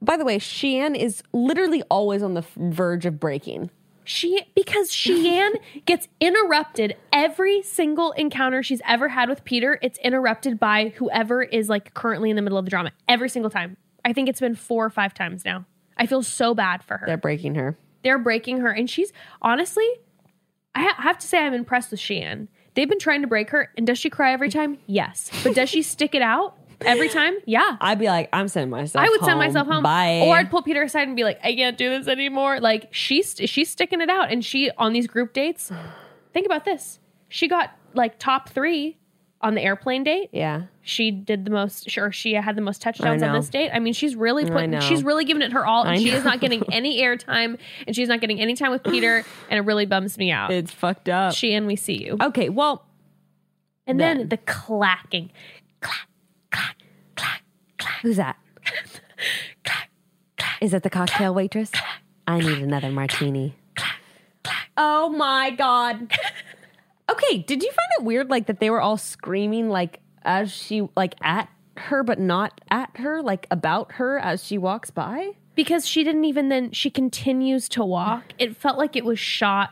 by 0.00 0.16
the 0.16 0.24
way, 0.24 0.38
Shiann 0.38 0.96
is 0.96 1.24
literally 1.32 1.82
always 1.90 2.22
on 2.22 2.34
the 2.34 2.44
verge 2.56 3.04
of 3.04 3.18
breaking. 3.18 3.70
She 4.04 4.40
because 4.54 4.92
Shiann 4.92 5.54
gets 5.86 6.06
interrupted 6.20 6.94
every 7.12 7.62
single 7.62 8.12
encounter 8.12 8.62
she's 8.62 8.80
ever 8.86 9.08
had 9.08 9.28
with 9.28 9.42
Peter. 9.42 9.80
It's 9.82 9.98
interrupted 9.98 10.60
by 10.60 10.92
whoever 10.94 11.42
is 11.42 11.68
like 11.68 11.94
currently 11.94 12.30
in 12.30 12.36
the 12.36 12.42
middle 12.42 12.58
of 12.58 12.64
the 12.64 12.70
drama 12.70 12.92
every 13.08 13.28
single 13.28 13.50
time. 13.50 13.76
I 14.04 14.12
think 14.12 14.28
it's 14.28 14.38
been 14.38 14.54
four 14.54 14.84
or 14.84 14.90
five 14.90 15.14
times 15.14 15.44
now. 15.44 15.66
I 15.96 16.06
feel 16.06 16.22
so 16.22 16.54
bad 16.54 16.84
for 16.84 16.98
her. 16.98 17.06
They're 17.06 17.16
breaking 17.16 17.56
her. 17.56 17.76
They're 18.04 18.20
breaking 18.20 18.58
her, 18.60 18.70
and 18.70 18.88
she's 18.88 19.12
honestly, 19.42 19.88
I 20.76 20.82
ha- 20.82 21.02
have 21.02 21.18
to 21.18 21.26
say, 21.26 21.38
I'm 21.38 21.54
impressed 21.54 21.90
with 21.90 21.98
Shiann. 21.98 22.46
They've 22.76 22.88
been 22.88 22.98
trying 22.98 23.22
to 23.22 23.26
break 23.26 23.50
her, 23.50 23.72
and 23.76 23.86
does 23.86 23.98
she 23.98 24.10
cry 24.10 24.32
every 24.32 24.50
time? 24.50 24.78
Yes, 24.86 25.30
but 25.42 25.54
does 25.54 25.68
she 25.70 25.82
stick 25.82 26.14
it 26.14 26.22
out 26.22 26.56
every 26.82 27.08
time? 27.08 27.34
Yeah. 27.46 27.78
I'd 27.80 27.98
be 27.98 28.06
like, 28.06 28.28
I'm 28.34 28.48
sending 28.48 28.70
myself. 28.70 29.04
I 29.04 29.08
would 29.08 29.24
send 29.24 29.38
myself 29.38 29.66
home, 29.66 29.82
Bye. 29.82 30.20
or 30.26 30.36
I'd 30.36 30.50
pull 30.50 30.62
Peter 30.62 30.82
aside 30.82 31.08
and 31.08 31.16
be 31.16 31.24
like, 31.24 31.40
"I 31.42 31.54
can't 31.54 31.78
do 31.78 31.88
this 31.88 32.06
anymore." 32.06 32.60
Like 32.60 32.88
she's 32.92 33.34
she's 33.46 33.70
sticking 33.70 34.00
it 34.02 34.10
out, 34.10 34.30
and 34.30 34.44
she 34.44 34.70
on 34.78 34.92
these 34.92 35.06
group 35.06 35.32
dates. 35.32 35.72
Think 36.32 36.44
about 36.46 36.64
this: 36.66 37.00
she 37.28 37.48
got 37.48 37.76
like 37.94 38.18
top 38.18 38.50
three 38.50 38.98
on 39.40 39.54
the 39.54 39.60
airplane 39.62 40.02
date. 40.02 40.30
yeah. 40.32 40.62
She 40.82 41.10
did 41.10 41.44
the 41.44 41.50
most, 41.50 41.90
sure, 41.90 42.12
she 42.12 42.34
had 42.34 42.56
the 42.56 42.60
most 42.60 42.80
touchdowns 42.80 43.22
on 43.22 43.34
this 43.34 43.48
date. 43.48 43.70
I 43.72 43.80
mean, 43.80 43.92
she's 43.92 44.14
really 44.14 44.44
putting, 44.48 44.78
she's 44.80 45.02
really 45.02 45.24
giving 45.24 45.42
it 45.42 45.52
her 45.52 45.66
all, 45.66 45.82
and 45.82 45.90
I 45.90 45.96
she 45.98 46.10
is 46.10 46.24
not 46.24 46.40
getting 46.40 46.62
any 46.72 47.00
airtime, 47.02 47.58
and 47.86 47.96
she's 47.96 48.08
not 48.08 48.20
getting 48.20 48.40
any 48.40 48.54
time 48.54 48.70
with 48.70 48.84
Peter, 48.84 49.24
and 49.50 49.58
it 49.58 49.62
really 49.62 49.84
bums 49.84 50.16
me 50.16 50.30
out. 50.30 50.52
It's 50.52 50.70
fucked 50.72 51.08
up. 51.08 51.34
she 51.34 51.52
and 51.54 51.66
we 51.66 51.74
see 51.74 52.02
you, 52.04 52.16
okay, 52.22 52.48
well, 52.48 52.86
and 53.86 53.98
then 54.00 54.18
then. 54.18 54.28
the 54.28 54.36
clacking, 54.36 55.30
clack, 55.80 56.08
clack, 56.52 56.76
clack, 57.16 57.42
clack, 57.78 58.00
who's 58.02 58.16
that? 58.16 58.36
clack, 59.64 59.90
clack. 60.38 60.62
Is 60.62 60.72
it 60.72 60.84
the 60.84 60.90
cocktail 60.90 61.34
waitress? 61.34 61.72
I 62.28 62.38
need 62.38 62.58
another 62.58 62.90
martini. 62.90 63.54
Oh 64.76 65.08
my 65.08 65.50
god. 65.50 66.12
Okay, 67.10 67.38
did 67.38 67.62
you 67.62 67.68
find 67.70 67.88
it 68.00 68.04
weird 68.04 68.30
like 68.30 68.46
that 68.46 68.58
they 68.60 68.70
were 68.70 68.80
all 68.80 68.96
screaming 68.96 69.68
like 69.68 70.00
as 70.24 70.50
she 70.52 70.88
like 70.96 71.14
at 71.22 71.48
her 71.76 72.02
but 72.02 72.18
not 72.18 72.60
at 72.70 72.90
her, 72.96 73.22
like 73.22 73.46
about 73.50 73.92
her 73.92 74.18
as 74.18 74.44
she 74.44 74.58
walks 74.58 74.90
by? 74.90 75.32
because 75.54 75.86
she 75.88 76.04
didn't 76.04 76.26
even 76.26 76.50
then 76.50 76.70
she 76.70 76.90
continues 76.90 77.66
to 77.66 77.82
walk 77.82 78.22
it 78.38 78.54
felt 78.54 78.76
like 78.76 78.94
it 78.94 79.06
was 79.06 79.18
shot 79.18 79.70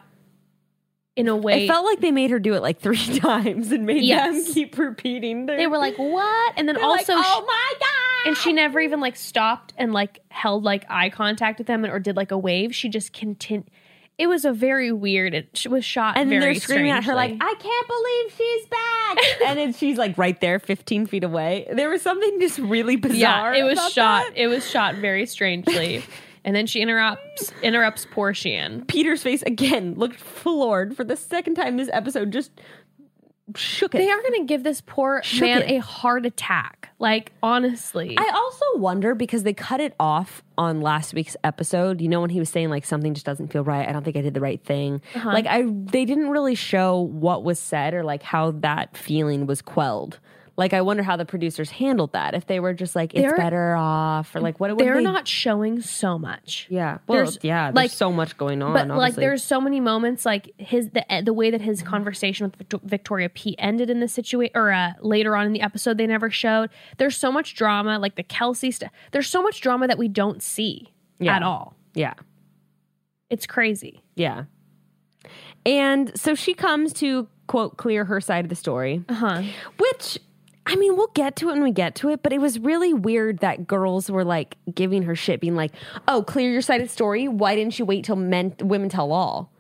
in 1.15 1.29
a 1.29 1.37
way 1.37 1.65
It 1.65 1.69
felt 1.69 1.85
like 1.85 2.01
they 2.01 2.11
made 2.11 2.31
her 2.31 2.39
do 2.39 2.55
it 2.55 2.63
like 2.63 2.81
three 2.87 2.97
times 3.19 3.71
and 3.71 3.85
made 3.85 4.03
Yes. 4.03 4.47
them 4.47 4.55
keep 4.55 4.79
repeating. 4.79 5.45
Their, 5.45 5.59
they 5.59 5.67
were 5.67 5.77
like 5.77 5.97
what 5.99 6.55
and 6.57 6.67
then 6.67 6.77
They're 6.77 6.85
also 6.85 7.15
like, 7.15 7.25
sh- 7.25 7.29
oh 7.31 7.45
my 7.47 7.73
god! 7.79 8.29
and 8.29 8.37
she 8.39 8.53
never 8.55 8.81
even 8.81 9.01
like 9.01 9.15
stopped 9.17 9.75
and 9.77 9.93
like 9.93 10.21
held 10.31 10.65
like 10.65 10.87
eye 10.89 11.11
contact 11.11 11.59
with 11.59 11.67
them 11.67 11.85
or 11.85 11.99
did 11.99 12.17
like 12.17 12.31
a 12.31 12.39
wave. 12.39 12.75
She 12.75 12.89
just 12.89 13.13
continued. 13.13 13.71
It 14.17 14.29
was 14.29 14.45
a 14.45 14.53
very 14.53 14.93
weird. 14.93 15.35
It 15.35 15.67
was 15.69 15.85
shot 15.85 16.17
And 16.17 16.31
they're 16.31 16.55
screaming 16.55 16.93
at 16.93 17.05
her 17.05 17.15
like, 17.15 17.33
"I 17.41 17.55
can't 17.59 17.89
believe 17.89 18.33
she's 18.37 18.67
back!" 18.69 19.41
and 19.49 19.59
then 19.59 19.73
she's 19.73 19.99
like 19.99 20.17
right 20.17 20.41
there, 20.41 20.59
fifteen 20.61 21.07
feet 21.07 21.25
away. 21.25 21.67
There 21.73 21.89
was 21.91 22.03
something 22.03 22.39
just 22.41 22.59
really 22.61 22.97
bizarre. 22.97 23.55
yeah, 23.55 23.61
it 23.61 23.65
was 23.65 23.79
shot. 23.93 24.25
that. 24.27 24.33
It 24.37 24.47
was 24.47 24.69
shot 24.69 24.95
very 24.97 25.27
strangely. 25.27 26.05
and 26.45 26.55
then 26.55 26.67
she 26.67 26.81
interrupts 26.81 27.53
interrupts 27.63 28.07
poor 28.11 28.33
Shiann. 28.33 28.87
Peter's 28.87 29.23
face 29.23 29.43
again 29.43 29.95
looked 29.95 30.21
floored 30.21 30.97
for 30.97 31.03
the 31.03 31.17
second 31.17 31.57
time 31.57 31.77
this 31.77 31.91
episode. 31.93 32.31
Just 32.33 32.53
shook 33.57 33.95
it. 33.95 33.99
They 33.99 34.11
are 34.11 34.21
going 34.23 34.41
to 34.41 34.47
give 34.47 34.63
this 34.63 34.83
poor 34.85 35.23
Shook 35.23 35.43
man 35.43 35.63
it. 35.63 35.71
a 35.71 35.81
heart 35.81 36.27
attack. 36.27 36.89
Like 36.99 37.33
honestly, 37.43 38.17
I 38.19 38.31
also 38.35 38.65
wonder 38.77 39.15
because 39.15 39.43
they 39.43 39.53
cut 39.53 39.81
it 39.81 39.95
off 40.01 40.43
on 40.57 40.81
last 40.81 41.13
week's 41.15 41.37
episode. 41.45 42.01
You 42.01 42.09
know 42.09 42.21
when 42.21 42.31
he 42.31 42.39
was 42.39 42.49
saying 42.49 42.71
like 42.71 42.85
something 42.85 43.15
just 43.15 43.27
doesn't 43.27 43.53
feel 43.53 43.65
right. 43.65 43.89
I 43.89 43.93
don't 43.93 44.05
think 44.05 44.17
I 44.17 44.21
did 44.23 44.35
the 44.35 44.41
right 44.41 44.63
thing. 44.65 45.03
Uh-huh. 45.15 45.29
Like 45.31 45.47
I, 45.47 45.63
they 45.67 46.05
didn't 46.05 46.31
really 46.31 46.55
show 46.55 47.01
what 47.01 47.45
was 47.45 47.59
said 47.59 47.95
or 47.95 48.05
like 48.05 48.23
how 48.23 48.53
that 48.53 48.97
feeling 48.97 49.47
was 49.47 49.61
quelled. 49.61 50.19
Like 50.57 50.73
I 50.73 50.83
wonder 50.83 51.03
how 51.03 51.17
the 51.17 51.25
producers 51.25 51.71
handled 51.71 52.13
that. 52.13 52.35
If 52.35 52.47
they 52.47 52.61
were 52.61 52.73
just 52.75 52.95
like 52.95 53.13
it's 53.13 53.23
They're- 53.23 53.37
better 53.37 53.75
off 53.75 54.37
or 54.37 54.41
like 54.41 54.61
what? 54.61 54.71
what 54.71 54.79
they're 54.79 54.95
they, 54.99 55.03
not 55.03 55.27
showing 55.27 55.81
so 55.81 56.17
much. 56.17 56.69
Yeah. 56.71 56.99
Well, 57.09 57.17
There's, 57.19 57.39
yeah. 57.43 57.67
There's 57.73 57.75
like- 57.75 57.91
so 57.91 58.13
much 58.13 58.37
going 58.37 58.63
on. 58.63 58.73
But 58.73 58.87
like, 58.89 59.15
there's 59.17 59.43
so 59.43 59.61
many 59.61 59.81
moments, 59.81 60.25
like 60.25 60.53
his 60.59 60.91
the 60.91 61.05
the 61.25 61.33
way 61.33 61.51
that 61.51 61.61
his 61.61 61.83
conversation 61.83 62.53
with 62.71 62.83
Victoria 62.85 63.29
P 63.31 63.57
ended 63.59 63.91
in 63.91 63.99
the 63.99 64.07
situation, 64.07 64.53
or 64.55 64.71
uh, 64.71 64.93
later 65.01 65.35
on 65.35 65.47
in 65.47 65.53
the 65.53 65.61
episode, 65.61 65.99
they 65.99 66.07
never 66.07 66.31
showed. 66.31 66.71
There's 66.99 67.17
so 67.17 67.33
much 67.33 67.57
drama, 67.57 67.99
like 67.99 68.15
the 68.15 68.23
Kelsey 68.23 68.71
stuff. 68.71 68.91
There's 69.11 69.27
so 69.29 69.43
much 69.43 69.61
drama 69.61 69.89
that 69.89 69.99
we 69.99 70.07
don't 70.07 70.41
see 70.41 70.93
Yeah. 71.19 71.35
at 71.37 71.43
all. 71.43 71.75
yeah. 71.95 72.15
It's 73.31 73.47
crazy. 73.47 74.05
Yeah. 74.15 74.45
And 75.67 76.17
so 76.19 76.35
she 76.35 76.55
comes 76.55 76.93
to 76.95 77.27
quote 77.47 77.77
clear 77.77 78.05
her 78.05 78.21
side 78.21 78.45
of 78.45 78.49
the 78.49 78.55
story. 78.55 79.03
Uh 79.09 79.15
huh. 79.15 79.43
Which, 79.79 80.19
I 80.67 80.77
mean, 80.77 80.97
we'll 80.97 81.09
get 81.09 81.37
to 81.37 81.49
it 81.49 81.53
when 81.53 81.63
we 81.63 81.71
get 81.71 81.95
to 81.97 82.09
it, 82.11 82.23
but 82.23 82.33
it 82.33 82.41
was 82.41 82.59
really 82.59 82.95
weird 82.95 83.39
that 83.41 83.67
girls 83.67 84.11
were 84.11 84.25
like 84.25 84.57
giving 84.75 85.03
her 85.03 85.15
shit, 85.15 85.41
being 85.41 85.57
like, 85.57 85.73
oh, 86.09 86.23
clear 86.23 86.51
your 86.51 86.63
side 86.63 86.81
of 86.81 86.91
story. 86.91 87.29
Why 87.29 87.55
didn't 87.55 87.79
you 87.79 87.85
wait 87.85 88.05
till 88.05 88.17
men, 88.17 88.55
women 88.61 88.89
tell 88.89 89.13
all? 89.13 89.53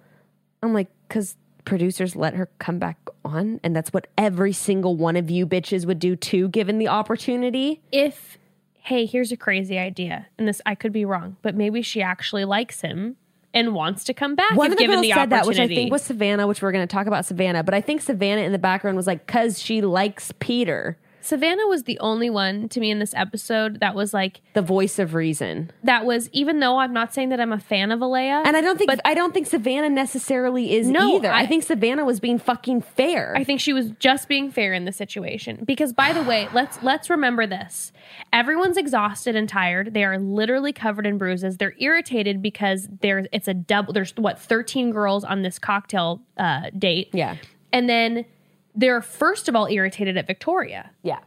I'm 0.62 0.72
like, 0.72 0.88
because 1.06 1.36
producers 1.66 2.16
let 2.16 2.34
her 2.34 2.48
come 2.58 2.78
back 2.78 2.98
on, 3.24 3.60
and 3.62 3.76
that's 3.76 3.92
what 3.92 4.06
every 4.16 4.52
single 4.52 4.96
one 4.96 5.16
of 5.16 5.30
you 5.30 5.46
bitches 5.46 5.86
would 5.86 5.98
do 5.98 6.16
too, 6.16 6.48
given 6.48 6.78
the 6.78 6.88
opportunity. 6.88 7.82
If 7.92 8.38
hey, 8.78 9.06
here's 9.06 9.32
a 9.32 9.36
crazy 9.36 9.78
idea, 9.78 10.26
and 10.38 10.46
this 10.46 10.60
I 10.66 10.74
could 10.74 10.92
be 10.92 11.06
wrong, 11.06 11.36
but 11.40 11.54
maybe 11.54 11.80
she 11.80 12.02
actually 12.02 12.44
likes 12.44 12.82
him 12.82 13.16
and 13.54 13.72
wants 13.72 14.04
to 14.04 14.14
come 14.14 14.34
back. 14.34 14.54
One 14.56 14.66
if 14.66 14.72
of 14.72 14.78
the 14.78 14.84
given 14.84 14.96
girls 14.96 15.06
the 15.06 15.12
said 15.12 15.30
that, 15.30 15.46
which 15.46 15.58
I 15.58 15.68
think 15.68 15.90
was 15.90 16.02
Savannah, 16.02 16.46
which 16.46 16.60
we're 16.60 16.72
going 16.72 16.86
to 16.86 16.92
talk 16.92 17.06
about 17.06 17.24
Savannah, 17.24 17.62
but 17.62 17.72
I 17.72 17.80
think 17.80 18.02
Savannah 18.02 18.42
in 18.42 18.52
the 18.52 18.58
background 18.58 18.96
was 18.96 19.06
like, 19.06 19.26
because 19.26 19.60
she 19.60 19.80
likes 19.80 20.32
Peter, 20.40 20.98
Savannah 21.24 21.66
was 21.66 21.84
the 21.84 21.98
only 22.00 22.28
one 22.28 22.68
to 22.68 22.80
me 22.80 22.90
in 22.90 22.98
this 22.98 23.14
episode 23.14 23.80
that 23.80 23.94
was 23.94 24.12
like 24.12 24.42
the 24.52 24.60
voice 24.62 24.98
of 24.98 25.14
reason. 25.14 25.70
that 25.82 26.04
was 26.04 26.28
even 26.32 26.60
though 26.60 26.78
I'm 26.78 26.92
not 26.92 27.14
saying 27.14 27.30
that 27.30 27.40
I'm 27.40 27.52
a 27.52 27.58
fan 27.58 27.90
of 27.92 28.00
Alayah, 28.00 28.42
And 28.46 28.56
I 28.56 28.60
don't 28.60 28.76
think 28.76 28.88
But- 28.90 29.00
I 29.06 29.14
don't 29.14 29.32
think 29.32 29.46
Savannah 29.46 29.88
necessarily 29.88 30.74
is 30.74 30.86
No, 30.88 31.16
either. 31.16 31.30
I, 31.30 31.40
I- 31.42 31.46
think 31.46 31.62
Savannah 31.62 32.04
was 32.04 32.20
being 32.20 32.38
fucking 32.38 32.82
fair. 32.82 33.34
I 33.36 33.42
think 33.42 33.60
she 33.60 33.72
was 33.72 33.90
just 33.98 34.28
being 34.28 34.50
fair 34.50 34.74
in 34.74 34.84
the 34.84 34.92
situation. 34.92 35.62
Because 35.64 35.92
by 35.94 36.12
the 36.12 36.22
way, 36.22 36.48
let's 36.52 36.82
let's 36.82 37.08
remember 37.08 37.46
this. 37.46 37.90
Everyone's 38.32 38.76
exhausted 38.76 39.34
and 39.34 39.48
tired. 39.48 39.94
They 39.94 40.04
are 40.04 40.18
literally 40.18 40.72
covered 40.74 41.06
in 41.06 41.16
bruises. 41.16 41.56
They're 41.56 41.74
irritated 41.78 42.42
because 42.42 42.86
there's 43.00 43.26
it's 43.32 43.48
a 43.48 43.54
double 43.54 43.92
there's 43.94 44.12
what 44.16 44.38
13 44.38 44.90
girls 44.90 45.24
on 45.24 45.40
this 45.42 45.58
cocktail 45.58 46.20
uh, 46.36 46.70
date. 46.78 47.08
yeah, 47.12 47.36
And 47.72 47.88
then 47.88 48.26
they're 48.74 49.02
first 49.02 49.48
of 49.48 49.54
all 49.56 49.66
irritated 49.66 50.16
at 50.16 50.26
Victoria. 50.26 50.90
yeah, 51.02 51.20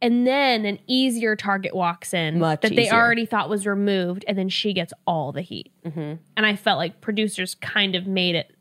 And 0.00 0.26
then 0.26 0.64
an 0.64 0.78
easier 0.86 1.34
target 1.36 1.74
walks 1.74 2.14
in 2.14 2.38
Much 2.38 2.60
that 2.62 2.74
they 2.76 2.90
already 2.90 3.26
thought 3.26 3.48
was 3.48 3.66
removed, 3.66 4.24
and 4.28 4.38
then 4.38 4.48
she 4.48 4.72
gets 4.72 4.92
all 5.06 5.32
the 5.32 5.42
heat. 5.42 5.72
Mm-hmm. 5.84 6.14
And 6.36 6.46
I 6.46 6.54
felt 6.56 6.78
like 6.78 7.00
producers 7.00 7.54
kind 7.56 7.94
of 7.96 8.06
made 8.06 8.34
it 8.36 8.54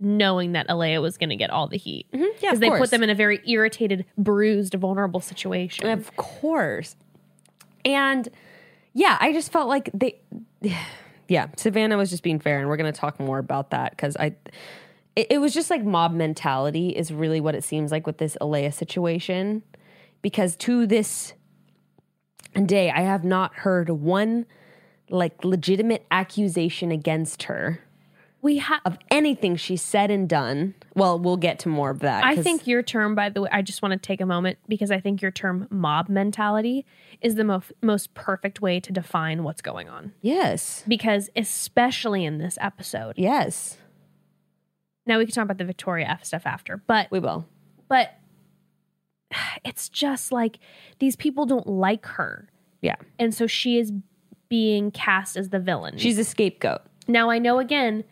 knowing 0.00 0.52
that 0.52 0.68
Alayah 0.68 1.02
was 1.02 1.18
going 1.18 1.30
to 1.30 1.36
get 1.36 1.50
all 1.50 1.66
the 1.66 1.76
heat 1.76 2.06
Mm-hmm. 2.12 2.22
Yeah, 2.22 2.30
because 2.40 2.60
they 2.60 2.68
course. 2.68 2.80
put 2.80 2.90
them 2.90 3.02
in 3.02 3.10
a 3.10 3.14
very 3.14 3.40
irritated, 3.46 4.04
bruised, 4.16 4.74
vulnerable 4.74 5.20
situation. 5.20 5.88
of 5.88 6.14
course. 6.16 6.94
And 7.84 8.28
yeah, 8.94 9.16
I 9.20 9.32
just 9.32 9.52
felt 9.52 9.68
like 9.68 9.90
they. 9.92 10.20
Yeah, 11.30 11.48
Savannah 11.58 11.98
was 11.98 12.08
just 12.08 12.22
being 12.22 12.40
fair, 12.40 12.58
and 12.58 12.70
we're 12.70 12.78
going 12.78 12.90
to 12.90 12.98
talk 12.98 13.20
more 13.20 13.38
about 13.38 13.68
that 13.72 13.90
because 13.90 14.16
I. 14.16 14.34
It, 15.18 15.26
it 15.30 15.38
was 15.38 15.52
just 15.52 15.68
like 15.68 15.82
mob 15.84 16.12
mentality 16.12 16.90
is 16.90 17.12
really 17.12 17.40
what 17.40 17.56
it 17.56 17.64
seems 17.64 17.90
like 17.90 18.06
with 18.06 18.18
this 18.18 18.36
Alayah 18.40 18.72
situation, 18.72 19.64
because 20.22 20.54
to 20.58 20.86
this 20.86 21.32
day, 22.66 22.90
I 22.90 23.00
have 23.00 23.24
not 23.24 23.52
heard 23.56 23.90
one 23.90 24.46
like 25.10 25.44
legitimate 25.44 26.06
accusation 26.12 26.92
against 26.92 27.44
her. 27.44 27.80
we 28.42 28.58
have. 28.58 28.80
of 28.84 28.96
anything 29.10 29.56
she 29.56 29.76
said 29.76 30.10
and 30.10 30.28
done. 30.28 30.74
Well, 30.94 31.18
we'll 31.18 31.36
get 31.36 31.58
to 31.60 31.68
more 31.68 31.90
of 31.90 31.98
that. 32.00 32.22
I 32.24 32.36
think 32.36 32.66
your 32.68 32.82
term, 32.82 33.14
by 33.16 33.28
the 33.30 33.42
way, 33.42 33.48
I 33.50 33.62
just 33.62 33.82
want 33.82 33.92
to 33.92 33.98
take 33.98 34.20
a 34.20 34.26
moment 34.26 34.58
because 34.68 34.90
I 34.92 35.00
think 35.00 35.20
your 35.20 35.30
term 35.32 35.66
mob 35.70 36.08
mentality 36.08 36.86
is 37.20 37.34
the 37.34 37.44
most 37.44 37.72
most 37.82 38.14
perfect 38.14 38.60
way 38.60 38.78
to 38.78 38.92
define 38.92 39.42
what's 39.42 39.62
going 39.62 39.88
on. 39.88 40.12
yes, 40.22 40.84
Because 40.86 41.28
especially 41.34 42.24
in 42.24 42.38
this 42.38 42.56
episode, 42.60 43.14
yes, 43.16 43.78
now 45.08 45.18
we 45.18 45.24
can 45.24 45.34
talk 45.34 45.44
about 45.44 45.58
the 45.58 45.64
Victoria 45.64 46.06
F 46.08 46.24
stuff 46.24 46.46
after, 46.46 46.76
but 46.86 47.10
we 47.10 47.18
will. 47.18 47.46
but 47.88 48.14
it's 49.64 49.88
just 49.88 50.30
like 50.30 50.58
these 51.00 51.16
people 51.16 51.46
don't 51.46 51.66
like 51.66 52.06
her 52.06 52.48
Yeah, 52.82 52.96
and 53.18 53.34
so 53.34 53.46
she 53.46 53.78
is 53.78 53.92
being 54.48 54.90
cast 54.90 55.36
as 55.36 55.50
the 55.50 55.58
villain 55.58 55.98
she's 55.98 56.16
a 56.16 56.24
scapegoat. 56.24 56.80
now 57.06 57.28
i 57.28 57.38
know 57.38 57.58
again 57.58 58.02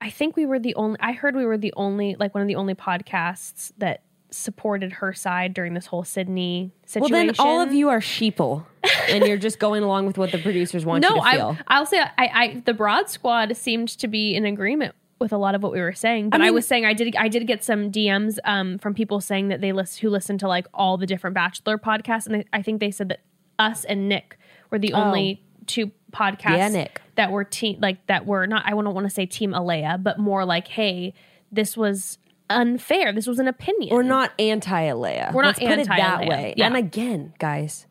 i 0.00 0.08
think 0.08 0.34
we 0.34 0.46
were 0.46 0.58
the 0.58 0.74
only 0.76 0.96
i 1.00 1.12
heard 1.12 1.36
we 1.36 1.44
were 1.44 1.58
the 1.58 1.74
only 1.76 2.16
like 2.18 2.34
one 2.34 2.40
of 2.40 2.48
the 2.48 2.54
only 2.54 2.74
podcasts 2.74 3.70
that 3.76 4.02
supported 4.30 4.92
her 4.92 5.12
side 5.12 5.52
during 5.52 5.74
this 5.74 5.84
whole 5.86 6.04
sydney 6.04 6.72
situation. 6.86 7.12
Well, 7.12 7.26
then 7.26 7.34
all 7.38 7.60
of 7.60 7.74
you 7.74 7.88
are 7.90 7.98
sheeple, 8.00 8.64
and 9.10 9.26
you're 9.26 9.36
just 9.36 9.58
going 9.58 9.82
along 9.82 10.06
with 10.06 10.16
what 10.16 10.30
the 10.32 10.38
producers 10.38 10.86
want 10.86 11.02
no 11.02 11.16
you 11.16 11.22
to 11.22 11.30
feel. 11.32 11.56
I, 11.66 11.76
i'll 11.76 11.84
say 11.84 11.98
I, 12.00 12.10
I 12.16 12.62
the 12.64 12.72
broad 12.72 13.10
squad 13.10 13.54
seemed 13.58 13.88
to 13.98 14.08
be 14.08 14.34
in 14.34 14.46
agreement 14.46 14.94
with 15.20 15.32
a 15.32 15.36
lot 15.38 15.54
of 15.54 15.62
what 15.62 15.70
we 15.72 15.80
were 15.80 15.92
saying 15.92 16.30
but 16.30 16.40
i, 16.40 16.44
mean- 16.46 16.54
was 16.54 16.66
saying 16.66 16.84
i 16.84 16.92
did 16.92 17.14
i 17.16 17.28
did 17.28 17.46
get 17.46 17.62
some 17.62 17.90
dms 17.92 18.38
um, 18.44 18.78
from 18.78 18.94
people 18.94 19.20
saying 19.20 19.48
that 19.48 19.60
they 19.60 19.72
list 19.72 20.00
who 20.00 20.08
listen 20.08 20.38
to 20.38 20.48
like 20.48 20.66
all 20.74 20.96
the 20.96 21.06
different 21.06 21.34
bachelor 21.34 21.76
podcasts 21.78 22.26
and 22.26 22.34
they, 22.36 22.44
i 22.52 22.62
think 22.62 22.80
they 22.80 22.90
said 22.90 23.08
that 23.08 23.20
us 23.58 23.84
and 23.84 24.08
nick 24.08 24.38
were 24.70 24.78
the 24.78 24.92
only 24.92 25.42
two 25.66 25.90
podcasts 26.12 26.52
Oh. 26.52 26.56
Yeah, 26.56 26.68
Nick. 26.68 27.00
that 27.16 27.30
were 27.30 27.44
team 27.44 27.78
like 27.80 28.04
that 28.06 28.26
were 28.26 28.46
not 28.46 28.64
i 28.66 28.70
don't 28.70 28.92
want 28.94 29.06
to 29.06 29.10
say 29.10 29.26
team 29.26 29.52
Alayah 29.52 30.02
but 30.02 30.18
more 30.18 30.44
like 30.44 30.68
hey 30.68 31.12
this 31.52 31.76
was 31.76 32.18
unfair 32.48 33.12
this 33.12 33.26
was 33.26 33.38
an 33.38 33.46
opinion 33.46 33.94
We're 33.94 34.02
not 34.02 34.32
anti 34.38 34.82
Alayah. 34.88 35.32
We're 35.32 35.42
not 35.42 35.60
Let's 35.60 35.60
put 35.60 35.78
it 35.78 35.86
that 35.88 36.26
way. 36.26 36.54
Yeah. 36.56 36.66
And 36.66 36.76
again, 36.76 37.32
guys, 37.38 37.86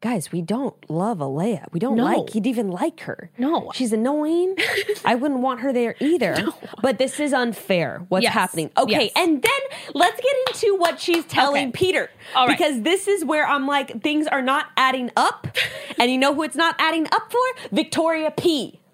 guys, 0.00 0.30
we 0.30 0.42
don't 0.42 0.74
love 0.90 1.18
Alayah. 1.18 1.66
We 1.72 1.80
don't 1.80 1.96
No. 1.96 2.04
like. 2.04 2.34
You'd 2.34 2.46
even 2.46 2.70
like 2.70 3.00
her. 3.00 3.30
No. 3.38 3.70
she's 3.74 3.92
annoying. 3.92 4.54
I 5.04 5.14
wouldn't 5.14 5.40
want 5.40 5.60
her 5.60 5.72
there 5.72 5.96
either. 6.00 6.46
But 6.82 6.98
this 6.98 7.18
is 7.18 7.32
unfair. 7.32 8.04
What's 8.08 8.24
Yes. 8.24 8.32
happening? 8.34 8.70
Okay, 8.76 9.04
Yes. 9.04 9.12
and 9.16 9.42
then 9.42 9.60
let's 9.94 10.20
get 10.20 10.34
into 10.48 10.76
what 10.76 11.00
she's 11.00 11.24
telling 11.24 11.68
Okay. 11.68 11.72
Peter. 11.72 12.10
All 12.34 12.46
right. 12.46 12.56
Because 12.56 12.82
this 12.82 13.08
is 13.08 13.24
where 13.24 13.46
I'm 13.46 13.66
like, 13.66 14.02
things 14.02 14.26
are 14.26 14.42
not 14.42 14.66
adding 14.76 15.10
up. 15.16 15.48
and 15.98 16.10
you 16.10 16.18
know 16.18 16.34
who 16.34 16.42
it's 16.42 16.56
not 16.56 16.76
adding 16.78 17.06
up 17.12 17.32
for? 17.32 17.68
Victoria 17.72 18.30
P. 18.30 18.80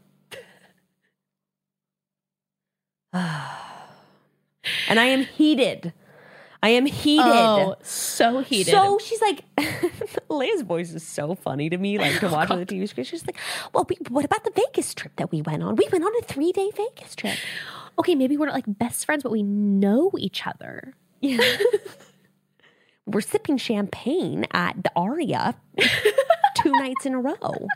and 3.12 4.98
I 5.00 5.04
am 5.06 5.24
heated. 5.24 5.92
I 6.62 6.68
am 6.70 6.86
heated. 6.86 7.24
oh 7.26 7.74
so 7.82 8.40
heated 8.40 8.70
So 8.70 8.98
she's 8.98 9.20
like, 9.20 9.44
Leia's 10.30 10.62
voice 10.62 10.92
is 10.92 11.02
so 11.02 11.34
funny 11.34 11.68
to 11.70 11.76
me, 11.76 11.98
like 11.98 12.20
to 12.20 12.28
watch 12.28 12.50
on 12.50 12.58
the 12.60 12.66
TV 12.66 12.88
screen. 12.88 13.04
She's 13.04 13.26
like, 13.26 13.36
well, 13.74 13.84
we, 13.88 13.96
what 14.08 14.24
about 14.24 14.44
the 14.44 14.52
Vegas 14.54 14.94
trip 14.94 15.12
that 15.16 15.32
we 15.32 15.42
went 15.42 15.62
on? 15.62 15.74
We 15.74 15.88
went 15.90 16.04
on 16.04 16.12
a 16.20 16.22
three 16.22 16.52
day 16.52 16.70
Vegas 16.76 17.14
trip. 17.16 17.36
okay 17.98 18.14
maybe 18.14 18.38
we're 18.38 18.46
not 18.46 18.54
like 18.54 18.64
best 18.66 19.04
friends 19.04 19.22
but 19.22 19.30
we 19.30 19.42
know 19.42 20.10
each 20.18 20.46
other 20.46 20.94
Yeah. 21.20 21.38
We're 23.06 23.20
sipping 23.20 23.56
champagne 23.56 24.46
at 24.52 24.82
the 24.84 24.92
Aria 24.94 25.56
two 26.62 26.70
nights 26.70 27.04
in 27.04 27.14
a 27.14 27.20
row. 27.20 27.66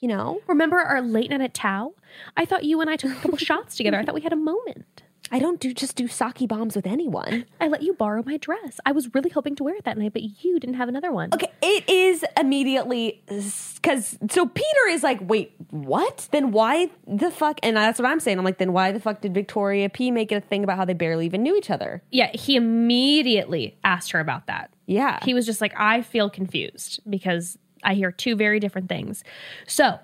You 0.00 0.08
know, 0.08 0.40
Remember 0.46 0.78
our 0.78 1.00
late 1.02 1.30
night 1.30 1.42
at 1.42 1.54
Tao? 1.54 1.92
I 2.36 2.44
thought 2.46 2.64
you 2.64 2.80
and 2.80 2.88
I 2.90 2.96
took 2.96 3.12
a 3.12 3.20
couple 3.20 3.36
shots 3.38 3.76
together. 3.76 3.98
I 3.98 4.02
thought 4.04 4.14
we 4.14 4.22
had 4.22 4.32
a 4.32 4.36
moment. 4.36 5.02
I 5.34 5.40
don't 5.40 5.58
do 5.58 5.74
just 5.74 5.96
do 5.96 6.06
sake 6.06 6.46
bombs 6.46 6.76
with 6.76 6.86
anyone. 6.86 7.44
I 7.60 7.66
let 7.66 7.82
you 7.82 7.92
borrow 7.92 8.22
my 8.24 8.36
dress. 8.36 8.78
I 8.86 8.92
was 8.92 9.12
really 9.16 9.30
hoping 9.30 9.56
to 9.56 9.64
wear 9.64 9.74
it 9.74 9.82
that 9.82 9.98
night, 9.98 10.12
but 10.12 10.22
you 10.22 10.60
didn't 10.60 10.76
have 10.76 10.88
another 10.88 11.10
one. 11.10 11.30
Okay, 11.34 11.50
it 11.60 11.90
is 11.90 12.24
immediately 12.38 13.20
because 13.26 14.16
so 14.30 14.46
Peter 14.46 14.88
is 14.90 15.02
like, 15.02 15.18
wait, 15.28 15.56
what? 15.70 16.28
Then 16.30 16.52
why 16.52 16.88
the 17.08 17.32
fuck? 17.32 17.58
And 17.64 17.76
that's 17.76 17.98
what 17.98 18.06
I'm 18.06 18.20
saying. 18.20 18.38
I'm 18.38 18.44
like, 18.44 18.58
then 18.58 18.72
why 18.72 18.92
the 18.92 19.00
fuck 19.00 19.22
did 19.22 19.34
Victoria 19.34 19.88
P 19.88 20.12
make 20.12 20.30
it 20.30 20.36
a 20.36 20.40
thing 20.40 20.62
about 20.62 20.76
how 20.76 20.84
they 20.84 20.94
barely 20.94 21.26
even 21.26 21.42
knew 21.42 21.56
each 21.56 21.68
other? 21.68 22.00
Yeah, 22.12 22.30
he 22.32 22.54
immediately 22.54 23.76
asked 23.82 24.12
her 24.12 24.20
about 24.20 24.46
that. 24.46 24.70
Yeah, 24.86 25.18
He 25.24 25.34
was 25.34 25.46
just 25.46 25.60
like, 25.60 25.74
I 25.76 26.02
feel 26.02 26.30
confused 26.30 27.00
because 27.10 27.58
I 27.82 27.94
hear 27.94 28.12
two 28.12 28.36
very 28.36 28.60
different 28.60 28.88
things. 28.88 29.24
So 29.66 29.98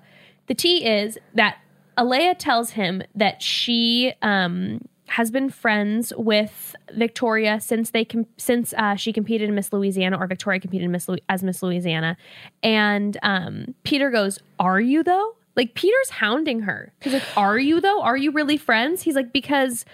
the 0.49 0.55
tea 0.57 0.85
is 0.85 1.19
that 1.35 1.59
Alayah 1.97 2.35
tells 2.37 2.71
him 2.71 3.03
that 3.15 3.43
she 3.43 4.13
um, 4.23 4.81
has 5.11 5.33
been 5.33 5.51
friends 5.51 6.13
with 6.17 6.77
Victoria 6.93 7.61
since 7.61 7.91
they 7.91 8.05
com- 8.05 8.27
since 8.37 8.73
uh, 8.75 8.95
she 8.95 9.13
competed 9.13 9.49
in 9.49 9.57
Miss 9.57 9.73
Louisiana 9.73 10.17
or 10.17 10.29
Victoria 10.29 10.61
competed 10.61 10.85
in 10.85 10.93
Miss 10.93 11.09
Lu- 11.09 11.19
as 11.29 11.43
Miss 11.43 11.65
Louisiana, 11.65 12.17
and 12.63 13.19
um, 13.25 13.75
Peter 13.83 14.11
goes, 14.11 14.39
"Are 14.61 14.81
you 14.81 15.03
though?" 15.03 15.35
Like 15.57 15.75
Peter's 15.75 16.11
hounding 16.11 16.61
her. 16.61 16.93
He's 17.01 17.13
like, 17.13 17.25
"Are 17.37 17.59
you 17.59 17.81
though? 17.81 18.01
Are 18.03 18.17
you 18.17 18.31
really 18.31 18.57
friends?" 18.57 19.03
He's 19.03 19.17
like, 19.17 19.33
"Because." 19.33 19.85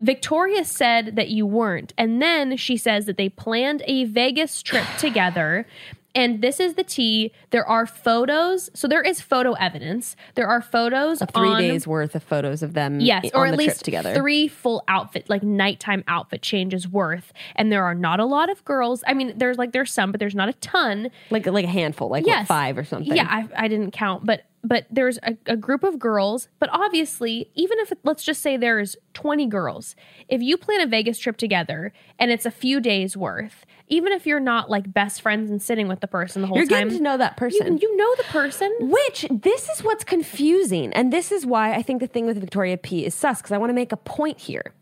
Victoria 0.00 0.64
said 0.66 1.16
that 1.16 1.28
you 1.28 1.46
weren't. 1.46 1.94
And 1.96 2.20
then 2.20 2.58
she 2.58 2.76
says 2.76 3.06
that 3.06 3.16
they 3.16 3.30
planned 3.30 3.82
a 3.86 4.04
Vegas 4.04 4.60
trip 4.60 4.84
together. 4.98 5.66
And 6.14 6.40
this 6.42 6.60
is 6.60 6.74
the 6.74 6.84
tea. 6.84 7.32
There 7.50 7.66
are 7.66 7.86
photos. 7.86 8.70
So 8.74 8.86
there 8.86 9.02
is 9.02 9.20
photo 9.20 9.52
evidence. 9.54 10.14
There 10.34 10.46
are 10.46 10.60
photos 10.62 11.18
three 11.34 11.48
on, 11.48 11.60
days 11.60 11.86
worth 11.86 12.14
of 12.14 12.22
photos 12.22 12.62
of 12.62 12.74
them. 12.74 13.00
Yes, 13.00 13.30
or 13.34 13.46
at 13.46 13.56
least 13.56 13.84
together. 13.84 14.14
three 14.14 14.46
full 14.48 14.84
outfit, 14.86 15.28
like 15.28 15.42
nighttime 15.42 16.04
outfit 16.06 16.42
changes 16.42 16.86
worth. 16.88 17.32
And 17.56 17.72
there 17.72 17.84
are 17.84 17.94
not 17.94 18.20
a 18.20 18.24
lot 18.24 18.48
of 18.50 18.64
girls. 18.64 19.02
I 19.06 19.14
mean, 19.14 19.36
there's 19.36 19.58
like 19.58 19.72
there's 19.72 19.92
some, 19.92 20.12
but 20.12 20.20
there's 20.20 20.34
not 20.36 20.48
a 20.48 20.52
ton. 20.54 21.10
like 21.30 21.46
like 21.46 21.64
a 21.64 21.68
handful, 21.68 22.08
like 22.08 22.24
what, 22.26 22.30
Yes. 22.32 22.46
five 22.46 22.78
or 22.78 22.84
something. 22.84 23.14
Yeah, 23.16 23.26
I, 23.28 23.64
I 23.64 23.68
didn't 23.68 23.90
count, 23.90 24.24
but 24.24 24.42
but 24.64 24.86
there's 24.90 25.18
a, 25.22 25.36
a 25.46 25.56
group 25.56 25.84
of 25.84 25.98
girls. 25.98 26.48
But 26.58 26.70
obviously, 26.72 27.50
even 27.54 27.78
if 27.78 27.92
let's 28.02 28.24
just 28.24 28.40
say 28.40 28.56
there's 28.56 28.96
20 29.12 29.46
girls, 29.46 29.94
if 30.28 30.42
you 30.42 30.56
plan 30.56 30.80
a 30.80 30.86
Vegas 30.86 31.18
trip 31.18 31.36
together 31.36 31.92
and 32.18 32.30
it's 32.30 32.46
a 32.46 32.50
few 32.50 32.80
days 32.80 33.16
worth, 33.16 33.66
even 33.88 34.12
if 34.12 34.26
you're 34.26 34.40
not 34.40 34.70
like 34.70 34.92
best 34.92 35.20
friends 35.20 35.50
and 35.50 35.60
sitting 35.60 35.86
with 35.86 36.00
the 36.00 36.06
person 36.08 36.42
the 36.42 36.48
whole 36.48 36.56
time, 36.56 36.66
you're 36.68 36.80
getting 36.80 36.96
to 36.96 37.02
know 37.02 37.18
that 37.18 37.36
person. 37.36 37.78
you, 37.78 37.88
you 37.88 37.96
know 37.96 38.14
the 38.16 38.24
person. 38.24 38.74
Which 38.80 39.26
this 39.30 39.68
is 39.68 39.82
what's 39.82 40.04
confusing, 40.04 40.92
and 40.94 41.12
this 41.12 41.30
is 41.30 41.44
why 41.44 41.74
I 41.74 41.82
think 41.82 42.00
the 42.00 42.06
thing 42.06 42.26
with 42.26 42.40
Victoria 42.40 42.78
P 42.78 43.04
is 43.04 43.14
sus. 43.14 43.38
Because 43.38 43.52
I 43.52 43.58
want 43.58 43.70
to 43.70 43.74
make 43.74 43.92
a 43.92 43.96
point 43.98 44.40
here. 44.40 44.72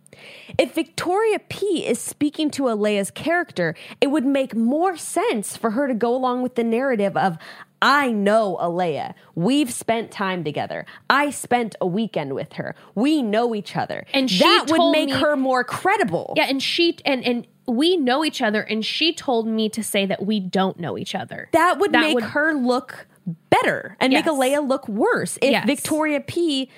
If 0.59 0.75
Victoria 0.75 1.39
P 1.39 1.87
is 1.87 1.99
speaking 1.99 2.51
to 2.53 2.69
Alayah's 2.69 3.11
character, 3.11 3.75
it 4.01 4.09
would 4.09 4.27
make 4.27 4.55
more 4.55 4.97
sense 4.97 5.57
for 5.57 5.71
her 5.71 5.89
to 5.89 5.95
go 5.95 6.15
along 6.15 6.43
with 6.43 6.55
the 6.55 6.65
narrative 6.65 7.17
of. 7.17 7.39
I 7.83 8.13
know 8.13 8.57
Alayah. 8.61 9.13
We've 9.35 9.71
spent 9.73 10.11
time 10.13 10.45
together. 10.45 10.87
I 11.11 11.31
spent 11.31 11.75
a 11.81 11.87
weekend 11.87 12.35
with 12.35 12.55
her. 12.55 12.75
We 12.95 13.21
know 13.23 13.55
each 13.55 13.77
other. 13.77 14.07
And 14.15 14.31
she 14.31 14.39
that 14.39 14.67
would 14.71 14.93
make 14.93 15.07
me- 15.11 15.13
her 15.17 15.37
more 15.37 15.65
credible. 15.65 16.33
Yeah, 16.37 16.47
and 16.49 16.63
she 16.63 16.97
and 17.05 17.25
and 17.27 17.47
we 17.67 17.97
know 17.97 18.25
each 18.25 18.41
other, 18.41 18.63
and 18.63 18.85
she 18.85 19.13
told 19.13 19.47
me 19.47 19.69
to 19.71 19.83
say 19.83 20.07
that 20.07 20.25
we 20.25 20.41
don't 20.41 20.79
know 20.81 20.97
each 20.97 21.15
other. 21.15 21.49
that 21.53 21.79
would 21.79 21.93
That 21.93 22.01
make 22.01 22.15
would- 22.15 22.25
her 22.25 22.55
look 22.55 23.07
better 23.51 23.97
and 24.01 24.13
make 24.13 24.25
Alayah 24.25 24.67
look 24.67 24.89
worse 24.89 25.37
if 25.43 25.51
Yes. 25.53 25.67
Victoria 25.67 26.21
P. 26.21 26.69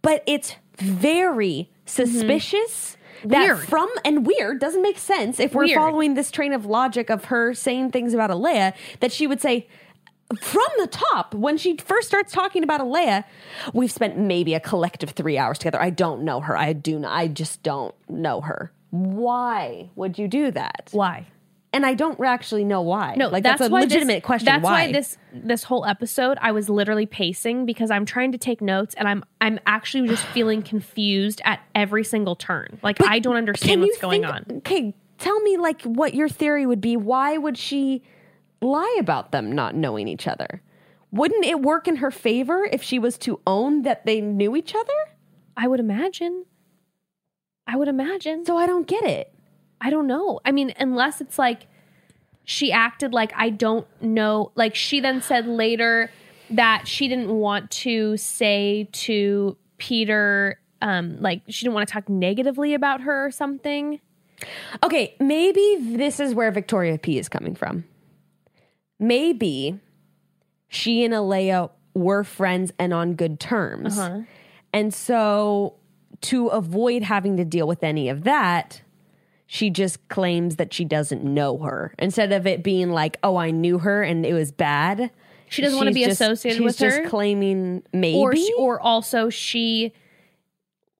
But 0.00 0.22
it's 0.26 0.56
very 0.78 1.70
suspicious. 1.86 2.96
That 3.24 3.36
Mm-hmm. 3.36 3.42
Weird. 3.54 3.58
from 3.68 3.88
and 4.04 4.26
weird 4.26 4.58
doesn't 4.58 4.82
make 4.82 4.98
sense 4.98 5.38
if 5.38 5.54
we're 5.54 5.66
Weird. 5.66 5.76
following 5.78 6.14
this 6.14 6.32
train 6.32 6.52
of 6.52 6.66
logic 6.66 7.08
of 7.08 7.26
her 7.26 7.54
saying 7.54 7.92
things 7.92 8.14
about 8.14 8.30
Alayah 8.30 8.72
that 8.98 9.12
she 9.12 9.28
would 9.28 9.40
say 9.40 9.68
from 10.40 10.66
the 10.78 10.86
top 10.86 11.34
when 11.34 11.56
she 11.56 11.76
first 11.76 12.08
starts 12.08 12.32
talking 12.32 12.62
about 12.62 12.80
Alayah, 12.80 13.24
we've 13.72 13.92
spent 13.92 14.18
maybe 14.18 14.54
a 14.54 14.60
collective 14.60 15.10
three 15.10 15.38
hours 15.38 15.58
together. 15.58 15.80
I 15.80 15.90
don't 15.90 16.22
know 16.22 16.40
her. 16.40 16.56
I 16.56 16.72
do 16.72 16.98
not. 16.98 17.12
I 17.12 17.28
just 17.28 17.62
don't 17.62 17.94
know 18.08 18.40
her. 18.40 18.72
Why 18.90 19.90
would 19.94 20.18
you 20.18 20.28
do 20.28 20.50
that? 20.50 20.88
Why? 20.92 21.26
And 21.74 21.86
I 21.86 21.94
don't 21.94 22.20
actually 22.20 22.64
know 22.64 22.82
why. 22.82 23.14
No, 23.16 23.28
like 23.28 23.42
that's, 23.42 23.60
that's, 23.60 23.70
a 23.70 23.74
legitimate 23.74 24.16
this, 24.16 24.24
question. 24.24 24.44
That's 24.44 24.62
why? 24.62 24.86
why 24.86 24.92
this 24.92 25.16
this 25.32 25.64
whole 25.64 25.86
episode 25.86 26.36
I 26.42 26.52
was 26.52 26.68
literally 26.68 27.06
pacing 27.06 27.64
because 27.64 27.90
I'm 27.90 28.04
trying 28.04 28.32
to 28.32 28.38
take 28.38 28.60
notes 28.60 28.94
and 28.94 29.08
I'm 29.08 29.24
I'm 29.40 29.58
actually 29.64 30.06
just 30.08 30.24
feeling 30.26 30.60
confused 30.60 31.40
at 31.46 31.60
every 31.74 32.04
single 32.04 32.36
turn. 32.36 32.78
Like 32.82 32.98
But 32.98 33.08
I 33.08 33.20
don't 33.20 33.36
understand 33.36 33.80
what's 33.80 33.98
going 33.98 34.22
think- 34.22 34.34
on. 34.34 34.44
Okay, 34.58 34.94
tell 35.16 35.40
me 35.40 35.56
like 35.56 35.80
what 35.82 36.14
your 36.14 36.28
theory 36.28 36.66
would 36.66 36.82
be. 36.82 36.98
Why 36.98 37.38
would 37.38 37.56
she 37.56 38.02
lie 38.62 38.96
about 38.98 39.32
them 39.32 39.52
not 39.52 39.74
knowing 39.74 40.08
each 40.08 40.26
other? 40.26 40.62
Wouldn't 41.10 41.44
it 41.44 41.60
work 41.60 41.86
in 41.86 41.96
her 41.96 42.10
favor 42.10 42.64
if 42.70 42.82
she 42.82 42.98
was 42.98 43.18
to 43.18 43.40
own 43.46 43.82
that 43.82 44.06
they 44.06 44.20
knew 44.20 44.56
each 44.56 44.74
other? 44.74 44.92
I 45.56 45.68
would 45.68 45.80
imagine. 45.80 46.46
I 47.66 47.76
would 47.76 47.88
imagine. 47.88 48.46
So 48.46 48.56
I 48.56 48.66
don't 48.66 48.86
get 48.86 49.04
it. 49.04 49.32
I 49.80 49.90
don't 49.90 50.06
know. 50.06 50.40
I 50.44 50.52
mean, 50.52 50.72
unless 50.78 51.20
it's 51.20 51.38
like 51.38 51.66
she 52.44 52.72
acted 52.72 53.12
like 53.12 53.32
I 53.36 53.50
don't 53.50 53.86
know. 54.00 54.52
Like 54.54 54.74
she 54.74 55.00
then 55.00 55.20
said 55.20 55.46
later 55.46 56.10
that 56.50 56.86
she 56.86 57.08
didn't 57.08 57.30
want 57.30 57.70
to 57.70 58.16
say 58.16 58.88
to 58.92 59.56
Peter, 59.78 60.60
um, 60.80 61.20
like 61.20 61.42
she 61.48 61.64
didn't 61.64 61.74
want 61.74 61.88
to 61.88 61.92
talk 61.92 62.08
negatively 62.08 62.74
about 62.74 63.02
her 63.02 63.26
or 63.26 63.30
something. 63.30 64.00
Okay, 64.82 65.14
maybe 65.20 65.76
this 65.80 66.20
is 66.20 66.34
where 66.34 66.50
Victoria 66.50 66.98
P 66.98 67.18
is 67.18 67.28
coming 67.28 67.54
from. 67.54 67.84
Maybe 69.02 69.80
she 70.68 71.04
and 71.04 71.12
Alayah 71.12 71.70
were 71.92 72.24
friends 72.24 72.72
and 72.78 72.94
on 72.94 73.14
good 73.14 73.40
terms. 73.40 73.98
Uh-huh. 73.98 74.20
And 74.72 74.94
so 74.94 75.74
to 76.22 76.46
avoid 76.46 77.02
having 77.02 77.36
to 77.36 77.44
deal 77.44 77.66
with 77.66 77.82
any 77.82 78.08
of 78.08 78.22
that, 78.24 78.80
she 79.46 79.68
just 79.68 80.08
claims 80.08 80.56
that 80.56 80.72
she 80.72 80.84
doesn't 80.84 81.24
know 81.24 81.58
her. 81.58 81.94
Instead 81.98 82.32
of 82.32 82.46
it 82.46 82.62
being 82.62 82.90
like, 82.90 83.18
oh, 83.22 83.36
I 83.36 83.50
knew 83.50 83.78
her 83.78 84.02
and 84.02 84.24
it 84.24 84.32
was 84.32 84.52
bad. 84.52 85.10
She 85.48 85.60
doesn't 85.60 85.76
want 85.76 85.88
to 85.88 85.94
be 85.94 86.04
just- 86.04 86.20
associated 86.20 86.62
with 86.62 86.78
her. 86.78 86.90
she's 86.90 86.98
just 87.00 87.10
claiming 87.10 87.82
maybe. 87.92 88.16
or 88.16 88.34
she, 88.34 88.54
or 88.56 88.80
also 88.80 89.28
she 89.28 89.92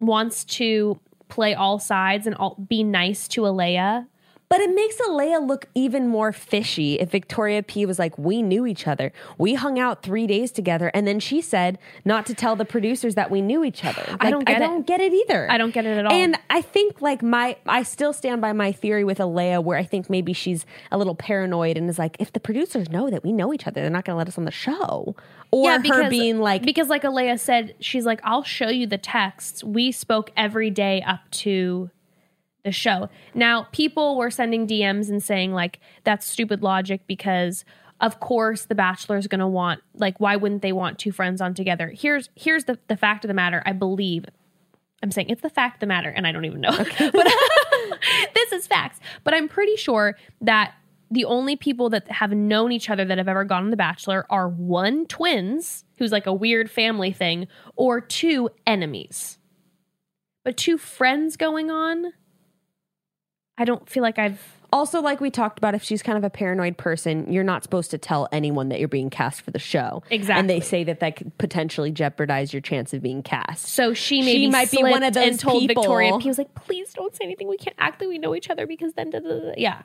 wants 0.00 0.44
to 0.44 1.00
play 1.28 1.54
all 1.54 1.78
sides 1.78 2.26
and 2.26 2.36
all, 2.36 2.56
be 2.56 2.82
nice 2.82 3.26
to 3.28 3.42
Alayah. 3.42 4.06
But 4.52 4.60
it 4.60 4.74
makes 4.74 4.96
Alayah 4.96 5.48
look 5.48 5.68
even 5.74 6.08
more 6.08 6.30
fishy 6.30 7.00
if 7.00 7.10
Victoria 7.10 7.62
P 7.62 7.86
was 7.86 7.98
like, 7.98 8.18
We 8.18 8.42
knew 8.42 8.66
each 8.66 8.86
other. 8.86 9.10
We 9.38 9.54
hung 9.54 9.78
out 9.78 10.02
three 10.02 10.26
days 10.26 10.52
together. 10.52 10.90
And 10.92 11.06
then 11.06 11.20
she 11.20 11.40
said 11.40 11.78
not 12.04 12.26
to 12.26 12.34
tell 12.34 12.54
the 12.54 12.66
producers 12.66 13.14
that 13.14 13.30
we 13.30 13.40
knew 13.40 13.64
each 13.64 13.82
other. 13.82 14.04
Like, 14.06 14.24
I 14.24 14.30
don't 14.30 14.44
get 14.44 14.60
I 14.60 14.62
it. 14.62 14.68
don't 14.68 14.86
get 14.86 15.00
it 15.00 15.14
either. 15.14 15.50
I 15.50 15.56
don't 15.56 15.72
get 15.72 15.86
it 15.86 15.96
at 15.96 16.04
all. 16.04 16.12
And 16.12 16.36
I 16.50 16.60
think, 16.60 17.00
like, 17.00 17.22
my, 17.22 17.56
I 17.64 17.82
still 17.82 18.12
stand 18.12 18.42
by 18.42 18.52
my 18.52 18.72
theory 18.72 19.04
with 19.04 19.16
Alayah 19.16 19.64
where 19.64 19.78
I 19.78 19.84
think 19.84 20.10
maybe 20.10 20.34
she's 20.34 20.66
a 20.90 20.98
little 20.98 21.14
paranoid 21.14 21.78
and 21.78 21.88
is 21.88 21.98
like, 21.98 22.18
If 22.18 22.34
the 22.34 22.40
producers 22.40 22.90
know 22.90 23.08
that 23.08 23.24
we 23.24 23.32
know 23.32 23.54
each 23.54 23.66
other, 23.66 23.80
they're 23.80 23.88
not 23.88 24.04
going 24.04 24.16
to 24.16 24.18
let 24.18 24.28
us 24.28 24.36
on 24.36 24.44
the 24.44 24.50
show. 24.50 25.16
Or 25.50 25.70
her 25.70 26.10
being 26.10 26.40
like, 26.40 26.62
because 26.62 26.88
like 26.88 27.04
Alayah 27.04 27.40
said, 27.40 27.74
she's 27.80 28.04
like, 28.04 28.20
I'll 28.22 28.44
show 28.44 28.68
you 28.68 28.86
the 28.86 28.98
texts. 28.98 29.64
We 29.64 29.92
spoke 29.92 30.30
every 30.36 30.68
day 30.68 31.00
up 31.00 31.20
to 31.30 31.88
the 32.64 32.72
show. 32.72 33.08
Now, 33.34 33.64
people 33.72 34.16
were 34.16 34.30
sending 34.30 34.66
DMs 34.66 35.08
and 35.08 35.22
saying 35.22 35.52
like 35.52 35.80
that's 36.04 36.26
stupid 36.26 36.62
logic 36.62 37.02
because 37.06 37.64
of 38.00 38.20
course 38.20 38.64
the 38.64 38.74
bachelor 38.74 39.16
is 39.16 39.26
going 39.26 39.40
to 39.40 39.46
want 39.46 39.80
like 39.94 40.18
why 40.18 40.36
wouldn't 40.36 40.62
they 40.62 40.72
want 40.72 40.98
two 40.98 41.12
friends 41.12 41.40
on 41.40 41.54
together? 41.54 41.92
Here's 41.94 42.28
here's 42.34 42.64
the 42.64 42.78
the 42.88 42.96
fact 42.96 43.24
of 43.24 43.28
the 43.28 43.34
matter, 43.34 43.62
I 43.66 43.72
believe. 43.72 44.24
I'm 45.02 45.10
saying 45.10 45.30
it's 45.30 45.42
the 45.42 45.50
fact 45.50 45.76
of 45.76 45.80
the 45.80 45.86
matter 45.86 46.10
and 46.10 46.26
I 46.26 46.32
don't 46.32 46.44
even 46.44 46.60
know. 46.60 46.76
but 46.98 47.32
this 48.34 48.52
is 48.52 48.66
facts. 48.66 49.00
But 49.24 49.34
I'm 49.34 49.48
pretty 49.48 49.76
sure 49.76 50.16
that 50.40 50.74
the 51.10 51.24
only 51.26 51.56
people 51.56 51.90
that 51.90 52.10
have 52.10 52.32
known 52.32 52.72
each 52.72 52.88
other 52.88 53.04
that 53.04 53.18
have 53.18 53.28
ever 53.28 53.44
gone 53.44 53.64
on 53.64 53.70
The 53.70 53.76
Bachelor 53.76 54.24
are 54.30 54.48
one, 54.48 55.04
twins, 55.04 55.84
who's 55.98 56.10
like 56.10 56.26
a 56.26 56.32
weird 56.32 56.70
family 56.70 57.12
thing, 57.12 57.48
or 57.76 58.00
two, 58.00 58.48
enemies. 58.66 59.38
But 60.42 60.56
two 60.56 60.78
friends 60.78 61.36
going 61.36 61.70
on, 61.70 62.14
I 63.58 63.64
don't 63.64 63.88
feel 63.88 64.02
like 64.02 64.18
I've. 64.18 64.40
Also, 64.72 65.02
like 65.02 65.20
we 65.20 65.30
talked 65.30 65.58
about, 65.58 65.74
if 65.74 65.82
she's 65.82 66.02
kind 66.02 66.16
of 66.16 66.24
a 66.24 66.30
paranoid 66.30 66.78
person, 66.78 67.30
you're 67.30 67.44
not 67.44 67.62
supposed 67.62 67.90
to 67.90 67.98
tell 67.98 68.26
anyone 68.32 68.70
that 68.70 68.78
you're 68.78 68.88
being 68.88 69.10
cast 69.10 69.42
for 69.42 69.50
the 69.50 69.58
show. 69.58 70.02
Exactly. 70.10 70.40
And 70.40 70.48
they 70.48 70.60
say 70.60 70.82
that 70.84 71.00
that 71.00 71.16
could 71.16 71.36
potentially 71.36 71.92
jeopardize 71.92 72.54
your 72.54 72.62
chance 72.62 72.94
of 72.94 73.02
being 73.02 73.22
cast. 73.22 73.66
So 73.66 73.92
she 73.92 74.22
maybe 74.22 74.44
She 74.44 74.50
might 74.50 74.70
be 74.70 74.82
one 74.82 75.02
of 75.02 75.12
those 75.12 75.26
and 75.26 75.38
told 75.38 75.60
people- 75.60 75.82
Victoria. 75.82 76.18
He 76.20 76.28
was 76.28 76.38
like, 76.38 76.54
"Please 76.54 76.94
don't 76.94 77.14
say 77.14 77.24
anything. 77.24 77.48
We 77.48 77.58
can't 77.58 77.76
act 77.78 78.00
like 78.00 78.08
we 78.08 78.16
know 78.18 78.34
each 78.34 78.48
other 78.48 78.66
because 78.66 78.94
then." 78.94 79.10
Da, 79.10 79.18
da, 79.18 79.28
da. 79.28 79.52
Yeah, 79.58 79.82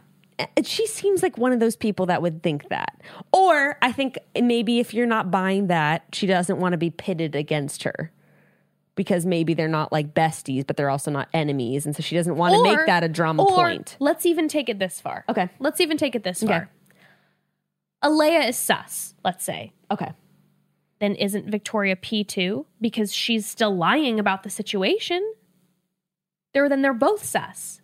She 0.64 0.88
seems 0.88 1.22
like 1.22 1.38
one 1.38 1.52
of 1.52 1.60
those 1.60 1.76
people 1.76 2.06
that 2.06 2.22
would 2.22 2.44
think 2.44 2.70
that. 2.70 3.02
Or 3.34 3.78
I 3.82 3.92
think 3.92 4.18
maybe 4.42 4.80
if 4.80 4.94
you're 4.94 5.08
not 5.08 5.32
buying 5.32 5.68
that, 5.68 6.04
she 6.14 6.28
doesn't 6.28 6.60
want 6.60 6.74
to 6.74 6.78
be 6.78 6.92
pitted 6.92 7.36
against 7.36 7.84
her. 7.84 8.12
Because 8.98 9.26
maybe 9.26 9.54
they're 9.54 9.70
not 9.70 9.94
like 9.94 10.14
besties, 10.14 10.68
but 10.68 10.76
they're 10.76 10.90
also 10.90 11.10
not 11.12 11.30
enemies, 11.34 11.86
and 11.86 11.96
so 11.96 12.02
she 12.04 12.16
doesn't 12.16 12.36
want 12.36 12.54
to 12.56 12.62
make 12.64 12.86
that 12.88 13.04
a 13.04 13.08
drama 13.08 13.44
or 13.44 13.56
point. 13.56 13.96
Let's 14.00 14.26
even 14.26 14.50
take 14.50 14.68
it 14.68 14.80
this 14.80 15.00
far. 15.00 15.24
Okay. 15.30 15.48
Let's 15.60 15.80
even 15.80 15.96
take 15.98 16.16
it 16.16 16.24
this 16.24 16.44
Okay. 16.44 16.52
far. 16.52 16.70
Alayah 18.04 18.50
is 18.50 18.58
sus, 18.58 19.14
let's 19.24 19.44
say. 19.46 19.72
Okay. 19.92 20.12
Then 21.00 21.16
isn't 21.16 21.50
Victoria 21.50 21.96
P2 21.96 22.66
because 22.82 23.14
she's 23.14 23.46
still 23.46 23.76
lying 23.76 24.20
about 24.20 24.44
the 24.44 24.50
situation? 24.50 25.24
They're 26.54 26.68
then 26.70 26.82
they're 26.82 26.94
both 26.94 27.24
sus. 27.24 27.82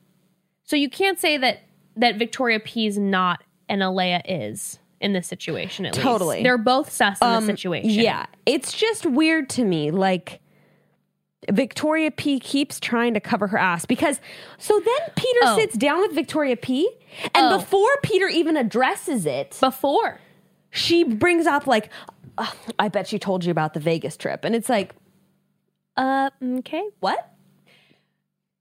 So 0.63 0.75
you 0.75 0.89
can't 0.89 1.19
say 1.19 1.37
that 1.37 1.61
that 1.95 2.17
Victoria 2.17 2.59
P 2.59 2.87
is 2.87 2.97
not 2.97 3.43
and 3.69 3.81
Alayah 3.81 4.21
is 4.25 4.79
in 4.99 5.13
this 5.13 5.27
situation 5.27 5.85
at 5.85 5.93
Totally. 5.93 6.37
least. 6.37 6.43
They're 6.43 6.57
both 6.57 6.91
sus 6.91 7.21
in 7.21 7.27
Um, 7.27 7.45
the 7.45 7.53
situation. 7.53 7.89
Yeah, 7.91 8.25
it's 8.47 8.73
just 8.73 9.05
weird 9.05 9.49
to 9.51 9.63
me. 9.65 9.91
Like 9.91 10.39
Victoria 11.51 12.11
P 12.11 12.39
keeps 12.39 12.79
trying 12.79 13.13
to 13.13 13.19
cover 13.19 13.47
her 13.47 13.57
ass 13.57 13.85
because 13.85 14.19
so 14.57 14.79
then 14.79 15.09
Peter 15.15 15.39
Oh. 15.43 15.57
sits 15.57 15.75
down 15.77 15.99
with 16.01 16.13
Victoria 16.13 16.55
P, 16.57 16.89
and 17.35 17.45
Oh. 17.53 17.57
before 17.57 17.89
Peter 18.03 18.27
even 18.27 18.55
addresses 18.57 19.25
it, 19.25 19.57
Before. 19.59 20.19
she 20.71 21.03
brings 21.03 21.45
up 21.47 21.67
like, 21.67 21.89
"Ugh, 22.37 22.55
"I 22.79 22.87
bet 22.89 23.07
she 23.07 23.19
told 23.19 23.43
you 23.45 23.51
about 23.51 23.73
the 23.73 23.79
Vegas 23.79 24.15
trip," 24.17 24.45
and 24.45 24.55
it's 24.55 24.69
like, 24.69 24.93
Uh 25.97 26.29
okay. 26.59 26.83
what? 26.99 27.32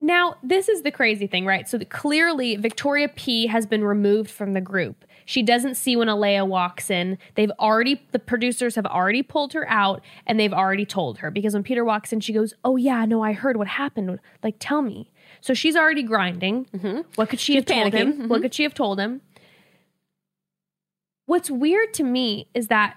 Now, 0.05 0.35
this 0.43 0.69
is 0.69 0.83
the 0.83 0.91
crazy 0.91 1.29
thing, 1.29 1.47
right? 1.47 1.69
So 1.69 1.79
clearly 1.79 2.57
Victoria 2.57 3.09
P 3.09 3.47
has 3.47 3.67
been 3.67 3.85
removed 3.85 4.31
from 4.31 4.53
the 4.53 4.61
group. 4.61 5.05
She 5.25 5.45
doesn't 5.45 5.77
see 5.77 5.97
when 5.97 6.09
Alayah 6.09 6.47
walks 6.47 6.91
in. 6.91 7.19
They've 7.37 7.53
already 7.53 8.03
the 8.11 8.19
producers 8.19 8.75
have 8.75 8.85
already 8.85 9.23
pulled 9.23 9.53
her 9.53 9.69
out 9.71 10.03
and 10.27 10.41
they've 10.41 10.53
already 10.53 10.85
told 10.85 11.19
her 11.19 11.31
because 11.31 11.55
when 11.55 11.63
Peter 11.63 11.85
walks 11.85 12.13
in 12.13 12.19
she 12.19 12.33
goes, 12.33 12.53
"Oh 12.65 12.77
yeah, 12.77 13.05
no, 13.05 13.23
I 13.23 13.33
heard 13.33 13.57
what 13.57 13.69
happened. 13.69 14.19
Like 14.43 14.57
tell 14.59 14.83
me." 14.83 15.13
So 15.41 15.55
she's 15.55 15.77
already 15.77 16.03
grinding. 16.03 16.67
Mm-hmm. 16.67 17.03
What 17.15 17.29
could 17.29 17.39
she 17.39 17.55
have 17.55 17.65
told 17.65 17.93
panicking. 17.93 17.95
him? 17.95 18.29
What 18.29 18.37
mm-hmm. 18.37 18.43
could 18.43 18.55
she 18.55 18.65
have 18.65 18.75
told 18.75 18.99
him? 18.99 19.21
What's 21.27 21.51
weird 21.51 21.95
to 21.95 22.03
me 22.03 22.49
is 22.53 22.67
that 22.67 22.97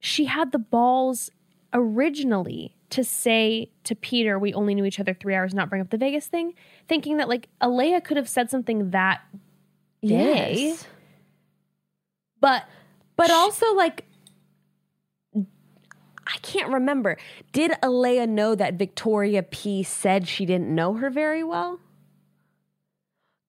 she 0.00 0.24
had 0.24 0.50
the 0.50 0.58
balls 0.58 1.30
originally 1.72 2.74
to 2.90 3.04
say 3.04 3.70
to 3.84 3.94
Peter, 3.94 4.38
we 4.38 4.54
only 4.54 4.74
knew 4.74 4.84
each 4.84 4.98
other 5.00 5.14
three 5.14 5.34
hours, 5.34 5.54
not 5.54 5.68
bring 5.68 5.80
up 5.82 5.90
the 5.90 5.98
Vegas 5.98 6.26
thing, 6.26 6.54
thinking 6.88 7.18
that 7.18 7.28
like 7.28 7.48
Alayah 7.60 8.02
could 8.02 8.16
have 8.16 8.28
said 8.28 8.50
something 8.50 8.90
that 8.90 9.20
day, 10.02 10.68
Yes. 10.68 10.86
but 12.40 12.64
But 13.16 13.30
also, 13.30 13.74
like, 13.74 14.04
I 15.34 16.36
can't 16.42 16.70
remember. 16.72 17.16
Did 17.52 17.72
Alayah 17.82 18.28
know 18.28 18.54
that 18.54 18.74
Victoria 18.74 19.42
P 19.42 19.82
said 19.82 20.28
she 20.28 20.46
didn't 20.46 20.74
know 20.74 20.94
her 20.94 21.10
very 21.10 21.42
well? 21.42 21.80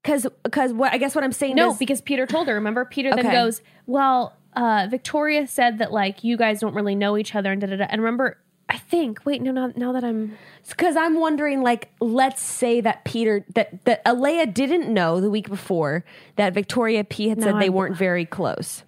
Because, 0.02 0.26
because 0.44 0.74
what 0.74 0.94
I 0.94 0.98
guess 0.98 1.14
what 1.14 1.24
I'm 1.24 1.34
saying 1.34 1.56
no, 1.56 1.72
is 1.72 1.78
because 1.78 2.02
Peter 2.02 2.26
told 2.26 2.48
her. 2.48 2.54
Remember, 2.56 2.86
Peter 2.86 3.14
then 3.14 3.32
goes, 3.32 3.62
well, 3.86 4.36
uh, 4.56 4.88
Victoria 4.90 5.46
said 5.46 5.78
that 5.80 5.92
like 5.92 6.24
you 6.24 6.38
guys 6.38 6.62
don't 6.62 6.74
really 6.74 6.96
know 6.96 7.18
each 7.18 7.36
other 7.36 7.52
and 7.52 7.62
da 7.62 7.68
da 7.68 7.76
da. 7.76 7.86
And 7.90 8.02
remember, 8.02 8.38
I 8.70 8.78
think 8.78 9.26
wait, 9.26 9.42
no, 9.42 9.52
now, 9.52 9.72
now 9.76 9.92
that 9.94 10.04
I'm 10.04 10.38
because 10.68 10.96
I'm 10.96 11.20
wondering, 11.20 11.64
like, 11.64 11.90
let's 12.00 12.42
say 12.42 12.82
that 12.82 13.04
Peter 13.04 13.44
that 13.56 13.84
that 13.86 14.06
Alayah 14.06 14.54
didn't 14.54 14.94
know 14.94 15.20
the 15.20 15.30
week 15.30 15.50
before 15.50 16.06
that 16.36 16.54
Victoria 16.54 17.04
P 17.04 17.30
had 17.30 17.42
said 17.42 17.54
No, 17.54 17.60
they 17.60 17.66
I'm- 17.66 17.74
weren't 17.74 17.98
very 17.98 18.26
close. 18.26 18.84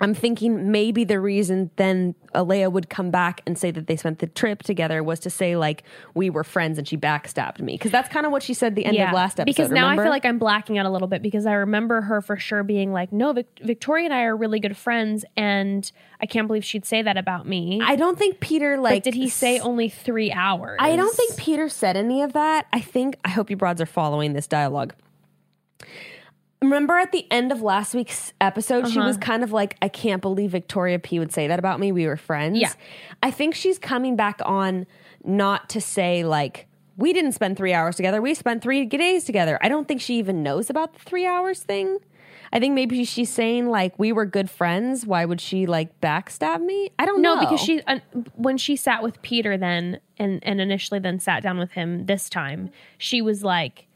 I'm 0.00 0.14
thinking 0.14 0.70
maybe 0.70 1.04
the 1.04 1.20
reason 1.20 1.70
then 1.76 2.14
Alayah 2.34 2.72
would 2.72 2.88
come 2.88 3.10
back 3.10 3.42
and 3.46 3.58
say 3.58 3.70
that 3.70 3.86
they 3.86 3.96
spent 3.96 4.20
the 4.20 4.26
trip 4.26 4.62
together 4.62 5.02
was 5.02 5.20
to 5.20 5.30
say 5.30 5.56
like 5.56 5.82
we 6.14 6.30
were 6.30 6.42
friends 6.44 6.78
and 6.78 6.88
she 6.88 6.96
backstabbed 6.96 7.60
me 7.60 7.74
because 7.74 7.90
that's 7.90 8.08
kind 8.08 8.24
of 8.24 8.32
what 8.32 8.42
she 8.42 8.54
said 8.54 8.76
the 8.76 8.84
end 8.86 8.96
of 8.98 9.12
last 9.12 9.38
episode. 9.38 9.44
Because 9.44 9.70
now 9.70 9.82
remember? 9.82 10.02
I 10.02 10.04
feel 10.06 10.10
like 10.10 10.24
I'm 10.24 10.38
blacking 10.38 10.78
out 10.78 10.86
a 10.86 10.90
little 10.90 11.08
bit 11.08 11.20
because 11.20 11.44
I 11.44 11.52
remember 11.52 12.00
her 12.00 12.22
for 12.22 12.36
sure 12.36 12.62
being 12.62 12.92
like, 12.92 13.12
no, 13.12 13.32
Vic- 13.32 13.60
Victoria 13.62 14.06
and 14.06 14.14
I 14.14 14.22
are 14.22 14.36
really 14.36 14.60
good 14.60 14.76
friends, 14.76 15.24
and 15.36 15.90
I 16.20 16.26
can't 16.26 16.46
believe 16.46 16.64
she'd 16.64 16.86
say 16.86 17.02
that 17.02 17.16
about 17.16 17.46
me. 17.46 17.80
I 17.82 17.96
don't 17.96 18.18
think 18.18 18.40
Peter 18.40 18.78
like 18.78 19.04
but 19.04 19.04
did 19.04 19.14
he 19.14 19.28
say 19.28 19.58
only 19.58 19.88
three 19.88 20.32
hours? 20.32 20.78
I 20.80 20.96
don't 20.96 21.14
think 21.14 21.36
Peter 21.36 21.68
said 21.68 21.96
any 21.96 22.22
of 22.22 22.32
that. 22.32 22.66
I 22.72 22.80
think 22.80 23.16
I 23.24 23.30
hope 23.30 23.50
you 23.50 23.56
broads 23.56 23.80
are 23.80 23.86
following 23.86 24.32
this 24.32 24.46
dialogue. 24.46 24.94
Remember 26.62 26.98
at 26.98 27.10
the 27.12 27.26
end 27.30 27.52
of 27.52 27.62
last 27.62 27.94
week's 27.94 28.34
episode, 28.40 28.86
she 28.88 28.98
Uh-huh. 28.98 29.08
was 29.08 29.16
kind 29.16 29.42
of 29.42 29.50
like, 29.50 29.76
I 29.80 29.88
can't 29.88 30.20
believe 30.20 30.50
Victoria 30.50 30.98
P 30.98 31.18
would 31.18 31.32
say 31.32 31.46
that 31.48 31.58
about 31.58 31.80
me. 31.80 31.90
We 31.90 32.06
were 32.06 32.18
friends. 32.18 32.58
Yeah. 32.60 32.72
I 33.22 33.30
think 33.30 33.54
she's 33.54 33.78
coming 33.78 34.14
back 34.14 34.40
on 34.44 34.86
not 35.24 35.70
to 35.70 35.80
say, 35.80 36.22
like, 36.22 36.66
we 36.98 37.14
didn't 37.14 37.32
spend 37.32 37.56
three 37.56 37.72
hours 37.72 37.96
together. 37.96 38.20
We 38.20 38.34
spent 38.34 38.62
three 38.62 38.84
days 38.84 39.24
together. 39.24 39.58
I 39.62 39.70
don't 39.70 39.88
think 39.88 40.02
she 40.02 40.18
even 40.18 40.42
knows 40.42 40.68
about 40.68 40.92
the 40.92 40.98
three 41.00 41.24
hours 41.24 41.62
thing. 41.62 41.96
I 42.52 42.58
think 42.60 42.74
maybe 42.74 43.04
she's 43.04 43.30
saying, 43.30 43.68
like, 43.70 43.98
we 43.98 44.12
were 44.12 44.26
good 44.26 44.50
friends. 44.50 45.06
Why 45.06 45.24
would 45.24 45.40
she, 45.40 45.64
like, 45.66 45.98
backstab 46.02 46.60
me? 46.60 46.90
I 46.98 47.06
don't 47.06 47.22
No, 47.22 47.36
know. 47.36 47.40
because 47.40 47.60
she 47.60 47.80
uh, 47.86 48.00
when 48.34 48.58
she 48.58 48.76
sat 48.76 49.02
with 49.02 49.22
Peter 49.22 49.56
then 49.56 50.00
and 50.18 50.40
and 50.42 50.60
initially 50.60 51.00
then 51.00 51.20
sat 51.20 51.42
down 51.42 51.58
with 51.58 51.72
him 51.72 52.04
this 52.06 52.28
time, 52.28 52.68
she 52.98 53.22
was 53.22 53.42
like, 53.44 53.86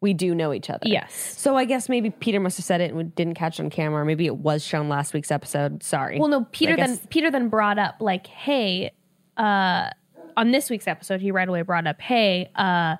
we 0.00 0.14
do 0.14 0.34
know 0.34 0.52
each 0.52 0.70
other. 0.70 0.86
Yes. 0.86 1.12
So 1.38 1.56
I 1.56 1.64
guess 1.64 1.88
maybe 1.88 2.10
Peter 2.10 2.40
must 2.40 2.56
have 2.56 2.64
said 2.64 2.80
it 2.80 2.90
and 2.90 2.96
we 2.96 3.04
didn't 3.04 3.34
catch 3.34 3.60
it 3.60 3.62
on 3.64 3.70
camera. 3.70 4.02
Or 4.02 4.04
maybe 4.04 4.26
it 4.26 4.36
was 4.36 4.64
shown 4.64 4.88
last 4.88 5.12
week's 5.12 5.30
episode. 5.30 5.82
Sorry. 5.82 6.18
Well, 6.18 6.28
no, 6.28 6.46
Peter 6.52 6.76
then 6.76 6.98
Peter 7.10 7.30
then 7.30 7.48
brought 7.48 7.78
up 7.78 7.96
like, 8.00 8.26
hey, 8.26 8.92
uh, 9.36 9.90
on 10.36 10.52
this 10.52 10.70
week's 10.70 10.88
episode, 10.88 11.20
he 11.20 11.30
right 11.30 11.48
away 11.48 11.62
brought 11.62 11.86
up, 11.86 12.00
hey, 12.00 12.50
uh, 12.54 12.96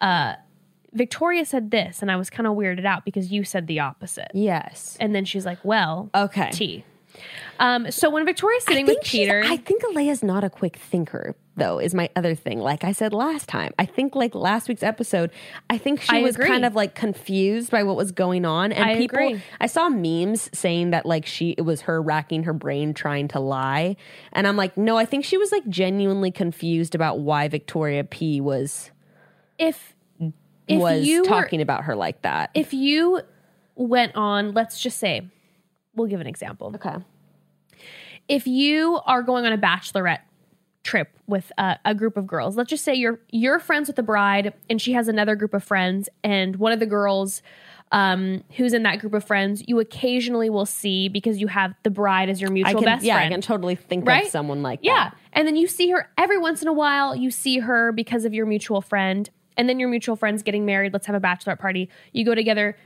uh, 0.00 0.34
Victoria 0.94 1.44
said 1.44 1.70
this, 1.70 2.00
and 2.00 2.10
I 2.10 2.16
was 2.16 2.30
kind 2.30 2.46
of 2.46 2.54
weirded 2.54 2.86
out 2.86 3.04
because 3.04 3.30
you 3.30 3.44
said 3.44 3.66
the 3.66 3.80
opposite. 3.80 4.30
Yes. 4.32 4.96
And 5.00 5.14
then 5.14 5.24
she's 5.26 5.44
like, 5.44 5.58
well, 5.62 6.10
Okay. 6.14 6.50
T. 6.50 6.84
Um, 7.58 7.90
so 7.90 8.10
when 8.10 8.24
Victoria's 8.24 8.64
sitting 8.64 8.86
with 8.86 8.98
Peter, 9.02 9.42
I 9.44 9.56
think 9.56 9.82
Alayah's 9.84 10.22
not 10.22 10.44
a 10.44 10.50
quick 10.50 10.76
thinker, 10.76 11.34
though, 11.56 11.78
is 11.78 11.94
my 11.94 12.08
other 12.14 12.34
thing. 12.34 12.60
Like 12.60 12.84
I 12.84 12.92
said 12.92 13.12
last 13.12 13.48
time, 13.48 13.72
I 13.78 13.84
think 13.84 14.14
like 14.14 14.34
last 14.34 14.68
week's 14.68 14.82
episode, 14.82 15.30
I 15.68 15.76
think 15.78 16.00
she 16.00 16.16
I 16.16 16.22
was 16.22 16.36
agree. 16.36 16.46
kind 16.48 16.64
of 16.64 16.74
like 16.74 16.94
confused 16.94 17.70
by 17.70 17.82
what 17.82 17.96
was 17.96 18.12
going 18.12 18.44
on. 18.44 18.70
And 18.72 18.84
I 18.84 18.96
people 18.96 19.18
agree. 19.18 19.42
I 19.60 19.66
saw 19.66 19.88
memes 19.88 20.48
saying 20.56 20.90
that 20.90 21.04
like 21.04 21.26
she 21.26 21.50
it 21.58 21.62
was 21.62 21.82
her 21.82 22.00
racking 22.00 22.44
her 22.44 22.52
brain 22.52 22.94
trying 22.94 23.28
to 23.28 23.40
lie. 23.40 23.96
And 24.32 24.46
I'm 24.46 24.56
like, 24.56 24.76
no, 24.76 24.96
I 24.96 25.04
think 25.04 25.24
she 25.24 25.36
was 25.36 25.50
like 25.50 25.66
genuinely 25.68 26.30
confused 26.30 26.94
about 26.94 27.18
why 27.20 27.48
Victoria 27.48 28.04
P 28.04 28.40
was 28.40 28.90
if 29.58 29.94
if 30.68 30.78
was 30.80 31.04
you 31.06 31.22
were- 31.22 31.28
talking 31.28 31.60
about 31.60 31.84
her 31.84 31.96
like 31.96 32.22
that. 32.22 32.50
if 32.54 32.72
you 32.72 33.20
went 33.74 34.14
on, 34.14 34.52
let's 34.52 34.80
just 34.80 34.98
say, 34.98 35.28
we'll 35.94 36.06
give 36.08 36.20
an 36.20 36.26
example. 36.26 36.72
okay. 36.76 36.96
If 38.28 38.46
you 38.46 39.00
are 39.06 39.22
going 39.22 39.46
on 39.46 39.52
a 39.52 39.58
bachelorette 39.58 40.20
trip 40.84 41.10
with 41.26 41.52
a, 41.58 41.76
a 41.84 41.94
group 41.94 42.16
of 42.16 42.26
girls 42.26 42.56
let's 42.56 42.70
just 42.70 42.84
say 42.84 42.94
you're 42.94 43.20
you're 43.30 43.58
friends 43.58 43.88
with 43.88 43.96
the 43.96 44.02
bride 44.02 44.54
and 44.70 44.80
she 44.80 44.92
has 44.92 45.08
another 45.08 45.36
group 45.36 45.52
of 45.52 45.62
friends 45.62 46.08
and 46.22 46.56
one 46.56 46.72
of 46.72 46.80
the 46.80 46.86
girls 46.86 47.42
um, 47.90 48.44
who's 48.56 48.74
in 48.74 48.82
that 48.82 48.98
group 48.98 49.14
of 49.14 49.24
friends 49.24 49.62
you 49.66 49.80
occasionally 49.80 50.50
will 50.50 50.66
see 50.66 51.08
because 51.08 51.40
you 51.40 51.46
have 51.46 51.74
the 51.82 51.90
bride 51.90 52.28
as 52.28 52.40
your 52.40 52.50
mutual 52.50 52.74
can, 52.74 52.84
best 52.84 53.04
yeah, 53.04 53.14
friend. 53.14 53.26
I 53.26 53.34
can 53.34 53.40
totally 53.40 53.76
think 53.76 54.06
right? 54.06 54.24
of 54.24 54.30
someone 54.30 54.62
like 54.62 54.80
yeah. 54.82 55.10
that. 55.10 55.16
and 55.32 55.48
then 55.48 55.56
you 55.56 55.66
see 55.66 55.90
her 55.90 56.10
every 56.18 56.38
once 56.38 56.60
in 56.60 56.68
a 56.68 56.72
while. 56.72 57.16
You 57.16 57.30
see 57.30 57.58
her 57.60 57.92
because 57.92 58.24
of 58.24 58.34
your 58.34 58.46
mutual 58.46 58.80
friend. 58.80 59.28
And 59.56 59.68
then 59.68 59.80
your 59.80 59.88
mutual 59.88 60.14
friend's 60.14 60.44
getting 60.44 60.66
married. 60.66 60.92
Let's 60.92 61.06
have 61.06 61.16
a 61.16 61.20
bachelorette 61.20 61.58
party. 61.58 61.88
You 62.12 62.24
go 62.24 62.34
together 62.34 62.76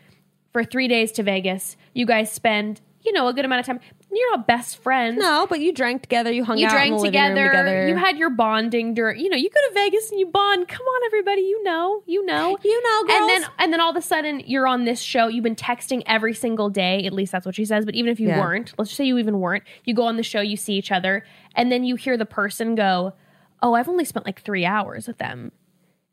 for 0.53 0.65
three 0.65 0.89
days 0.89 1.13
to 1.13 1.23
vegas. 1.23 1.77
You 1.95 2.07
guys 2.07 2.33
spend 2.33 2.81
you 3.03 3.13
know 3.13 3.29
a 3.29 3.35
good 3.35 3.45
amount 3.45 3.61
of 3.61 3.67
time 3.67 3.81
you're 4.15 4.31
not 4.37 4.47
best 4.47 4.77
friends 4.79 5.19
No, 5.19 5.47
but 5.49 5.61
you 5.61 5.73
drank 5.73 6.03
together, 6.03 6.31
you 6.31 6.45
hung 6.45 6.59
you 6.59 6.67
out 6.67 6.73
drank 6.73 6.91
the 6.91 7.03
living 7.03 7.21
room 7.21 7.35
together, 7.35 7.49
together. 7.49 7.89
You 7.89 7.97
had 7.97 8.19
your 8.19 8.31
bonding 8.31 8.95
during. 8.95 9.21
You 9.21 9.31
know, 9.31 9.37
you 9.37 9.49
go 9.51 9.61
to 9.69 9.75
Vegas 9.75 10.11
and 10.11 10.21
you 10.21 10.27
bond. 10.27 10.69
Come 10.69 10.85
on, 10.87 11.03
everybody. 11.07 11.43
You 11.43 11.63
know, 11.63 12.03
you 12.07 12.25
know, 12.27 12.57
You 12.63 12.83
know, 12.83 13.15
And 13.15 13.29
then, 13.29 13.51
and 13.59 13.73
then 13.73 13.81
all 13.81 13.91
of 13.91 13.97
a 13.97 14.03
sudden, 14.03 14.41
you're 14.47 14.67
on 14.67 14.85
this 14.85 15.01
show. 15.01 15.29
You've 15.29 15.45
been 15.45 15.57
texting 15.57 16.03
every 16.07 16.35
single 16.35 16.69
day. 16.71 17.05
At 17.07 17.13
least 17.13 17.33
that's 17.33 17.47
what 17.47 17.55
she 17.55 17.65
says. 17.65 17.85
But 17.85 17.95
even 17.95 18.11
if 18.13 18.21
you 18.21 18.29
Yeah. 18.29 18.39
weren't, 18.41 18.75
let's 18.79 18.91
just 18.91 18.97
say 18.99 19.05
you 19.05 19.19
even 19.19 19.41
weren't. 19.41 19.65
You 19.85 19.95
go 19.95 20.05
on 20.05 20.17
the 20.17 20.23
show, 20.23 20.41
you 20.41 20.57
see 20.57 20.75
each 20.75 20.93
other, 20.93 21.25
and 21.55 21.71
then 21.73 21.85
you 21.85 21.97
hear 21.97 22.17
the 22.17 22.27
person 22.27 22.75
go, 22.75 23.15
"Oh, 23.63 23.75
I've 23.75 23.89
only 23.89 24.05
spent 24.05 24.27
like 24.27 24.41
three 24.43 24.65
hours 24.67 25.07
with 25.07 25.19
them," 25.19 25.53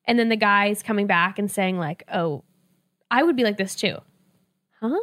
and 0.05 0.17
then 0.17 0.29
the 0.29 0.35
guy's 0.37 0.81
coming 0.83 1.07
back 1.07 1.37
and 1.39 1.49
saying 1.51 1.77
like, 1.77 2.03
"Oh, 2.13 2.43
I 3.11 3.23
would 3.23 3.35
be 3.35 3.43
like 3.43 3.57
this 3.57 3.75
too." 3.75 3.97
Huh? 4.79 4.99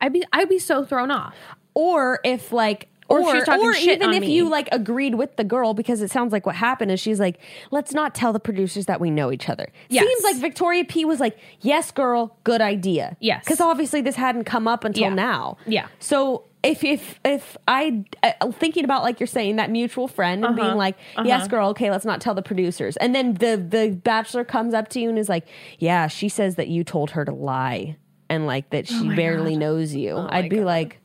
I'd 0.00 0.12
be 0.12 0.24
I'd 0.32 0.48
be 0.48 0.58
so 0.58 0.84
thrown 0.84 1.10
off. 1.10 1.34
Or 1.74 2.20
if 2.24 2.52
like 2.52 2.88
Or 3.08 3.20
or, 3.22 3.34
she's 3.34 3.44
talking 3.44 3.64
or 3.64 3.72
even 3.72 4.12
if 4.14 4.20
me. 4.20 4.32
you 4.34 4.48
like 4.48 4.68
agreed 4.72 5.14
with 5.16 5.36
the 5.36 5.44
girl 5.44 5.74
because 5.74 6.00
it 6.02 6.10
sounds 6.10 6.32
like 6.32 6.46
what 6.46 6.54
happened 6.56 6.90
is 6.92 7.00
she's 7.00 7.18
like 7.20 7.38
let's 7.70 7.92
not 7.92 8.14
tell 8.14 8.32
the 8.32 8.40
producers 8.40 8.86
that 8.86 9.00
we 9.00 9.10
know 9.10 9.32
each 9.32 9.48
other 9.48 9.68
Yes. 9.88 10.04
seems 10.06 10.22
like 10.24 10.36
victoria 10.40 10.84
p 10.84 11.04
was 11.04 11.18
like 11.20 11.36
yes 11.60 11.90
girl 11.90 12.36
good 12.44 12.60
idea 12.60 13.16
Yes. 13.20 13.42
because 13.44 13.60
obviously 13.60 14.00
this 14.00 14.14
hadn't 14.16 14.44
come 14.44 14.68
up 14.68 14.84
until 14.84 15.02
Yeah. 15.08 15.14
now 15.14 15.56
Yeah. 15.66 15.86
so 15.98 16.44
if 16.62 16.84
if 16.84 17.18
if 17.24 17.56
I 17.66 18.04
uh, 18.22 18.52
thinking 18.52 18.84
about 18.84 19.02
like 19.02 19.18
you're 19.18 19.26
saying 19.26 19.56
that 19.56 19.70
mutual 19.70 20.06
friend 20.06 20.44
and 20.44 20.52
Uh-huh. 20.58 20.66
being 20.68 20.76
like, 20.76 20.94
yes, 21.24 21.48
girl, 21.48 21.70
okay, 21.70 21.90
let's 21.90 22.04
not 22.04 22.20
tell 22.20 22.34
the 22.34 22.42
producers, 22.42 22.98
and 22.98 23.14
then 23.14 23.32
the 23.32 23.56
the 23.56 23.98
bachelor 24.04 24.44
comes 24.44 24.74
up 24.74 24.88
to 24.88 25.00
you 25.00 25.08
and 25.08 25.18
is 25.18 25.30
like, 25.30 25.46
yeah, 25.78 26.06
she 26.06 26.28
says 26.28 26.56
that 26.56 26.68
you 26.68 26.84
told 26.84 27.12
her 27.12 27.24
to 27.24 27.32
lie 27.32 27.96
and 28.28 28.46
like 28.46 28.68
that 28.70 28.86
she 28.86 29.08
Oh 29.10 29.16
barely 29.16 29.52
God. 29.52 29.60
knows 29.60 29.94
you. 29.94 30.16
my 30.16 30.28
I'd 30.30 30.50
be 30.50 30.56
God. 30.56 30.66
like, 30.66 30.98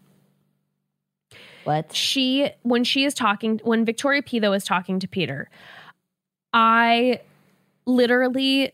what? 1.65 1.93
she 1.93 2.49
when 2.63 2.83
she 2.83 3.03
is 3.03 3.13
talking 3.13 3.59
when 3.63 3.85
Victoria 3.85 4.21
P 4.21 4.39
though 4.39 4.53
is 4.53 4.63
talking 4.63 4.99
to 4.99 5.07
Peter, 5.07 5.49
I 6.53 7.21
literally 7.85 8.71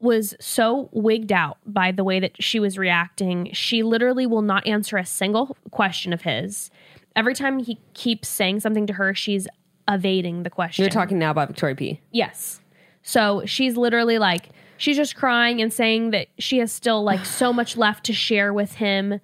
was 0.00 0.34
so 0.40 0.88
wigged 0.92 1.30
out 1.30 1.58
by 1.66 1.92
the 1.92 2.02
way 2.02 2.20
that 2.20 2.42
she 2.42 2.58
was 2.58 2.78
reacting. 2.78 3.50
She 3.52 3.82
literally 3.82 4.26
will 4.26 4.42
not 4.42 4.66
answer 4.66 4.96
a 4.96 5.04
single 5.04 5.56
question 5.70 6.12
of 6.12 6.22
his. 6.22 6.70
Every 7.14 7.34
time 7.34 7.58
he 7.58 7.78
keeps 7.92 8.28
saying 8.28 8.60
something 8.60 8.86
to 8.86 8.94
her, 8.94 9.14
she's 9.14 9.46
evading 9.88 10.42
the 10.42 10.50
question. 10.50 10.84
You're 10.84 10.90
talking 10.90 11.18
now 11.18 11.30
about 11.30 11.48
Victoria 11.48 11.76
P. 11.76 12.00
Yes. 12.12 12.60
So 13.02 13.42
she's 13.44 13.76
literally 13.76 14.18
like, 14.18 14.50
she's 14.76 14.96
just 14.96 15.16
crying 15.16 15.60
and 15.60 15.72
saying 15.72 16.12
that 16.12 16.28
she 16.38 16.58
has 16.58 16.72
still 16.72 17.02
like 17.02 17.26
so 17.26 17.52
much 17.52 17.76
left 17.76 18.04
to 18.04 18.12
share 18.12 18.52
with 18.52 18.74
him. 18.74 19.20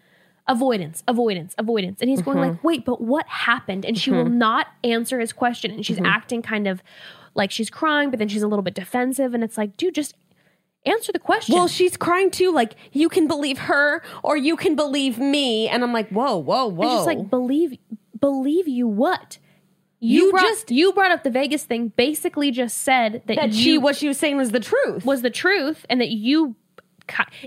Avoidance, 0.48 1.02
avoidance, 1.09 1.55
avoidance. 1.59 2.01
And 2.01 2.09
he's 2.09 2.23
going 2.23 2.39
like, 2.39 2.52
mm-hmm. 2.52 2.66
wait, 2.66 2.85
but 2.85 3.01
what 3.01 3.27
happened? 3.27 3.85
And 3.85 3.98
she 3.98 4.10
will 4.12 4.24
mm-hmm. 4.24 4.39
not 4.39 4.68
answer 4.85 5.18
his 5.18 5.32
question. 5.32 5.73
And 5.73 5.85
she's 5.85 5.97
mm-hmm. 5.97 6.06
acting 6.06 6.40
kind 6.43 6.68
of 6.68 6.82
like 7.35 7.51
she's 7.51 7.68
crying, 7.68 8.10
but 8.10 8.18
then 8.18 8.28
she's 8.28 8.43
a 8.43 8.48
little 8.48 8.62
bit 8.62 8.74
defensive. 8.74 9.35
And 9.35 9.43
it's 9.43 9.59
like, 9.59 9.77
dude, 9.77 9.94
just 9.94 10.14
answer 10.86 11.12
the 11.12 11.18
question. 11.18 11.55
Well, 11.55 11.68
she's 11.68 11.97
crying 11.97 12.31
too. 12.31 12.52
Like 12.52 12.74
you 12.93 13.09
can 13.09 13.27
believe 13.27 13.59
her 13.59 14.02
or 14.23 14.36
you 14.36 14.56
can 14.56 14.77
believe 14.77 15.18
me, 15.18 15.68
and 15.68 15.82
I'm 15.82 15.93
like, 15.93 16.09
whoa, 16.10 16.36
whoa, 16.36 16.66
whoa. 16.66 16.85
It's 16.85 16.94
just 16.94 17.06
like 17.06 17.28
believe 17.28 17.77
believe 18.18 18.68
you 18.68 18.89
what? 18.89 19.39
You, 19.98 20.27
You 20.27 20.31
brought, 20.31 20.43
just- 20.43 20.70
you 20.70 20.93
brought 20.93 21.10
up 21.10 21.24
the 21.24 21.31
Vegas 21.31 21.64
thing. 21.64 21.89
Basically, 21.97 22.51
just 22.51 22.78
said 22.78 23.23
that, 23.27 23.36
that 23.36 23.52
you, 23.52 23.62
she 23.62 23.78
what 23.78 23.97
she 23.97 24.09
was 24.09 24.18
saying 24.18 24.36
was 24.36 24.51
the 24.51 24.60
truth. 24.60 25.05
was 25.05 25.23
the 25.23 25.31
truth 25.31 25.85
and 25.90 26.01
that 26.01 26.10
you 26.10 26.55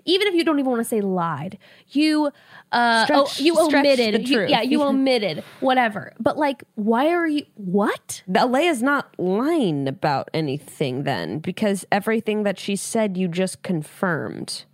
even 0.05 0.27
if 0.27 0.33
you 0.33 0.43
don't 0.43 0.59
even 0.59 0.71
want 0.71 0.81
to 0.81 0.87
say 0.87 1.01
lied 1.01 1.57
you 1.89 2.31
uh 2.71 3.03
Stretch- 3.05 3.19
oh, 3.19 3.43
you 3.43 3.59
omitted 3.59 4.15
the 4.15 4.21
you- 4.21 4.47
yeah 4.47 4.61
you 4.61 4.81
omitted 4.89 5.43
whatever. 5.59 6.13
But 6.19 6.37
like 6.37 6.63
why 6.75 7.09
are 7.09 7.27
you 7.27 7.45
what? 7.55 8.23
Alayah's 8.33 8.81
not 8.83 9.13
lying 9.19 9.87
about 9.87 10.29
anything 10.33 11.03
then 11.03 11.39
because 11.39 11.85
everything 11.91 12.43
that 12.43 12.59
she 12.59 12.75
said 12.75 13.17
you 13.17 13.27
just 13.27 13.63
confirmed. 13.63 14.65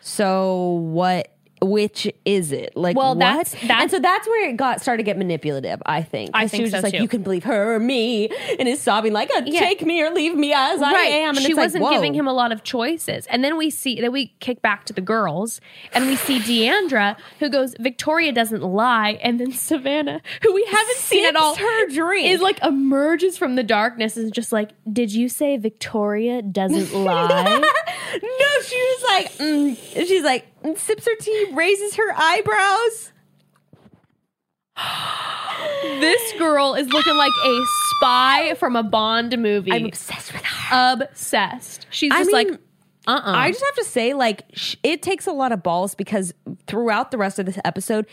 So 0.00 0.62
what 0.62 1.35
which 1.62 2.10
is 2.24 2.52
it? 2.52 2.76
Like 2.76 2.96
Well, 2.96 3.10
what? 3.10 3.18
that's- 3.20 3.52
that's- 3.52 3.82
and 3.82 3.90
so 3.90 3.98
that's 3.98 4.26
where 4.28 4.48
it 4.48 4.56
got 4.56 4.80
started 4.80 4.98
to 4.98 5.04
get 5.04 5.16
manipulative, 5.18 5.82
I 5.86 6.02
think. 6.02 6.30
I 6.34 6.48
think 6.48 6.60
she 6.60 6.62
was 6.62 6.70
so, 6.72 6.76
just 6.76 6.84
like, 6.84 6.94
too. 6.94 7.02
You 7.02 7.08
can 7.08 7.22
believe 7.22 7.44
her 7.44 7.74
or 7.74 7.80
me 7.80 8.28
and 8.58 8.68
is 8.68 8.80
sobbing 8.80 9.12
like 9.12 9.30
uh, 9.36 9.42
Yeah. 9.44 9.60
take 9.60 9.84
me 9.84 10.02
or 10.02 10.10
leave 10.10 10.34
me 10.34 10.52
as 10.52 10.82
I 10.82 10.92
am. 10.92 11.36
And 11.36 11.44
she 11.44 11.54
wasn't 11.54 11.84
whoa. 11.84 11.90
giving 11.90 12.14
him 12.14 12.26
a 12.26 12.32
lot 12.32 12.52
of 12.52 12.62
choices 12.62 13.26
and 13.26 13.42
then 13.44 13.56
we 13.56 13.70
see 13.70 14.00
that 14.00 14.12
we 14.12 14.28
kick 14.40 14.62
back 14.62 14.84
to 14.86 14.92
the 14.92 15.00
girls 15.00 15.60
and 15.92 16.06
we 16.06 16.16
see 16.16 16.38
deandra 16.38 17.16
who 17.38 17.48
goes 17.48 17.74
victoria 17.78 18.32
doesn't 18.32 18.62
lie 18.62 19.18
and 19.22 19.40
then 19.40 19.52
savannah 19.52 20.20
who 20.42 20.52
we 20.52 20.64
haven't 20.64 20.96
seen 20.98 21.24
at 21.24 21.36
all 21.36 21.54
her 21.54 21.88
dream 21.88 22.26
is 22.26 22.40
like 22.40 22.62
emerges 22.62 23.38
from 23.38 23.56
the 23.56 23.62
darkness 23.62 24.16
and 24.16 24.26
is 24.26 24.30
just 24.30 24.52
like 24.52 24.70
did 24.90 25.12
you 25.12 25.28
say 25.28 25.56
victoria 25.56 26.42
doesn't 26.42 26.92
lie 27.04 27.62
no, 28.22 28.62
she 28.62 28.76
was 28.76 29.04
like, 29.08 29.32
mm. 29.34 30.06
she's 30.06 30.22
like, 30.22 30.46
mm, 30.66 30.78
sips 30.78 31.06
her 31.06 31.14
tea, 31.20 31.50
raises 31.54 31.96
her 31.96 32.12
eyebrows. 32.14 33.12
This 36.00 36.32
girl 36.38 36.74
is 36.74 36.88
looking 36.88 37.16
like 37.16 37.32
a 37.44 37.60
spy 37.96 38.54
from 38.54 38.76
a 38.76 38.82
Bond 38.82 39.38
movie. 39.38 39.72
I'm 39.72 39.86
obsessed 39.86 40.32
with 40.32 40.42
her. 40.42 40.92
obsessed. 41.00 41.86
She's 41.90 42.12
I 42.12 42.18
just 42.18 42.32
mean, 42.32 42.48
like, 42.50 42.60
uh 43.06 43.12
uh 43.24 43.32
I 43.32 43.50
just 43.50 43.64
have 43.64 43.74
to 43.76 43.84
say, 43.84 44.12
like, 44.12 44.42
sh- 44.52 44.76
it 44.82 45.02
takes 45.02 45.26
a 45.26 45.32
lot 45.32 45.52
of 45.52 45.62
balls 45.62 45.94
because 45.94 46.34
throughout 46.66 47.10
the 47.10 47.18
rest 47.18 47.38
of 47.38 47.46
this 47.46 47.58
episode, 47.64 48.06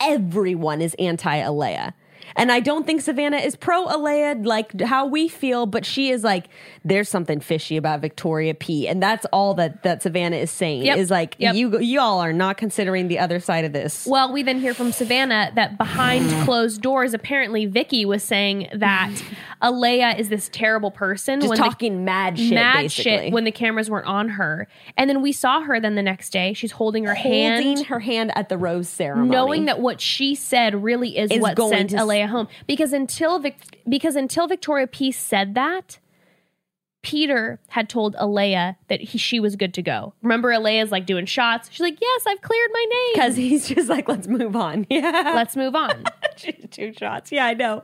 everyone 0.00 0.82
is 0.82 0.94
anti 0.98 1.38
Alayah. 1.40 1.94
And 2.36 2.50
I 2.52 2.60
don't 2.60 2.86
think 2.86 3.00
Savannah 3.00 3.38
is 3.38 3.56
pro 3.56 3.86
Alayah 3.86 4.44
like 4.44 4.80
how 4.80 5.06
we 5.06 5.28
feel, 5.28 5.66
but 5.66 5.84
she 5.84 6.10
is 6.10 6.24
like, 6.24 6.46
there's 6.84 7.08
something 7.08 7.40
fishy 7.40 7.76
about 7.76 8.00
Victoria 8.00 8.54
P. 8.54 8.88
And 8.88 9.02
that's 9.02 9.26
all 9.32 9.54
that, 9.54 9.82
that 9.82 10.02
Savannah 10.02 10.36
is 10.36 10.50
saying 10.50 10.82
Yep. 10.84 10.98
is 10.98 11.10
like, 11.10 11.36
Yep. 11.38 11.54
you 11.54 11.78
y'all 11.80 12.20
are 12.20 12.32
not 12.32 12.56
considering 12.56 13.08
the 13.08 13.18
other 13.18 13.40
side 13.40 13.64
of 13.64 13.72
this. 13.72 14.06
well, 14.06 14.32
we 14.32 14.42
then 14.42 14.60
hear 14.60 14.74
from 14.74 14.92
Savannah 14.92 15.50
that 15.54 15.76
behind 15.78 16.26
mm. 16.26 16.44
closed 16.44 16.80
doors, 16.80 17.14
apparently 17.14 17.66
Vicky 17.66 18.04
was 18.04 18.22
saying 18.22 18.68
that 18.74 19.10
Alayah 19.62 20.18
is 20.18 20.28
this 20.28 20.48
terrible 20.52 20.90
person. 20.90 21.40
Just 21.40 21.50
when 21.50 21.58
talking 21.58 22.04
mad 22.04 22.36
the, 22.36 22.46
shit, 22.46 22.54
mad 22.54 22.82
basically. 22.82 23.02
shit 23.26 23.32
when 23.32 23.44
the 23.44 23.52
cameras 23.52 23.90
weren't 23.90 24.06
on 24.06 24.30
her. 24.30 24.68
And 24.96 25.10
then 25.10 25.22
we 25.22 25.32
saw 25.32 25.60
her 25.62 25.80
then 25.80 25.94
the 25.94 26.02
next 26.02 26.30
day. 26.30 26.52
She's 26.54 26.72
holding 26.72 27.04
her 27.04 27.14
holding 27.14 27.76
hand. 27.76 27.86
her 27.86 28.00
hand 28.00 28.32
at 28.34 28.48
the 28.48 28.56
rose 28.56 28.88
ceremony. 28.88 29.30
knowing 29.30 29.64
that 29.66 29.80
what 29.80 30.00
she 30.00 30.34
said 30.34 30.82
really 30.82 31.16
is, 31.18 31.30
Is 31.30 31.40
what 31.40 31.58
sent 31.58 31.90
to 31.90 32.04
Alayah 32.20 32.28
home. 32.28 32.48
Because 32.66 32.92
until 32.92 33.38
Vic- 33.38 33.78
because 33.88 34.16
until 34.16 34.46
Victoria 34.46 34.86
P 34.86 35.10
said 35.12 35.54
that, 35.54 35.98
Peter 37.02 37.58
had 37.68 37.88
told 37.88 38.14
Alayah 38.16 38.76
that 38.88 39.00
he, 39.00 39.16
she 39.16 39.40
was 39.40 39.56
good 39.56 39.72
to 39.72 39.80
go. 39.82 40.12
Remember, 40.22 40.50
Alayah's 40.50 40.90
like 40.92 41.06
doing 41.06 41.24
shots. 41.24 41.70
She's 41.72 41.80
like, 41.80 41.96
"Yes, 41.98 42.24
I've 42.26 42.42
cleared 42.42 42.70
my 42.74 42.84
name. 42.90 43.12
because 43.14 43.36
he's 43.36 43.68
just 43.68 43.88
like, 43.88 44.06
let's 44.06 44.28
move 44.28 44.54
on. 44.54 44.86
Yeah. 44.90 45.32
Let's 45.34 45.56
move 45.56 45.74
on." 45.74 46.04
two 46.70 46.92
shots. 46.92 47.32
Yeah, 47.32 47.46
I 47.46 47.54
know. 47.54 47.80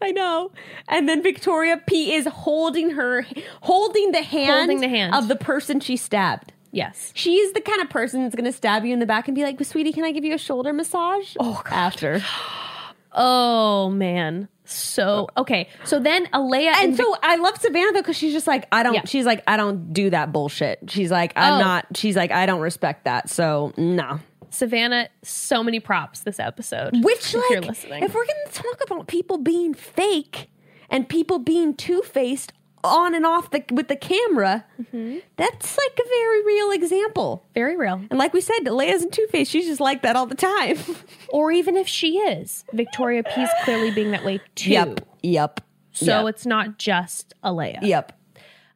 I 0.00 0.12
know. 0.12 0.50
And 0.88 1.06
then 1.08 1.22
Victoria 1.22 1.76
P 1.86 2.14
is 2.14 2.26
holding 2.26 2.90
her 2.90 3.26
holding 3.60 4.12
the 4.12 4.22
hand, 4.22 4.50
Holding 4.70 4.80
the 4.80 4.88
hand. 4.88 5.14
of 5.14 5.28
the 5.28 5.36
person 5.36 5.78
she 5.80 5.98
stabbed. 5.98 6.52
yes. 6.72 7.12
She's 7.14 7.52
the 7.52 7.60
kind 7.60 7.82
of 7.82 7.90
person 7.90 8.22
that's 8.22 8.34
going 8.34 8.46
to 8.50 8.52
stab 8.52 8.84
you 8.86 8.94
in 8.94 8.98
the 8.98 9.06
back 9.06 9.28
and 9.28 9.34
be 9.34 9.42
like, 9.42 9.62
"Sweetie, 9.62 9.92
can 9.92 10.04
I 10.04 10.10
give 10.12 10.24
you 10.24 10.34
a 10.34 10.38
shoulder 10.38 10.72
massage?" 10.72 11.36
Oh, 11.38 11.62
after. 11.66 12.22
Oh 13.14 13.90
man. 13.90 14.48
So 14.66 15.28
okay. 15.36 15.68
So 15.84 15.98
then 16.00 16.26
Alayah 16.26 16.68
and, 16.74 16.88
And 16.88 16.96
so 16.96 17.16
I 17.22 17.36
love 17.36 17.58
Savannah 17.58 17.92
though 17.92 18.00
because 18.00 18.16
she's 18.16 18.32
just 18.32 18.46
like, 18.46 18.66
I 18.72 18.82
don't. 18.82 18.94
Yeah. 18.94 19.02
She's 19.04 19.26
like, 19.26 19.42
I 19.46 19.56
don't 19.56 19.92
do 19.92 20.10
that 20.10 20.32
bullshit. 20.32 20.90
She's 20.90 21.10
like, 21.10 21.32
I'm 21.36 21.54
Oh. 21.54 21.58
not. 21.60 21.86
She's 21.96 22.16
like, 22.16 22.30
I 22.30 22.46
don't 22.46 22.60
respect 22.60 23.04
that. 23.04 23.28
So 23.28 23.72
no. 23.76 24.20
Savannah, 24.50 25.08
so 25.22 25.62
many 25.64 25.80
props 25.80 26.20
this 26.20 26.38
episode. 26.38 27.04
Which 27.04 27.34
if 27.34 27.34
like, 27.34 27.50
you're 27.50 27.60
listening. 27.60 28.02
if 28.04 28.14
we're 28.14 28.24
gonna 28.24 28.52
talk 28.52 28.80
about 28.86 29.06
people 29.08 29.36
being 29.38 29.74
fake 29.74 30.48
and 30.88 31.08
people 31.08 31.38
being 31.40 31.74
two 31.74 32.02
faced 32.02 32.52
on 32.84 33.14
and 33.14 33.24
off 33.26 33.50
the 33.50 33.64
with 33.72 33.88
the 33.88 33.96
camera, 33.96 34.64
Mm-hmm. 34.80 35.18
that's 35.36 35.76
like 35.78 35.98
a 35.98 36.08
very 36.08 36.44
real 36.44 36.70
example. 36.72 37.44
Very 37.54 37.76
real. 37.76 37.94
And 38.10 38.18
like 38.18 38.32
we 38.34 38.40
said, 38.40 38.60
Leia's 38.64 39.02
in 39.02 39.10
two 39.10 39.26
faced. 39.30 39.50
She's 39.50 39.66
just 39.66 39.80
like 39.80 40.02
that 40.02 40.14
all 40.16 40.26
the 40.26 40.34
time. 40.34 40.76
Or 41.30 41.50
even 41.50 41.76
if 41.76 41.88
she 41.88 42.18
is, 42.18 42.64
Victoria 42.72 43.24
P 43.24 43.42
is 43.42 43.50
clearly 43.64 43.90
being 43.90 44.12
that 44.12 44.24
way 44.24 44.40
too. 44.54 44.70
Yep. 44.70 45.00
Yep. 45.24 45.60
So 45.90 46.24
yep. 46.26 46.34
it's 46.34 46.46
not 46.46 46.78
just 46.78 47.34
Alayah. 47.42 47.80
Yep. 47.82 48.12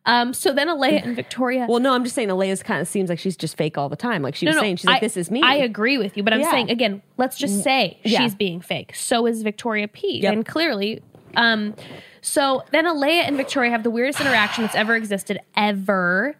Um, 0.06 0.32
so 0.32 0.52
then 0.54 0.68
Alayah 0.68 1.04
and 1.04 1.14
Victoria. 1.14 1.66
Well, 1.68 1.78
no, 1.80 1.92
I'm 1.92 2.02
just 2.02 2.14
saying 2.16 2.28
Leia's 2.30 2.62
kind 2.62 2.80
of 2.80 2.88
seems 2.88 3.10
like 3.10 3.18
she's 3.18 3.36
just 3.36 3.56
fake 3.56 3.76
all 3.78 3.88
the 3.88 3.96
time. 3.96 4.22
Like 4.22 4.34
she 4.34 4.46
was 4.46 4.56
saying, 4.58 4.76
she's 4.76 4.86
like, 4.86 5.02
"This 5.02 5.16
is 5.18 5.30
me." 5.30 5.42
I 5.42 5.56
agree 5.56 5.98
with 5.98 6.16
you, 6.16 6.22
but 6.22 6.32
I'm 6.32 6.40
Yeah. 6.40 6.50
saying 6.50 6.70
again, 6.70 7.02
let's 7.18 7.36
just 7.38 7.62
say 7.62 8.00
Yeah. 8.04 8.20
she's 8.20 8.34
being 8.34 8.60
fake. 8.60 8.94
So 8.96 9.26
is 9.26 9.42
Victoria 9.42 9.86
P. 9.86 10.20
Yep. 10.22 10.32
And 10.32 10.46
clearly, 10.46 11.02
um, 11.36 11.74
so 12.20 12.64
then 12.72 12.84
Alayah 12.84 13.26
and 13.26 13.36
Victoria 13.36 13.70
have 13.70 13.82
the 13.82 13.90
weirdest 13.90 14.20
interaction 14.20 14.64
that's 14.64 14.74
ever 14.74 14.94
existed 14.96 15.40
ever. 15.56 16.36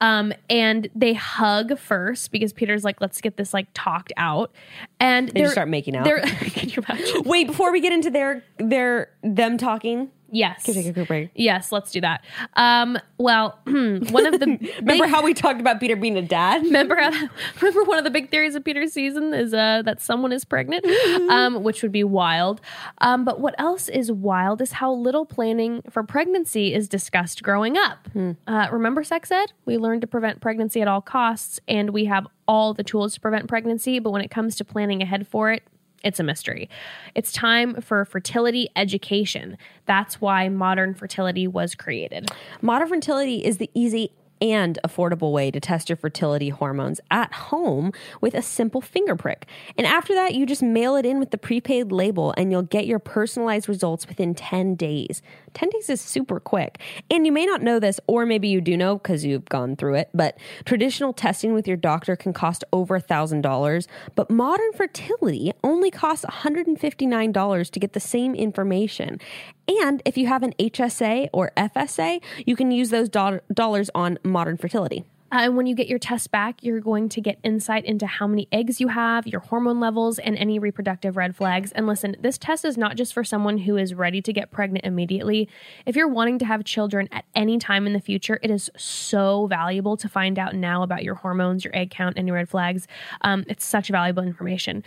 Um, 0.00 0.32
and 0.50 0.88
they 0.96 1.14
hug 1.14 1.78
first 1.78 2.32
because 2.32 2.52
Peter's 2.52 2.82
like, 2.82 3.00
let's 3.00 3.20
get 3.20 3.36
this 3.36 3.54
like 3.54 3.68
talked 3.72 4.12
out. 4.16 4.52
And 4.98 5.28
They 5.28 5.42
just 5.42 5.52
start 5.52 5.68
making 5.68 5.94
out. 5.94 6.04
Can 6.26 6.68
you 6.70 6.82
imagine? 6.88 7.22
Wait, 7.24 7.46
before 7.46 7.70
we 7.70 7.80
get 7.80 7.92
into 7.92 8.10
their 8.10 8.42
their 8.58 9.10
them 9.22 9.58
talking, 9.58 10.10
Yes. 10.34 10.62
take 10.64 10.86
a 10.86 10.92
quick 10.94 11.06
break. 11.08 11.30
Yes, 11.34 11.70
let's 11.70 11.90
do 11.92 12.00
that. 12.00 12.24
Um, 12.54 12.98
well, 13.18 13.58
one 13.66 14.26
of 14.26 14.40
the 14.40 14.46
Remember 14.80 15.04
big- 15.04 15.10
how 15.10 15.22
we 15.22 15.34
talked 15.34 15.60
about 15.60 15.78
Peter 15.78 15.94
being 15.94 16.16
a 16.16 16.22
dad? 16.22 16.62
Remember, 16.62 16.96
how, 16.96 17.10
remember 17.60 17.84
one 17.84 17.98
of 17.98 18.04
the 18.04 18.10
big 18.10 18.30
theories 18.30 18.54
of 18.54 18.64
Peter's 18.64 18.94
season 18.94 19.34
is 19.34 19.52
uh, 19.52 19.82
that 19.84 20.00
someone 20.00 20.32
is 20.32 20.44
pregnant, 20.46 20.86
um, 21.30 21.62
which 21.62 21.82
would 21.82 21.92
be 21.92 22.02
wild. 22.02 22.62
Um, 22.98 23.24
but 23.26 23.40
what 23.40 23.54
else 23.58 23.88
is 23.90 24.10
wild 24.10 24.62
is 24.62 24.72
how 24.72 24.90
little 24.92 25.26
planning 25.26 25.82
for 25.90 26.02
pregnancy 26.02 26.72
is 26.72 26.88
discussed 26.88 27.42
growing 27.42 27.76
up. 27.76 28.08
Uh, 28.46 28.68
remember 28.72 29.04
sex 29.04 29.30
ed? 29.30 29.52
We 29.66 29.76
learned 29.76 30.00
to 30.00 30.06
prevent 30.06 30.40
pregnancy 30.40 30.80
at 30.80 30.88
all 30.88 31.02
costs, 31.02 31.60
and 31.68 31.90
we 31.90 32.06
have 32.06 32.26
all 32.48 32.72
the 32.72 32.82
tools 32.84 33.12
to 33.14 33.20
prevent 33.20 33.48
pregnancy. 33.48 33.98
But 33.98 34.10
when 34.12 34.22
it 34.22 34.30
comes 34.30 34.56
to 34.56 34.64
planning 34.64 35.02
ahead 35.02 35.28
for 35.28 35.52
it, 35.52 35.62
it's 36.04 36.20
a 36.20 36.22
mystery. 36.22 36.68
It's 37.14 37.32
time 37.32 37.80
for 37.80 38.04
fertility 38.04 38.68
education. 38.76 39.56
That's 39.86 40.20
why 40.20 40.48
modern 40.48 40.94
fertility 40.94 41.46
was 41.46 41.74
created. 41.74 42.30
Modern 42.60 42.88
fertility 42.88 43.44
is 43.44 43.58
the 43.58 43.70
easy 43.74 44.12
and 44.42 44.76
affordable 44.84 45.32
way 45.32 45.52
to 45.52 45.60
test 45.60 45.88
your 45.88 45.96
fertility 45.96 46.48
hormones 46.48 47.00
at 47.12 47.32
home 47.32 47.92
with 48.20 48.34
a 48.34 48.42
simple 48.42 48.80
finger 48.80 49.14
prick. 49.14 49.46
And 49.78 49.86
after 49.86 50.14
that, 50.14 50.34
you 50.34 50.46
just 50.46 50.64
mail 50.64 50.96
it 50.96 51.06
in 51.06 51.20
with 51.20 51.30
the 51.30 51.38
prepaid 51.38 51.92
label 51.92 52.34
and 52.36 52.50
you'll 52.50 52.62
get 52.62 52.86
your 52.86 52.98
personalized 52.98 53.68
results 53.68 54.08
within 54.08 54.34
10 54.34 54.74
days. 54.74 55.22
10 55.54 55.70
days 55.70 55.90
is 55.90 56.00
super 56.00 56.40
quick. 56.40 56.80
And 57.10 57.26
you 57.26 57.32
may 57.32 57.46
not 57.46 57.62
know 57.62 57.78
this, 57.78 58.00
or 58.06 58.26
maybe 58.26 58.48
you 58.48 58.60
do 58.60 58.76
know 58.76 58.98
because 58.98 59.24
you've 59.24 59.44
gone 59.46 59.76
through 59.76 59.94
it, 59.94 60.10
but 60.14 60.38
traditional 60.64 61.12
testing 61.12 61.54
with 61.54 61.66
your 61.66 61.76
doctor 61.76 62.16
can 62.16 62.32
cost 62.32 62.64
over 62.72 62.98
$1,000. 62.98 63.86
But 64.14 64.30
modern 64.30 64.72
fertility 64.72 65.52
only 65.62 65.90
costs 65.90 66.24
$159 66.24 67.70
to 67.70 67.80
get 67.80 67.92
the 67.92 68.00
same 68.00 68.34
information. 68.34 69.20
And 69.68 70.02
if 70.04 70.16
you 70.16 70.26
have 70.26 70.42
an 70.42 70.54
HSA 70.58 71.28
or 71.32 71.52
FSA, 71.56 72.20
you 72.46 72.56
can 72.56 72.70
use 72.70 72.90
those 72.90 73.08
do- 73.08 73.40
dollars 73.52 73.90
on 73.94 74.18
modern 74.24 74.56
fertility. 74.56 75.04
Uh, 75.32 75.44
and 75.44 75.56
when 75.56 75.66
you 75.66 75.74
get 75.74 75.88
your 75.88 75.98
test 75.98 76.30
back, 76.30 76.62
you're 76.62 76.80
going 76.80 77.08
to 77.08 77.20
get 77.20 77.38
insight 77.42 77.86
into 77.86 78.06
how 78.06 78.26
many 78.26 78.46
eggs 78.52 78.82
you 78.82 78.88
have, 78.88 79.26
your 79.26 79.40
hormone 79.40 79.80
levels, 79.80 80.18
and 80.18 80.36
any 80.36 80.58
reproductive 80.58 81.16
red 81.16 81.34
flags. 81.34 81.72
And 81.72 81.86
listen, 81.86 82.16
this 82.20 82.36
test 82.36 82.66
is 82.66 82.76
not 82.76 82.96
just 82.96 83.14
for 83.14 83.24
someone 83.24 83.56
who 83.56 83.78
is 83.78 83.94
ready 83.94 84.20
to 84.20 84.32
get 84.32 84.50
pregnant 84.50 84.84
immediately. 84.84 85.48
If 85.86 85.96
you're 85.96 86.06
wanting 86.06 86.38
to 86.40 86.44
have 86.44 86.64
children 86.64 87.08
at 87.10 87.24
any 87.34 87.58
time 87.58 87.86
in 87.86 87.94
the 87.94 88.00
future, 88.00 88.38
it 88.42 88.50
is 88.50 88.70
so 88.76 89.46
valuable 89.46 89.96
to 89.96 90.08
find 90.08 90.38
out 90.38 90.54
now 90.54 90.82
about 90.82 91.02
your 91.02 91.14
hormones, 91.14 91.64
your 91.64 91.74
egg 91.74 91.90
count, 91.90 92.18
any 92.18 92.30
red 92.30 92.50
flags. 92.50 92.86
Um, 93.22 93.44
it's 93.48 93.64
such 93.64 93.88
valuable 93.88 94.22
information. 94.22 94.84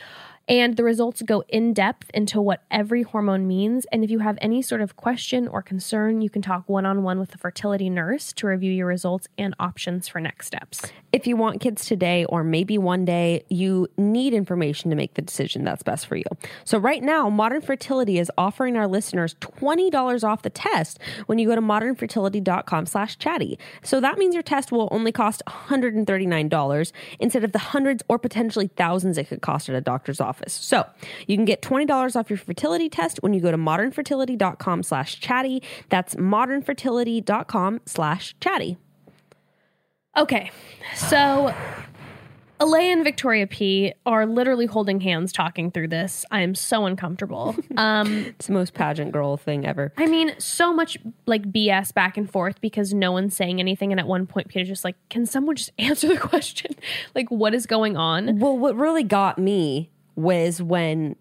And 0.47 0.77
the 0.77 0.83
results 0.83 1.23
go 1.23 1.43
in 1.49 1.73
depth 1.73 2.11
into 2.13 2.39
what 2.39 2.61
every 2.69 3.01
hormone 3.01 3.47
means. 3.47 3.85
And 3.91 4.03
if 4.03 4.11
you 4.11 4.19
have 4.19 4.37
any 4.41 4.61
sort 4.61 4.81
of 4.81 4.95
question 4.95 5.47
or 5.47 5.63
concern, 5.63 6.21
you 6.21 6.29
can 6.29 6.43
talk 6.43 6.69
one 6.69 6.85
on 6.85 7.01
one 7.01 7.19
with 7.19 7.33
a 7.33 7.37
fertility 7.39 7.89
nurse 7.89 8.31
to 8.33 8.47
review 8.47 8.71
your 8.71 8.85
results 8.85 9.27
and 9.39 9.55
options 9.59 10.07
for 10.07 10.19
next 10.19 10.45
steps. 10.45 10.91
If 11.11 11.25
you 11.25 11.35
want 11.35 11.61
kids 11.61 11.85
today 11.85 12.25
or 12.25 12.43
maybe 12.43 12.77
one 12.77 13.05
day, 13.05 13.43
you 13.49 13.87
need 13.97 14.33
information 14.33 14.91
to 14.91 14.95
make 14.95 15.15
the 15.15 15.23
decision 15.23 15.63
that's 15.63 15.81
best 15.81 16.05
for 16.05 16.15
you. 16.15 16.25
So 16.63 16.77
right 16.77 17.01
now, 17.01 17.27
Modern 17.29 17.61
Fertility 17.61 18.19
is 18.19 18.31
offering 18.37 18.77
our 18.77 18.87
listeners 18.87 19.33
$20 19.41 20.23
off 20.23 20.43
the 20.43 20.49
test 20.51 20.99
when 21.25 21.39
you 21.39 21.47
go 21.47 21.55
to 21.55 21.61
modernfertility.com 21.61 22.85
slash 22.85 23.17
chatty. 23.17 23.57
So 23.81 23.99
that 23.99 24.19
means 24.19 24.35
your 24.35 24.43
test 24.43 24.71
will 24.71 24.89
only 24.91 25.11
cost 25.11 25.41
$139 25.47 26.91
instead 27.19 27.43
of 27.43 27.51
the 27.51 27.59
hundreds 27.59 28.03
or 28.07 28.19
potentially 28.19 28.67
thousands 28.75 29.17
it 29.17 29.29
could 29.29 29.41
cost 29.41 29.69
at 29.69 29.75
a 29.75 29.81
doctor's 29.81 30.21
office. 30.21 30.34
So 30.47 30.85
you 31.27 31.35
can 31.35 31.45
get 31.45 31.61
$20 31.61 32.15
off 32.15 32.29
your 32.29 32.37
fertility 32.37 32.89
test 32.89 33.19
when 33.21 33.33
you 33.33 33.41
go 33.41 33.51
to 33.51 33.57
modernfertility.com 33.57 34.83
slash 34.83 35.19
chatty. 35.19 35.61
That's 35.89 36.15
modernfertility.com 36.15 37.81
slash 37.85 38.35
chatty. 38.39 38.77
Okay, 40.17 40.49
so 40.95 41.53
Alayah 42.61 42.93
and 42.93 43.03
Victoria 43.03 43.47
P 43.47 43.93
are 44.05 44.25
literally 44.25 44.65
holding 44.65 45.01
hands 45.01 45.33
talking 45.33 45.71
through 45.71 45.89
this. 45.89 46.23
I 46.31 46.39
am 46.39 46.55
so 46.55 46.85
uncomfortable. 46.85 47.55
Um, 47.77 48.27
It's 48.27 48.47
the 48.47 48.53
most 48.53 48.73
pageant 48.73 49.11
girl 49.11 49.35
thing 49.35 49.65
ever. 49.65 49.91
I 49.97 50.05
mean, 50.05 50.33
so 50.37 50.71
much 50.73 50.97
like 51.25 51.51
BS 51.51 51.93
back 51.93 52.15
and 52.15 52.31
forth 52.31 52.61
because 52.61 52.93
no 52.93 53.11
one's 53.11 53.35
saying 53.35 53.59
anything. 53.59 53.91
And 53.91 53.99
at 53.99 54.07
one 54.07 54.25
point, 54.25 54.47
Peter's 54.47 54.69
just 54.69 54.85
like, 54.85 54.95
can 55.09 55.25
someone 55.25 55.57
just 55.57 55.71
answer 55.77 56.07
the 56.07 56.17
question? 56.17 56.73
like, 57.13 57.29
what 57.29 57.53
is 57.53 57.65
going 57.65 57.97
on? 57.97 58.39
Well, 58.39 58.57
what 58.57 58.77
really 58.77 59.03
got 59.03 59.37
me 59.37 59.89
was 60.15 60.61
when 60.61 61.15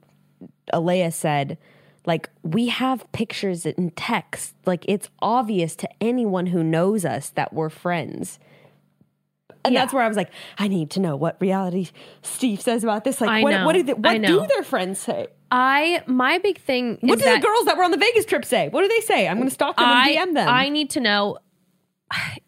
Alayah 0.73 1.13
said, 1.13 1.59
like, 2.07 2.29
we 2.43 2.69
have 2.69 3.11
pictures 3.13 3.65
and 3.65 3.95
text. 3.97 4.55
Like, 4.67 4.85
it's 4.87 5.09
obvious 5.21 5.75
to 5.77 5.89
anyone 6.01 6.47
who 6.47 6.63
knows 6.63 7.05
us 7.05 7.31
that 7.31 7.53
we're 7.53 7.71
friends. 7.71 8.39
And 9.65 9.73
Yeah. 9.73 9.81
that's 9.81 9.95
where 9.95 10.03
I 10.03 10.09
was 10.09 10.17
like, 10.17 10.31
I 10.59 10.69
need 10.69 10.91
to 10.91 11.01
know 11.01 11.17
what 11.17 11.41
reality 11.41 11.89
Steve 12.21 12.61
says 12.61 12.85
about 12.85 13.05
this. 13.05 13.21
Like, 13.21 13.31
I 13.31 13.43
what, 13.43 13.51
know. 13.51 13.65
what, 13.67 13.73
do, 13.73 13.83
they, 13.83 13.95
what 13.95 14.21
do 14.21 14.47
their 14.47 14.63
friends 14.63 14.99
say? 14.99 15.29
I, 15.51 16.03
my 16.07 16.39
big 16.39 16.59
thing 16.59 16.99
What 17.01 17.19
do 17.19 17.25
the 17.25 17.39
girls 17.39 17.65
that 17.67 17.77
were 17.79 17.85
on 17.85 17.91
the 17.91 17.97
Vegas 17.97 18.27
trip 18.27 18.45
say? 18.45 18.69
What 18.69 18.83
do 18.83 18.89
they 18.89 19.01
say? 19.01 19.27
I'm 19.29 19.37
going 19.37 19.49
to 19.49 19.55
stalk 19.55 19.77
them 19.77 19.87
I, 19.87 20.11
and 20.11 20.31
DM 20.31 20.35
them. 20.35 20.49
I 20.49 20.69
need 20.69 20.91
to 20.91 21.01
know. 21.01 21.39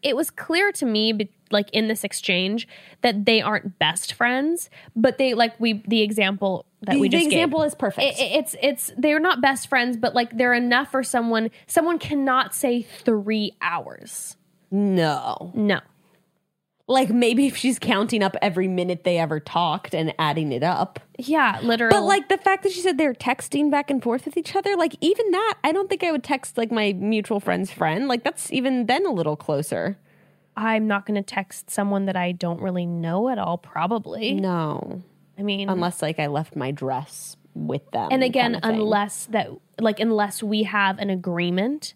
It 0.02 0.16
was 0.16 0.30
clear 0.30 0.72
to 0.72 0.86
me, 0.86 1.28
like 1.50 1.68
in 1.72 1.88
this 1.88 2.04
exchange, 2.04 2.68
that 3.02 3.24
they 3.24 3.40
aren't 3.40 3.78
best 3.78 4.12
friends, 4.14 4.70
but 4.94 5.18
they 5.18 5.34
like 5.34 5.58
we 5.60 5.82
the 5.86 6.02
example 6.02 6.64
that 6.82 6.92
the, 6.94 7.00
we 7.00 7.08
just 7.08 7.22
gave. 7.24 7.30
The 7.30 7.36
example 7.36 7.62
is 7.62 7.74
perfect. 7.74 8.18
It- 8.18 8.22
it's 8.22 8.56
it's 8.62 8.92
they're 8.96 9.20
not 9.20 9.40
best 9.40 9.68
friends, 9.68 9.96
but 9.96 10.14
like 10.14 10.36
they're 10.36 10.54
enough 10.54 10.90
for 10.90 11.02
someone. 11.02 11.50
Someone 11.66 11.98
cannot 11.98 12.54
say 12.54 12.82
three 12.82 13.52
hours. 13.60 14.36
no. 14.70 15.52
No, 15.54 15.80
Like, 16.88 17.10
maybe 17.10 17.46
if 17.46 17.56
she's 17.56 17.80
counting 17.80 18.22
up 18.22 18.36
every 18.40 18.68
minute 18.68 19.02
they 19.02 19.18
ever 19.18 19.40
talked 19.40 19.92
and 19.92 20.14
adding 20.20 20.52
it 20.52 20.62
up. 20.62 21.00
yeah, 21.18 21.58
literally. 21.62 21.90
But 21.90 22.04
like 22.04 22.28
the 22.28 22.38
fact 22.38 22.62
that 22.62 22.70
she 22.72 22.80
said 22.80 22.96
they're 22.96 23.14
texting 23.14 23.70
back 23.70 23.90
and 23.90 24.00
forth 24.02 24.24
with 24.24 24.36
each 24.36 24.54
other, 24.54 24.76
like 24.76 24.94
even 25.00 25.30
that, 25.32 25.54
I 25.64 25.72
don't 25.72 25.88
think 25.88 26.04
I 26.04 26.12
would 26.12 26.22
text 26.22 26.56
like 26.56 26.70
my 26.70 26.92
mutual 26.92 27.40
friend's 27.40 27.72
friend. 27.72 28.06
Like 28.06 28.22
that's 28.22 28.52
even 28.52 28.86
then 28.86 29.04
a 29.04 29.10
little 29.10 29.36
closer. 29.36 29.98
I'm 30.56 30.86
not 30.86 31.04
going 31.06 31.22
to 31.22 31.26
text 31.26 31.70
someone 31.70 32.06
that 32.06 32.16
I 32.16 32.32
don't 32.32 32.60
really 32.62 32.86
know 32.86 33.28
at 33.28 33.38
all. 33.38 33.58
Probably. 33.58 34.34
No, 34.34 35.02
I 35.38 35.42
mean, 35.42 35.68
unless 35.68 36.00
like 36.02 36.18
I 36.18 36.28
left 36.28 36.56
my 36.56 36.70
dress 36.70 37.36
with 37.54 37.90
them. 37.90 38.08
and 38.10 38.22
again, 38.22 38.52
kind 38.52 38.64
of 38.64 38.70
unless 38.70 39.26
that 39.26 39.50
like 39.80 39.98
unless 40.00 40.42
we 40.42 40.62
have 40.62 40.98
an 40.98 41.10
agreement 41.10 41.94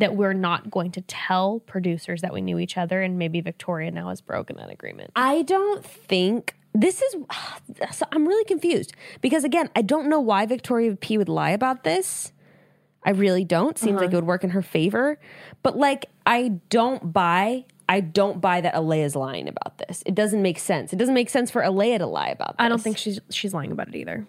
that 0.00 0.16
we're 0.16 0.32
not 0.32 0.70
going 0.70 0.90
to 0.92 1.00
tell 1.02 1.60
producers 1.60 2.20
that 2.22 2.32
we 2.32 2.40
knew 2.40 2.58
each 2.58 2.76
other, 2.76 3.00
and 3.00 3.18
maybe 3.18 3.40
Victoria 3.40 3.90
now 3.90 4.08
has 4.08 4.20
broken 4.20 4.56
that 4.56 4.70
agreement. 4.70 5.10
I 5.14 5.42
don't 5.42 5.84
think 5.84 6.56
this 6.74 7.00
is. 7.02 7.16
So 7.92 8.04
I'm 8.12 8.26
really 8.28 8.44
confused 8.44 8.92
because 9.22 9.42
again, 9.44 9.70
I 9.74 9.80
don't 9.82 10.08
know 10.08 10.20
why 10.20 10.44
Victoria 10.46 10.94
P 10.96 11.16
would 11.16 11.28
lie 11.30 11.50
about 11.50 11.82
this. 11.84 12.32
I 13.02 13.10
really 13.10 13.44
don't. 13.44 13.78
Seems 13.78 13.92
Uh-huh. 13.96 14.04
like 14.04 14.12
it 14.12 14.16
would 14.16 14.26
work 14.26 14.44
in 14.44 14.50
her 14.50 14.60
favor, 14.62 15.18
but 15.62 15.78
like 15.78 16.06
I 16.26 16.48
don't 16.68 17.12
buy. 17.12 17.64
I 17.88 18.00
don't 18.00 18.40
buy 18.40 18.60
that 18.60 18.74
Alayah's 18.74 19.16
lying 19.16 19.48
about 19.48 19.78
this. 19.78 20.02
It 20.06 20.14
doesn't 20.14 20.42
make 20.42 20.58
sense. 20.58 20.92
It 20.92 20.96
doesn't 20.96 21.14
make 21.14 21.28
sense 21.30 21.50
for 21.50 21.62
Alayah 21.62 21.98
to 21.98 22.06
lie 22.06 22.28
about 22.28 22.50
this. 22.58 22.64
I 22.64 22.68
don't 22.68 22.80
think 22.82 22.98
she's 22.98 23.18
she's 23.30 23.52
lying 23.54 23.72
about 23.72 23.88
it 23.88 23.94
either. 23.96 24.26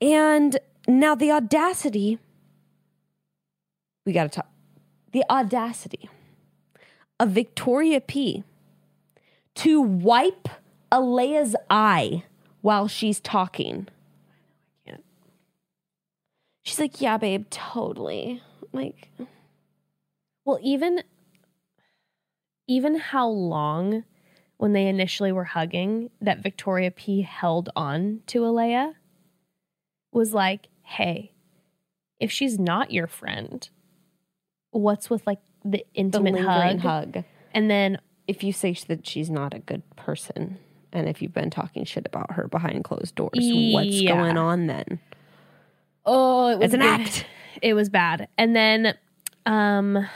And 0.00 0.58
now 0.88 1.14
the 1.14 1.30
audacity, 1.32 2.18
we 4.06 4.12
got 4.12 4.24
to 4.24 4.28
talk. 4.30 4.48
The 5.14 5.24
audacity 5.30 6.10
of 7.20 7.30
Victoria 7.30 8.00
P 8.00 8.42
to 9.54 9.80
wipe 9.80 10.48
Alayah's 10.90 11.54
eye 11.70 12.24
while 12.62 12.88
she's 12.88 13.20
talking. 13.20 13.86
I 13.86 14.90
can't. 14.90 15.04
She's 16.64 16.80
like, 16.80 17.00
yeah, 17.00 17.16
babe, 17.16 17.46
totally. 17.48 18.42
Like, 18.72 19.08
Well, 20.44 20.58
even 20.60 21.04
even 22.66 22.96
how 22.96 23.28
long 23.28 24.02
when 24.56 24.72
they 24.72 24.88
initially 24.88 25.30
were 25.30 25.44
hugging 25.44 26.10
that 26.20 26.42
Victoria 26.42 26.90
P 26.90 27.22
held 27.22 27.70
on 27.76 28.22
to 28.26 28.40
Alayah 28.40 28.94
was 30.10 30.34
like, 30.34 30.68
hey, 30.82 31.32
if 32.18 32.32
she's 32.32 32.58
not 32.58 32.90
your 32.90 33.06
friend, 33.06 33.68
what's 34.74 35.08
with 35.10 35.26
like 35.26 35.38
the 35.64 35.70
the 35.78 35.86
intimate 35.94 36.34
lingering 36.34 36.78
hug? 36.78 37.14
hug. 37.16 37.24
And 37.52 37.70
then 37.70 37.98
If 38.26 38.42
you 38.42 38.52
say 38.52 38.74
that 38.88 39.06
she's 39.06 39.30
not 39.30 39.54
a 39.54 39.58
good 39.58 39.82
person, 39.96 40.58
and 40.92 41.08
if 41.08 41.20
you've 41.22 41.32
been 41.34 41.50
talking 41.50 41.84
shit 41.84 42.06
about 42.06 42.32
her 42.32 42.48
behind 42.48 42.84
closed 42.84 43.14
doors, 43.14 43.50
what's 43.52 44.00
Yeah. 44.00 44.08
going 44.08 44.36
on 44.36 44.66
then? 44.66 44.98
Oh, 46.06 46.48
it 46.48 46.58
was 46.58 46.66
It's 46.66 46.74
an 46.74 46.80
bad. 46.80 47.00
act. 47.00 47.26
It 47.62 47.74
was 47.74 47.88
bad. 47.88 48.28
And 48.38 48.54
then 48.54 48.94
um 49.46 50.06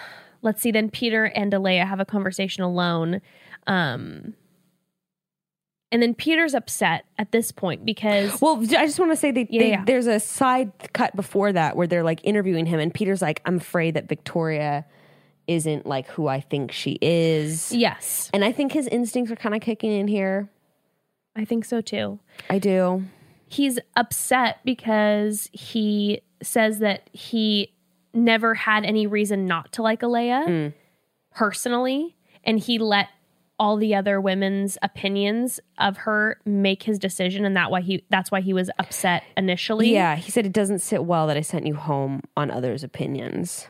let's 0.43 0.63
see 0.63 0.71
then 0.71 0.91
Peter 0.91 1.25
and 1.27 1.53
Alayah 1.53 1.87
have 1.87 2.01
a 2.01 2.05
conversation 2.05 2.63
alone. 2.63 3.21
Um 3.67 4.35
and 5.91 6.03
then 6.03 6.15
Peter's 6.15 6.55
upset 6.55 7.05
at 7.19 7.33
this 7.33 7.51
point 7.53 7.85
because 7.85 8.41
Well, 8.41 8.59
I 8.61 8.87
just 8.87 8.99
want 8.99 9.11
to 9.13 9.17
say 9.17 9.31
they, 9.31 9.47
Yeah, 9.51 9.63
they 9.63 9.71
yeah. 9.71 9.85
there's 9.85 10.07
a 10.07 10.21
side 10.21 10.71
cut 10.93 11.15
before 11.17 11.53
that 11.53 11.77
where 11.77 11.87
they're 11.87 12.03
like 12.05 12.21
interviewing 12.25 12.67
him, 12.67 12.79
and 12.81 12.93
Peter's 12.93 13.23
like, 13.23 13.41
"I'm 13.45 13.57
afraid 13.57 13.95
that 13.95 14.09
Victoria 14.09 14.85
isn't 15.47 15.87
like 15.87 16.07
who 16.09 16.27
I 16.29 16.41
think 16.41 16.73
she 16.73 16.99
is," 17.01 17.73
yes, 17.73 18.31
and 18.35 18.45
I 18.45 18.53
think 18.53 18.73
his 18.73 18.87
instincts 18.89 19.33
are 19.33 19.37
kind 19.37 19.55
of 19.55 19.61
kicking 19.61 19.93
in 19.93 20.09
here. 20.09 20.49
I 21.37 21.45
think 21.45 21.65
so 21.65 21.81
too. 21.81 22.19
I 22.51 22.59
do. 22.59 23.05
He's 23.51 23.79
upset 23.97 24.59
because 24.65 25.49
he 25.53 26.21
says 26.43 26.81
that 26.81 27.09
he 27.13 27.73
never 28.13 28.55
had 28.55 28.85
any 28.85 29.07
reason 29.07 29.47
not 29.47 29.73
to 29.73 29.83
like 29.83 30.01
Alayah 30.01 30.47
Mm. 30.47 30.73
personally 31.35 32.17
and 32.45 32.59
he 32.59 32.79
let 32.79 33.09
all 33.59 33.77
the 33.77 33.95
other 33.95 34.21
women's 34.21 34.79
opinions 34.83 35.59
of 35.79 35.97
her 35.99 36.39
make 36.45 36.85
his 36.85 36.99
decision 36.99 37.45
and 37.45 37.57
that 37.57 37.71
why 37.71 37.81
he 37.81 38.05
that's 38.09 38.31
why 38.31 38.41
he 38.41 38.53
was 38.53 38.71
upset 38.79 39.25
initially. 39.37 39.93
Yeah, 39.93 40.17
he 40.17 40.31
said 40.31 40.47
it 40.47 40.53
doesn't 40.53 40.79
sit 40.79 41.05
well 41.05 41.27
that 41.27 41.37
I 41.37 41.41
sent 41.41 41.67
you 41.67 41.75
home 41.75 42.23
on 42.37 42.51
others' 42.51 42.85
opinions. 42.85 43.67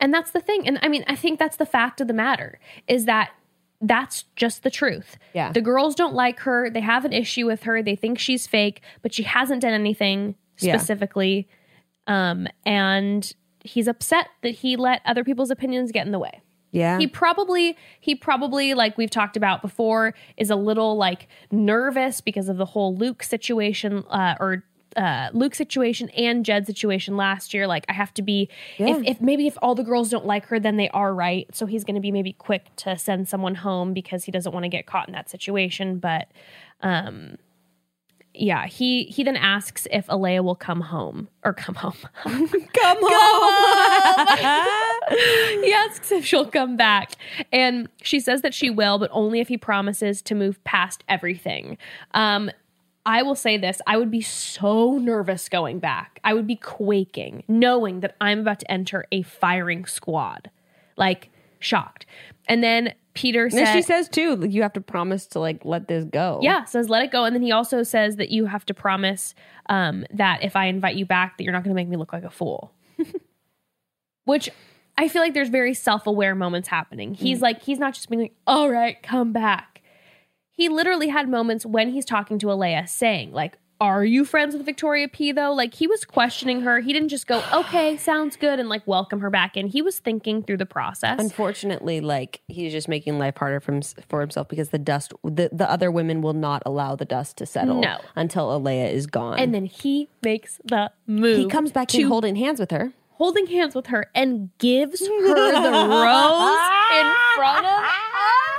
And 0.00 0.12
that's 0.12 0.32
the 0.32 0.40
thing. 0.40 0.66
And 0.66 0.78
I 0.82 0.88
mean, 0.88 1.04
I 1.06 1.14
think 1.16 1.38
that's 1.38 1.56
the 1.56 1.66
fact 1.66 2.00
of 2.00 2.08
the 2.08 2.12
matter 2.14 2.58
is 2.88 3.04
that 3.06 3.30
that's 3.80 4.24
just 4.36 4.62
the 4.62 4.70
truth. 4.70 5.16
Yeah. 5.32 5.52
The 5.52 5.62
girls 5.62 5.94
don't 5.94 6.12
like 6.14 6.40
her. 6.40 6.68
They 6.68 6.80
have 6.80 7.04
an 7.06 7.12
issue 7.14 7.46
with 7.46 7.62
her. 7.62 7.82
They 7.82 7.96
think 7.96 8.18
she's 8.18 8.46
fake, 8.46 8.82
but 9.00 9.14
she 9.14 9.22
hasn't 9.22 9.62
done 9.62 9.72
anything 9.72 10.34
Yeah. 10.58 10.76
specifically. 10.76 11.48
Um, 12.06 12.46
and 12.66 13.32
he's 13.64 13.88
upset 13.88 14.26
that 14.42 14.50
he 14.56 14.76
let 14.76 15.00
other 15.06 15.24
people's 15.24 15.50
opinions 15.50 15.92
get 15.92 16.04
in 16.04 16.12
the 16.12 16.18
way. 16.18 16.40
Yeah. 16.72 16.98
He 16.98 17.06
probably 17.06 17.76
he 17.98 18.14
probably 18.14 18.74
like 18.74 18.96
we've 18.96 19.10
talked 19.10 19.36
about 19.36 19.60
before 19.62 20.14
is 20.36 20.50
a 20.50 20.56
little 20.56 20.96
like 20.96 21.26
nervous 21.50 22.20
because 22.20 22.48
of 22.48 22.56
the 22.58 22.66
whole 22.66 22.94
Luke 22.94 23.22
situation 23.22 24.04
uh, 24.08 24.36
or 24.38 24.62
uh, 24.96 25.30
Luke 25.32 25.54
situation 25.54 26.08
and 26.10 26.44
Jed 26.44 26.66
situation 26.66 27.16
last 27.16 27.52
year. 27.54 27.66
Like 27.66 27.84
I 27.88 27.92
have 27.92 28.12
to 28.14 28.22
be 28.22 28.48
Yeah. 28.78 28.96
if, 28.96 29.06
if 29.06 29.20
maybe 29.20 29.46
if 29.46 29.56
all 29.62 29.74
the 29.74 29.82
girls 29.84 30.10
don't 30.10 30.26
like 30.26 30.46
her, 30.46 30.58
then 30.60 30.76
they 30.76 30.88
are 30.90 31.14
right. 31.14 31.46
So 31.54 31.66
he's 31.66 31.84
going 31.84 31.94
to 31.96 32.00
be 32.00 32.10
maybe 32.12 32.32
quick 32.32 32.66
to 32.76 32.96
send 32.98 33.28
someone 33.28 33.56
home 33.56 33.92
because 33.92 34.24
he 34.24 34.32
doesn't 34.32 34.52
want 34.52 34.64
to 34.64 34.68
get 34.68 34.86
caught 34.86 35.08
in 35.08 35.12
that 35.14 35.28
situation. 35.30 35.98
But 35.98 36.28
um, 36.82 37.36
yeah, 38.34 38.66
he 38.66 39.04
he 39.04 39.22
then 39.24 39.36
asks 39.36 39.86
if 39.90 40.06
Alayah 40.06 40.42
will 40.44 40.54
come 40.56 40.80
home 40.82 41.28
or 41.44 41.52
come 41.52 41.74
home. 41.74 41.94
Come 42.24 42.98
home. 43.00 44.76
he 45.64 45.72
asks 45.72 46.12
if 46.12 46.24
she'll 46.24 46.46
come 46.46 46.76
back. 46.76 47.12
And 47.52 47.88
she 48.02 48.20
says 48.20 48.42
that 48.42 48.54
she 48.54 48.70
will, 48.70 48.98
but 48.98 49.10
only 49.12 49.40
if 49.40 49.48
he 49.48 49.56
promises 49.56 50.22
to 50.22 50.34
move 50.34 50.62
past 50.64 51.04
everything. 51.08 51.78
Um, 52.12 52.50
I 53.06 53.22
will 53.22 53.34
say 53.34 53.56
this 53.56 53.80
I 53.86 53.96
would 53.96 54.10
be 54.10 54.20
so 54.20 54.98
nervous 54.98 55.48
going 55.48 55.78
back. 55.78 56.20
I 56.22 56.34
would 56.34 56.46
be 56.46 56.56
quaking, 56.56 57.44
knowing 57.48 58.00
that 58.00 58.16
I'm 58.20 58.40
about 58.40 58.60
to 58.60 58.70
enter 58.70 59.04
a 59.10 59.22
firing 59.22 59.86
squad. 59.86 60.50
Like, 60.96 61.30
shocked. 61.58 62.06
And 62.46 62.62
then 62.62 62.94
Peter 63.14 63.44
and 63.52 63.68
she 63.68 63.82
says 63.82 64.08
too, 64.08 64.36
like, 64.36 64.52
you 64.52 64.62
have 64.62 64.72
to 64.74 64.80
promise 64.80 65.26
to 65.28 65.40
like 65.40 65.64
let 65.64 65.88
this 65.88 66.04
go. 66.04 66.40
yeah, 66.42 66.64
says 66.64 66.88
let 66.88 67.02
it 67.02 67.10
go. 67.10 67.24
And 67.24 67.34
then 67.34 67.42
he 67.42 67.52
also 67.52 67.82
says 67.82 68.16
that 68.16 68.30
you 68.30 68.46
have 68.46 68.64
to 68.66 68.74
promise 68.74 69.34
um, 69.68 70.04
that 70.12 70.42
if 70.42 70.56
I 70.56 70.66
invite 70.66 70.96
you 70.96 71.06
back, 71.06 71.36
that 71.36 71.44
you're 71.44 71.52
not 71.52 71.64
going 71.64 71.74
to 71.74 71.74
make 71.74 71.88
me 71.88 71.96
look 71.96 72.12
like 72.12 72.24
a 72.24 72.30
fool. 72.30 72.72
Which 74.24 74.50
I 75.00 75.08
feel 75.08 75.22
like 75.22 75.32
there's 75.32 75.48
very 75.48 75.72
self 75.72 76.06
aware 76.06 76.34
moments 76.34 76.68
happening. 76.68 77.14
He's 77.14 77.38
mm. 77.38 77.42
like, 77.42 77.62
he's 77.62 77.78
not 77.78 77.94
just 77.94 78.10
being 78.10 78.20
like, 78.20 78.34
all 78.46 78.68
right, 78.68 79.02
come 79.02 79.32
back. 79.32 79.80
He 80.50 80.68
literally 80.68 81.08
had 81.08 81.26
moments 81.26 81.64
when 81.64 81.88
he's 81.88 82.04
talking 82.04 82.38
to 82.40 82.48
Alayah 82.48 82.86
saying, 82.86 83.32
like, 83.32 83.56
are 83.80 84.04
you 84.04 84.26
friends 84.26 84.54
with 84.54 84.66
Victoria 84.66 85.08
P 85.08 85.32
though? 85.32 85.54
Like 85.54 85.72
he 85.72 85.86
was 85.86 86.04
questioning 86.04 86.60
her. 86.60 86.80
He 86.80 86.92
didn't 86.92 87.08
just 87.08 87.26
go, 87.26 87.42
okay, 87.54 87.96
sounds 87.96 88.36
good, 88.36 88.60
and 88.60 88.68
like 88.68 88.86
welcome 88.86 89.20
her 89.20 89.30
back 89.30 89.56
in. 89.56 89.68
He 89.68 89.80
was 89.80 89.98
thinking 89.98 90.42
through 90.42 90.58
the 90.58 90.66
process. 90.66 91.18
Unfortunately, 91.18 92.02
like 92.02 92.42
he's 92.48 92.70
just 92.70 92.86
making 92.86 93.18
life 93.18 93.38
harder 93.38 93.58
for, 93.58 93.72
him, 93.72 93.80
for 94.06 94.20
himself 94.20 94.48
because 94.48 94.68
the 94.68 94.78
dust, 94.78 95.14
the, 95.24 95.48
the 95.50 95.70
other 95.70 95.90
women 95.90 96.20
will 96.20 96.34
not 96.34 96.62
allow 96.66 96.94
the 96.94 97.06
dust 97.06 97.38
to 97.38 97.46
settle 97.46 97.80
No. 97.80 97.96
until 98.16 98.48
Alayah 98.48 98.92
is 98.92 99.06
gone. 99.06 99.38
and 99.38 99.54
then 99.54 99.64
he 99.64 100.10
makes 100.22 100.60
the 100.62 100.92
move. 101.06 101.38
he 101.38 101.46
comes 101.46 101.72
back 101.72 101.88
to 101.88 102.02
in 102.02 102.06
holding 102.06 102.36
hands 102.36 102.60
with 102.60 102.70
her. 102.70 102.92
Holding 103.20 103.48
hands 103.48 103.74
with 103.74 103.88
her 103.88 104.06
and 104.14 104.48
gives 104.56 104.98
her 104.98 105.06
the 105.06 105.34
rose 105.34 106.58
in 106.96 107.12
front 107.36 107.66
of 107.66 107.84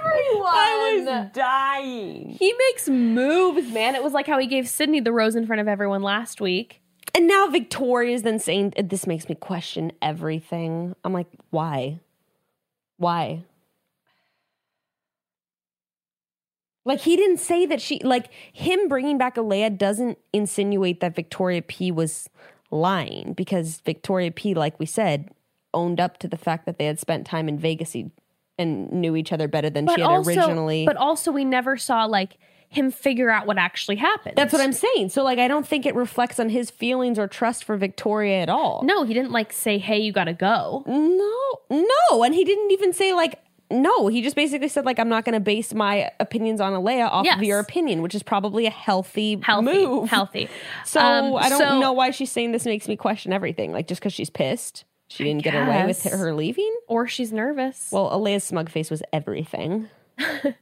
everyone. 0.06 0.54
I 0.54 0.94
was 1.04 1.32
dying. 1.34 2.38
he 2.40 2.54
makes 2.54 2.88
moves, 2.88 3.72
man. 3.72 3.96
It 3.96 4.04
was 4.04 4.14
like 4.14 4.28
how 4.28 4.38
he 4.38 4.46
gave 4.46 4.70
Sydney 4.70 5.00
the 5.00 5.12
rose 5.12 5.36
in 5.36 5.48
front 5.48 5.62
of 5.62 5.68
everyone 5.68 6.04
last 6.04 6.40
week. 6.42 6.80
And 7.16 7.28
now 7.28 7.48
Victoria's 7.48 8.22
then 8.22 8.38
saying, 8.38 8.76
This 8.84 9.08
makes 9.08 9.28
me 9.28 9.34
question 9.34 9.94
everything. 10.00 10.96
I'm 11.04 11.12
like, 11.12 11.26
Why? 11.50 12.00
Why? 12.98 13.44
Like, 16.86 17.00
he 17.02 17.16
didn't 17.16 17.38
say 17.38 17.66
that 17.66 17.82
she, 17.82 18.00
like, 18.04 18.30
him 18.54 18.88
bringing 18.88 19.18
back 19.18 19.38
Alayah 19.38 19.76
doesn't 19.76 20.20
insinuate 20.34 21.00
that 21.00 21.16
Victoria 21.16 21.64
P 21.64 21.92
was 21.92 22.30
lying 22.72 23.34
because 23.34 23.82
Victoria 23.82 24.32
P, 24.32 24.54
like 24.54 24.80
we 24.80 24.86
said, 24.86 25.30
owned 25.74 26.00
up 26.00 26.18
to 26.20 26.28
the 26.28 26.38
fact 26.38 26.66
that 26.66 26.78
they 26.78 26.86
had 26.86 27.00
spent 27.00 27.26
time 27.28 27.48
in 27.48 27.58
Vegas 27.58 27.96
and 28.58 28.92
knew 28.92 29.16
each 29.16 29.32
other 29.32 29.48
better 29.48 29.70
than 29.70 29.86
But 29.86 29.96
she 29.96 30.02
had 30.02 30.10
also, 30.10 30.30
originally. 30.30 30.86
but 30.86 30.98
also 30.98 31.32
we 31.32 31.46
never 31.46 31.78
saw 31.78 32.06
like 32.06 32.38
him 32.70 32.90
figure 32.90 33.30
out 33.30 33.46
what 33.48 33.58
actually 33.58 33.98
happened. 33.98 34.36
That's 34.38 34.54
what 34.54 34.62
I'm 34.62 34.72
saying. 34.72 35.10
So, 35.10 35.24
like, 35.24 35.40
I 35.40 35.50
don't 35.50 35.68
think 35.68 35.86
it 35.86 35.94
reflects 35.94 36.40
on 36.40 36.48
his 36.50 36.72
feelings 36.72 37.20
or 37.20 37.28
trust 37.28 37.66
for 37.66 37.76
Victoria 37.76 38.42
at 38.42 38.48
all. 38.50 38.82
No, 38.86 39.04
he 39.04 39.14
didn't 39.14 39.32
like 39.32 39.52
say, 39.52 39.78
"Hey, 39.78 40.00
you 40.00 40.14
got 40.14 40.26
to 40.26 40.34
go." 40.34 40.84
No, 40.88 41.86
no. 42.10 42.24
And 42.24 42.34
he 42.34 42.46
didn't 42.46 42.72
even 42.72 42.94
say, 42.94 43.12
like, 43.14 43.40
no. 43.72 44.08
He 44.08 44.22
just 44.22 44.36
basically 44.36 44.68
said, 44.68 44.86
like, 44.86 45.00
I'm 45.00 45.10
not 45.10 45.26
going 45.26 45.34
to 45.34 45.40
base 45.40 45.74
my 45.74 46.12
opinions 46.20 46.60
on 46.62 46.74
Alayah 46.74 47.08
off 47.10 47.26
Yes. 47.26 47.38
of 47.38 47.44
your 47.44 47.60
opinion, 47.60 48.02
which 48.02 48.14
is 48.16 48.24
probably 48.24 48.66
a 48.66 48.70
healthy, 48.72 49.40
Healthy, 49.42 49.66
move. 49.86 50.10
healthy. 50.10 50.50
So, 50.86 51.00
Um, 51.00 51.36
I 51.36 51.50
don't 51.50 51.58
so- 51.60 51.80
know 51.80 51.94
why 51.94 52.12
she's 52.12 52.32
saying 52.32 52.52
this 52.52 52.66
makes 52.66 52.88
me 52.88 52.96
question 52.96 53.34
everything. 53.34 53.72
Like, 53.72 53.88
just 53.88 54.02
because 54.02 54.14
she's 54.14 54.30
pissed, 54.30 54.86
she 55.08 55.24
didn't 55.24 55.44
get 55.44 55.56
away 55.56 55.86
with 55.86 56.04
her 56.04 56.34
leaving. 56.34 56.74
Or 56.88 57.08
she's 57.08 57.32
nervous. 57.34 57.90
Well, 57.92 58.10
Alayah's 58.12 58.44
smug 58.44 58.70
face 58.70 58.90
was 58.92 59.02
everything. 59.12 59.90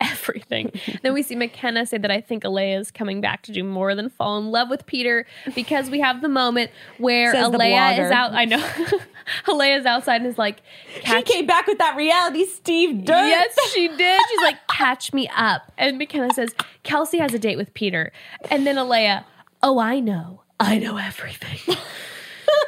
everything. 0.00 0.72
then 1.02 1.14
we 1.14 1.22
see 1.22 1.36
Mykenna 1.36 1.86
say 1.86 1.98
that 1.98 2.10
I 2.10 2.20
think 2.20 2.44
Alayah 2.44 2.80
is 2.80 2.90
coming 2.90 3.20
back 3.20 3.42
to 3.42 3.52
do 3.52 3.62
more 3.62 3.94
than 3.94 4.08
fall 4.10 4.38
in 4.38 4.50
love 4.50 4.68
with 4.68 4.86
Peter 4.86 5.26
because 5.54 5.90
we 5.90 6.00
have 6.00 6.22
the 6.22 6.28
moment 6.28 6.70
where 6.98 7.32
Says 7.32 7.48
Alayah 7.48 7.98
is 7.98 8.10
out. 8.10 8.32
I 8.32 8.44
know. 8.44 8.58
Alayah 9.46 9.78
is 9.78 9.86
outside 9.86 10.20
and 10.20 10.26
is 10.26 10.38
like, 10.38 10.62
catch 11.00 11.28
She 11.28 11.34
came 11.34 11.46
back 11.46 11.66
with 11.66 11.78
that 11.78 11.96
reality 11.96 12.46
Steve 12.46 13.04
Dirt. 13.04 13.28
Yes, 13.28 13.56
she 13.72 13.88
did. 13.96 14.20
She's 14.28 14.40
like, 14.40 14.66
catch 14.68 15.12
me 15.12 15.28
up. 15.36 15.72
And 15.78 16.00
Mykenna 16.00 16.32
says, 16.32 16.54
Kelsey 16.82 17.18
has 17.18 17.32
a 17.34 17.38
date 17.38 17.56
with 17.56 17.72
Peter. 17.74 18.12
And 18.50 18.66
then 18.66 18.76
Alayah, 18.76 19.24
oh, 19.62 19.78
I 19.78 20.00
know. 20.00 20.42
I 20.58 20.78
know 20.78 20.96
everything. 20.96 21.76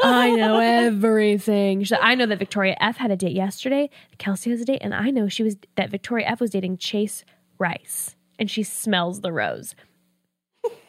I 0.03 0.31
know 0.37 0.59
everything. 0.59 1.85
Said, 1.85 2.01
I 2.03 2.15
know 2.15 2.27
that 2.27 2.39
Victoria 2.39 2.77
F 2.81 2.97
had 2.97 3.11
a 3.11 3.17
date 3.17 3.35
yesterday. 3.35 3.91
Kelsey 4.19 4.51
has 4.51 4.61
a 4.61 4.65
date, 4.65 4.81
and 4.83 4.95
I 4.95 5.11
know 5.11 5.29
she 5.29 5.43
was 5.43 5.57
that 5.77 5.91
Victoria 5.91 6.27
F 6.27 6.41
was 6.41 6.51
dating 6.51 6.79
Chase 6.79 7.25
Rice. 7.59 8.17
And 8.39 8.51
she 8.51 8.63
smells 8.65 9.21
the 9.21 9.33
rose. 9.33 9.75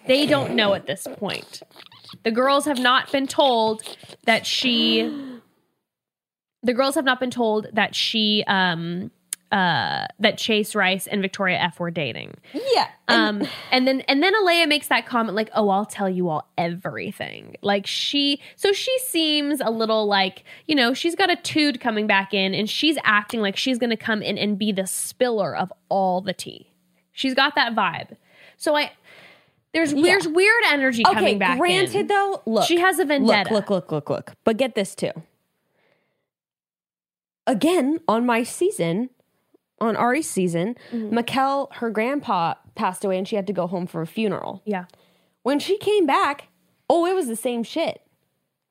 They 0.07 0.25
don't 0.25 0.55
know 0.55 0.73
at 0.73 0.87
this 0.87 1.07
point. 1.17 1.61
The 2.23 2.31
girls 2.31 2.65
have 2.65 2.79
not 2.79 3.11
been 3.11 3.27
told 3.27 3.83
that 4.25 4.45
she 4.45 5.41
the 6.63 6.73
girls 6.73 6.95
have 6.95 7.05
not 7.05 7.19
been 7.19 7.31
told 7.31 7.67
that 7.73 7.95
she 7.95 8.43
um 8.47 9.11
uh 9.51 10.05
that 10.19 10.37
Chase 10.37 10.75
Rice 10.75 11.07
and 11.07 11.21
Victoria 11.21 11.57
F 11.57 11.79
were 11.79 11.91
dating. 11.91 12.35
Yeah. 12.53 12.87
And 13.07 13.43
Um 13.43 13.49
and 13.71 13.87
then 13.87 14.01
and 14.01 14.21
then 14.23 14.33
Alayah 14.33 14.67
makes 14.67 14.87
that 14.87 15.05
comment 15.05 15.35
like, 15.35 15.49
"Oh, 15.53 15.69
I'll 15.69 15.85
tell 15.85 16.09
you 16.09 16.29
all 16.29 16.47
everything." 16.57 17.55
Like 17.61 17.85
she 17.85 18.41
so 18.55 18.73
she 18.73 18.97
seems 18.99 19.61
a 19.61 19.69
little 19.69 20.07
like, 20.07 20.43
you 20.67 20.75
know, 20.75 20.93
she's 20.93 21.15
got 21.15 21.29
a 21.29 21.35
tood 21.35 21.79
coming 21.79 22.07
back 22.07 22.33
in 22.33 22.53
and 22.53 22.69
she's 22.69 22.97
acting 23.03 23.41
like 23.41 23.55
she's 23.55 23.77
going 23.77 23.91
to 23.91 23.97
come 23.97 24.21
in 24.21 24.37
and 24.37 24.57
be 24.57 24.71
the 24.71 24.87
spiller 24.87 25.55
of 25.55 25.71
all 25.89 26.21
the 26.21 26.33
tea. 26.33 26.71
She's 27.11 27.33
got 27.33 27.55
that 27.55 27.75
vibe. 27.75 28.17
So 28.57 28.75
I 28.75 28.91
there's 29.75 29.93
there's 29.93 30.25
weird 30.25 30.63
energy 30.67 31.03
okay, 31.05 31.13
coming 31.13 31.37
back 31.37 31.57
granted, 31.57 31.95
in. 31.95 32.07
though, 32.07 32.41
look. 32.45 32.65
She 32.65 32.79
has 32.79 32.97
a 32.97 33.03
vendetta. 33.03 33.53
Look, 33.53 33.69
look, 33.69 33.91
look, 33.91 33.91
look, 33.91 34.09
look. 34.09 34.33
But 34.45 34.55
get 34.55 34.73
this 34.73 34.95
too. 34.95 35.11
Again, 37.45 37.99
on 38.07 38.25
my 38.25 38.43
season, 38.43 39.09
on 39.85 39.95
Arie's 39.95 40.29
season, 40.29 40.75
Mm-hmm. 40.91 41.17
Maquel, 41.17 41.73
her 41.75 41.89
grandpa 41.89 42.55
passed 42.75 43.03
away 43.05 43.17
and 43.17 43.27
she 43.27 43.35
had 43.35 43.47
to 43.47 43.53
go 43.53 43.67
home 43.67 43.87
for 43.87 44.01
a 44.01 44.07
funeral. 44.07 44.61
Yeah. 44.65 44.85
When 45.43 45.59
she 45.59 45.77
came 45.77 46.05
back, 46.05 46.47
oh, 46.89 47.05
it 47.05 47.13
was 47.15 47.27
the 47.27 47.35
same 47.35 47.63
shit. 47.63 48.01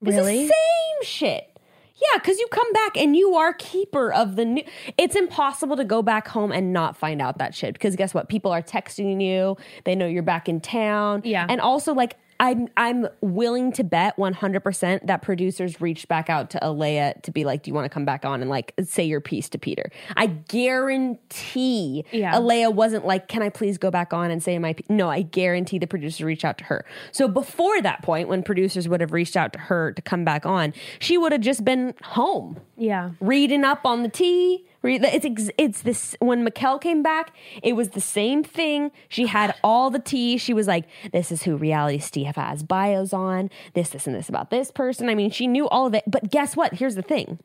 Really? 0.00 0.46
the 0.46 0.52
same 0.52 1.02
shit. 1.02 1.50
Yeah, 1.96 2.18
because 2.18 2.38
you 2.38 2.46
come 2.50 2.70
back 2.72 2.96
and 2.96 3.16
you 3.16 3.36
are 3.36 3.52
keeper 3.54 4.12
of 4.12 4.34
the 4.36 4.44
new. 4.44 4.64
It's 4.98 5.14
impossible 5.14 5.76
to 5.76 5.84
go 5.84 6.02
back 6.02 6.26
home 6.26 6.50
and 6.50 6.72
not 6.72 6.96
find 6.96 7.22
out 7.22 7.38
that 7.38 7.54
shit 7.54 7.72
because 7.74 7.94
guess 7.96 8.12
what? 8.12 8.28
People 8.28 8.50
are 8.50 8.60
texting 8.62 9.22
you. 9.22 9.56
They 9.84 9.94
know 9.94 10.06
you're 10.06 10.24
back 10.24 10.48
in 10.48 10.60
town. 10.60 11.22
Yeah. 11.24 11.46
and 11.48 11.60
also 11.60 11.94
like 11.94 12.16
I'm 12.40 12.68
I'm 12.76 13.06
willing 13.20 13.72
to 13.72 13.84
bet 13.84 14.16
100% 14.16 15.06
that 15.06 15.22
producers 15.22 15.80
reached 15.80 16.08
back 16.08 16.28
out 16.28 16.50
to 16.50 16.58
Alayah 16.60 17.20
to 17.22 17.30
be 17.30 17.44
like, 17.44 17.62
"Do 17.62 17.70
you 17.70 17.74
want 17.74 17.84
to 17.84 17.88
come 17.88 18.04
back 18.04 18.24
on 18.24 18.40
and 18.40 18.50
like 18.50 18.74
say 18.84 19.04
your 19.04 19.20
piece 19.20 19.48
to 19.50 19.58
Peter?" 19.58 19.90
I 20.16 20.26
guarantee 20.26 22.04
Yeah. 22.10 22.34
Alayah 22.34 22.72
wasn't 22.74 23.06
like, 23.06 23.28
"Can 23.28 23.42
I 23.42 23.48
please 23.48 23.78
go 23.78 23.90
back 23.90 24.12
on 24.12 24.30
and 24.30 24.42
say 24.42 24.58
my?" 24.58 24.72
Piece? 24.72 24.88
No, 24.88 25.08
I 25.10 25.22
guarantee 25.22 25.78
the 25.78 25.86
producers 25.86 26.22
reached 26.22 26.44
out 26.44 26.58
to 26.58 26.64
her. 26.64 26.84
So 27.12 27.28
before 27.28 27.80
that 27.82 28.02
point, 28.02 28.28
when 28.28 28.42
producers 28.42 28.88
would 28.88 29.00
have 29.00 29.12
reached 29.12 29.36
out 29.36 29.52
to 29.52 29.58
her 29.58 29.92
to 29.92 30.02
come 30.02 30.24
back 30.24 30.44
on, 30.46 30.72
she 30.98 31.16
would 31.18 31.32
have 31.32 31.40
just 31.40 31.64
been 31.64 31.94
home 32.02 32.58
Yeah. 32.76 33.10
reading 33.20 33.64
up 33.64 33.84
on 33.84 34.02
the 34.02 34.08
tea. 34.08 34.64
It's 34.84 35.24
ex- 35.24 35.50
it's 35.58 35.82
this 35.82 36.16
when 36.20 36.46
Maquel 36.46 36.80
came 36.80 37.02
back, 37.02 37.34
it 37.62 37.74
was 37.74 37.90
the 37.90 38.00
same 38.00 38.42
thing. 38.44 38.90
She 39.08 39.26
had 39.26 39.54
all 39.64 39.90
the 39.90 39.98
tea. 39.98 40.36
She 40.36 40.52
was 40.52 40.66
like, 40.66 40.84
"This 41.12 41.32
is 41.32 41.42
who 41.42 41.56
reality 41.56 41.98
Steve 41.98 42.36
has 42.36 42.62
bios 42.62 43.12
on. 43.12 43.50
This, 43.74 43.90
this, 43.90 44.06
and 44.06 44.14
this 44.14 44.28
about 44.28 44.50
this 44.50 44.70
person." 44.70 45.08
I 45.08 45.14
mean, 45.14 45.30
she 45.30 45.46
knew 45.46 45.68
all 45.68 45.86
of 45.86 45.94
it. 45.94 46.04
But 46.06 46.30
guess 46.30 46.56
what? 46.56 46.74
Here's 46.74 46.94
the 46.94 47.02
thing: 47.02 47.38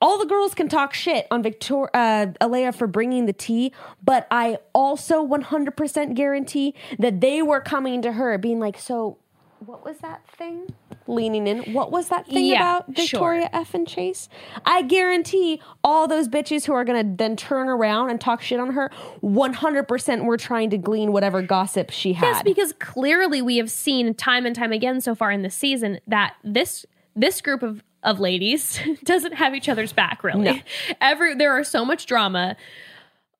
all 0.00 0.18
the 0.18 0.26
girls 0.26 0.54
can 0.54 0.68
talk 0.68 0.94
shit 0.94 1.26
on 1.30 1.42
Victoria 1.42 1.90
uh, 1.94 2.26
Alayah 2.40 2.74
for 2.74 2.86
bringing 2.86 3.26
the 3.26 3.32
tea, 3.32 3.72
but 4.02 4.26
I 4.30 4.58
also 4.74 5.26
100% 5.26 6.14
guarantee 6.14 6.74
that 6.98 7.20
they 7.20 7.42
were 7.42 7.60
coming 7.60 8.02
to 8.02 8.12
her 8.12 8.36
being 8.38 8.60
like, 8.60 8.78
"So, 8.78 9.18
what 9.64 9.84
was 9.84 9.98
that 9.98 10.26
thing?" 10.36 10.74
Leaning 11.08 11.46
in, 11.46 11.72
what 11.72 11.92
was 11.92 12.08
that 12.08 12.26
thing 12.26 12.46
Yeah, 12.46 12.56
about 12.56 12.88
Victoria 12.94 13.48
F 13.52 13.74
and 13.74 13.86
Chase? 13.86 14.28
I 14.64 14.82
guarantee 14.82 15.60
all 15.84 16.08
those 16.08 16.28
bitches 16.28 16.66
who 16.66 16.72
are 16.72 16.84
gonna 16.84 17.04
then 17.04 17.36
turn 17.36 17.68
around 17.68 18.10
and 18.10 18.20
talk 18.20 18.42
shit 18.42 18.58
on 18.58 18.72
her, 18.72 18.90
100% 19.22 20.24
were 20.24 20.36
trying 20.36 20.70
to 20.70 20.78
glean 20.78 21.12
whatever 21.12 21.42
gossip 21.42 21.90
she 21.90 22.12
had. 22.14 22.26
Yes, 22.26 22.42
because 22.42 22.72
clearly 22.74 23.40
we 23.40 23.58
have 23.58 23.70
seen 23.70 24.14
time 24.14 24.46
and 24.46 24.54
time 24.56 24.72
again 24.72 25.00
so 25.00 25.14
far 25.14 25.30
in 25.30 25.42
this 25.42 25.54
season 25.54 26.00
that 26.06 26.34
this 26.42 26.84
this 27.14 27.40
group 27.40 27.62
of 27.62 27.82
of 28.02 28.20
ladies 28.20 28.80
doesn't 29.04 29.34
have 29.34 29.54
each 29.54 29.68
other's 29.68 29.92
back 29.92 30.22
really. 30.24 30.44
No. 30.44 30.58
Every 31.00 31.34
there 31.34 31.52
are 31.52 31.64
so 31.64 31.84
much 31.84 32.06
drama. 32.06 32.56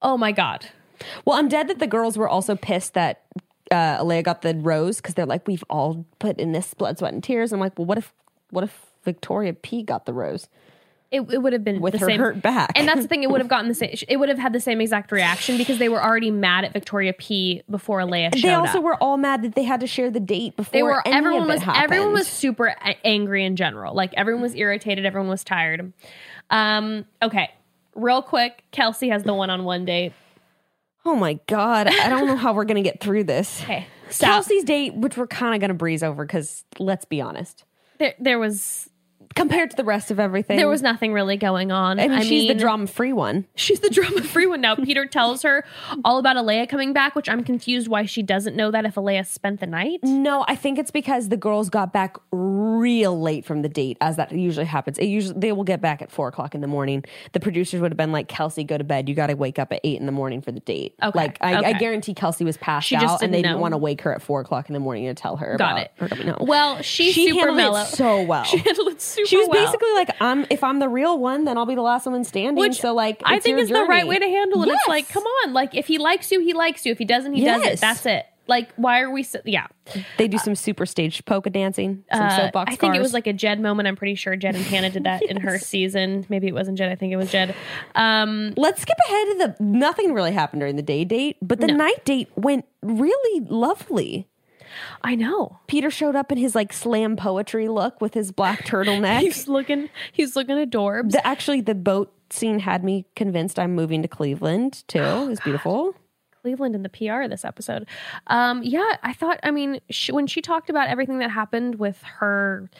Oh 0.02 0.16
my 0.16 0.32
god. 0.32 0.66
Well, 1.24 1.38
I'm 1.38 1.48
dead 1.48 1.68
that 1.68 1.78
the 1.78 1.86
girls 1.86 2.16
were 2.16 2.28
also 2.28 2.56
pissed 2.56 2.94
that 2.94 3.22
uh, 3.70 4.02
Alayah 4.02 4.22
got 4.22 4.43
the 4.43 4.55
rose 4.55 4.97
because 4.98 5.14
they're 5.14 5.26
like, 5.26 5.47
we've 5.48 5.64
all 5.70 6.06
put 6.18 6.38
in 6.38 6.52
this 6.52 6.72
blood, 6.74 6.98
sweat, 6.98 7.12
and 7.12 7.22
tears. 7.22 7.52
I'm 7.52 7.60
like, 7.60 7.78
well, 7.78 7.86
what 7.86 7.98
if, 7.98 8.12
what 8.51 8.64
if 8.64 8.86
Victoria 9.05 9.52
P 9.52 9.82
got 9.82 10.06
the 10.06 10.12
rose? 10.12 10.48
It, 11.12 11.20
it 11.32 11.38
would 11.40 11.52
have 11.52 11.62
been 11.62 11.80
With 11.80 11.93
the 11.93 11.98
her 12.01 12.06
same, 12.06 12.18
hurt 12.18 12.43
back. 12.43 12.72
and 12.74 12.88
that's 12.88 13.02
the 13.02 13.06
thing. 13.09 13.22
It 13.22 13.30
would 13.30 13.40
have 13.40 13.48
gotten 13.56 13.68
the 13.68 13.74
same. 13.76 13.94
It 14.09 14.16
would 14.16 14.28
have 14.28 14.38
had 14.38 14.52
the 14.52 14.59
same 14.60 14.80
exact 14.80 15.12
reaction 15.12 15.56
because 15.56 15.78
they 15.78 15.88
were 15.88 16.02
already 16.02 16.32
mad 16.32 16.64
at 16.64 16.72
Victoria 16.72 17.12
P 17.12 17.62
before 17.70 18.01
Alayah 18.01 18.34
showed 18.34 18.43
They 18.48 18.52
also 18.55 18.78
up. 18.78 18.84
were 18.84 19.01
all 19.01 19.16
mad 19.16 19.43
that 19.43 19.55
they 19.55 19.62
had 19.62 19.78
to 19.80 19.86
share 19.86 20.10
the 20.10 20.18
date 20.18 20.56
before 20.56 20.72
they 20.72 20.82
were 20.82 21.01
everyone 21.06 21.47
was 21.47 21.62
happened. 21.62 21.84
everyone 21.84 22.12
was 22.12 22.26
super 22.26 22.74
angry 23.05 23.44
in 23.44 23.55
general. 23.55 23.94
Like 23.94 24.12
everyone 24.14 24.43
was 24.43 24.56
irritated. 24.56 25.06
Everyone 25.06 25.30
was 25.30 25.44
tired. 25.44 25.93
Um. 26.51 27.05
Okay. 27.22 27.51
Real 27.94 28.20
quick, 28.20 28.62
Kelsey 28.72 29.09
has 29.09 29.22
the 29.22 29.32
one-on-one 29.32 29.84
date. 29.86 30.12
Oh 31.06 31.14
my 31.14 31.38
god, 31.46 31.86
I 31.86 32.08
don't 32.08 32.26
know 32.26 32.34
how 32.36 32.52
we're 32.52 32.64
gonna 32.64 32.82
get 32.82 33.00
through 33.00 33.24
this. 33.24 33.62
Okay. 33.62 33.86
So 34.08 34.26
Kelsey's 34.26 34.62
date, 34.64 34.94
which 34.94 35.16
we're 35.16 35.26
kind 35.26 35.54
of 35.54 35.60
gonna 35.60 35.74
breeze 35.74 36.02
over 36.02 36.24
because 36.24 36.64
let's 36.78 37.04
be 37.04 37.20
honest, 37.20 37.64
there, 37.98 38.14
there 38.20 38.38
was 38.38 38.88
compared 39.36 39.70
to 39.70 39.76
the 39.76 39.84
rest 39.84 40.10
of 40.10 40.18
everything, 40.18 40.56
there 40.56 40.68
was 40.68 40.82
nothing 40.82 41.12
really 41.12 41.36
going 41.36 41.70
on. 41.72 42.00
I 42.00 42.08
mean, 42.08 42.22
she's 42.22 42.48
the 42.48 42.54
mean, 42.54 42.58
drama 42.58 42.86
free 42.86 43.12
one. 43.12 43.46
She's 43.54 43.80
the 43.80 43.90
drama 43.90 44.22
free 44.22 44.46
one 44.46 44.60
now. 44.60 44.76
Peter 44.76 45.06
tells 45.06 45.42
her 45.42 45.64
all 46.04 46.18
about 46.18 46.36
Alayah 46.36 46.68
coming 46.68 46.92
back, 46.92 47.14
which 47.14 47.28
I'm 47.28 47.44
confused 47.44 47.88
why 47.88 48.06
she 48.06 48.22
doesn't 48.22 48.56
know 48.56 48.70
that 48.70 48.84
if 48.84 48.94
Alayah 48.94 49.26
spent 49.26 49.60
the 49.60 49.66
night. 49.66 50.00
No, 50.02 50.44
I 50.48 50.56
think 50.56 50.78
it's 50.78 50.90
because 50.90 51.28
the 51.28 51.36
girls 51.36 51.68
got 51.68 51.92
back 51.92 52.16
real 52.30 53.20
late 53.20 53.44
from 53.44 53.62
the 53.62 53.68
date, 53.68 53.96
as 54.00 54.16
that 54.16 54.32
usually 54.32 54.66
happens. 54.66 54.98
It 54.98 55.06
usually 55.06 55.38
they 55.38 55.52
will 55.52 55.64
get 55.64 55.80
back 55.80 56.02
at 56.02 56.10
four 56.10 56.28
o'clock 56.28 56.54
in 56.54 56.60
the 56.60 56.66
morning. 56.66 57.04
The 57.32 57.40
producers 57.40 57.80
would 57.80 57.90
have 57.90 57.96
been 57.98 58.12
like, 58.12 58.28
"Kelsey, 58.28 58.64
go 58.64 58.78
to 58.78 58.84
bed. 58.84 59.08
You 59.08 59.14
got 59.14 59.26
to 59.26 59.34
wake 59.34 59.58
up 59.58 59.72
at 59.72 59.80
eight 59.84 59.98
in 59.98 60.06
the 60.06 60.12
morning 60.12 60.40
for 60.40 60.52
the 60.52 60.60
date." 60.60 60.94
Okay, 61.02 61.18
Like 61.18 61.38
I, 61.40 61.56
I 61.56 61.72
guarantee 61.74 62.14
Kelsey 62.14 62.44
was 62.44 62.56
passed 62.56 62.92
out, 62.92 63.22
and 63.22 63.34
they 63.34 63.42
didn't 63.42 63.56
didn't 63.56 63.62
want 63.62 63.72
to 63.72 63.78
wake 63.78 64.02
her 64.02 64.14
at 64.14 64.22
four 64.22 64.40
o'clock 64.40 64.68
in 64.68 64.74
the 64.74 64.80
morning 64.80 65.06
to 65.06 65.14
tell 65.14 65.36
her. 65.36 65.56
Got 65.56 65.72
about 65.72 65.82
it. 65.82 65.92
Her 65.96 66.32
home. 66.32 66.46
Well, 66.46 66.82
she's 66.82 67.14
she 67.14 67.28
super 67.28 67.46
handled 67.46 67.56
mellow. 67.56 67.80
it 67.82 67.86
so 67.86 68.22
well. 68.22 68.44
She 68.44 68.58
handled 68.58 68.88
it 68.88 69.00
super 69.00 69.25
She 69.28 69.36
was 69.36 69.48
well. 69.48 69.64
basically 69.64 69.92
like, 69.94 70.10
"I'm 70.20 70.46
if 70.50 70.62
I'm 70.64 70.78
the 70.78 70.88
real 70.88 71.18
one, 71.18 71.44
then 71.44 71.56
I'll 71.58 71.66
be 71.66 71.74
the 71.74 71.82
last 71.82 72.06
one 72.06 72.24
standing." 72.24 72.60
Which 72.60 72.80
so 72.80 72.94
like, 72.94 73.22
I 73.24 73.38
think 73.40 73.58
is 73.58 73.68
the 73.68 73.84
right 73.84 74.06
way 74.06 74.18
to 74.18 74.26
handle 74.26 74.62
it. 74.62 74.68
It's 74.68 74.88
like, 74.88 75.08
come 75.08 75.24
on, 75.24 75.52
like 75.52 75.74
if 75.74 75.86
he 75.86 75.98
likes 75.98 76.30
you, 76.32 76.40
he 76.40 76.52
likes 76.52 76.84
you. 76.86 76.92
If 76.92 76.98
he 76.98 77.04
doesn't, 77.04 77.32
he 77.34 77.44
doesn't. 77.44 77.80
That's 77.80 78.06
it. 78.06 78.26
Like, 78.48 78.72
why 78.76 79.00
are 79.00 79.10
we? 79.10 79.24
So, 79.24 79.40
yeah, 79.44 79.66
They 80.18 80.28
do 80.28 80.38
some 80.38 80.54
super 80.54 80.86
stage 80.86 81.24
polka 81.24 81.50
dancing, 81.50 82.04
some 82.14 82.26
Uh, 82.26 82.36
soapbox. 82.36 82.72
I 82.72 82.76
think 82.76 82.94
it 82.94 83.00
was 83.02 83.12
like 83.12 83.26
a 83.26 83.32
Jed 83.32 83.58
moment. 83.58 83.88
I'm 83.88 83.96
pretty 83.96 84.14
sure 84.14 84.36
Jed 84.36 84.54
and 84.54 84.64
Hannah 84.64 84.88
did 84.90 85.02
that 85.02 85.22
in 85.28 85.38
her 85.40 85.58
season. 85.58 86.24
Maybe 86.28 86.46
it 86.46 86.54
wasn't 86.54 86.78
Jed. 86.78 86.88
I 86.88 86.94
think 86.94 87.12
it 87.12 87.16
was 87.16 87.32
Jed. 87.32 87.56
Um, 87.96 88.54
Let's 88.56 88.82
skip 88.82 88.96
ahead 89.08 89.26
to 89.26 89.34
the 89.58 89.64
nothing 89.64 90.12
really 90.12 90.30
happened 90.30 90.60
during 90.60 90.76
the 90.76 90.82
day 90.82 91.04
date, 91.04 91.38
but 91.42 91.58
the 91.60 91.66
No. 91.66 91.74
night 91.74 92.04
date 92.04 92.28
went 92.36 92.66
really 92.82 93.44
lovely. 93.48 94.28
I 95.02 95.14
know. 95.14 95.58
Peter 95.66 95.90
showed 95.90 96.16
up 96.16 96.30
in 96.32 96.38
his 96.38 96.54
like 96.54 96.72
slam 96.72 97.16
poetry 97.16 97.68
look 97.68 98.00
with 98.00 98.14
his 98.14 98.32
black 98.32 98.64
turtleneck. 98.64 99.20
He's 99.20 99.48
looking. 99.48 99.88
He's 100.12 100.36
looking 100.36 100.56
adorbs. 100.56 101.12
the, 101.12 101.26
actually, 101.26 101.60
the 101.60 101.74
boat 101.74 102.12
scene 102.30 102.58
had 102.58 102.82
me 102.84 103.06
convinced 103.14 103.58
I'm 103.58 103.74
moving 103.74 104.02
to 104.02 104.08
Cleveland 104.08 104.82
too. 104.88 104.98
It 105.02 105.28
was 105.28 105.40
beautiful. 105.40 105.94
Cleveland 106.42 106.74
in 106.76 106.82
the 106.84 106.88
PR 106.88 107.26
this 107.28 107.44
episode. 107.44 107.88
Um, 108.28 108.62
yeah, 108.62 108.96
I 109.02 109.12
thought. 109.12 109.40
I 109.42 109.50
mean, 109.50 109.80
she, 109.90 110.12
when 110.12 110.26
she 110.28 110.40
talked 110.40 110.70
about 110.70 110.88
everything 110.88 111.18
that 111.18 111.30
happened 111.30 111.76
with 111.76 112.00
her 112.18 112.70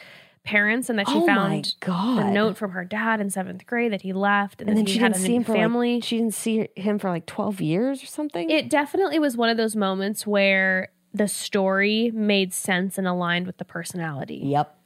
parents 0.45 0.89
and 0.89 0.97
that 1.01 1.09
she 1.09 1.17
Oh 1.17 1.27
found 1.27 1.75
God. 1.81 2.19
the 2.21 2.31
note 2.31 2.57
from 2.57 2.71
her 2.71 2.85
dad 2.85 3.21
in 3.21 3.29
seventh 3.31 3.67
grade 3.67 3.93
that 3.93 4.03
he 4.03 4.13
left, 4.13 4.61
and, 4.61 4.71
And 4.71 4.79
then, 4.79 4.87
she 4.87 5.01
had 5.01 5.15
didn't 5.15 5.27
see 5.27 5.35
him 5.35 5.43
for 5.43 5.53
family. 5.55 5.95
like 5.97 6.05
she 6.05 6.19
didn't 6.19 6.35
see 6.35 6.69
him 6.77 7.01
for 7.01 7.11
like 7.11 7.27
12 7.27 7.61
years 7.61 8.01
or 8.01 8.07
something. 8.07 8.49
it 8.49 8.71
definitely 8.71 9.19
was 9.19 9.37
one 9.37 9.49
of 9.49 9.57
those 9.57 9.75
moments 9.75 10.25
where 10.25 10.91
the 11.17 11.29
story 11.29 12.11
made 12.15 12.53
sense 12.53 12.99
and 12.99 13.07
aligned 13.07 13.47
with 13.47 13.59
the 13.59 13.65
personality. 13.65 14.41
yep. 14.45 14.77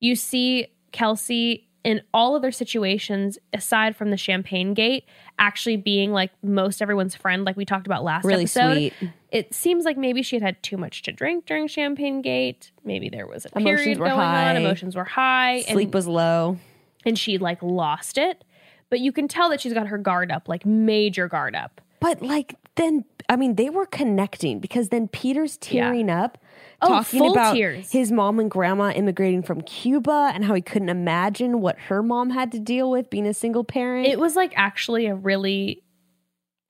You 0.00 0.14
see 0.16 0.68
Kelsey 0.92 1.66
in 1.82 2.02
all 2.12 2.34
other 2.36 2.50
situations, 2.52 3.38
aside 3.54 3.96
from 3.96 4.10
the 4.10 4.16
champagne 4.16 4.74
gate, 4.74 5.04
actually 5.38 5.76
being 5.76 6.12
like 6.12 6.30
most 6.42 6.80
everyone's 6.82 7.14
friend, 7.14 7.44
like 7.44 7.56
we 7.56 7.64
talked 7.64 7.86
about 7.86 8.04
last 8.04 8.24
Really 8.24 8.42
episode. 8.42 8.74
sweet. 8.74 8.92
It 9.30 9.54
seems 9.54 9.84
like 9.84 9.96
maybe 9.96 10.22
she 10.22 10.36
had 10.36 10.42
had 10.42 10.62
too 10.62 10.76
much 10.76 11.02
to 11.02 11.12
drink 11.12 11.46
during 11.46 11.66
champagne 11.68 12.20
gate. 12.22 12.70
Maybe 12.84 13.08
there 13.08 13.26
was 13.26 13.46
a 13.46 13.48
Emotions 13.58 13.80
period 13.82 13.98
going 13.98 14.10
high. 14.10 14.50
on. 14.50 14.56
Emotions 14.56 14.94
were 14.94 15.04
high. 15.04 15.62
Sleep 15.62 15.86
and, 15.86 15.94
was 15.94 16.06
low. 16.06 16.58
and 17.06 17.18
she 17.18 17.38
like 17.38 17.62
lost 17.62 18.18
it. 18.18 18.44
But 18.90 19.00
you 19.00 19.12
can 19.12 19.28
tell 19.28 19.48
that 19.50 19.60
she's 19.60 19.72
got 19.72 19.86
her 19.86 19.98
guard 19.98 20.30
up, 20.30 20.48
like 20.48 20.66
major 20.66 21.28
guard 21.28 21.54
up. 21.54 21.80
But 22.00 22.20
like 22.22 22.54
then 22.76 23.04
I 23.28 23.36
mean 23.36 23.56
they 23.56 23.70
were 23.70 23.86
connecting 23.86 24.58
because 24.60 24.88
then 24.88 25.08
Peter's 25.08 25.56
tearing 25.56 26.10
up 26.10 26.38
Oh, 26.82 26.88
talking 26.88 27.20
full 27.20 27.32
about 27.32 27.54
tears. 27.54 27.92
his 27.92 28.10
mom 28.10 28.38
and 28.38 28.50
grandma 28.50 28.90
immigrating 28.90 29.42
from 29.42 29.60
Cuba 29.62 30.30
and 30.34 30.44
how 30.44 30.54
he 30.54 30.62
couldn't 30.62 30.88
imagine 30.88 31.60
what 31.60 31.78
her 31.78 32.02
mom 32.02 32.30
had 32.30 32.50
to 32.52 32.58
deal 32.58 32.90
with 32.90 33.10
being 33.10 33.26
a 33.26 33.34
single 33.34 33.64
parent. 33.64 34.06
It 34.06 34.18
was 34.18 34.34
like 34.34 34.54
actually 34.56 35.06
a 35.06 35.14
really 35.14 35.82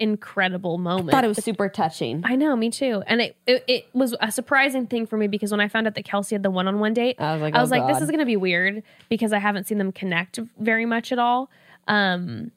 incredible 0.00 0.78
moment. 0.78 1.10
I 1.10 1.12
thought 1.12 1.24
it 1.24 1.28
was 1.28 1.44
super 1.44 1.68
touching. 1.68 2.22
I 2.24 2.34
know, 2.34 2.56
me 2.56 2.70
too. 2.70 3.04
And 3.06 3.20
it, 3.20 3.36
it 3.46 3.64
it 3.68 3.86
was 3.92 4.16
a 4.20 4.32
surprising 4.32 4.86
thing 4.86 5.06
for 5.06 5.16
me 5.16 5.28
because 5.28 5.52
when 5.52 5.60
I 5.60 5.68
found 5.68 5.86
out 5.86 5.94
that 5.94 6.04
Kelsey 6.04 6.34
had 6.34 6.42
the 6.42 6.50
one 6.50 6.66
on 6.66 6.80
one 6.80 6.94
date, 6.94 7.16
I 7.20 7.34
was 7.34 7.42
like, 7.42 7.54
I 7.54 7.60
was 7.60 7.70
oh, 7.70 7.76
like, 7.76 7.92
this 7.92 8.02
is 8.02 8.10
gonna 8.10 8.26
be 8.26 8.36
weird 8.36 8.82
because 9.08 9.32
I 9.32 9.38
haven't 9.38 9.68
seen 9.68 9.78
them 9.78 9.92
connect 9.92 10.40
very 10.58 10.86
much 10.86 11.12
at 11.12 11.20
all. 11.20 11.50
Um, 11.86 12.50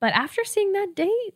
but 0.00 0.12
after 0.12 0.44
seeing 0.44 0.72
that 0.72 0.94
date, 0.94 1.34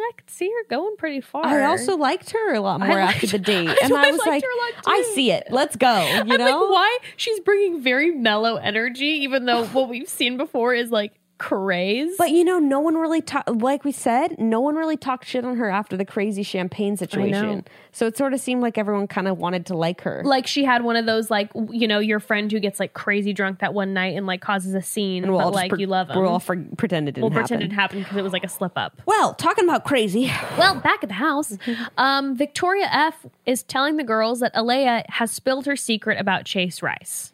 I 0.00 0.10
could 0.16 0.30
see 0.30 0.46
her 0.48 0.64
going 0.68 0.96
pretty 0.96 1.20
far. 1.20 1.44
I 1.44 1.64
also 1.64 1.96
liked 1.96 2.30
her 2.30 2.54
a 2.54 2.60
lot 2.60 2.80
I 2.82 2.86
more 2.88 2.98
liked- 3.00 3.16
after 3.24 3.26
the 3.26 3.38
date, 3.38 3.68
I 3.70 3.76
and 3.82 3.94
I 3.94 4.10
was 4.10 4.20
like, 4.20 4.42
her 4.42 4.48
a 4.48 4.76
lot, 4.76 4.84
I 4.86 5.02
see 5.14 5.30
it. 5.30 5.48
Let's 5.50 5.76
go. 5.76 5.88
You 6.28 6.34
I'm 6.34 6.38
know, 6.38 6.60
like, 6.62 6.70
why 6.70 6.98
she's 7.16 7.40
bringing 7.40 7.80
very 7.82 8.10
mellow 8.10 8.56
energy, 8.56 9.06
even 9.22 9.44
though 9.46 9.66
what 9.66 9.88
we've 9.88 10.08
seen 10.08 10.36
before 10.36 10.74
is 10.74 10.90
like 10.90 11.12
craze. 11.38 12.14
But 12.18 12.30
you 12.30 12.44
know, 12.44 12.58
no 12.58 12.80
one 12.80 12.96
really 12.96 13.20
talked. 13.22 13.48
Like 13.50 13.84
we 13.84 13.92
said, 13.92 14.38
no 14.38 14.60
one 14.60 14.74
really 14.74 14.96
talked 14.96 15.26
shit 15.26 15.44
on 15.44 15.56
her 15.56 15.68
after 15.70 15.96
the 15.96 16.04
crazy 16.04 16.42
champagne 16.42 16.96
situation. 16.96 17.64
So 17.92 18.06
it 18.06 18.16
sort 18.16 18.34
of 18.34 18.40
seemed 18.40 18.60
like 18.62 18.76
everyone 18.78 19.06
kind 19.06 19.28
of 19.28 19.38
wanted 19.38 19.66
to 19.66 19.76
like 19.76 20.02
her. 20.02 20.22
like 20.24 20.46
she 20.46 20.64
had 20.64 20.82
one 20.84 20.96
of 20.96 21.06
those 21.06 21.30
like 21.30 21.50
you 21.70 21.88
know 21.88 21.98
your 21.98 22.20
friend 22.20 22.50
who 22.52 22.60
gets 22.60 22.78
like 22.78 22.92
crazy 22.92 23.32
drunk 23.32 23.60
that 23.60 23.74
one 23.74 23.94
night 23.94 24.16
and 24.16 24.26
like 24.26 24.40
causes 24.40 24.74
a 24.74 24.82
scene, 24.82 25.24
And 25.24 25.32
we'll 25.32 25.42
but 25.46 25.54
like 25.54 25.70
pre- 25.70 25.80
you 25.80 25.86
love 25.86 26.10
him. 26.10 26.18
We'll 26.20 26.28
all 26.28 26.40
for- 26.40 26.56
pretend 26.76 27.08
it 27.08 27.12
didn't 27.12 27.22
we'll 27.22 27.30
happen. 27.30 27.56
pretend 27.58 27.72
it 27.72 27.74
happened 27.74 28.04
because 28.04 28.16
it 28.18 28.22
was 28.22 28.32
like 28.32 28.44
a 28.44 28.48
slip 28.48 28.72
up. 28.76 29.00
Well, 29.06 29.34
talking 29.34 29.64
about 29.64 29.84
crazy. 29.84 30.30
Well, 30.58 30.74
back 30.80 31.02
at 31.02 31.08
the 31.08 31.14
house, 31.14 31.56
um, 31.98 32.36
Victoria 32.36 32.88
F 32.90 33.26
is 33.46 33.62
telling 33.62 33.96
the 33.96 34.04
girls 34.04 34.40
that 34.40 34.54
Alayah 34.54 35.04
has 35.08 35.30
spilled 35.30 35.66
her 35.66 35.76
secret 35.76 36.18
about 36.20 36.44
Chase 36.44 36.82
Rice. 36.82 37.32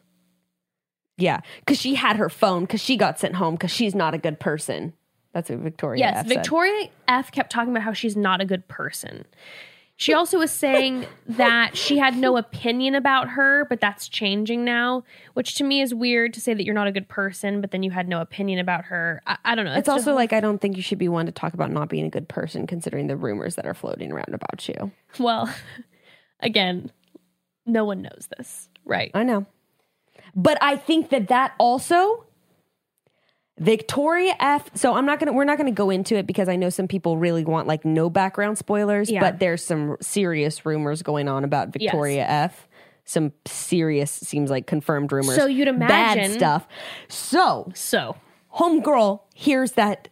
Yeah, 1.17 1.41
because 1.61 1.81
she 1.81 1.95
had 1.95 2.17
her 2.17 2.29
phone 2.29 2.63
because 2.63 2.81
she 2.81 2.97
got 2.97 3.19
sent 3.19 3.37
home 3.37 3.55
because 3.55 3.71
she's 3.71 3.95
not 3.95 4.15
a 4.15 4.19
good 4.19 4.41
person. 4.41 4.93
That's 5.33 5.51
what 5.51 5.59
Victoria. 5.61 6.01
Yes, 6.01 6.17
F 6.19 6.29
said. 6.29 6.37
Victoria 6.37 6.89
F 7.09 7.33
kept 7.33 7.51
talking 7.51 7.71
about 7.71 7.83
how 7.83 7.93
she's 7.93 8.17
not 8.17 8.41
a 8.41 8.45
good 8.45 8.67
person. 8.69 9.25
She 9.97 10.13
also 10.13 10.39
was 10.39 10.51
saying 10.51 11.07
that 11.29 11.77
she 11.77 11.99
had 11.99 12.17
no 12.17 12.37
opinion 12.37 12.95
about 12.97 13.29
her, 13.31 13.65
but 13.67 13.81
that's 13.81 14.09
changing 14.09 14.65
now, 14.65 15.05
which 15.35 15.55
to 15.57 15.65
me 15.65 15.81
is 15.81 15.95
weird 15.95 16.35
to 16.35 16.41
say 16.41 16.53
that 16.53 16.65
you're 16.65 16.75
not 16.75 16.89
a 16.89 16.93
good 16.93 17.09
person, 17.09 17.61
but 17.61 17.71
then 17.71 17.83
you 17.83 17.93
had 17.93 18.09
no 18.09 18.21
opinion 18.21 18.59
about 18.59 18.87
her. 18.87 19.23
I, 19.27 19.39
I 19.45 19.55
don't 19.55 19.65
know. 19.65 19.75
It's 19.75 19.89
also 19.89 20.15
like 20.15 20.33
I 20.33 20.41
don't 20.41 20.61
think 20.61 20.77
you 20.77 20.83
should 20.83 20.99
be 20.99 21.09
one 21.09 21.27
to 21.27 21.33
talk 21.33 21.55
about 21.55 21.71
not 21.71 21.89
being 21.89 22.07
a 22.07 22.11
good 22.11 22.29
person, 22.29 22.67
considering 22.67 23.07
the 23.07 23.17
rumors 23.17 23.55
that 23.55 23.67
are 23.67 23.75
floating 23.75 24.11
around 24.11 24.35
about 24.35 24.69
you. 24.69 24.91
well, 25.19 25.53
again, 26.41 26.91
no 27.67 27.85
one 27.85 28.03
knows 28.03 28.29
this, 28.37 28.69
right? 28.85 29.13
I 29.15 29.23
know, 29.23 29.47
but 30.35 30.59
I 30.61 30.77
think 30.77 31.11
that 31.11 31.29
that 31.29 31.55
also 31.59 32.25
Victoria 33.59 34.35
F. 34.41 34.69
So 34.75 34.95
I'm 34.95 35.07
not 35.07 35.21
gonna 35.21 35.33
we're 35.33 35.45
not 35.45 35.59
gonna 35.59 35.71
go 35.71 35.91
into 35.91 36.17
it 36.17 36.27
because 36.27 36.49
I 36.49 36.57
know 36.57 36.71
some 36.71 36.89
people 36.89 37.17
really 37.19 37.45
want 37.45 37.69
like 37.69 37.85
no 37.85 38.11
background 38.11 38.59
spoilers, 38.59 39.11
Yeah. 39.11 39.21
but 39.21 39.39
there's 39.39 39.65
some 39.65 39.97
serious 40.01 40.67
rumors 40.67 41.03
going 41.03 41.29
on 41.29 41.45
about 41.45 41.69
Victoria 41.69 42.27
F. 42.27 42.69
Some 43.05 43.33
serious 43.47 44.11
seems 44.11 44.51
like 44.51 44.67
confirmed 44.67 45.13
rumors. 45.13 45.37
So 45.37 45.47
you'd 45.47 45.69
imagine 45.69 46.31
bad 46.31 46.37
stuff. 46.37 46.67
So 47.09 47.71
So, 47.75 48.17
homegirl 48.55 49.21
hears 49.35 49.73
that 49.73 50.09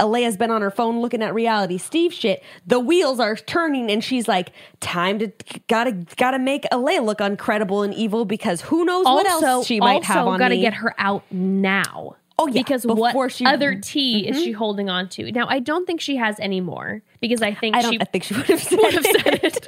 Alayah's 0.00 0.36
been 0.36 0.50
on 0.50 0.62
her 0.62 0.70
phone 0.70 1.00
looking 1.00 1.22
at 1.22 1.32
reality 1.34 1.78
Steve 1.78 2.12
shit. 2.12 2.42
The 2.66 2.80
wheels 2.80 3.20
are 3.20 3.36
turning, 3.36 3.90
and 3.90 4.02
she's 4.02 4.26
like, 4.26 4.50
"Time 4.80 5.18
to 5.20 5.30
gotta 5.68 5.92
gotta 6.16 6.38
make 6.38 6.64
Alayah 6.72 7.04
look 7.04 7.18
uncredible 7.18 7.84
and 7.84 7.94
evil 7.94 8.24
because 8.24 8.62
who 8.62 8.84
knows 8.84 9.04
what 9.04 9.26
else 9.26 9.66
she 9.66 9.78
might 9.78 10.02
have 10.04 10.26
on 10.26 10.38
gotta 10.38 10.56
me." 10.56 10.60
get 10.62 10.74
her 10.74 10.94
out 10.98 11.22
now. 11.30 12.16
Oh, 12.42 12.46
yeah, 12.46 12.62
because 12.62 12.86
what 12.86 13.12
she- 13.30 13.44
Mm-hmm. 13.44 13.52
other 13.54 13.74
tea 13.74 14.26
is 14.26 14.42
she 14.42 14.52
holding 14.52 14.88
on 14.88 15.10
to? 15.10 15.30
Now 15.30 15.46
I 15.48 15.58
don't 15.58 15.84
think 15.86 16.00
she 16.00 16.16
has 16.16 16.40
any 16.40 16.62
more 16.62 17.02
because 17.20 17.42
I 17.42 17.52
think 17.52 17.76
I 17.76 17.82
don't. 17.82 17.92
she 17.92 18.00
I 18.00 18.04
think 18.04 18.24
she 18.24 18.32
would 18.34 18.46
have 18.46 18.62
said, 18.62 18.78
would 18.78 18.94
have 18.94 19.04
said 19.04 19.40
it. 19.44 19.66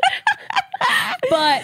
but 1.31 1.63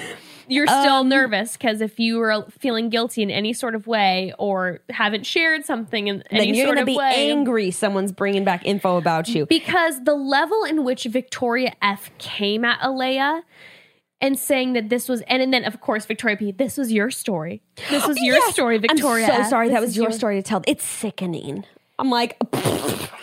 you're 0.48 0.66
still 0.66 0.94
Um, 1.02 1.08
nervous 1.08 1.52
because 1.56 1.80
if 1.80 1.98
you 2.00 2.18
were 2.18 2.44
feeling 2.58 2.88
guilty 2.88 3.22
in 3.22 3.30
any 3.30 3.52
sort 3.52 3.74
of 3.74 3.86
way 3.86 4.32
or 4.38 4.80
haven't 4.90 5.24
shared 5.26 5.64
something 5.64 6.08
in 6.08 6.24
Then 6.30 6.40
any 6.40 6.56
you're 6.56 6.66
sort 6.66 6.76
gonna 6.76 6.82
of 6.82 6.86
be 6.86 6.96
way, 6.96 7.30
angry. 7.30 7.70
Someone's 7.70 8.12
bringing 8.12 8.44
back 8.44 8.64
info 8.66 8.96
about 8.96 9.28
you. 9.28 9.46
because 9.46 10.02
the 10.04 10.14
level 10.14 10.64
in 10.64 10.84
which 10.84 11.04
Victoria 11.04 11.72
F 11.82 12.10
came 12.18 12.64
at 12.64 12.80
Alayah 12.80 13.42
and 14.20 14.36
saying 14.38 14.72
that 14.72 14.88
this 14.88 15.08
was, 15.08 15.20
and, 15.28 15.40
and 15.42 15.52
then 15.54 15.64
of 15.64 15.80
course 15.80 16.04
Victoria 16.06 16.36
P, 16.36 16.50
this 16.50 16.76
was 16.76 16.90
your 16.92 17.10
story. 17.10 17.62
This 17.90 18.06
was 18.06 18.16
your 18.20 18.36
Yes! 18.36 18.52
story, 18.52 18.78
Victoria. 18.78 19.26
I'm 19.26 19.32
so 19.32 19.40
F. 19.42 19.48
sorry. 19.48 19.68
That 19.68 19.80
was 19.80 19.90
is 19.90 19.96
your 19.96 20.10
story 20.12 20.36
to 20.36 20.42
tell. 20.42 20.62
It's 20.66 20.84
sickening. 20.84 21.64
I'm 22.00 22.10
like, 22.10 22.36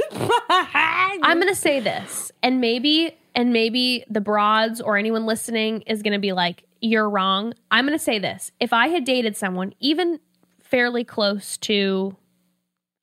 I'm 0.09 1.39
gonna 1.39 1.55
say 1.55 1.79
this, 1.79 2.31
and 2.43 2.59
maybe, 2.61 3.15
and 3.33 3.51
maybe 3.53 4.05
the 4.09 4.21
broads 4.21 4.81
or 4.81 4.97
anyone 4.97 5.25
listening 5.25 5.81
is 5.81 6.01
gonna 6.01 6.19
be 6.19 6.33
like, 6.33 6.63
"You're 6.85 7.09
wrong." 7.09 7.53
I'm 7.71 7.85
gonna 7.85 7.99
say 7.99 8.19
this: 8.19 8.51
if 8.59 8.71
I 8.73 8.87
had 8.89 9.03
dated 9.03 9.35
someone, 9.35 9.73
even 9.79 10.19
fairly 10.61 11.03
close 11.03 11.57
to 11.57 12.15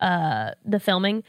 uh, 0.01 0.53
the 0.65 0.81
filming, 0.81 1.23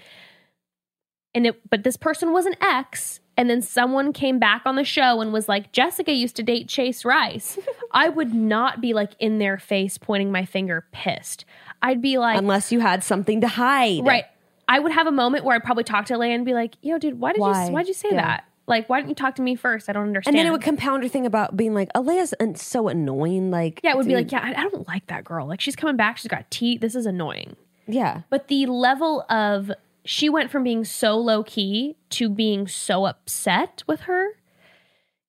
and 1.33 1.47
it, 1.47 1.69
but 1.69 1.83
this 1.83 1.97
person 1.97 2.31
was 2.31 2.45
an 2.45 2.55
ex, 2.61 3.19
and 3.37 3.49
then 3.49 3.61
someone 3.61 4.13
came 4.13 4.39
back 4.39 4.63
on 4.65 4.75
the 4.75 4.83
show 4.83 5.21
and 5.21 5.33
was 5.33 5.47
like, 5.49 5.71
"Jessica 5.71 6.11
used 6.11 6.35
to 6.37 6.43
date 6.43 6.67
Chase 6.67 7.03
Rice," 7.05 7.57
I 7.91 8.09
would 8.09 8.33
not 8.33 8.81
be 8.81 8.93
like 8.93 9.11
in 9.19 9.39
their 9.39 9.57
face, 9.57 9.97
pointing 9.97 10.31
my 10.31 10.45
finger, 10.45 10.85
pissed. 10.91 11.45
I'd 11.81 12.01
be 12.01 12.17
like, 12.17 12.37
unless 12.37 12.71
you 12.71 12.79
had 12.79 13.03
something 13.03 13.41
to 13.41 13.47
hide, 13.47 14.05
Right. 14.05 14.25
I 14.67 14.79
would 14.79 14.93
have 14.93 15.07
a 15.07 15.11
moment 15.11 15.43
where 15.43 15.55
I'd 15.55 15.63
probably 15.63 15.83
talk 15.83 16.05
to 16.05 16.13
Alayah 16.13 16.35
and 16.35 16.45
be 16.45 16.53
like, 16.53 16.75
"Yo, 16.81 16.97
dude, 16.97 17.19
why 17.19 17.33
did 17.33 17.41
Why? 17.41 17.67
you 17.67 17.73
why'd 17.73 17.87
you 17.87 17.93
say 17.93 18.09
Yeah. 18.11 18.21
that? 18.21 18.45
Like, 18.65 18.87
why 18.89 18.99
didn't 18.99 19.09
you 19.09 19.15
talk 19.15 19.35
to 19.35 19.41
me 19.41 19.55
first? 19.55 19.89
I 19.89 19.93
don't 19.93 20.07
understand." 20.07 20.35
And 20.35 20.39
then 20.39 20.47
it 20.47 20.51
would 20.51 20.61
compound 20.61 21.03
her 21.03 21.09
thing 21.09 21.25
about 21.25 21.55
being 21.57 21.73
like, 21.73 21.89
Alayah's 21.93 22.33
an- 22.33 22.55
so 22.55 22.87
annoying. 22.87 23.51
Like, 23.51 23.81
yeah, 23.83 23.91
it 23.91 23.97
would 23.97 24.07
be 24.07 24.15
like, 24.15 24.31
"Yeah, 24.31 24.39
I, 24.41 24.61
I 24.61 24.63
don't 24.63 24.87
like 24.87 25.07
that 25.07 25.23
girl. 25.23 25.47
Like, 25.47 25.61
she's 25.61 25.75
coming 25.75 25.97
back. 25.97 26.17
She's 26.17 26.29
got 26.29 26.49
teeth. 26.51 26.81
This 26.81 26.95
is 26.95 27.05
annoying." 27.05 27.55
yeah. 27.87 28.21
But 28.29 28.47
the 28.47 28.65
level 28.65 29.25
of 29.29 29.71
she 30.05 30.29
went 30.29 30.51
from 30.51 30.63
being 30.63 30.83
so 30.83 31.17
low 31.17 31.43
key 31.43 31.95
to 32.11 32.29
being 32.29 32.67
so 32.67 33.05
upset 33.05 33.83
with 33.87 34.01
her 34.01 34.29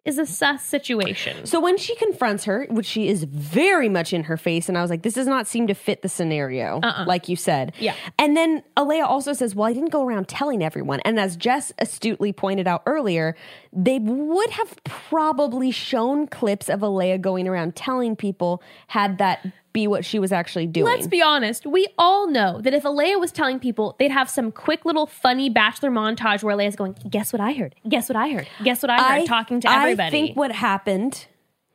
is 0.04 0.18
a 0.18 0.26
sus 0.26 0.62
situation. 0.62 1.46
So 1.46 1.60
when 1.60 1.78
she 1.78 1.94
confronts 1.96 2.44
her, 2.44 2.66
which 2.68 2.86
she 2.86 3.08
is 3.08 3.24
very 3.24 3.88
much 3.88 4.12
in 4.12 4.24
her 4.24 4.36
face, 4.36 4.68
and 4.68 4.76
I 4.76 4.82
was 4.82 4.90
like, 4.90 5.02
this 5.02 5.14
does 5.14 5.26
not 5.26 5.46
seem 5.46 5.66
to 5.68 5.74
fit 5.74 6.02
the 6.02 6.08
scenario, 6.08 6.80
uh-uh. 6.82 7.06
like 7.06 7.28
you 7.28 7.36
said. 7.36 7.72
Yeah. 7.78 7.94
And 8.18 8.36
then 8.36 8.62
Alayah 8.76 9.06
also 9.06 9.32
says, 9.32 9.54
well, 9.54 9.68
I 9.68 9.72
didn't 9.72 9.90
go 9.90 10.04
around 10.04 10.28
telling 10.28 10.62
everyone. 10.62 11.00
And 11.00 11.18
as 11.18 11.36
Jess 11.36 11.72
astutely 11.78 12.32
pointed 12.32 12.68
out 12.68 12.82
earlier, 12.84 13.34
they 13.72 13.98
would 13.98 14.50
have 14.50 14.76
probably 14.84 15.70
shown 15.70 16.26
clips 16.26 16.68
of 16.68 16.80
Alayah 16.80 17.20
going 17.20 17.48
around 17.48 17.74
telling 17.74 18.14
people 18.14 18.62
had 18.88 19.18
that 19.18 19.46
be 19.74 19.86
what 19.86 20.06
she 20.06 20.18
was 20.18 20.32
actually 20.32 20.66
doing. 20.66 20.86
Let's 20.86 21.06
be 21.06 21.20
honest. 21.20 21.66
We 21.66 21.86
all 21.98 22.26
know 22.26 22.62
that 22.62 22.72
if 22.72 22.84
Alayah 22.84 23.20
was 23.20 23.30
telling 23.30 23.60
people, 23.60 23.94
they'd 23.98 24.10
have 24.10 24.30
some 24.30 24.50
quick 24.50 24.86
little 24.86 25.04
funny 25.04 25.50
bachelor 25.50 25.90
montage 25.90 26.42
where 26.42 26.56
Alayah's 26.56 26.76
going, 26.76 26.96
"Guess 27.10 27.34
what 27.34 27.42
I 27.42 27.52
heard? 27.52 27.74
Guess 27.86 28.08
what 28.08 28.16
I 28.16 28.30
heard? 28.30 28.48
Guess 28.62 28.82
what 28.82 28.88
I 28.88 29.18
heard?" 29.18 29.26
talking 29.26 29.60
to 29.60 29.70
everybody. 29.70 30.06
I 30.06 30.10
think 30.10 30.36
what 30.36 30.52
happened, 30.52 31.26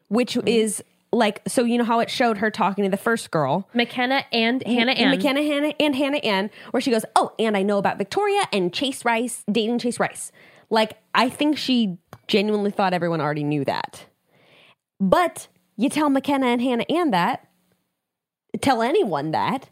which 0.08 0.34
mm-hmm. 0.34 0.48
is 0.48 0.84
like, 1.12 1.42
so 1.48 1.64
you 1.64 1.78
know 1.78 1.84
how 1.84 2.00
it 2.00 2.10
showed 2.10 2.38
her 2.38 2.50
talking 2.50 2.84
to 2.86 2.90
the 2.90 2.98
first 2.98 3.32
girl. 3.32 3.68
Mykenna 3.76 4.24
and 4.32 4.64
Hannah 4.66 4.92
and 4.94 5.14
Ann. 5.14 5.20
Mykenna 5.20 5.46
Hannah 5.46 5.74
and 5.80 5.96
Hannah 5.96 6.18
Ann, 6.18 6.50
where 6.72 6.82
she 6.82 6.92
goes, 6.92 7.06
Oh, 7.16 7.34
and 7.38 7.58
I 7.58 7.64
know 7.64 7.78
about 7.78 7.98
Victoria 7.98 8.44
and 8.54 8.74
Chase 8.74 9.04
Rice 9.06 9.44
dating 9.52 9.80
Chase 9.80 10.00
Rice. 10.00 10.32
Like, 10.70 10.98
I 11.16 11.30
think 11.30 11.58
she 11.58 11.98
genuinely 12.28 12.72
thought 12.72 12.94
everyone 12.94 13.22
already 13.22 13.44
knew 13.44 13.66
that. 13.66 14.06
But 15.00 15.48
you 15.78 15.90
tell 15.90 16.10
Mykenna 16.10 16.46
and 16.46 16.62
Hannah 16.62 16.86
Ann 16.90 17.12
that, 17.12 17.49
tell 18.61 18.81
anyone 18.81 19.31
that, 19.31 19.69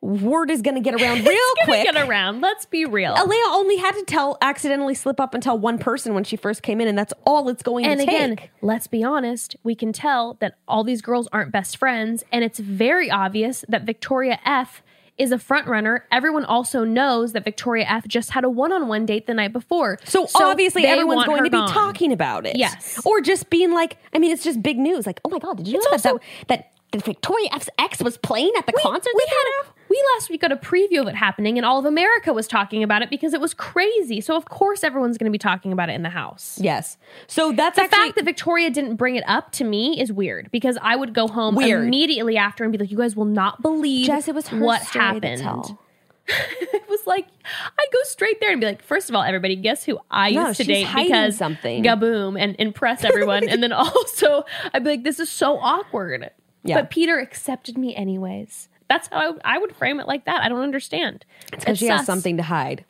word 0.00 0.50
is 0.50 0.62
gonna 0.62 0.80
get 0.80 0.94
around 1.00 1.18
real 1.26 1.52
quick. 1.64 1.84
get 1.84 1.96
around. 1.96 2.40
Let's 2.40 2.66
be 2.66 2.84
real. 2.84 3.14
Alayah 3.14 3.52
only 3.52 3.76
had 3.76 3.92
to 3.92 4.04
tell 4.04 4.38
accidentally 4.40 4.94
slip 4.94 5.18
up 5.18 5.34
and 5.34 5.42
tell 5.42 5.58
one 5.58 5.78
person 5.78 6.14
when 6.14 6.24
she 6.24 6.36
first 6.36 6.62
came 6.62 6.80
in, 6.80 6.88
and 6.88 6.96
that's 6.96 7.12
all 7.24 7.48
it's 7.48 7.62
going 7.62 7.86
and 7.86 8.00
to 8.00 8.06
take. 8.06 8.14
And 8.14 8.32
again, 8.34 8.48
let's 8.62 8.86
be 8.86 9.02
honest, 9.02 9.56
we 9.62 9.74
can 9.74 9.92
tell 9.92 10.34
that 10.40 10.58
all 10.68 10.84
these 10.84 11.02
girls 11.02 11.28
aren't 11.32 11.50
best 11.52 11.76
friends, 11.76 12.24
and 12.32 12.44
it's 12.44 12.58
very 12.58 13.10
obvious 13.10 13.64
that 13.68 13.82
Victoria 13.82 14.38
F 14.44 14.82
is 15.18 15.32
a 15.32 15.38
front 15.38 15.66
runner. 15.66 16.06
Everyone 16.12 16.44
also 16.44 16.84
knows 16.84 17.32
that 17.32 17.42
Victoria 17.42 17.86
F 17.88 18.06
just 18.06 18.32
had 18.32 18.44
a 18.44 18.50
one-on-one 18.50 19.06
date 19.06 19.26
the 19.26 19.32
night 19.32 19.52
before. 19.52 19.98
So, 20.04 20.26
obviously, 20.34 20.84
everyone's 20.84 21.24
going 21.24 21.44
to 21.44 21.50
be 21.50 21.56
gone. 21.56 21.70
talking 21.70 22.12
about 22.12 22.46
it. 22.46 22.56
Yes. 22.56 23.00
Or 23.06 23.22
just 23.22 23.48
being 23.48 23.72
like, 23.72 23.96
I 24.12 24.18
mean, 24.18 24.30
it's 24.30 24.44
just 24.44 24.62
big 24.62 24.76
news. 24.78 25.06
Like, 25.06 25.20
oh 25.24 25.30
my 25.30 25.38
God, 25.38 25.56
did 25.56 25.68
you 25.68 25.78
know 25.78 25.86
also- 25.90 26.18
that, 26.18 26.48
that 26.48 26.72
Victoria 27.04 27.48
F's 27.52 27.68
ex 27.78 28.02
was 28.02 28.16
playing 28.16 28.52
at 28.58 28.66
the 28.66 28.72
concert? 28.72 29.12
We 29.14 29.24
had 29.28 29.72
we 29.88 30.02
last 30.14 30.28
week 30.30 30.40
got 30.40 30.50
a 30.52 30.56
preview 30.56 31.00
of 31.00 31.06
it 31.08 31.14
happening, 31.14 31.56
and 31.58 31.64
all 31.64 31.78
of 31.78 31.84
America 31.84 32.32
was 32.32 32.48
talking 32.48 32.82
about 32.82 33.02
it 33.02 33.10
because 33.10 33.32
it 33.34 33.40
was 33.40 33.54
crazy. 33.54 34.20
So 34.20 34.36
of 34.36 34.44
course 34.46 34.82
everyone's 34.84 35.16
going 35.18 35.30
to 35.30 35.32
be 35.32 35.38
talking 35.38 35.72
about 35.72 35.88
it 35.90 35.92
in 35.94 36.02
the 36.02 36.10
house. 36.10 36.58
Yes. 36.60 36.96
So 37.28 37.52
that's 37.52 37.76
The 37.76 37.82
actually. 37.84 37.98
fact 37.98 38.16
that 38.16 38.24
Victoria 38.24 38.70
didn't 38.70 38.96
bring 38.96 39.16
it 39.16 39.24
up 39.28 39.52
to 39.52 39.64
me 39.64 40.00
is 40.00 40.12
weird 40.12 40.50
because 40.50 40.76
I 40.82 40.96
would 40.96 41.14
go 41.14 41.28
home 41.28 41.54
Weird. 41.54 41.84
immediately 41.84 42.36
after 42.36 42.64
and 42.64 42.72
be 42.72 42.78
like, 42.78 42.90
"You 42.90 42.96
guys 42.98 43.14
will 43.14 43.24
not 43.24 43.62
believe 43.62 44.06
Jess, 44.06 44.26
it 44.28 44.34
was 44.34 44.48
what 44.48 44.82
happened." 44.82 45.40
it 46.28 46.88
was 46.88 47.06
like 47.06 47.24
I'd 47.64 47.92
go 47.92 48.00
straight 48.02 48.40
there 48.40 48.50
and 48.50 48.60
be 48.60 48.66
like, 48.66 48.82
first 48.82 49.08
of 49.08 49.14
all, 49.14 49.22
everybody, 49.22 49.54
guess 49.54 49.84
who 49.84 50.00
I 50.10 50.32
No, 50.32 50.48
used 50.48 50.56
to 50.60 50.64
date 50.64 50.88
because 50.92 51.36
something. 51.36 51.84
gaboom 51.84 52.36
and 52.36 52.56
impress 52.58 53.04
everyone, 53.04 53.48
and 53.48 53.62
then 53.62 53.72
also 53.72 54.42
I'd 54.74 54.82
be 54.82 54.90
like, 54.90 55.04
this 55.04 55.20
is 55.20 55.28
so 55.30 55.56
awkward. 55.58 56.30
Yeah. 56.68 56.76
But 56.80 56.90
Peter 56.90 57.18
accepted 57.18 57.76
me 57.78 57.94
anyways. 57.94 58.68
That's 58.88 59.08
how 59.08 59.34
I, 59.44 59.56
I 59.56 59.58
would 59.58 59.74
frame 59.74 59.98
it 60.00 60.06
like 60.06 60.24
that. 60.26 60.42
I 60.42 60.48
don't 60.48 60.62
understand. 60.62 61.24
It's 61.52 61.64
because 61.64 61.78
she 61.78 61.86
has 61.86 62.00
sus. 62.00 62.06
something 62.06 62.36
to 62.36 62.42
hide. 62.44 62.84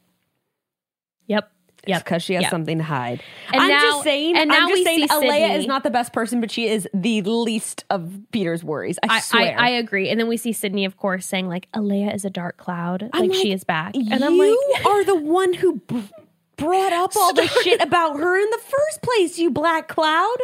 Yep. 1.27 1.51
It's 1.79 1.89
Yep. 1.89 2.05
because 2.05 2.23
she 2.23 2.35
has 2.35 2.43
Yep. 2.43 2.51
something 2.51 2.79
to 2.79 2.85
hide. 2.85 3.23
And 3.53 3.63
I'm 3.63 3.69
now- 3.69 3.81
just 3.81 4.03
saying. 4.05 4.37
and 4.37 4.51
I'm 4.53 4.59
now 4.63 4.69
just 4.69 4.79
we 4.81 4.85
saying. 4.85 4.99
see 5.09 5.15
Alayah 5.15 5.21
Sydney. 5.49 5.55
is 5.55 5.67
not 5.67 5.85
the 5.85 5.91
best 5.91 6.13
person, 6.13 6.41
but 6.41 6.51
she 6.51 6.67
is 6.69 6.89
the 6.93 7.23
least 7.23 7.85
of 7.91 8.13
Peter's 8.33 8.63
worries. 8.65 8.99
I, 9.03 9.07
I, 9.07 9.17
I, 9.17 9.21
swear. 9.21 9.57
I 9.59 9.69
agree. 9.71 10.09
And 10.09 10.19
then 10.21 10.29
we 10.29 10.37
see 10.37 10.53
Sydney, 10.53 10.85
of 10.85 10.97
course, 10.97 11.25
saying 11.27 11.49
like, 11.49 11.69
Alayah 11.73 12.15
is 12.15 12.25
a 12.25 12.31
dark 12.31 12.57
cloud. 12.57 13.09
I'm 13.13 13.29
Like, 13.29 13.35
she 13.35 13.49
like, 13.49 13.55
is 13.55 13.65
back. 13.65 13.95
And 13.95 14.07
you 14.09 14.15
I'm 14.15 14.37
like, 14.39 14.49
you 14.49 14.75
are 14.87 15.05
the 15.05 15.15
one 15.17 15.55
who 15.55 15.81
brought 16.57 16.93
up 16.93 17.17
all 17.17 17.33
the 17.33 17.47
shit 17.63 17.81
about 17.81 18.19
her 18.19 18.37
in 18.39 18.51
the 18.51 18.59
first 18.59 19.03
place. 19.03 19.39
You 19.39 19.51
black 19.51 19.89
cloud. 19.89 20.37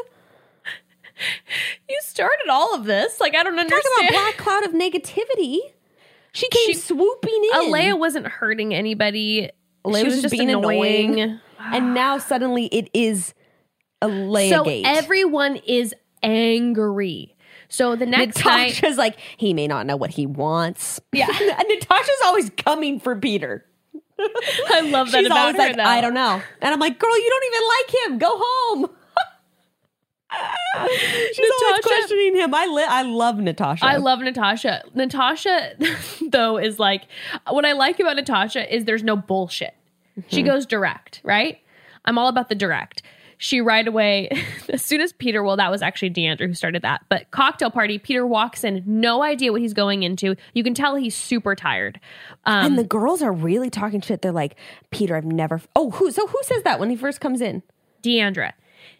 You 1.88 1.98
started 2.02 2.48
all 2.50 2.74
of 2.74 2.84
this. 2.84 3.20
Like, 3.20 3.34
I 3.34 3.42
don't 3.42 3.58
understand. 3.58 3.82
Talk 3.82 4.08
about 4.10 4.12
black 4.22 4.36
cloud 4.36 4.64
of 4.64 4.72
negativity. 4.72 5.58
She 6.32 6.48
came 6.48 6.66
She- 6.68 6.74
swooping 6.74 7.44
in. 7.54 7.60
Alayah 7.72 7.98
wasn't 7.98 8.26
hurting 8.26 8.74
anybody. 8.74 9.50
Alayah 9.84 9.98
she 9.98 10.04
was 10.04 10.14
was 10.14 10.22
just 10.22 10.32
being 10.32 10.50
annoying. 10.50 11.12
annoying. 11.20 11.40
and 11.60 11.92
now 11.94 12.18
suddenly 12.18 12.66
it 12.66 12.88
is 12.94 13.34
Alayah 14.00 14.48
So 14.50 14.64
gate. 14.64 14.84
everyone 14.86 15.56
is 15.56 15.94
angry. 16.22 17.36
So 17.68 17.96
the 17.96 18.06
next 18.06 18.44
night, 18.44 18.68
Natasha's 18.74 18.96
like, 18.98 19.18
he 19.36 19.54
may 19.54 19.66
not 19.66 19.86
know 19.86 19.96
what 19.96 20.10
he 20.10 20.26
wants. 20.26 21.00
Yeah. 21.12 21.26
and 21.40 21.68
Natasha's 21.68 22.20
always 22.24 22.50
coming 22.50 23.00
for 23.00 23.16
Peter. 23.16 23.64
I 24.18 24.82
love 24.82 25.10
that 25.10 25.18
She's 25.20 25.26
about 25.26 25.38
always 25.38 25.56
her. 25.56 25.62
like, 25.68 25.76
though. 25.76 25.82
I 25.82 26.00
don't 26.00 26.14
know. 26.14 26.40
And 26.60 26.72
I'm 26.74 26.78
like, 26.80 26.98
girl, 26.98 27.16
you 27.18 27.28
don't 27.30 27.44
even 27.54 27.68
like 27.68 28.04
him. 28.12 28.18
Go 28.18 28.40
home. 28.42 28.90
She's 31.32 31.38
always 31.38 31.76
Natasha- 31.76 31.82
questioning 31.82 32.36
him. 32.36 32.54
I 32.54 32.66
li- 32.66 32.86
I 32.88 33.02
love 33.02 33.38
Natasha. 33.38 33.84
I 33.84 33.96
love 33.96 34.20
Natasha. 34.20 34.82
Natasha, 34.94 35.72
though, 36.30 36.58
is 36.58 36.78
like 36.78 37.02
what 37.48 37.64
I 37.64 37.72
like 37.72 38.00
about 38.00 38.16
Natasha 38.16 38.74
is 38.74 38.84
there's 38.84 39.02
no 39.02 39.16
bullshit. 39.16 39.74
Mm-hmm. 40.18 40.28
She 40.34 40.42
goes 40.42 40.66
direct, 40.66 41.20
right? 41.24 41.58
I'm 42.04 42.18
all 42.18 42.28
about 42.28 42.48
the 42.48 42.54
direct. 42.54 43.02
She 43.38 43.60
right 43.60 43.86
away, 43.86 44.30
as 44.68 44.82
soon 44.84 45.00
as 45.00 45.12
Peter, 45.12 45.42
well, 45.42 45.56
that 45.56 45.70
was 45.70 45.82
actually 45.82 46.10
Deandra 46.10 46.46
who 46.46 46.54
started 46.54 46.82
that, 46.82 47.02
but 47.08 47.30
cocktail 47.32 47.70
party, 47.70 47.98
Peter 47.98 48.24
walks 48.26 48.62
in, 48.62 48.84
no 48.86 49.22
idea 49.22 49.50
what 49.50 49.60
he's 49.60 49.74
going 49.74 50.04
into. 50.04 50.36
You 50.54 50.62
can 50.62 50.74
tell 50.74 50.94
he's 50.94 51.16
super 51.16 51.54
tired. 51.56 51.98
Um, 52.46 52.66
and 52.66 52.78
the 52.78 52.84
girls 52.84 53.20
are 53.20 53.32
really 53.32 53.68
talking 53.68 54.00
shit. 54.00 54.22
They're 54.22 54.30
like, 54.32 54.56
Peter, 54.90 55.16
I've 55.16 55.24
never. 55.24 55.60
Oh, 55.74 55.90
who? 55.90 56.10
So 56.12 56.26
who 56.26 56.38
says 56.42 56.62
that 56.62 56.78
when 56.78 56.88
he 56.88 56.96
first 56.96 57.20
comes 57.20 57.40
in? 57.40 57.62
Deandra. 58.02 58.52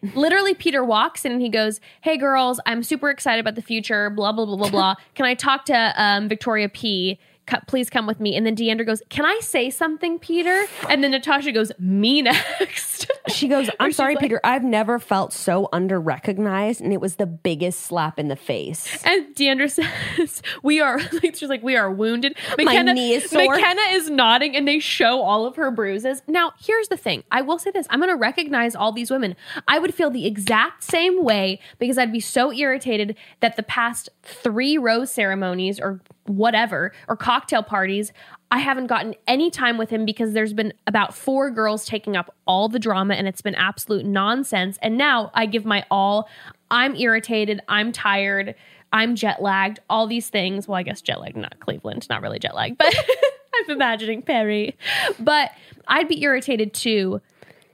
Literally, 0.14 0.54
Peter 0.54 0.84
walks 0.84 1.24
in 1.24 1.32
and 1.32 1.40
he 1.40 1.48
goes, 1.48 1.80
Hey 2.00 2.16
girls, 2.16 2.60
I'm 2.66 2.82
super 2.82 3.08
excited 3.10 3.40
about 3.40 3.54
the 3.54 3.62
future, 3.62 4.10
blah, 4.10 4.32
blah, 4.32 4.44
blah, 4.44 4.56
blah, 4.56 4.70
blah. 4.70 4.94
Can 5.14 5.26
I 5.26 5.34
talk 5.34 5.64
to 5.66 5.94
um, 5.96 6.28
Victoria 6.28 6.68
P? 6.68 7.18
"Co- 7.46 7.58
please 7.66 7.90
come 7.90 8.06
with 8.06 8.20
me. 8.20 8.36
And 8.36 8.46
then 8.46 8.56
Deandra 8.56 8.86
goes, 8.86 9.02
Can 9.08 9.24
I 9.24 9.38
say 9.40 9.70
something, 9.70 10.18
Peter? 10.18 10.64
And 10.88 11.02
then 11.02 11.10
Natasha 11.12 11.52
goes, 11.52 11.72
Me 11.78 12.22
next. 12.22 13.10
She 13.28 13.48
goes, 13.48 13.68
I'm 13.80 13.92
sorry, 13.92 14.14
like- 14.14 14.22
Peter. 14.22 14.40
I've 14.44 14.64
never 14.64 14.98
felt 14.98 15.32
so 15.32 15.68
under 15.72 16.00
recognized, 16.00 16.80
and 16.80 16.92
it 16.92 17.00
was 17.00 17.16
the 17.16 17.26
biggest 17.26 17.80
slap 17.80 18.18
in 18.18 18.28
the 18.28 18.36
face. 18.36 19.02
And 19.04 19.34
Deandra 19.34 19.70
says, 20.16 20.42
"We 20.62 20.80
are." 20.80 20.98
Like, 21.22 21.36
she's 21.36 21.48
like, 21.48 21.62
"We 21.62 21.76
are 21.76 21.90
wounded." 21.90 22.36
My 22.58 22.64
Mykenna, 22.64 22.94
knee 22.94 23.12
is 23.14 23.30
sore. 23.30 23.56
Mykenna 23.56 23.92
is 23.94 24.10
nodding, 24.10 24.56
and 24.56 24.66
they 24.66 24.78
show 24.80 25.20
all 25.22 25.46
of 25.46 25.56
her 25.56 25.70
bruises. 25.70 26.22
Now, 26.26 26.52
here's 26.60 26.88
the 26.88 26.96
thing: 26.96 27.22
I 27.30 27.42
will 27.42 27.58
say 27.58 27.70
this: 27.70 27.86
I'm 27.90 28.00
going 28.00 28.10
to 28.10 28.16
recognize 28.16 28.74
all 28.74 28.92
these 28.92 29.10
women. 29.10 29.36
I 29.68 29.78
would 29.78 29.94
feel 29.94 30.10
the 30.10 30.26
exact 30.26 30.82
same 30.84 31.22
way 31.22 31.60
because 31.78 31.98
I'd 31.98 32.12
be 32.12 32.20
so 32.20 32.52
irritated 32.52 33.16
that 33.40 33.56
the 33.56 33.62
past 33.62 34.08
three 34.22 34.78
rose 34.78 35.10
ceremonies 35.12 35.78
or 35.80 36.00
whatever 36.26 36.92
or 37.08 37.16
cocktail 37.32 37.62
parties. 37.62 38.12
I 38.50 38.58
haven't 38.58 38.88
gotten 38.88 39.14
any 39.26 39.50
time 39.50 39.78
with 39.78 39.88
him 39.88 40.04
because 40.04 40.34
there's 40.34 40.52
been 40.52 40.74
about 40.86 41.14
four 41.14 41.50
girls 41.50 41.86
taking 41.86 42.14
up 42.14 42.34
all 42.46 42.68
the 42.68 42.78
drama 42.78 43.14
and 43.14 43.26
it's 43.26 43.40
been 43.40 43.54
absolute 43.54 44.04
nonsense. 44.04 44.78
And 44.82 44.98
now 44.98 45.30
I 45.32 45.46
give 45.46 45.64
my 45.64 45.82
all. 45.90 46.28
I'm 46.70 46.94
irritated. 46.94 47.62
I'm 47.68 47.90
tired. 47.90 48.54
I'm 48.92 49.16
jet 49.16 49.40
lagged. 49.40 49.80
All 49.88 50.06
these 50.06 50.28
things. 50.28 50.68
Well, 50.68 50.76
I 50.76 50.82
guess 50.82 51.00
jet 51.00 51.22
lagged, 51.22 51.38
not 51.38 51.58
Cleveland, 51.60 52.06
not 52.10 52.20
really 52.20 52.38
jet 52.38 52.54
lagged, 52.54 52.76
but 52.76 52.94
I'm 53.54 53.70
imagining 53.70 54.20
Perry. 54.20 54.76
But 55.18 55.52
I'd 55.88 56.08
be 56.08 56.22
irritated 56.22 56.74
too. 56.74 57.22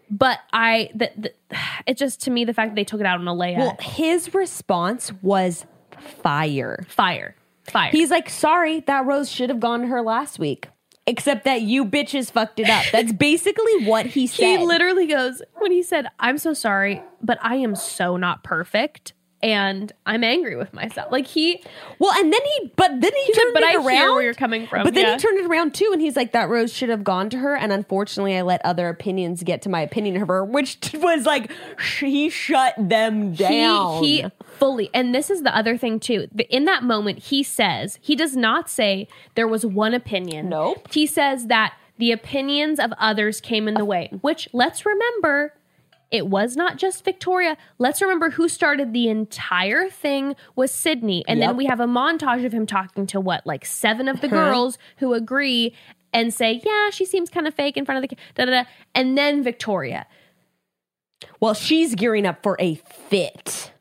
But 0.09 0.39
I, 0.53 0.91
the, 0.95 1.11
the, 1.17 1.33
it's 1.85 1.99
just 1.99 2.23
to 2.23 2.31
me 2.31 2.45
the 2.45 2.55
fact 2.55 2.71
that 2.71 2.77
they 2.77 2.85
took 2.85 3.01
it 3.01 3.07
out 3.07 3.19
on 3.19 3.27
Alayah. 3.27 3.59
Well, 3.59 3.77
his 3.81 4.33
response 4.33 5.13
was 5.21 5.67
fire. 6.23 6.85
fire, 6.89 7.35
fire. 7.71 7.91
He's 7.91 8.11
like, 8.11 8.29
sorry, 8.29 8.81
that 8.81 9.05
rose 9.07 9.31
should 9.31 9.51
have 9.51 9.61
gone 9.61 9.81
to 9.83 9.87
her 9.89 10.03
last 10.03 10.39
week. 10.39 10.69
Except 11.07 11.45
that 11.47 11.63
you 11.63 11.87
bitches 11.87 12.31
fucked 12.31 12.61
it 12.61 12.69
up. 12.69 12.85
That's 12.93 13.13
basically 13.13 13.87
what 13.87 14.05
he 14.05 14.27
said. 14.27 14.59
He 14.59 14.67
literally 14.67 15.07
goes 15.07 15.41
when 15.57 15.73
he 15.73 15.83
said, 15.83 16.07
"I'm 16.21 16.37
so 16.37 16.53
sorry, 16.53 17.03
but 17.23 17.39
I 17.41 17.55
am 17.57 17.75
so 17.77 18.19
not 18.19 18.45
perfect." 18.45 19.15
And 19.41 19.91
I'm 20.05 20.25
angry 20.25 20.57
with 20.57 20.75
myself. 20.75 21.13
Like 21.13 21.27
he, 21.29 21.63
well, 22.01 22.13
and 22.19 22.31
then 22.33 22.41
he, 22.45 22.73
but 22.77 22.89
then 23.01 23.13
he, 23.25 23.33
said, 23.33 23.41
turned 23.41 23.55
"But 23.55 23.63
it 23.63 23.69
I 23.71 23.75
around. 23.77 23.87
hear 23.87 24.13
where 24.13 24.23
you're 24.23 24.35
coming 24.35 24.67
from." 24.67 24.83
But 24.85 24.93
then 24.95 25.07
Yeah. 25.07 25.13
he 25.15 25.19
turned 25.19 25.39
it 25.39 25.47
around 25.47 25.75
too, 25.75 25.89
and 25.93 26.03
he's 26.03 26.17
like, 26.17 26.33
"That 26.33 26.51
rose 26.51 26.73
should 26.75 26.89
have 26.91 27.05
gone 27.05 27.31
to 27.31 27.39
her." 27.39 27.57
And 27.57 27.73
unfortunately, 27.73 28.37
I 28.37 28.43
let 28.43 28.61
other 28.67 28.89
opinions 28.91 29.43
get 29.45 29.63
to 29.63 29.71
my 29.71 29.81
opinion 29.81 30.21
of 30.21 30.29
her, 30.29 30.45
which 30.45 30.79
was 30.95 31.25
like 31.25 31.51
sh- 31.79 32.01
he 32.03 32.29
shut 32.29 32.75
them 32.77 33.33
down. 33.33 34.03
He, 34.03 34.23
he 34.23 34.29
fully, 34.59 34.91
and 34.93 35.15
this 35.15 35.31
is 35.31 35.43
the 35.43 35.57
other 35.57 35.77
thing 35.77 36.01
too. 36.01 36.29
In 36.51 36.65
that 36.65 36.83
moment, 36.83 37.19
he 37.21 37.43
says 37.43 37.99
he 38.03 38.17
does 38.17 38.37
not 38.37 38.69
say 38.69 39.09
there 39.35 39.49
was 39.49 39.65
one 39.65 39.95
opinion. 39.95 40.49
Nope. 40.49 40.93
He 40.93 41.07
says 41.07 41.47
that 41.47 41.75
the 41.99 42.13
opinions 42.13 42.79
of 42.79 42.93
others 42.99 43.41
came 43.41 43.69
in 43.69 43.75
the 43.75 43.85
way. 43.85 44.11
Which 44.21 44.49
let's 44.53 44.87
remember, 44.87 45.55
it 46.11 46.27
was 46.27 46.57
not 46.57 46.79
just 46.79 47.05
Victoria. 47.05 47.57
Let's 47.79 48.01
remember 48.01 48.31
who 48.31 48.49
started 48.49 48.93
the 48.93 49.09
entire 49.09 49.91
thing 49.91 50.37
was 50.57 50.71
Sydney, 50.71 51.25
and 51.29 51.43
then 51.43 51.57
we 51.57 51.67
have 51.67 51.81
a 51.81 51.87
montage 51.87 52.47
of 52.47 52.53
him 52.53 52.67
talking 52.67 53.07
to 53.09 53.21
what, 53.21 53.47
like 53.47 53.67
seven 53.67 54.09
of 54.09 54.21
the 54.21 54.29
uh-huh. 54.29 54.51
girls 54.51 54.79
who 54.99 55.13
agree 55.13 55.75
and 56.13 56.33
say, 56.33 56.61
"Yeah, 56.65 56.91
she 56.91 57.05
seems 57.05 57.29
kind 57.29 57.47
of 57.47 57.55
fake 57.55 57.77
in 57.77 57.85
front 57.85 58.03
of 58.03 58.09
the 58.09 58.17
da 58.35 58.47
da 58.47 58.63
da," 58.63 58.69
and 58.95 59.19
then 59.19 59.43
Victoria. 59.43 60.07
well, 61.41 61.55
she's 61.55 61.95
gearing 61.95 62.27
up 62.27 62.43
for 62.43 62.57
a 62.59 62.77
fit. 62.77 63.73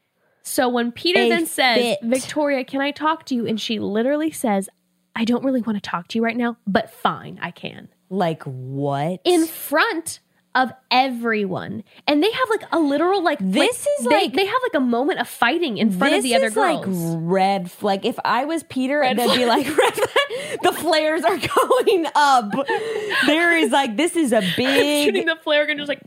So 0.48 0.70
when 0.70 0.92
Peter 0.94 1.20
A 1.20 1.30
then 1.30 1.46
says, 1.46 1.78
fit. 1.78 2.00
Victoria, 2.02 2.64
can 2.64 2.80
I 2.80 2.92
talk 2.92 3.26
to 3.26 3.36
you? 3.36 3.46
And 3.46 3.60
she 3.60 3.80
literally 3.80 4.32
says, 4.32 4.70
I 5.16 5.26
don't 5.26 5.44
really 5.44 5.62
want 5.62 5.76
to 5.76 5.82
talk 5.82 6.08
to 6.10 6.18
you 6.18 6.24
right 6.24 6.38
now, 6.38 6.58
but 6.66 6.90
fine, 6.90 7.38
I 7.42 7.52
can. 7.52 7.90
Like 8.10 8.44
what? 8.44 9.20
In 9.26 9.46
front 9.46 10.22
of 10.56 10.72
everyone. 10.90 11.84
And 12.08 12.24
they 12.24 12.32
have 12.32 12.50
like 12.50 12.64
a 12.72 12.80
literal 12.80 13.22
like 13.24 13.40
This 13.40 13.56
like, 13.58 13.70
is 13.70 14.06
they, 14.06 14.10
like- 14.10 14.34
they 14.34 14.46
have 14.46 14.62
like 14.64 14.74
a 14.76 14.80
moment 14.80 15.20
of 15.20 15.28
fighting 15.28 15.78
in 15.78 15.92
front 15.92 16.16
of 16.16 16.24
the 16.24 16.34
other 16.36 16.48
is 16.48 16.54
girls. 16.54 16.88
like 16.88 17.18
red 17.20 17.70
flag. 17.70 18.06
If 18.06 18.18
I 18.24 18.46
was 18.46 18.64
Peter, 18.64 19.02
Red 19.02 19.18
they'd 19.18 19.36
be 19.38 19.46
like, 19.46 19.68
red 19.78 19.94
flag. 19.94 20.17
the 20.64 20.72
flares 20.72 21.24
are 21.24 21.38
going 21.88 22.06
up. 22.16 22.52
There 23.26 23.58
is 23.58 23.72
like 23.72 23.98
this 23.98 24.16
is 24.16 24.32
a 24.32 24.42
big 24.58 25.06
shooting 25.06 25.26
the 25.26 25.38
flare 25.38 25.66
gun 25.66 25.78
just 25.78 25.90
like 25.90 26.02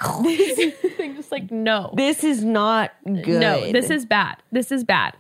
thing 0.97 1.15
just 1.16 1.32
like 1.32 1.51
no. 1.51 1.93
This 1.97 2.24
is 2.24 2.44
not 2.44 2.93
good. 3.05 3.40
No, 3.40 3.73
this 3.73 3.90
is 3.90 4.07
bad. 4.07 4.36
This 4.52 4.73
is 4.73 4.85
bad. 4.85 5.16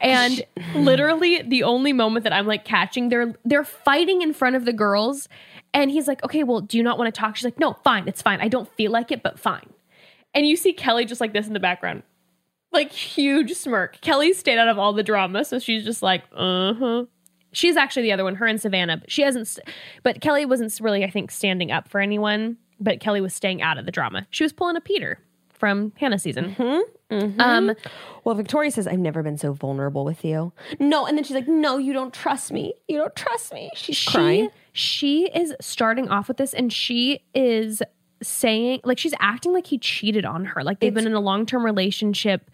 And 0.00 0.42
literally 0.74 1.42
the 1.42 1.62
only 1.62 1.92
moment 1.92 2.24
that 2.24 2.32
I'm 2.32 2.46
like 2.46 2.64
catching, 2.64 3.08
they're 3.08 3.34
they're 3.44 3.64
fighting 3.64 4.22
in 4.22 4.32
front 4.32 4.56
of 4.56 4.64
the 4.64 4.72
girls. 4.72 5.28
And 5.74 5.90
he's 5.90 6.08
like, 6.08 6.24
okay, 6.24 6.44
well, 6.44 6.60
do 6.62 6.78
you 6.78 6.82
not 6.82 6.98
want 6.98 7.14
to 7.14 7.18
talk? 7.18 7.36
She's 7.36 7.44
like, 7.44 7.58
no, 7.58 7.74
fine, 7.84 8.08
it's 8.08 8.22
fine. 8.22 8.40
I 8.40 8.48
don't 8.48 8.68
feel 8.74 8.90
like 8.90 9.12
it, 9.12 9.22
but 9.22 9.38
fine. 9.38 9.68
And 10.34 10.46
you 10.46 10.56
see 10.56 10.72
Kelly 10.72 11.04
just 11.04 11.20
like 11.20 11.32
this 11.32 11.46
in 11.46 11.52
the 11.52 11.60
background. 11.60 12.02
Like 12.72 12.92
huge 12.92 13.54
smirk. 13.54 14.00
Kelly 14.00 14.32
stayed 14.32 14.58
out 14.58 14.68
of 14.68 14.78
all 14.78 14.92
the 14.92 15.02
drama, 15.02 15.44
so 15.44 15.58
she's 15.58 15.84
just 15.84 16.02
like, 16.02 16.24
uh-huh. 16.34 17.04
She's 17.58 17.76
actually 17.76 18.02
the 18.02 18.12
other 18.12 18.22
one, 18.22 18.36
her 18.36 18.46
and 18.46 18.60
Savannah. 18.60 18.98
But 18.98 19.10
she 19.10 19.22
hasn't 19.22 19.48
st- 19.48 19.66
but 20.04 20.20
Kelly 20.20 20.46
wasn't 20.46 20.78
really, 20.80 21.02
I 21.02 21.10
think, 21.10 21.32
standing 21.32 21.72
up 21.72 21.88
for 21.88 22.00
anyone, 22.00 22.56
but 22.78 23.00
Kelly 23.00 23.20
was 23.20 23.34
staying 23.34 23.62
out 23.62 23.78
of 23.78 23.84
the 23.84 23.90
drama. 23.90 24.28
She 24.30 24.44
was 24.44 24.52
pulling 24.52 24.76
a 24.76 24.80
Peter 24.80 25.18
from 25.50 25.92
Hannah 25.96 26.20
season. 26.20 26.54
Um 27.10 27.74
Well, 28.22 28.36
Victoria 28.36 28.70
says, 28.70 28.86
I've 28.86 29.00
never 29.00 29.24
been 29.24 29.38
so 29.38 29.52
vulnerable 29.54 30.04
with 30.04 30.24
you. 30.24 30.52
No. 30.78 31.04
And 31.06 31.16
then 31.18 31.24
she's 31.24 31.34
like, 31.34 31.48
No, 31.48 31.78
you 31.78 31.92
don't 31.92 32.14
trust 32.14 32.52
me. 32.52 32.74
You 32.86 32.98
don't 32.98 33.16
trust 33.16 33.52
me. 33.52 33.70
She's 33.74 33.96
she 33.96 34.10
crying. 34.12 34.50
she 34.72 35.24
is 35.34 35.52
starting 35.60 36.08
off 36.08 36.28
with 36.28 36.36
this 36.36 36.54
and 36.54 36.72
she 36.72 37.24
is 37.34 37.82
saying 38.22 38.80
like 38.84 38.98
she's 38.98 39.14
acting 39.20 39.52
like 39.52 39.66
he 39.66 39.78
cheated 39.78 40.24
on 40.24 40.44
her 40.44 40.64
like 40.64 40.80
they've 40.80 40.92
been 40.92 41.06
in 41.06 41.14
a 41.14 41.20
long-term 41.20 41.64
relationship 41.64 42.50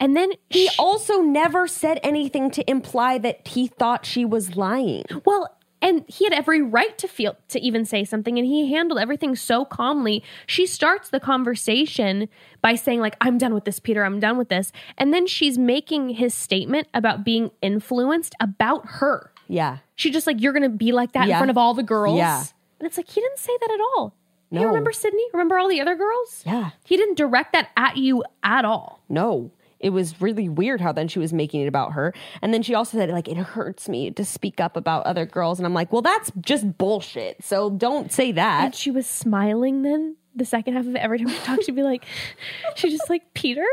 and 0.00 0.16
then 0.16 0.32
He 0.50 0.68
she- 0.68 0.76
also 0.78 1.20
never 1.20 1.66
said 1.66 2.00
anything 2.02 2.50
to 2.52 2.68
imply 2.70 3.18
that 3.18 3.46
he 3.48 3.66
thought 3.66 4.04
she 4.06 4.24
was 4.24 4.56
lying. 4.56 5.04
well 5.24 5.48
and 5.82 6.02
he 6.08 6.24
had 6.24 6.32
every 6.32 6.62
right 6.62 6.96
to 6.96 7.06
feel 7.06 7.36
to 7.48 7.60
even 7.60 7.84
say 7.84 8.04
something 8.04 8.38
and 8.38 8.46
he 8.46 8.72
handled 8.72 8.98
everything 8.98 9.36
so 9.36 9.64
calmly 9.66 10.22
she 10.46 10.64
starts 10.66 11.10
the 11.10 11.20
conversation 11.20 12.28
by 12.62 12.74
saying 12.74 13.00
like 13.00 13.16
i'm 13.20 13.36
done 13.38 13.52
with 13.54 13.64
this 13.64 13.78
peter 13.80 14.02
i'm 14.04 14.18
done 14.18 14.38
with 14.38 14.48
this 14.48 14.72
and 14.96 15.12
then 15.12 15.26
she's 15.26 15.58
making 15.58 16.08
his 16.10 16.32
statement 16.34 16.88
about 16.94 17.22
being 17.24 17.50
influenced 17.62 18.34
about 18.40 18.86
her 19.00 19.30
Yeah. 19.48 19.78
She 19.96 20.10
just 20.10 20.26
like, 20.26 20.40
you're 20.40 20.52
gonna 20.54 20.68
be 20.70 20.90
like 20.92 21.12
that 21.12 21.28
in 21.28 21.36
front 21.36 21.50
of 21.50 21.56
all 21.58 21.74
the 21.74 21.82
girls. 21.84 22.16
Yeah. 22.18 22.42
And 22.80 22.86
it's 22.86 22.96
like 22.96 23.08
he 23.08 23.20
didn't 23.20 23.38
say 23.38 23.52
that 23.60 23.70
at 23.70 23.80
all. 23.80 24.14
No. 24.50 24.60
You 24.62 24.66
remember 24.68 24.90
Sydney? 24.92 25.22
Remember 25.32 25.56
all 25.58 25.68
the 25.68 25.80
other 25.80 25.94
girls? 25.94 26.42
Yeah. 26.46 26.70
He 26.84 26.96
didn't 26.96 27.16
direct 27.16 27.52
that 27.52 27.68
at 27.76 27.96
you 27.96 28.24
at 28.42 28.64
all. 28.64 29.00
No. 29.08 29.50
It 29.80 29.90
was 29.90 30.20
really 30.20 30.48
weird 30.48 30.80
how 30.80 30.92
then 30.92 31.08
she 31.08 31.18
was 31.18 31.32
making 31.32 31.60
it 31.62 31.66
about 31.66 31.92
her. 31.92 32.12
And 32.42 32.52
then 32.54 32.62
she 32.62 32.74
also 32.74 32.96
said, 32.98 33.10
like, 33.10 33.28
it 33.28 33.36
hurts 33.36 33.88
me 33.88 34.10
to 34.12 34.24
speak 34.24 34.60
up 34.60 34.76
about 34.76 35.04
other 35.06 35.26
girls. 35.26 35.58
And 35.58 35.66
I'm 35.66 35.74
like, 35.74 35.92
well, 35.92 36.02
that's 36.02 36.30
just 36.40 36.78
bullshit. 36.78 37.42
So 37.44 37.70
don't 37.70 38.10
say 38.12 38.28
And 38.30 38.38
that. 38.38 38.74
she 38.74 38.90
was 38.90 39.06
smiling 39.06 39.82
then 39.82 40.16
the 40.36 40.44
second 40.44 40.74
half 40.74 40.84
of 40.86 40.94
it. 40.96 40.98
Every 40.98 41.18
time 41.18 41.28
she 41.28 41.38
talked, 41.44 41.64
she'd 41.64 41.76
be 41.76 41.82
like, 41.84 42.04
she's 42.74 42.92
just 42.92 43.08
like, 43.08 43.22
Peter, 43.34 43.64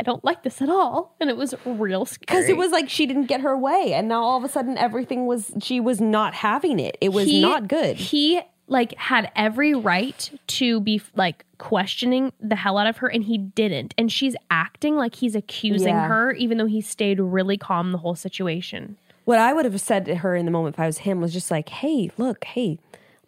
I 0.00 0.02
don't 0.02 0.24
like 0.24 0.42
this 0.42 0.60
at 0.60 0.68
all. 0.68 1.14
And 1.20 1.30
it 1.30 1.36
was 1.36 1.54
real 1.64 2.04
scary. 2.06 2.24
Because 2.26 2.48
it 2.48 2.56
was 2.56 2.72
like 2.72 2.88
she 2.88 3.06
didn't 3.06 3.26
get 3.26 3.40
her 3.42 3.56
way. 3.56 3.92
And 3.94 4.08
now 4.08 4.22
all 4.22 4.36
of 4.38 4.44
a 4.44 4.48
sudden 4.48 4.76
everything 4.78 5.26
was, 5.26 5.52
she 5.60 5.78
was 5.80 6.00
not 6.00 6.34
having 6.34 6.80
it. 6.80 6.98
It 7.00 7.10
was 7.10 7.26
He- 7.26 7.40
not 7.40 7.68
good. 7.68 7.96
He 7.96 8.40
like 8.68 8.94
had 8.96 9.30
every 9.34 9.74
right 9.74 10.30
to 10.46 10.80
be 10.80 11.00
like 11.16 11.44
questioning 11.58 12.32
the 12.40 12.54
hell 12.56 12.76
out 12.78 12.86
of 12.86 12.98
her 12.98 13.08
and 13.08 13.24
he 13.24 13.38
didn't. 13.38 13.94
And 13.98 14.12
she's 14.12 14.36
acting 14.50 14.96
like 14.96 15.16
he's 15.16 15.34
accusing 15.34 15.88
Yeah. 15.94 16.06
her, 16.08 16.32
even 16.32 16.58
though 16.58 16.66
he 16.66 16.80
stayed 16.80 17.18
really 17.18 17.56
calm 17.56 17.92
the 17.92 17.98
whole 17.98 18.14
situation. 18.14 18.96
what 19.24 19.38
I 19.38 19.52
would 19.52 19.64
have 19.66 19.78
said 19.80 20.04
to 20.06 20.14
her 20.16 20.34
in 20.36 20.44
the 20.46 20.50
moment 20.50 20.76
if 20.76 20.80
I 20.80 20.86
was 20.86 20.98
him 20.98 21.20
was 21.20 21.32
just 21.34 21.50
like, 21.50 21.68
hey, 21.68 22.10
look, 22.16 22.44
hey, 22.44 22.78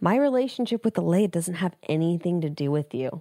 my 0.00 0.16
relationship 0.16 0.82
with 0.84 0.94
the 0.94 1.02
Alayah 1.02 1.30
doesn't 1.30 1.56
have 1.56 1.74
anything 1.90 2.40
to 2.40 2.48
do 2.48 2.70
with 2.70 2.94
you. 2.94 3.20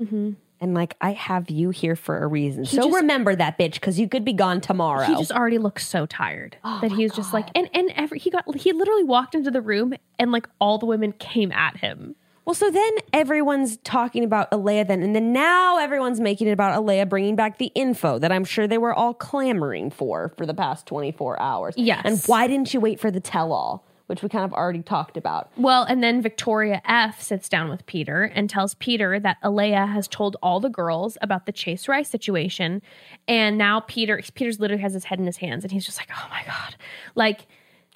Mm-hmm. 0.00 0.32
And 0.60 0.74
like, 0.74 0.96
I 1.00 1.12
have 1.12 1.50
you 1.50 1.70
here 1.70 1.94
for 1.96 2.22
a 2.22 2.26
reason. 2.26 2.64
so 2.64 2.82
just- 2.82 2.94
remember 2.96 3.34
that, 3.36 3.58
bitch, 3.58 3.74
because 3.74 3.98
you 4.00 4.08
could 4.08 4.24
be 4.24 4.32
gone 4.32 4.60
tomorrow. 4.60 5.04
He 5.04 5.14
just 5.14 5.30
already 5.32 5.58
looks 5.58 5.86
so 5.86 6.04
tired 6.06 6.56
Oh 6.64 6.80
that 6.80 6.92
he 6.92 7.04
was 7.04 7.12
just 7.12 7.32
like, 7.32 7.48
and 7.54 7.68
and 7.72 7.92
every 7.94 8.18
he 8.18 8.30
got 8.30 8.44
he 8.56 8.72
literally 8.72 9.04
walked 9.04 9.34
into 9.34 9.50
the 9.50 9.60
room 9.60 9.94
and 10.18 10.32
like 10.32 10.48
all 10.60 10.78
the 10.78 10.86
women 10.86 11.12
came 11.12 11.52
at 11.52 11.76
him. 11.78 12.16
well, 12.44 12.54
so 12.54 12.70
then 12.70 12.92
everyone's 13.12 13.76
talking 13.78 14.24
about 14.24 14.50
Alayah 14.50 14.86
then, 14.88 15.02
and 15.02 15.14
then 15.14 15.32
now 15.32 15.78
everyone's 15.78 16.18
making 16.18 16.48
it 16.48 16.52
about 16.52 16.82
Alayah 16.82 17.08
bringing 17.08 17.36
back 17.36 17.58
the 17.58 17.70
info 17.74 18.18
that 18.18 18.32
I'm 18.32 18.44
sure 18.44 18.66
they 18.66 18.78
were 18.78 18.94
all 18.94 19.12
clamoring 19.14 19.90
for 19.90 20.32
for 20.38 20.46
the 20.46 20.54
past 20.54 20.86
24 20.86 21.40
hours. 21.40 21.74
Yes. 21.76 22.02
And 22.04 22.20
why 22.26 22.46
didn't 22.46 22.72
you 22.74 22.80
wait 22.80 22.98
for 23.00 23.10
the 23.10 23.20
tell 23.20 23.52
all, 23.52 23.84
which 24.08 24.22
we 24.22 24.28
kind 24.28 24.44
of 24.44 24.52
already 24.52 24.82
talked 24.82 25.16
about? 25.16 25.50
Well, 25.56 25.84
and 25.84 26.02
then 26.02 26.20
Victoria 26.20 26.82
F 26.84 27.22
sits 27.22 27.48
down 27.48 27.70
with 27.70 27.86
Peter 27.86 28.24
and 28.24 28.50
tells 28.50 28.74
Peter 28.74 29.18
that 29.20 29.36
Alayah 29.42 29.88
has 29.90 30.08
told 30.08 30.36
all 30.42 30.60
the 30.60 30.68
girls 30.68 31.16
about 31.22 31.46
the 31.46 31.52
Chase 31.52 31.88
Rice 31.88 32.08
situation, 32.08 32.82
and 33.26 33.56
now 33.56 33.80
Peter 33.80 34.20
Peter's 34.34 34.60
literally 34.60 34.82
has 34.82 34.92
his 34.92 35.04
head 35.04 35.18
in 35.18 35.26
his 35.26 35.38
hands 35.38 35.64
and 35.64 35.70
he's 35.72 35.86
just 35.86 35.98
like, 35.98 36.10
oh 36.12 36.26
my 36.30 36.42
god, 36.44 36.74
like. 37.14 37.46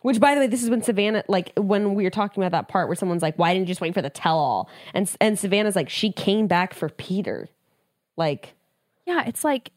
Which, 0.03 0.19
by 0.19 0.35
the 0.35 0.41
way, 0.41 0.49
this 0.49 0.65
is 0.65 0.69
when 0.69 0.83
Savannah, 0.83 1.23
like, 1.29 1.53
when 1.57 1.95
we 1.95 2.03
were 2.03 2.11
talking 2.11 2.43
about 2.43 2.51
that 2.51 2.67
part 2.67 2.89
where 2.89 2.97
someone's 2.97 3.23
like, 3.23 3.39
"Why 3.39 3.53
didn't 3.55 3.69
you 3.69 3.73
just 3.73 3.81
wait 3.81 3.95
for 3.95 4.03
the 4.03 4.11
tell-all?" 4.11 4.69
and 4.95 5.09
and 5.21 5.39
Savannah's 5.39 5.77
like, 5.77 5.89
"She 5.89 6.11
came 6.11 6.49
back 6.49 6.75
for 6.75 6.89
Peter." 6.89 7.49
Like, 8.17 8.55
Yeah, 9.07 9.23
it's 9.25 9.45
like, 9.45 9.71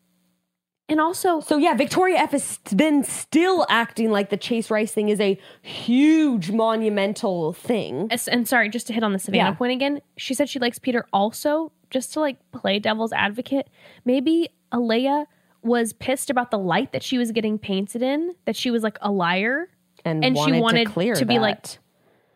and 0.88 1.02
also, 1.02 1.40
so 1.40 1.58
yeah, 1.58 1.74
Victoria 1.74 2.18
F 2.20 2.32
has 2.32 2.60
been 2.76 3.04
still 3.04 3.66
acting 3.70 4.12
like 4.12 4.30
the 4.30 4.38
Chase 4.38 4.70
Rice 4.70 4.92
thing 4.92 5.10
is 5.10 5.20
a 5.20 5.38
huge 5.62 6.52
monumental 6.52 7.54
thing. 7.54 8.08
and 8.32 8.48
sorry, 8.48 8.70
just 8.70 8.88
to 8.88 8.94
hit 8.94 9.04
on 9.04 9.14
the 9.14 9.20
Savannah 9.20 9.52
Yeah. 9.52 9.56
point 9.56 9.72
again, 9.74 10.02
she 10.18 10.34
said 10.34 10.48
she 10.50 10.60
likes 10.60 10.78
Peter 10.80 11.06
also, 11.12 11.72
just 11.90 12.14
to 12.14 12.20
like 12.20 12.38
play 12.52 12.80
devil's 12.80 13.14
advocate. 13.14 13.70
Maybe 14.06 14.50
Alayah 14.72 15.26
was 15.64 15.94
pissed 15.94 16.30
about 16.30 16.52
the 16.52 16.60
light 16.60 16.92
that 16.92 17.02
she 17.02 17.18
was 17.18 17.32
getting 17.32 17.58
painted 17.58 18.04
in, 18.04 18.36
that 18.46 18.56
she 18.56 18.70
was 18.70 18.84
like 18.84 18.98
a 19.02 19.12
liar, 19.12 19.70
And, 20.04 20.24
and 20.24 20.38
she 20.38 20.52
wanted 20.60 20.86
to, 20.88 20.94
clear 20.94 21.16
to 21.16 21.26
be 21.26 21.40
like. 21.40 21.80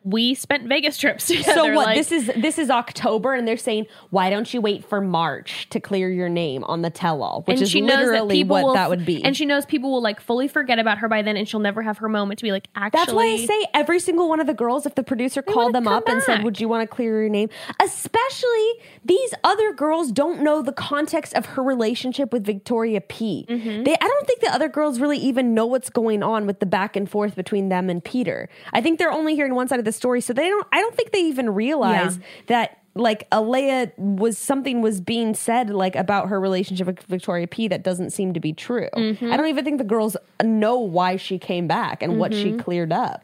We 0.04 0.34
spent 0.34 0.68
Vegas 0.68 0.98
trips 0.98 1.28
together. 1.28 1.54
So 1.54 1.74
what? 1.74 1.88
like- 1.88 1.98
this 1.98 2.12
is 2.12 2.32
this 2.38 2.58
is 2.58 2.70
October, 2.70 3.34
and 3.34 3.48
they're 3.48 3.58
saying, 3.58 3.88
"Why 4.10 4.30
don't 4.30 4.52
you 4.54 4.62
wait 4.62 4.86
for 4.86 5.02
March 5.02 5.68
to 5.72 5.80
clear 5.80 6.10
your 6.10 6.30
name 6.30 6.64
on 6.64 6.82
the 6.82 6.90
tell-all?" 6.90 7.44
Which 7.46 7.62
is 7.62 7.74
that 7.74 7.84
literally 7.84 8.36
people 8.36 8.56
what 8.56 8.66
will, 8.66 8.74
that 8.74 8.90
would 8.90 9.06
be. 9.06 9.24
And 9.24 9.36
she 9.36 9.46
knows 9.46 9.66
people 9.66 9.92
will 9.92 10.02
like 10.02 10.22
fully 10.22 10.48
forget 10.48 10.80
about 10.80 11.00
her 11.00 11.08
by 11.10 11.22
then, 11.22 11.36
and 11.36 11.48
she'll 11.48 11.60
never 11.60 11.82
have 11.82 11.98
her 11.98 12.10
moment 12.10 12.40
to 12.40 12.44
be 12.44 12.52
like, 12.52 12.68
actually. 12.76 13.00
That's 13.00 13.14
why 13.14 13.26
I 13.26 13.46
say 13.46 13.68
every 13.74 14.00
single 14.00 14.30
one 14.30 14.40
of 14.40 14.48
the 14.48 14.54
girls, 14.54 14.86
if 14.86 14.96
the 14.96 15.04
producer 15.04 15.42
called 15.42 15.74
them 15.74 15.88
up 15.88 16.08
and 16.08 16.22
said. 16.24 16.44
Would 16.44 16.60
you 16.60 16.70
want 16.70 16.90
to 16.90 16.96
clear 16.96 17.22
your 17.22 17.30
name? 17.30 17.50
Especially 17.82 18.74
these 19.04 19.34
other 19.44 19.74
girls 19.74 20.12
don't 20.12 20.42
know 20.42 20.62
the 20.62 20.72
context 20.72 21.34
of 21.34 21.46
her 21.48 21.64
relationship 21.64 22.32
with 22.32 22.46
Victoria 22.46 23.02
P. 23.02 23.46
Mm-hmm. 23.50 23.84
They 23.84 23.94
I 23.94 24.08
don't 24.08 24.28
think 24.28 24.40
the 24.40 24.54
other 24.54 24.70
girls 24.70 25.00
really 25.00 25.18
even 25.18 25.54
know 25.54 25.66
what's 25.66 25.90
going 25.90 26.24
on 26.24 26.48
with 26.48 26.60
the 26.60 26.66
back 26.66 26.96
and 26.96 27.10
forth 27.10 27.36
between 27.36 27.70
them 27.70 27.90
and 27.90 28.04
Peter. 28.04 28.50
I 28.74 28.82
think 28.82 29.00
they're 29.00 29.12
only 29.12 29.36
hearing 29.36 29.56
one 29.56 29.68
side 29.68 29.80
of 29.80 29.86
the 29.86 29.89
story, 29.92 30.22
so 30.22 30.34
they 30.34 30.48
don't 30.48 30.68
I 30.72 30.80
don't 30.82 30.96
think 30.96 31.12
they 31.12 31.22
even 31.22 31.50
realize 31.52 32.18
Yeah. 32.18 32.24
that 32.48 32.76
like 32.96 33.30
Alayah 33.30 33.98
was 33.98 34.38
something 34.38 34.82
was 34.82 35.00
being 35.00 35.34
said 35.34 35.70
like 35.70 35.96
about 35.96 36.30
her 36.30 36.40
relationship 36.40 36.88
with 36.88 37.02
Victoria 37.04 37.48
P 37.48 37.68
that 37.68 37.84
doesn't 37.84 38.10
seem 38.12 38.34
to 38.34 38.40
be 38.40 38.52
true. 38.52 38.90
Mm-hmm. 38.96 39.32
I 39.32 39.38
don't 39.38 39.48
even 39.48 39.64
think 39.64 39.78
the 39.78 39.84
girls 39.84 40.18
know 40.44 40.80
why 40.80 41.16
she 41.16 41.38
came 41.38 41.68
back 41.68 42.02
and 42.04 42.18
what 42.18 42.34
she 42.34 42.54
cleared 42.58 42.92
up. 42.92 43.24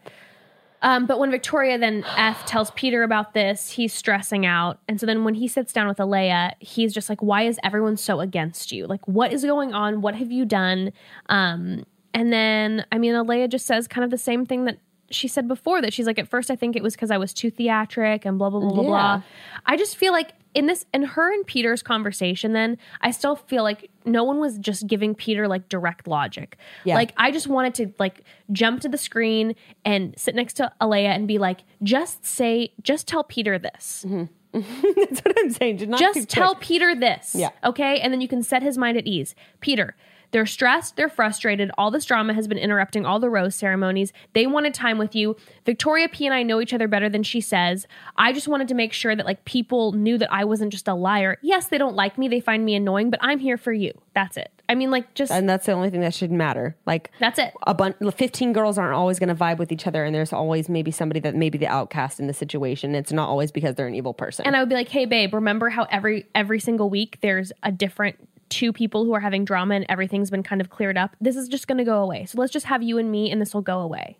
Um, 0.81 1.07
but 1.07 1.17
when 1.19 1.31
Victoria 1.31 1.79
then 1.79 2.05
F 2.15 2.45
tells 2.45 2.69
Peter 2.71 3.01
about 3.01 3.33
this, 3.33 3.71
he's 3.71 3.91
stressing 3.91 4.45
out. 4.45 4.79
And 4.87 4.99
so 4.99 5.07
then 5.07 5.23
when 5.23 5.33
he 5.33 5.47
sits 5.47 5.73
down 5.73 5.87
with 5.87 5.97
Alayah, 5.97 6.51
he's 6.59 6.93
just 6.93 7.09
like, 7.09 7.23
why 7.23 7.41
is 7.43 7.59
everyone 7.63 7.97
so 7.97 8.19
against 8.19 8.71
you? 8.71 8.85
Like, 8.85 9.05
what 9.07 9.33
is 9.33 9.43
going 9.43 9.73
on? 9.73 10.01
What 10.01 10.13
have 10.15 10.31
you 10.31 10.45
done? 10.45 10.93
Um, 11.27 11.85
and 12.13 12.31
then, 12.31 12.85
I 12.91 12.99
mean, 12.99 13.15
Alea 13.15 13.47
just 13.47 13.65
says 13.65 13.87
kind 13.87 14.05
of 14.05 14.11
the 14.11 14.17
same 14.17 14.45
thing 14.45 14.65
that 14.65 14.77
she 15.11 15.27
said 15.27 15.47
before 15.47 15.81
that 15.81 15.93
she's 15.93 16.07
like, 16.07 16.17
at 16.19 16.27
first, 16.27 16.49
I 16.49 16.55
think 16.55 16.75
it 16.75 16.83
was 16.83 16.95
because 16.95 17.11
I 17.11 17.17
was 17.17 17.33
too 17.33 17.49
theatric 17.51 18.25
and 18.25 18.37
blah, 18.37 18.49
blah, 18.49 18.59
blah, 18.59 18.69
blah, 18.73 18.83
Yeah. 18.83 18.89
blah. 18.89 19.21
I 19.65 19.77
just 19.77 19.95
feel 19.97 20.11
like 20.11 20.33
in 20.53 20.67
this, 20.67 20.85
in 20.93 21.03
her 21.03 21.33
and 21.33 21.45
Peter's 21.45 21.83
conversation, 21.83 22.53
then 22.53 22.77
I 23.01 23.11
still 23.11 23.35
feel 23.35 23.61
like 23.63 23.89
no 24.05 24.23
one 24.23 24.39
was 24.39 24.57
just 24.57 24.87
giving 24.87 25.13
Peter 25.13 25.47
like 25.47 25.67
direct 25.69 26.07
logic. 26.07 26.57
Yeah. 26.85 26.95
Like, 26.95 27.13
I 27.17 27.29
just 27.31 27.47
wanted 27.47 27.75
to 27.75 27.93
like 27.99 28.21
jump 28.51 28.81
to 28.81 28.89
the 28.89 28.97
screen 28.97 29.55
and 29.83 30.13
sit 30.17 30.33
next 30.33 30.53
to 30.53 30.71
Alayah 30.81 31.09
and 31.15 31.27
be 31.27 31.37
like, 31.37 31.61
just 31.83 32.25
say, 32.25 32.71
just 32.81 33.07
tell 33.07 33.23
Peter 33.23 33.59
this. 33.59 34.05
Mm-hmm. 34.07 34.25
That's 34.99 35.19
what 35.21 35.37
I'm 35.37 35.49
saying. 35.51 35.77
Just, 35.79 35.89
not 35.89 35.99
Just 35.99 36.29
tell 36.29 36.55
quick. 36.55 36.63
Peter 36.67 36.95
this. 36.95 37.35
Yeah. 37.35 37.49
Okay. 37.65 37.99
And 37.99 38.13
then 38.13 38.21
you 38.21 38.27
can 38.29 38.41
set 38.41 38.63
his 38.63 38.77
mind 38.77 38.97
at 38.97 39.05
ease. 39.05 39.35
Peter, 39.59 39.95
they're 40.35 40.45
stressed, 40.45 40.97
they're 40.97 41.07
frustrated. 41.07 41.71
All 41.77 41.91
this 41.91 42.03
drama 42.03 42.33
has 42.33 42.45
been 42.45 42.57
interrupting 42.57 43.05
all 43.05 43.21
the 43.21 43.29
rose 43.29 43.55
ceremonies. 43.55 44.11
They 44.33 44.45
wanted 44.45 44.73
time 44.73 44.97
with 44.97 45.15
you. 45.15 45.37
Victoria 45.65 46.09
P 46.09 46.25
and 46.25 46.35
I 46.35 46.43
know 46.43 46.59
each 46.59 46.73
other 46.73 46.89
better 46.89 47.07
than 47.07 47.23
she 47.23 47.39
says. 47.39 47.87
I 48.17 48.33
just 48.33 48.45
wanted 48.45 48.67
to 48.67 48.73
make 48.73 48.91
sure 48.91 49.15
that 49.15 49.25
like 49.25 49.45
people 49.45 49.93
knew 49.93 50.17
that 50.17 50.29
I 50.33 50.43
wasn't 50.43 50.73
just 50.73 50.89
a 50.89 50.93
liar. 50.93 51.37
Yes, 51.41 51.67
they 51.67 51.77
don't 51.77 51.95
like 51.95 52.17
me, 52.17 52.27
they 52.27 52.41
find 52.41 52.65
me 52.65 52.75
annoying, 52.75 53.11
but 53.11 53.21
I'm 53.23 53.39
here 53.39 53.55
for 53.55 53.71
you. 53.71 53.93
That's 54.13 54.35
it. 54.35 54.51
I 54.67 54.75
mean, 54.75 54.91
like 54.91 55.13
just 55.13 55.31
and 55.31 55.47
that's 55.47 55.67
the 55.67 55.71
only 55.71 55.89
thing 55.89 56.01
that 56.01 56.13
should 56.13 56.33
matter. 56.33 56.75
Like 56.85 57.11
that's 57.17 57.39
it. 57.39 57.53
a 57.65 57.73
bunch, 57.73 57.95
fifteen 58.15 58.51
girls 58.51 58.77
aren't 58.77 58.95
always 58.95 59.19
going 59.19 59.29
to 59.29 59.35
vibe 59.35 59.57
with 59.57 59.71
each 59.71 59.87
other, 59.87 60.03
and 60.03 60.13
there's 60.13 60.33
always 60.33 60.67
maybe 60.67 60.91
somebody 60.91 61.21
that 61.21 61.35
may 61.35 61.49
be 61.49 61.57
the 61.57 61.67
outcast 61.67 62.19
in 62.19 62.27
the 62.27 62.33
situation. 62.33 62.93
It's 62.93 63.13
not 63.13 63.29
always 63.29 63.53
because 63.53 63.75
they're 63.75 63.87
an 63.87 63.95
evil 63.95 64.13
person. 64.13 64.45
And 64.45 64.55
I 64.55 64.59
would 64.59 64.67
be 64.67 64.75
like, 64.75 64.89
"Hey, 64.89 65.05
babe, 65.05 65.33
remember 65.33 65.69
how 65.69 65.83
every 65.91 66.25
every 66.35 66.59
single 66.59 66.89
week 66.89 67.19
there's 67.21 67.53
a 67.63 67.71
different 67.71 68.17
two 68.49 68.71
people 68.71 69.05
who 69.05 69.13
are 69.13 69.19
having 69.19 69.45
drama 69.45 69.75
and 69.75 69.85
everything's 69.89 70.29
been 70.29 70.43
kind 70.43 70.61
of 70.61 70.69
cleared 70.69 70.97
up. 70.97 71.15
This 71.19 71.35
is 71.35 71.47
just 71.47 71.67
going 71.67 71.77
to 71.79 71.83
go 71.83 72.01
away. 72.03 72.25
So 72.25 72.39
let's 72.39 72.53
just 72.53 72.67
have 72.67 72.83
you 72.83 72.97
and 72.97 73.11
me, 73.11 73.31
and 73.31 73.41
this 73.41 73.53
will 73.53 73.61
go 73.61 73.79
away. 73.79 74.17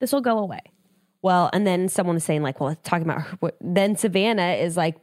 This 0.00 0.12
will 0.12 0.20
go 0.20 0.38
away. 0.38 0.60
well, 1.26 1.50
and 1.52 1.66
then 1.66 1.88
someone 1.88 2.14
is 2.16 2.22
saying 2.22 2.42
like, 2.42 2.60
well, 2.60 2.76
talking 2.84 3.04
about 3.04 3.22
her. 3.22 3.36
What, 3.40 3.56
then 3.60 3.96
Savannah 3.96 4.52
is 4.52 4.76
like, 4.76 4.96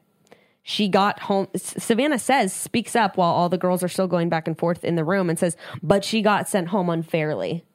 she 0.61 0.87
got 0.87 1.19
home. 1.19 1.47
Savannah 1.57 2.17
says 2.17 2.53
speaks 2.53 2.95
up 2.95 3.17
while 3.17 3.33
all 3.33 3.49
the 3.49 3.57
girls 3.57 3.83
are 3.83 3.89
still 3.89 4.07
going 4.07 4.29
back 4.29 4.47
and 4.47 4.57
forth 4.57 4.85
in 4.85 4.95
the 4.95 5.03
room 5.03 5.29
and 5.29 5.37
says, 5.37 5.57
but 5.81 6.05
she 6.05 6.21
got 6.21 6.47
sent 6.47 6.69
home 6.69 6.89
unfairly. 6.89 7.65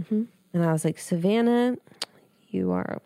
Mm-hmm. 0.00 0.24
And 0.52 0.64
I 0.64 0.72
was 0.72 0.84
like, 0.84 0.98
Savannah, 0.98 1.76
you 2.48 2.72
are. 2.72 3.00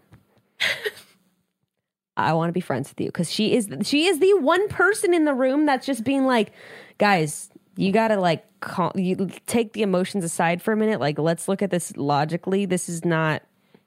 I 2.16 2.32
want 2.34 2.50
to 2.50 2.52
be 2.52 2.60
friends 2.60 2.90
with 2.90 3.00
you 3.00 3.06
because 3.06 3.30
she 3.30 3.54
is 3.54 3.68
she 3.82 4.06
is 4.06 4.18
the 4.18 4.34
one 4.34 4.68
person 4.68 5.14
in 5.14 5.24
the 5.24 5.34
room 5.34 5.66
that's 5.66 5.86
just 5.86 6.04
being 6.04 6.26
like, 6.26 6.52
guys, 6.98 7.50
you 7.76 7.92
gotta 7.92 8.16
like 8.16 8.44
cal- 8.60 8.92
you 8.94 9.30
take 9.46 9.72
the 9.72 9.82
emotions 9.82 10.24
aside 10.24 10.60
for 10.60 10.72
a 10.72 10.76
minute. 10.76 11.00
Like, 11.00 11.18
let's 11.18 11.48
look 11.48 11.62
at 11.62 11.70
this 11.70 11.96
logically. 11.96 12.66
This 12.66 12.88
is 12.88 13.04
not. 13.04 13.42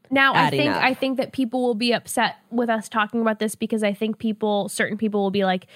Now, 0.10 0.34
I 0.36 0.50
think 0.50 0.72
up. 0.72 0.84
I 0.84 0.94
think 0.94 1.18
that 1.18 1.32
people 1.34 1.62
will 1.62 1.76
be 1.76 1.92
upset 1.92 2.38
with 2.50 2.70
us 2.70 2.90
talking 2.90 3.22
about 3.22 3.40
this 3.40 3.56
because 3.56 3.84
I 3.84 3.94
think 3.94 4.18
people, 4.18 4.70
certain 4.70 4.98
people, 4.98 5.22
will 5.22 5.32
be 5.32 5.46
like, 5.46 5.68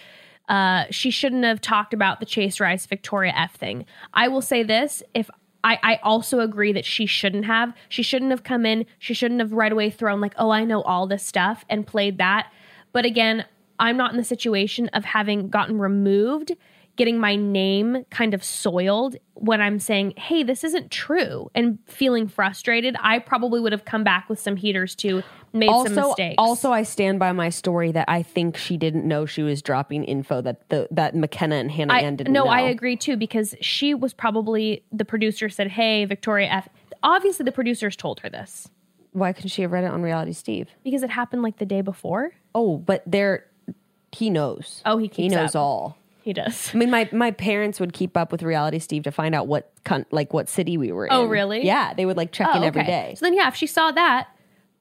uh, 0.48 0.86
"She 0.90 1.12
shouldn't 1.12 1.44
have 1.44 1.62
talked 1.62 1.94
about 1.94 2.20
the 2.20 2.26
Chase 2.26 2.60
Rice 2.60 2.86
Victoria 2.86 3.34
F 3.36 3.56
thing." 3.56 3.86
I 4.14 4.28
will 4.28 4.42
say 4.42 4.64
this: 4.64 5.04
if 5.14 5.30
I, 5.64 5.78
I 5.84 6.00
also 6.04 6.40
agree 6.40 6.72
that 6.74 6.86
she 6.86 7.06
shouldn't 7.06 7.46
have. 7.46 7.74
She 7.90 8.04
shouldn't 8.04 8.32
have 8.32 8.44
come 8.44 8.66
in. 8.66 8.86
She 8.98 9.14
shouldn't 9.14 9.42
have 9.42 9.54
right 9.54 9.72
away 9.72 9.90
thrown 9.90 10.22
like, 10.22 10.34
"Oh, 10.38 10.52
I 10.52 10.64
know 10.64 10.82
all 10.82 11.08
this 11.08 11.24
stuff" 11.24 11.66
and 11.70 11.86
played 11.86 12.18
that. 12.18 12.52
But 12.92 13.06
again, 13.06 13.46
I'm 13.80 13.98
not 13.98 14.12
in 14.12 14.18
the 14.18 14.24
situation 14.24 14.90
of 14.90 15.06
having 15.06 15.50
gotten 15.50 15.80
removed, 15.80 16.54
getting 17.00 17.18
my 17.18 17.38
name 17.38 18.06
kind 18.12 18.34
of 18.34 18.44
soiled 18.44 19.16
when 19.36 19.62
I'm 19.62 19.80
saying, 19.80 20.16
hey, 20.18 20.44
this 20.44 20.66
isn't 20.66 20.92
true, 20.92 21.50
and 21.56 21.80
feeling 21.88 22.28
frustrated. 22.28 22.98
I 23.00 23.20
probably 23.20 23.62
would 23.62 23.72
have 23.72 23.86
come 23.86 24.04
back 24.04 24.28
with 24.28 24.38
some 24.38 24.58
heaters 24.58 24.96
too, 24.96 25.24
made 25.54 25.70
some 25.70 25.96
mistakes. 25.96 26.36
also, 26.38 26.74
I 26.74 26.84
stand 26.84 27.18
by 27.18 27.32
my 27.32 27.48
story 27.48 27.94
that 27.94 28.04
I 28.10 28.22
think 28.22 28.58
she 28.58 28.76
didn't 28.76 29.08
know 29.08 29.26
she 29.26 29.42
was 29.42 29.62
dropping 29.62 30.04
info 30.04 30.42
that 30.42 30.68
the 30.68 30.90
that 30.92 31.16
Mykenna 31.16 31.54
and 31.54 31.72
Hannah 31.72 31.94
I, 31.94 32.00
Ann 32.02 32.18
didn't 32.18 32.34
no, 32.34 32.44
know. 32.44 32.50
I 32.50 32.62
agree 32.62 32.98
too 32.98 33.16
because 33.16 33.56
she 33.62 33.94
was 33.94 34.14
probably 34.14 34.84
the 34.92 35.06
producer 35.06 35.48
said, 35.48 35.70
"Hey, 35.70 36.04
Victoria 36.04 36.50
F." 36.50 36.68
Obviously, 37.02 37.46
the 37.46 37.54
producers 37.54 37.96
told 37.96 38.20
her 38.20 38.30
this 38.30 38.68
Why 39.14 39.32
couldn't 39.32 39.52
she 39.52 39.62
have 39.62 39.72
read 39.72 39.86
it 39.86 39.92
on 39.92 40.02
Reality 40.02 40.34
Steve? 40.34 40.68
because 40.84 41.02
it 41.02 41.10
happened 41.10 41.44
like 41.44 41.60
the 41.60 41.66
day 41.66 41.80
before. 41.80 42.32
Oh, 42.54 42.78
but 42.78 43.04
there, 43.06 43.46
he 44.12 44.30
knows. 44.30 44.82
Oh, 44.86 44.98
he 44.98 45.10
he 45.14 45.30
knows 45.30 45.56
up. 45.56 45.62
all. 45.62 45.99
He 46.22 46.34
does. 46.34 46.72
I 46.74 46.78
mean, 46.78 46.90
my 46.90 47.10
my 47.12 47.32
parents 47.32 47.80
would 47.80 47.94
keep 47.94 48.16
up 48.18 48.32
with 48.32 48.44
Reality 48.44 48.80
Steve 48.80 49.04
to 49.04 49.12
find 49.12 49.34
out 49.34 49.48
what 49.48 49.72
con- 49.86 50.06
like 50.12 50.34
what 50.34 50.50
city 50.50 50.78
we 50.78 50.92
were 50.92 51.08
oh, 51.12 51.22
in. 51.22 51.26
Oh, 51.26 51.30
really? 51.30 51.66
Yeah, 51.66 51.94
they 51.94 52.06
would 52.06 52.18
like 52.18 52.32
check 52.32 52.54
in 52.56 52.64
oh, 52.64 52.66
every 52.66 52.84
day, 52.84 53.16
So 53.18 53.26
then, 53.26 53.34
yeah, 53.34 53.48
if 53.48 53.56
she 53.56 53.68
saw 53.68 53.92
that, 53.92 54.28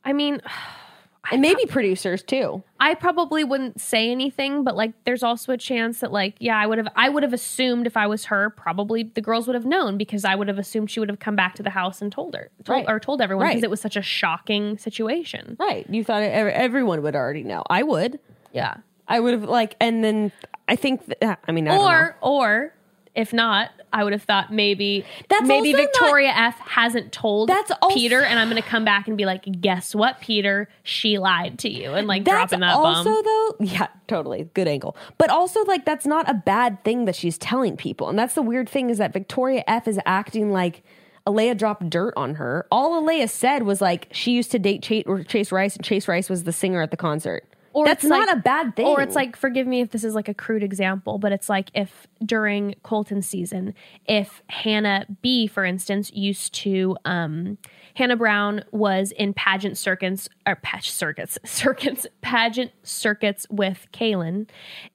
I 0.04 0.12
mean, 0.12 0.40
and 1.30 1.40
maybe 1.40 1.64
producers 1.66 2.22
too. 2.22 2.62
I 2.80 2.94
probably 2.94 3.44
wouldn't 3.44 3.80
say 3.80 4.10
anything, 4.10 4.64
but 4.64 4.76
like, 4.76 4.92
there's 5.04 5.22
also 5.22 5.52
a 5.52 5.56
chance 5.56 6.00
that, 6.00 6.10
like, 6.12 6.34
yeah, 6.38 6.56
I 6.58 6.66
would 6.66 6.78
have, 6.78 6.88
I 6.96 7.08
would 7.08 7.22
have 7.22 7.32
assumed 7.32 7.86
if 7.86 7.96
I 7.96 8.06
was 8.06 8.26
her, 8.26 8.50
probably 8.50 9.02
the 9.04 9.20
girls 9.20 9.46
would 9.46 9.54
have 9.54 9.66
known 9.66 9.96
because 9.98 10.24
I 10.24 10.34
would 10.34 10.48
have 10.48 10.58
assumed 10.58 10.90
she 10.90 11.00
would 11.00 11.08
have 11.08 11.18
come 11.18 11.36
back 11.36 11.54
to 11.56 11.62
the 11.62 11.70
house 11.70 12.00
and 12.02 12.10
told 12.10 12.34
her, 12.34 12.50
told, 12.64 12.76
Right. 12.78 12.86
or 12.88 12.98
told 12.98 13.20
everyone 13.20 13.46
because 13.46 13.56
Right. 13.56 13.64
it 13.64 13.70
was 13.70 13.80
such 13.80 13.96
a 13.96 14.02
shocking 14.02 14.78
situation. 14.78 15.56
Right? 15.60 15.86
You 15.90 16.02
thought 16.02 16.22
ev- 16.22 16.48
everyone 16.48 17.02
would 17.02 17.14
already 17.14 17.42
know. 17.44 17.62
I 17.68 17.82
would. 17.82 18.18
Yeah. 18.52 18.76
I 19.08 19.20
would 19.20 19.32
have 19.34 19.44
like, 19.44 19.74
and 19.80 20.04
then 20.04 20.32
I 20.68 20.76
think. 20.76 21.06
That, 21.06 21.22
uh, 21.22 21.36
I 21.46 21.52
mean, 21.52 21.66
I. 21.68 21.76
Or, 21.76 22.16
or 22.20 22.74
if 23.14 23.32
not, 23.32 23.70
I 23.92 24.04
would 24.04 24.12
have 24.12 24.22
thought 24.22 24.52
maybe 24.52 25.04
That's 25.28 25.48
maybe 25.48 25.70
also 25.74 25.82
not- 25.82 25.92
Victoria 25.92 26.32
F 26.36 26.58
hasn't 26.60 27.10
told 27.10 27.48
That's 27.48 27.72
also- 27.82 27.94
Peter, 27.94 28.20
and 28.22 28.38
I'm 28.38 28.48
going 28.50 28.62
to 28.62 28.68
come 28.68 28.84
back 28.84 29.08
and 29.08 29.16
be 29.16 29.24
like, 29.24 29.44
guess 29.60 29.94
what, 29.94 30.20
Peter? 30.20 30.68
She 30.84 31.18
lied 31.18 31.58
to 31.60 31.70
you, 31.70 31.94
and 31.94 32.06
like 32.06 32.24
That's 32.24 32.50
dropping 32.50 32.60
that 32.60 32.74
also 32.74 33.14
bomb. 33.14 33.24
though, 33.24 33.56
yeah, 33.60 33.88
totally 34.06 34.48
good 34.54 34.68
angle. 34.68 34.94
But 35.16 35.30
also, 35.30 35.64
like, 35.64 35.84
that's 35.84 36.06
not 36.06 36.28
a 36.30 36.34
bad 36.34 36.84
thing 36.84 37.06
that 37.06 37.16
she's 37.16 37.38
telling 37.38 37.76
people, 37.76 38.08
and 38.08 38.18
that's 38.18 38.34
the 38.34 38.42
weird 38.42 38.68
thing 38.68 38.90
is 38.90 38.98
that 38.98 39.12
Victoria 39.12 39.64
F 39.66 39.88
is 39.88 39.98
acting 40.06 40.52
like 40.52 40.84
Alayah 41.26 41.56
dropped 41.56 41.90
dirt 41.90 42.12
on 42.16 42.36
her. 42.36 42.66
All 42.70 43.02
Alayah 43.02 43.28
said 43.28 43.62
was 43.64 43.80
like 43.80 44.08
she 44.12 44.32
used 44.32 44.50
to 44.52 44.58
date 44.58 44.82
Chase 44.82 45.50
Rice, 45.50 45.76
and 45.76 45.84
Chase 45.84 46.06
Rice 46.06 46.28
was 46.30 46.44
the 46.44 46.52
singer 46.52 46.82
at 46.82 46.90
the 46.90 46.96
concert. 46.96 47.44
Or 47.78 47.86
That's 47.86 48.02
not 48.02 48.26
like- 48.26 48.36
a 48.36 48.40
bad 48.40 48.74
thing. 48.74 48.86
Or 48.86 49.00
it's 49.00 49.14
like, 49.14 49.36
forgive 49.36 49.66
me 49.66 49.80
if 49.80 49.90
this 49.90 50.02
is 50.02 50.14
like 50.14 50.28
a 50.28 50.34
crude 50.34 50.64
example, 50.64 51.18
but 51.18 51.30
it's 51.30 51.48
like 51.48 51.70
if 51.74 52.08
during 52.24 52.74
Colton's 52.82 53.28
season, 53.28 53.72
if 54.04 54.42
Hannah 54.48 55.06
B, 55.22 55.46
for 55.46 55.64
instance, 55.64 56.10
used 56.12 56.52
to, 56.54 56.96
um, 57.04 57.56
Hannah 57.94 58.16
Brown 58.16 58.64
was 58.72 59.12
in 59.12 59.32
pageant 59.32 59.78
circuits 59.78 60.28
or 60.44 60.56
patch 60.56 60.90
circuits, 60.90 61.38
circuits, 61.44 62.04
pageant 62.20 62.72
circuits 62.82 63.46
with 63.48 63.86
Caelynn, 63.92 64.48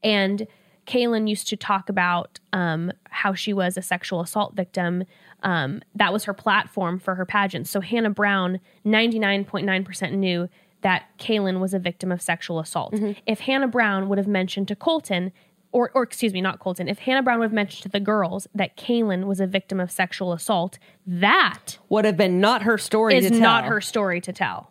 and 0.03 0.45
Caelynn 0.85 1.29
used 1.29 1.47
to 1.47 1.55
talk 1.55 1.87
about 1.87 2.41
um, 2.51 2.91
how 3.09 3.33
she 3.33 3.53
was 3.53 3.77
a 3.77 3.81
sexual 3.81 4.19
assault 4.19 4.53
victim. 4.53 5.05
Um, 5.41 5.81
that 5.95 6.11
was 6.11 6.25
her 6.25 6.33
platform 6.33 6.99
for 6.99 7.15
her 7.15 7.25
pageant. 7.25 7.67
So 7.69 7.79
Hannah 7.79 8.09
Brown, 8.09 8.59
99.9% 8.85 10.13
knew 10.13 10.49
that 10.83 11.05
Caelynn 11.17 11.59
was 11.59 11.73
a 11.73 11.79
victim 11.79 12.11
of 12.11 12.21
sexual 12.21 12.59
assault. 12.59 12.93
Mm-hmm. 12.93 13.13
If 13.25 13.41
Hannah 13.41 13.67
Brown 13.67 14.07
would 14.09 14.17
have 14.17 14.27
mentioned 14.27 14.67
to 14.67 14.75
Colton, 14.75 15.31
or, 15.71 15.89
or 15.95 16.03
excuse 16.03 16.33
me, 16.33 16.41
not 16.41 16.59
Colton, 16.59 16.87
if 16.87 16.99
Hannah 16.99 17.23
Brown 17.23 17.39
would 17.39 17.45
have 17.45 17.53
mentioned 17.53 17.83
to 17.83 17.89
the 17.89 17.99
girls 17.99 18.47
that 18.53 18.77
Caelynn 18.77 19.25
was 19.25 19.39
a 19.39 19.47
victim 19.47 19.79
of 19.79 19.91
sexual 19.91 20.31
assault, 20.31 20.77
that 21.07 21.79
would 21.89 22.05
have 22.05 22.15
been 22.15 22.39
not 22.39 22.61
her 22.61 22.77
story 22.77 23.15
is 23.15 23.23
to 23.23 23.29
tell. 23.29 23.37
It's 23.37 23.41
not 23.41 23.65
her 23.65 23.81
story 23.81 24.21
to 24.21 24.31
tell. 24.31 24.69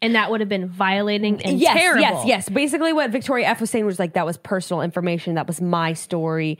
And 0.00 0.14
that 0.14 0.30
would 0.30 0.40
have 0.40 0.50
been 0.50 0.68
violating 0.68 1.42
and 1.42 1.58
yes, 1.58 1.76
terrible. 1.76 2.02
yes, 2.02 2.26
yes. 2.26 2.48
Basically, 2.50 2.92
what 2.92 3.10
Victoria 3.10 3.46
F 3.46 3.60
was 3.60 3.70
saying 3.70 3.86
was 3.86 3.98
like 3.98 4.12
that 4.12 4.26
was 4.26 4.36
personal 4.36 4.82
information. 4.82 5.34
That 5.34 5.46
was 5.46 5.62
my 5.62 5.94
story. 5.94 6.58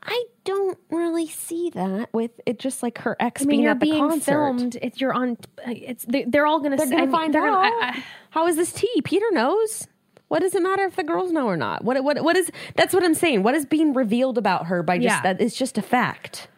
I 0.00 0.24
don't 0.48 0.78
really 0.90 1.26
see 1.28 1.70
that 1.70 2.08
with 2.12 2.32
it. 2.46 2.58
Just 2.58 2.82
like 2.82 2.98
her 2.98 3.16
ex 3.20 3.42
I 3.42 3.44
mean, 3.44 3.48
being 3.50 3.62
you're 3.62 3.70
at 3.72 3.80
the 3.80 3.86
being 3.86 4.08
concert. 4.08 4.30
filmed. 4.32 4.76
If 4.82 5.00
you're 5.00 5.12
on, 5.14 5.36
it's 5.66 6.04
they, 6.06 6.24
they're 6.24 6.46
all 6.46 6.60
gonna. 6.60 6.76
They're 6.76 6.86
say- 6.86 6.90
gonna 6.92 7.02
I 7.02 7.06
mean, 7.06 7.12
find 7.12 7.34
they're 7.34 7.46
out. 7.46 7.62
gonna- 7.62 7.76
I- 7.86 7.88
I- 7.98 8.04
How 8.30 8.46
is 8.46 8.56
this 8.56 8.72
tea? 8.72 9.00
Peter 9.04 9.26
knows. 9.32 9.86
What 10.28 10.40
does 10.40 10.54
it 10.54 10.62
matter 10.62 10.84
if 10.84 10.94
the 10.96 11.04
girls 11.04 11.32
know 11.32 11.46
or 11.46 11.56
not? 11.56 11.84
What 11.84 12.02
what 12.04 12.22
what 12.22 12.36
is? 12.36 12.50
That's 12.76 12.92
what 12.92 13.02
I'm 13.04 13.14
saying. 13.14 13.42
What 13.42 13.54
is 13.54 13.64
being 13.64 13.94
revealed 13.94 14.36
about 14.38 14.66
her 14.66 14.82
by 14.82 14.98
just 14.98 15.04
Yeah. 15.16 15.22
that? 15.22 15.40
It's 15.40 15.56
just 15.56 15.78
a 15.78 15.82
fact. 15.82 16.48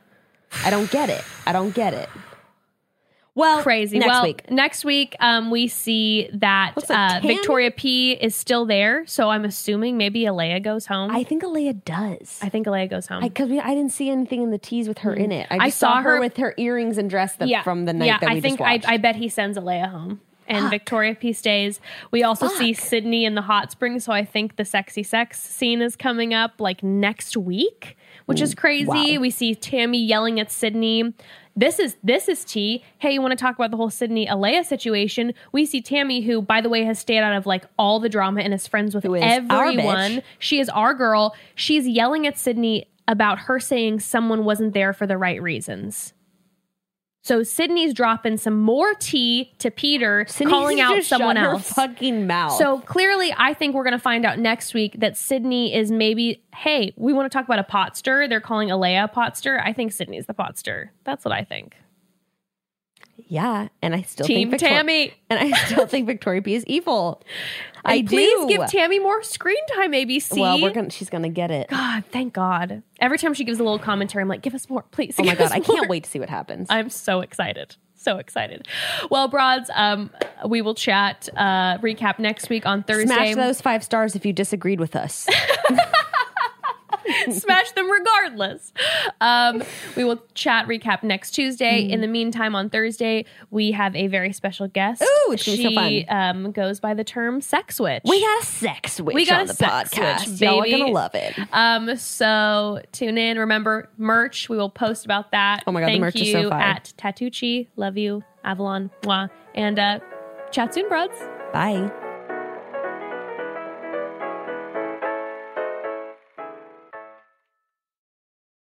I 0.65 0.71
don't 0.71 0.91
get 0.91 1.09
it. 1.11 1.23
I 1.47 1.53
don't 1.53 1.73
get 1.75 1.95
it. 1.95 2.09
Well, 3.41 3.63
crazy. 3.63 3.99
next 3.99 4.09
well, 4.09 4.23
week. 4.25 4.51
next 4.51 4.85
week, 4.85 5.17
um, 5.19 5.51
we 5.51 5.67
see 5.67 6.29
that 6.35 6.75
uh, 6.91 7.21
Victoria 7.23 7.71
P 7.71 8.13
is 8.13 8.35
still 8.37 8.67
there. 8.67 9.07
So 9.07 9.31
I'm 9.31 9.47
assuming 9.47 9.97
maybe 9.97 10.23
Alayah 10.23 10.63
goes 10.63 10.85
home. 10.87 11.11
I 11.11 11.21
I, 11.21 11.25
think 11.25 11.43
Alayah 11.43 11.83
does. 11.85 12.39
I 12.43 12.49
think 12.51 12.67
Alayah 12.67 12.91
goes 12.91 13.07
home. 13.07 13.23
because 13.23 13.49
we 13.49 13.59
I 13.59 13.75
didn't 13.75 13.93
see 13.93 14.11
anything 14.11 14.43
in 14.43 14.51
the 14.51 14.59
teas 14.59 14.89
with 14.89 14.99
her 14.99 15.15
in 15.15 15.33
it. 15.33 15.47
I, 15.51 15.57
I 15.57 15.69
saw, 15.71 15.95
saw 15.95 16.03
her, 16.03 16.17
her- 16.17 16.21
with 16.21 16.37
her 16.37 16.55
earrings 16.59 16.99
and 16.99 17.09
dress 17.09 17.37
that 17.37 17.49
yeah, 17.49 17.63
from 17.63 17.87
the 17.87 17.95
night 17.95 18.07
yeah. 18.07 18.19
that 18.19 18.31
we 18.31 18.37
I 18.37 18.41
think 18.41 18.61
I. 18.61 18.81
I 18.85 18.97
bet 18.99 19.17
he 19.17 19.29
sends 19.29 19.57
Alayah 19.57 19.91
home. 19.91 20.21
And 20.47 20.69
Victoria 20.69 21.15
P 21.15 21.33
stays. 21.33 21.81
We 22.11 22.25
also 22.25 22.49
see 22.49 22.73
Sydney 22.75 23.25
in 23.25 23.37
the 23.37 23.43
hot 23.43 23.71
spring, 23.71 24.01
so 24.01 24.13
I 24.13 24.25
think 24.25 24.57
the 24.57 24.65
sexy 24.65 25.05
sex 25.05 25.41
scene 25.41 25.81
is 25.81 25.95
coming 25.95 26.35
up 26.35 26.55
like 26.59 26.83
next 26.83 27.37
week, 27.37 27.97
which 28.27 28.41
is 28.41 28.53
crazy. 28.57 28.85
wow. 28.87 29.21
We 29.21 29.31
see 29.31 29.55
Tammy 29.55 30.05
yelling 30.05 30.41
at 30.41 30.51
Sydney. 30.51 31.15
This 31.61 31.79
is 31.79 31.95
this 32.03 32.27
is 32.27 32.43
T. 32.43 32.83
Hey, 32.97 33.13
you 33.13 33.21
want 33.21 33.33
to 33.33 33.37
talk 33.37 33.55
about 33.55 33.71
the 33.71 33.77
whole 33.77 33.91
Sydney 33.91 34.27
Alayah 34.27 34.65
situation? 34.65 35.35
We 35.53 35.67
see 35.67 35.83
Tammy, 35.83 36.23
who 36.23 36.41
by 36.41 36.63
the 36.63 36.71
way 36.71 36.85
has 36.85 36.99
stayed 36.99 37.19
out 37.19 37.37
of 37.37 37.45
like 37.45 37.67
all 37.79 38.01
the 38.01 38.09
drama 38.09 38.41
and 38.41 38.55
is 38.55 38.67
friends 38.67 38.95
with 38.95 39.05
is 39.05 39.13
everyone. 39.23 40.23
She 40.39 40.59
is 40.59 40.71
our 40.71 40.95
girl. 40.95 41.37
She's 41.55 41.87
yelling 41.87 42.27
at 42.27 42.39
Sydney 42.39 42.89
about 43.07 43.41
her 43.41 43.61
saying 43.61 44.01
someone 44.01 44.47
wasn't 44.47 44.73
there 44.73 44.95
for 44.95 45.07
the 45.07 45.19
right 45.19 45.43
reasons. 45.43 46.15
So 47.23 47.43
Sydney's 47.43 47.93
dropping 47.93 48.39
some 48.39 48.59
more 48.59 48.95
tea 48.95 49.53
to 49.59 49.71
Peter, 49.71 50.25
Sydney 50.29 50.51
calling 50.51 50.81
out 50.81 51.03
someone 51.05 51.37
else. 51.37 51.71
fucking 51.71 52.27
mouth. 52.27 52.57
So 52.57 52.81
clearly, 52.81 53.33
I 53.37 53.53
think 53.53 53.75
we're 53.75 53.85
going 53.85 53.93
to 53.93 53.99
find 53.99 54.25
out 54.25 54.39
next 54.39 54.73
week 54.73 54.97
that 55.01 55.17
Sydney 55.19 55.75
is 55.75 55.91
maybe, 55.91 56.43
hey, 56.55 56.95
we 56.97 57.13
want 57.13 57.31
to 57.31 57.37
talk 57.37 57.45
about 57.45 57.59
a 57.59 57.63
potster. 57.63 58.27
They're 58.29 58.41
calling 58.41 58.71
Alayah 58.71 59.05
a 59.05 59.09
potster. 59.09 59.63
I 59.63 59.73
think 59.75 59.93
Sydney's 59.93 60.27
the 60.27 60.35
potster. 60.35 60.89
That's 61.05 61.25
what 61.25 61.33
I 61.33 61.45
think. 61.45 61.77
Yeah, 63.31 63.69
and 63.81 63.95
I 63.95 64.03
still 64.03 64.27
Team 64.27 64.51
think 64.51 64.61
Victor- 64.61 64.67
Tammy. 64.75 65.15
and 65.31 65.39
I 65.39 65.57
still 65.67 65.87
think 65.87 66.07
Victoria 66.07 66.43
B 66.43 66.55
is 66.55 66.65
evil. 66.67 67.23
I 67.85 67.95
And 67.97 68.09
please 68.09 68.39
do. 68.41 68.49
give 68.59 68.67
Tammy 68.69 68.99
more 68.99 69.23
screen 69.23 69.57
time, 69.75 69.93
ABC. 69.93 70.39
Well, 70.39 70.61
we're 70.61 70.73
gonna. 70.73 70.91
She's 70.91 71.09
gonna 71.09 71.29
get 71.31 71.51
it. 71.51 71.69
God, 71.71 72.05
thank 72.11 72.35
God. 72.35 72.83
Every 73.01 73.17
time 73.17 73.33
she 73.33 73.45
gives 73.45 73.59
a 73.59 73.63
little 73.63 73.79
commentary, 73.79 74.21
I'm 74.21 74.29
like, 74.29 74.43
give 74.43 74.55
us 74.55 74.69
more, 74.69 74.83
please. 74.91 75.15
Oh 75.19 75.23
my 75.25 75.35
god, 75.37 75.53
I 75.53 75.61
can't 75.61 75.89
wait 75.89 76.05
to 76.05 76.11
see 76.11 76.19
what 76.19 76.29
happens. 76.29 76.67
I'm 76.69 76.91
so 76.91 77.21
excited. 77.21 77.77
So 77.95 78.17
excited. 78.19 78.67
Well, 79.11 79.29
broads, 79.29 79.71
um, 79.75 80.11
we 80.49 80.63
will 80.63 80.75
chat, 80.75 81.29
uh, 81.37 81.77
recap 81.79 82.19
next 82.19 82.49
week 82.49 82.65
on 82.67 82.83
Thursday. 82.83 83.07
Smash 83.15 83.35
those 83.37 83.61
five 83.61 83.85
stars 83.85 84.17
if 84.17 84.25
you 84.27 84.33
disagreed 84.33 84.81
with 84.81 84.97
us. 84.97 85.29
Smash 87.31 87.73
them 87.73 87.91
regardless. 87.91 88.73
Um, 89.21 89.63
we 89.97 90.05
will 90.05 90.23
chat, 90.35 90.67
recap 90.67 91.03
next 91.03 91.33
Tuesday. 91.33 91.87
Mm. 91.87 91.91
In 91.91 92.01
the 92.01 92.07
meantime, 92.07 92.55
on 92.55 92.71
Thursday, 92.71 93.25
we 93.51 93.73
have 93.73 93.95
a 93.97 94.07
very 94.07 94.33
special 94.33 94.69
guest. 94.69 95.03
Ooh, 95.03 95.33
it's 95.33 95.43
she 95.43 95.57
be 95.57 95.63
so 95.63 95.75
fun. 95.75 96.05
Um, 96.47 96.53
goes 96.53 96.81
by 96.81 96.95
the 96.95 97.05
term 97.05 97.41
sex 97.41 97.81
witch. 97.81 98.03
we 98.05 98.21
got 98.21 98.43
a 98.43 98.47
sex 98.47 99.01
witch 99.01 99.15
We 99.15 99.27
got 99.27 99.41
on 99.41 99.45
a 99.45 99.47
the 99.49 99.55
sex 99.55 99.91
podcast. 99.95 100.21
switch, 100.27 100.41
Y'all 100.41 100.61
are 100.63 100.69
gonna 100.71 100.87
love 100.93 101.15
it. 101.15 101.35
Um, 101.53 101.97
so 101.97 102.81
tune 102.93 103.19
in. 103.19 103.39
Remember, 103.39 103.89
merch. 103.97 104.49
We 104.49 104.57
will 104.57 104.71
post 104.71 105.05
about 105.05 105.33
that. 105.33 105.63
Oh 105.67 105.73
my 105.73 105.81
God, 105.81 105.87
the 105.87 105.91
Thank 105.93 106.01
merch 106.01 106.17
you 106.17 106.23
is 106.23 106.33
so 106.33 106.49
fire. 106.51 106.61
at 106.61 106.93
Tattucci. 106.99 107.69
Love 107.77 107.97
you, 107.97 108.23
Avalon. 108.45 108.91
Mwah. 109.03 109.31
And 109.55 109.79
uh, 109.79 110.01
chat 110.51 110.75
soon, 110.75 110.89
broads. 110.89 111.17
Bye. 111.53 111.91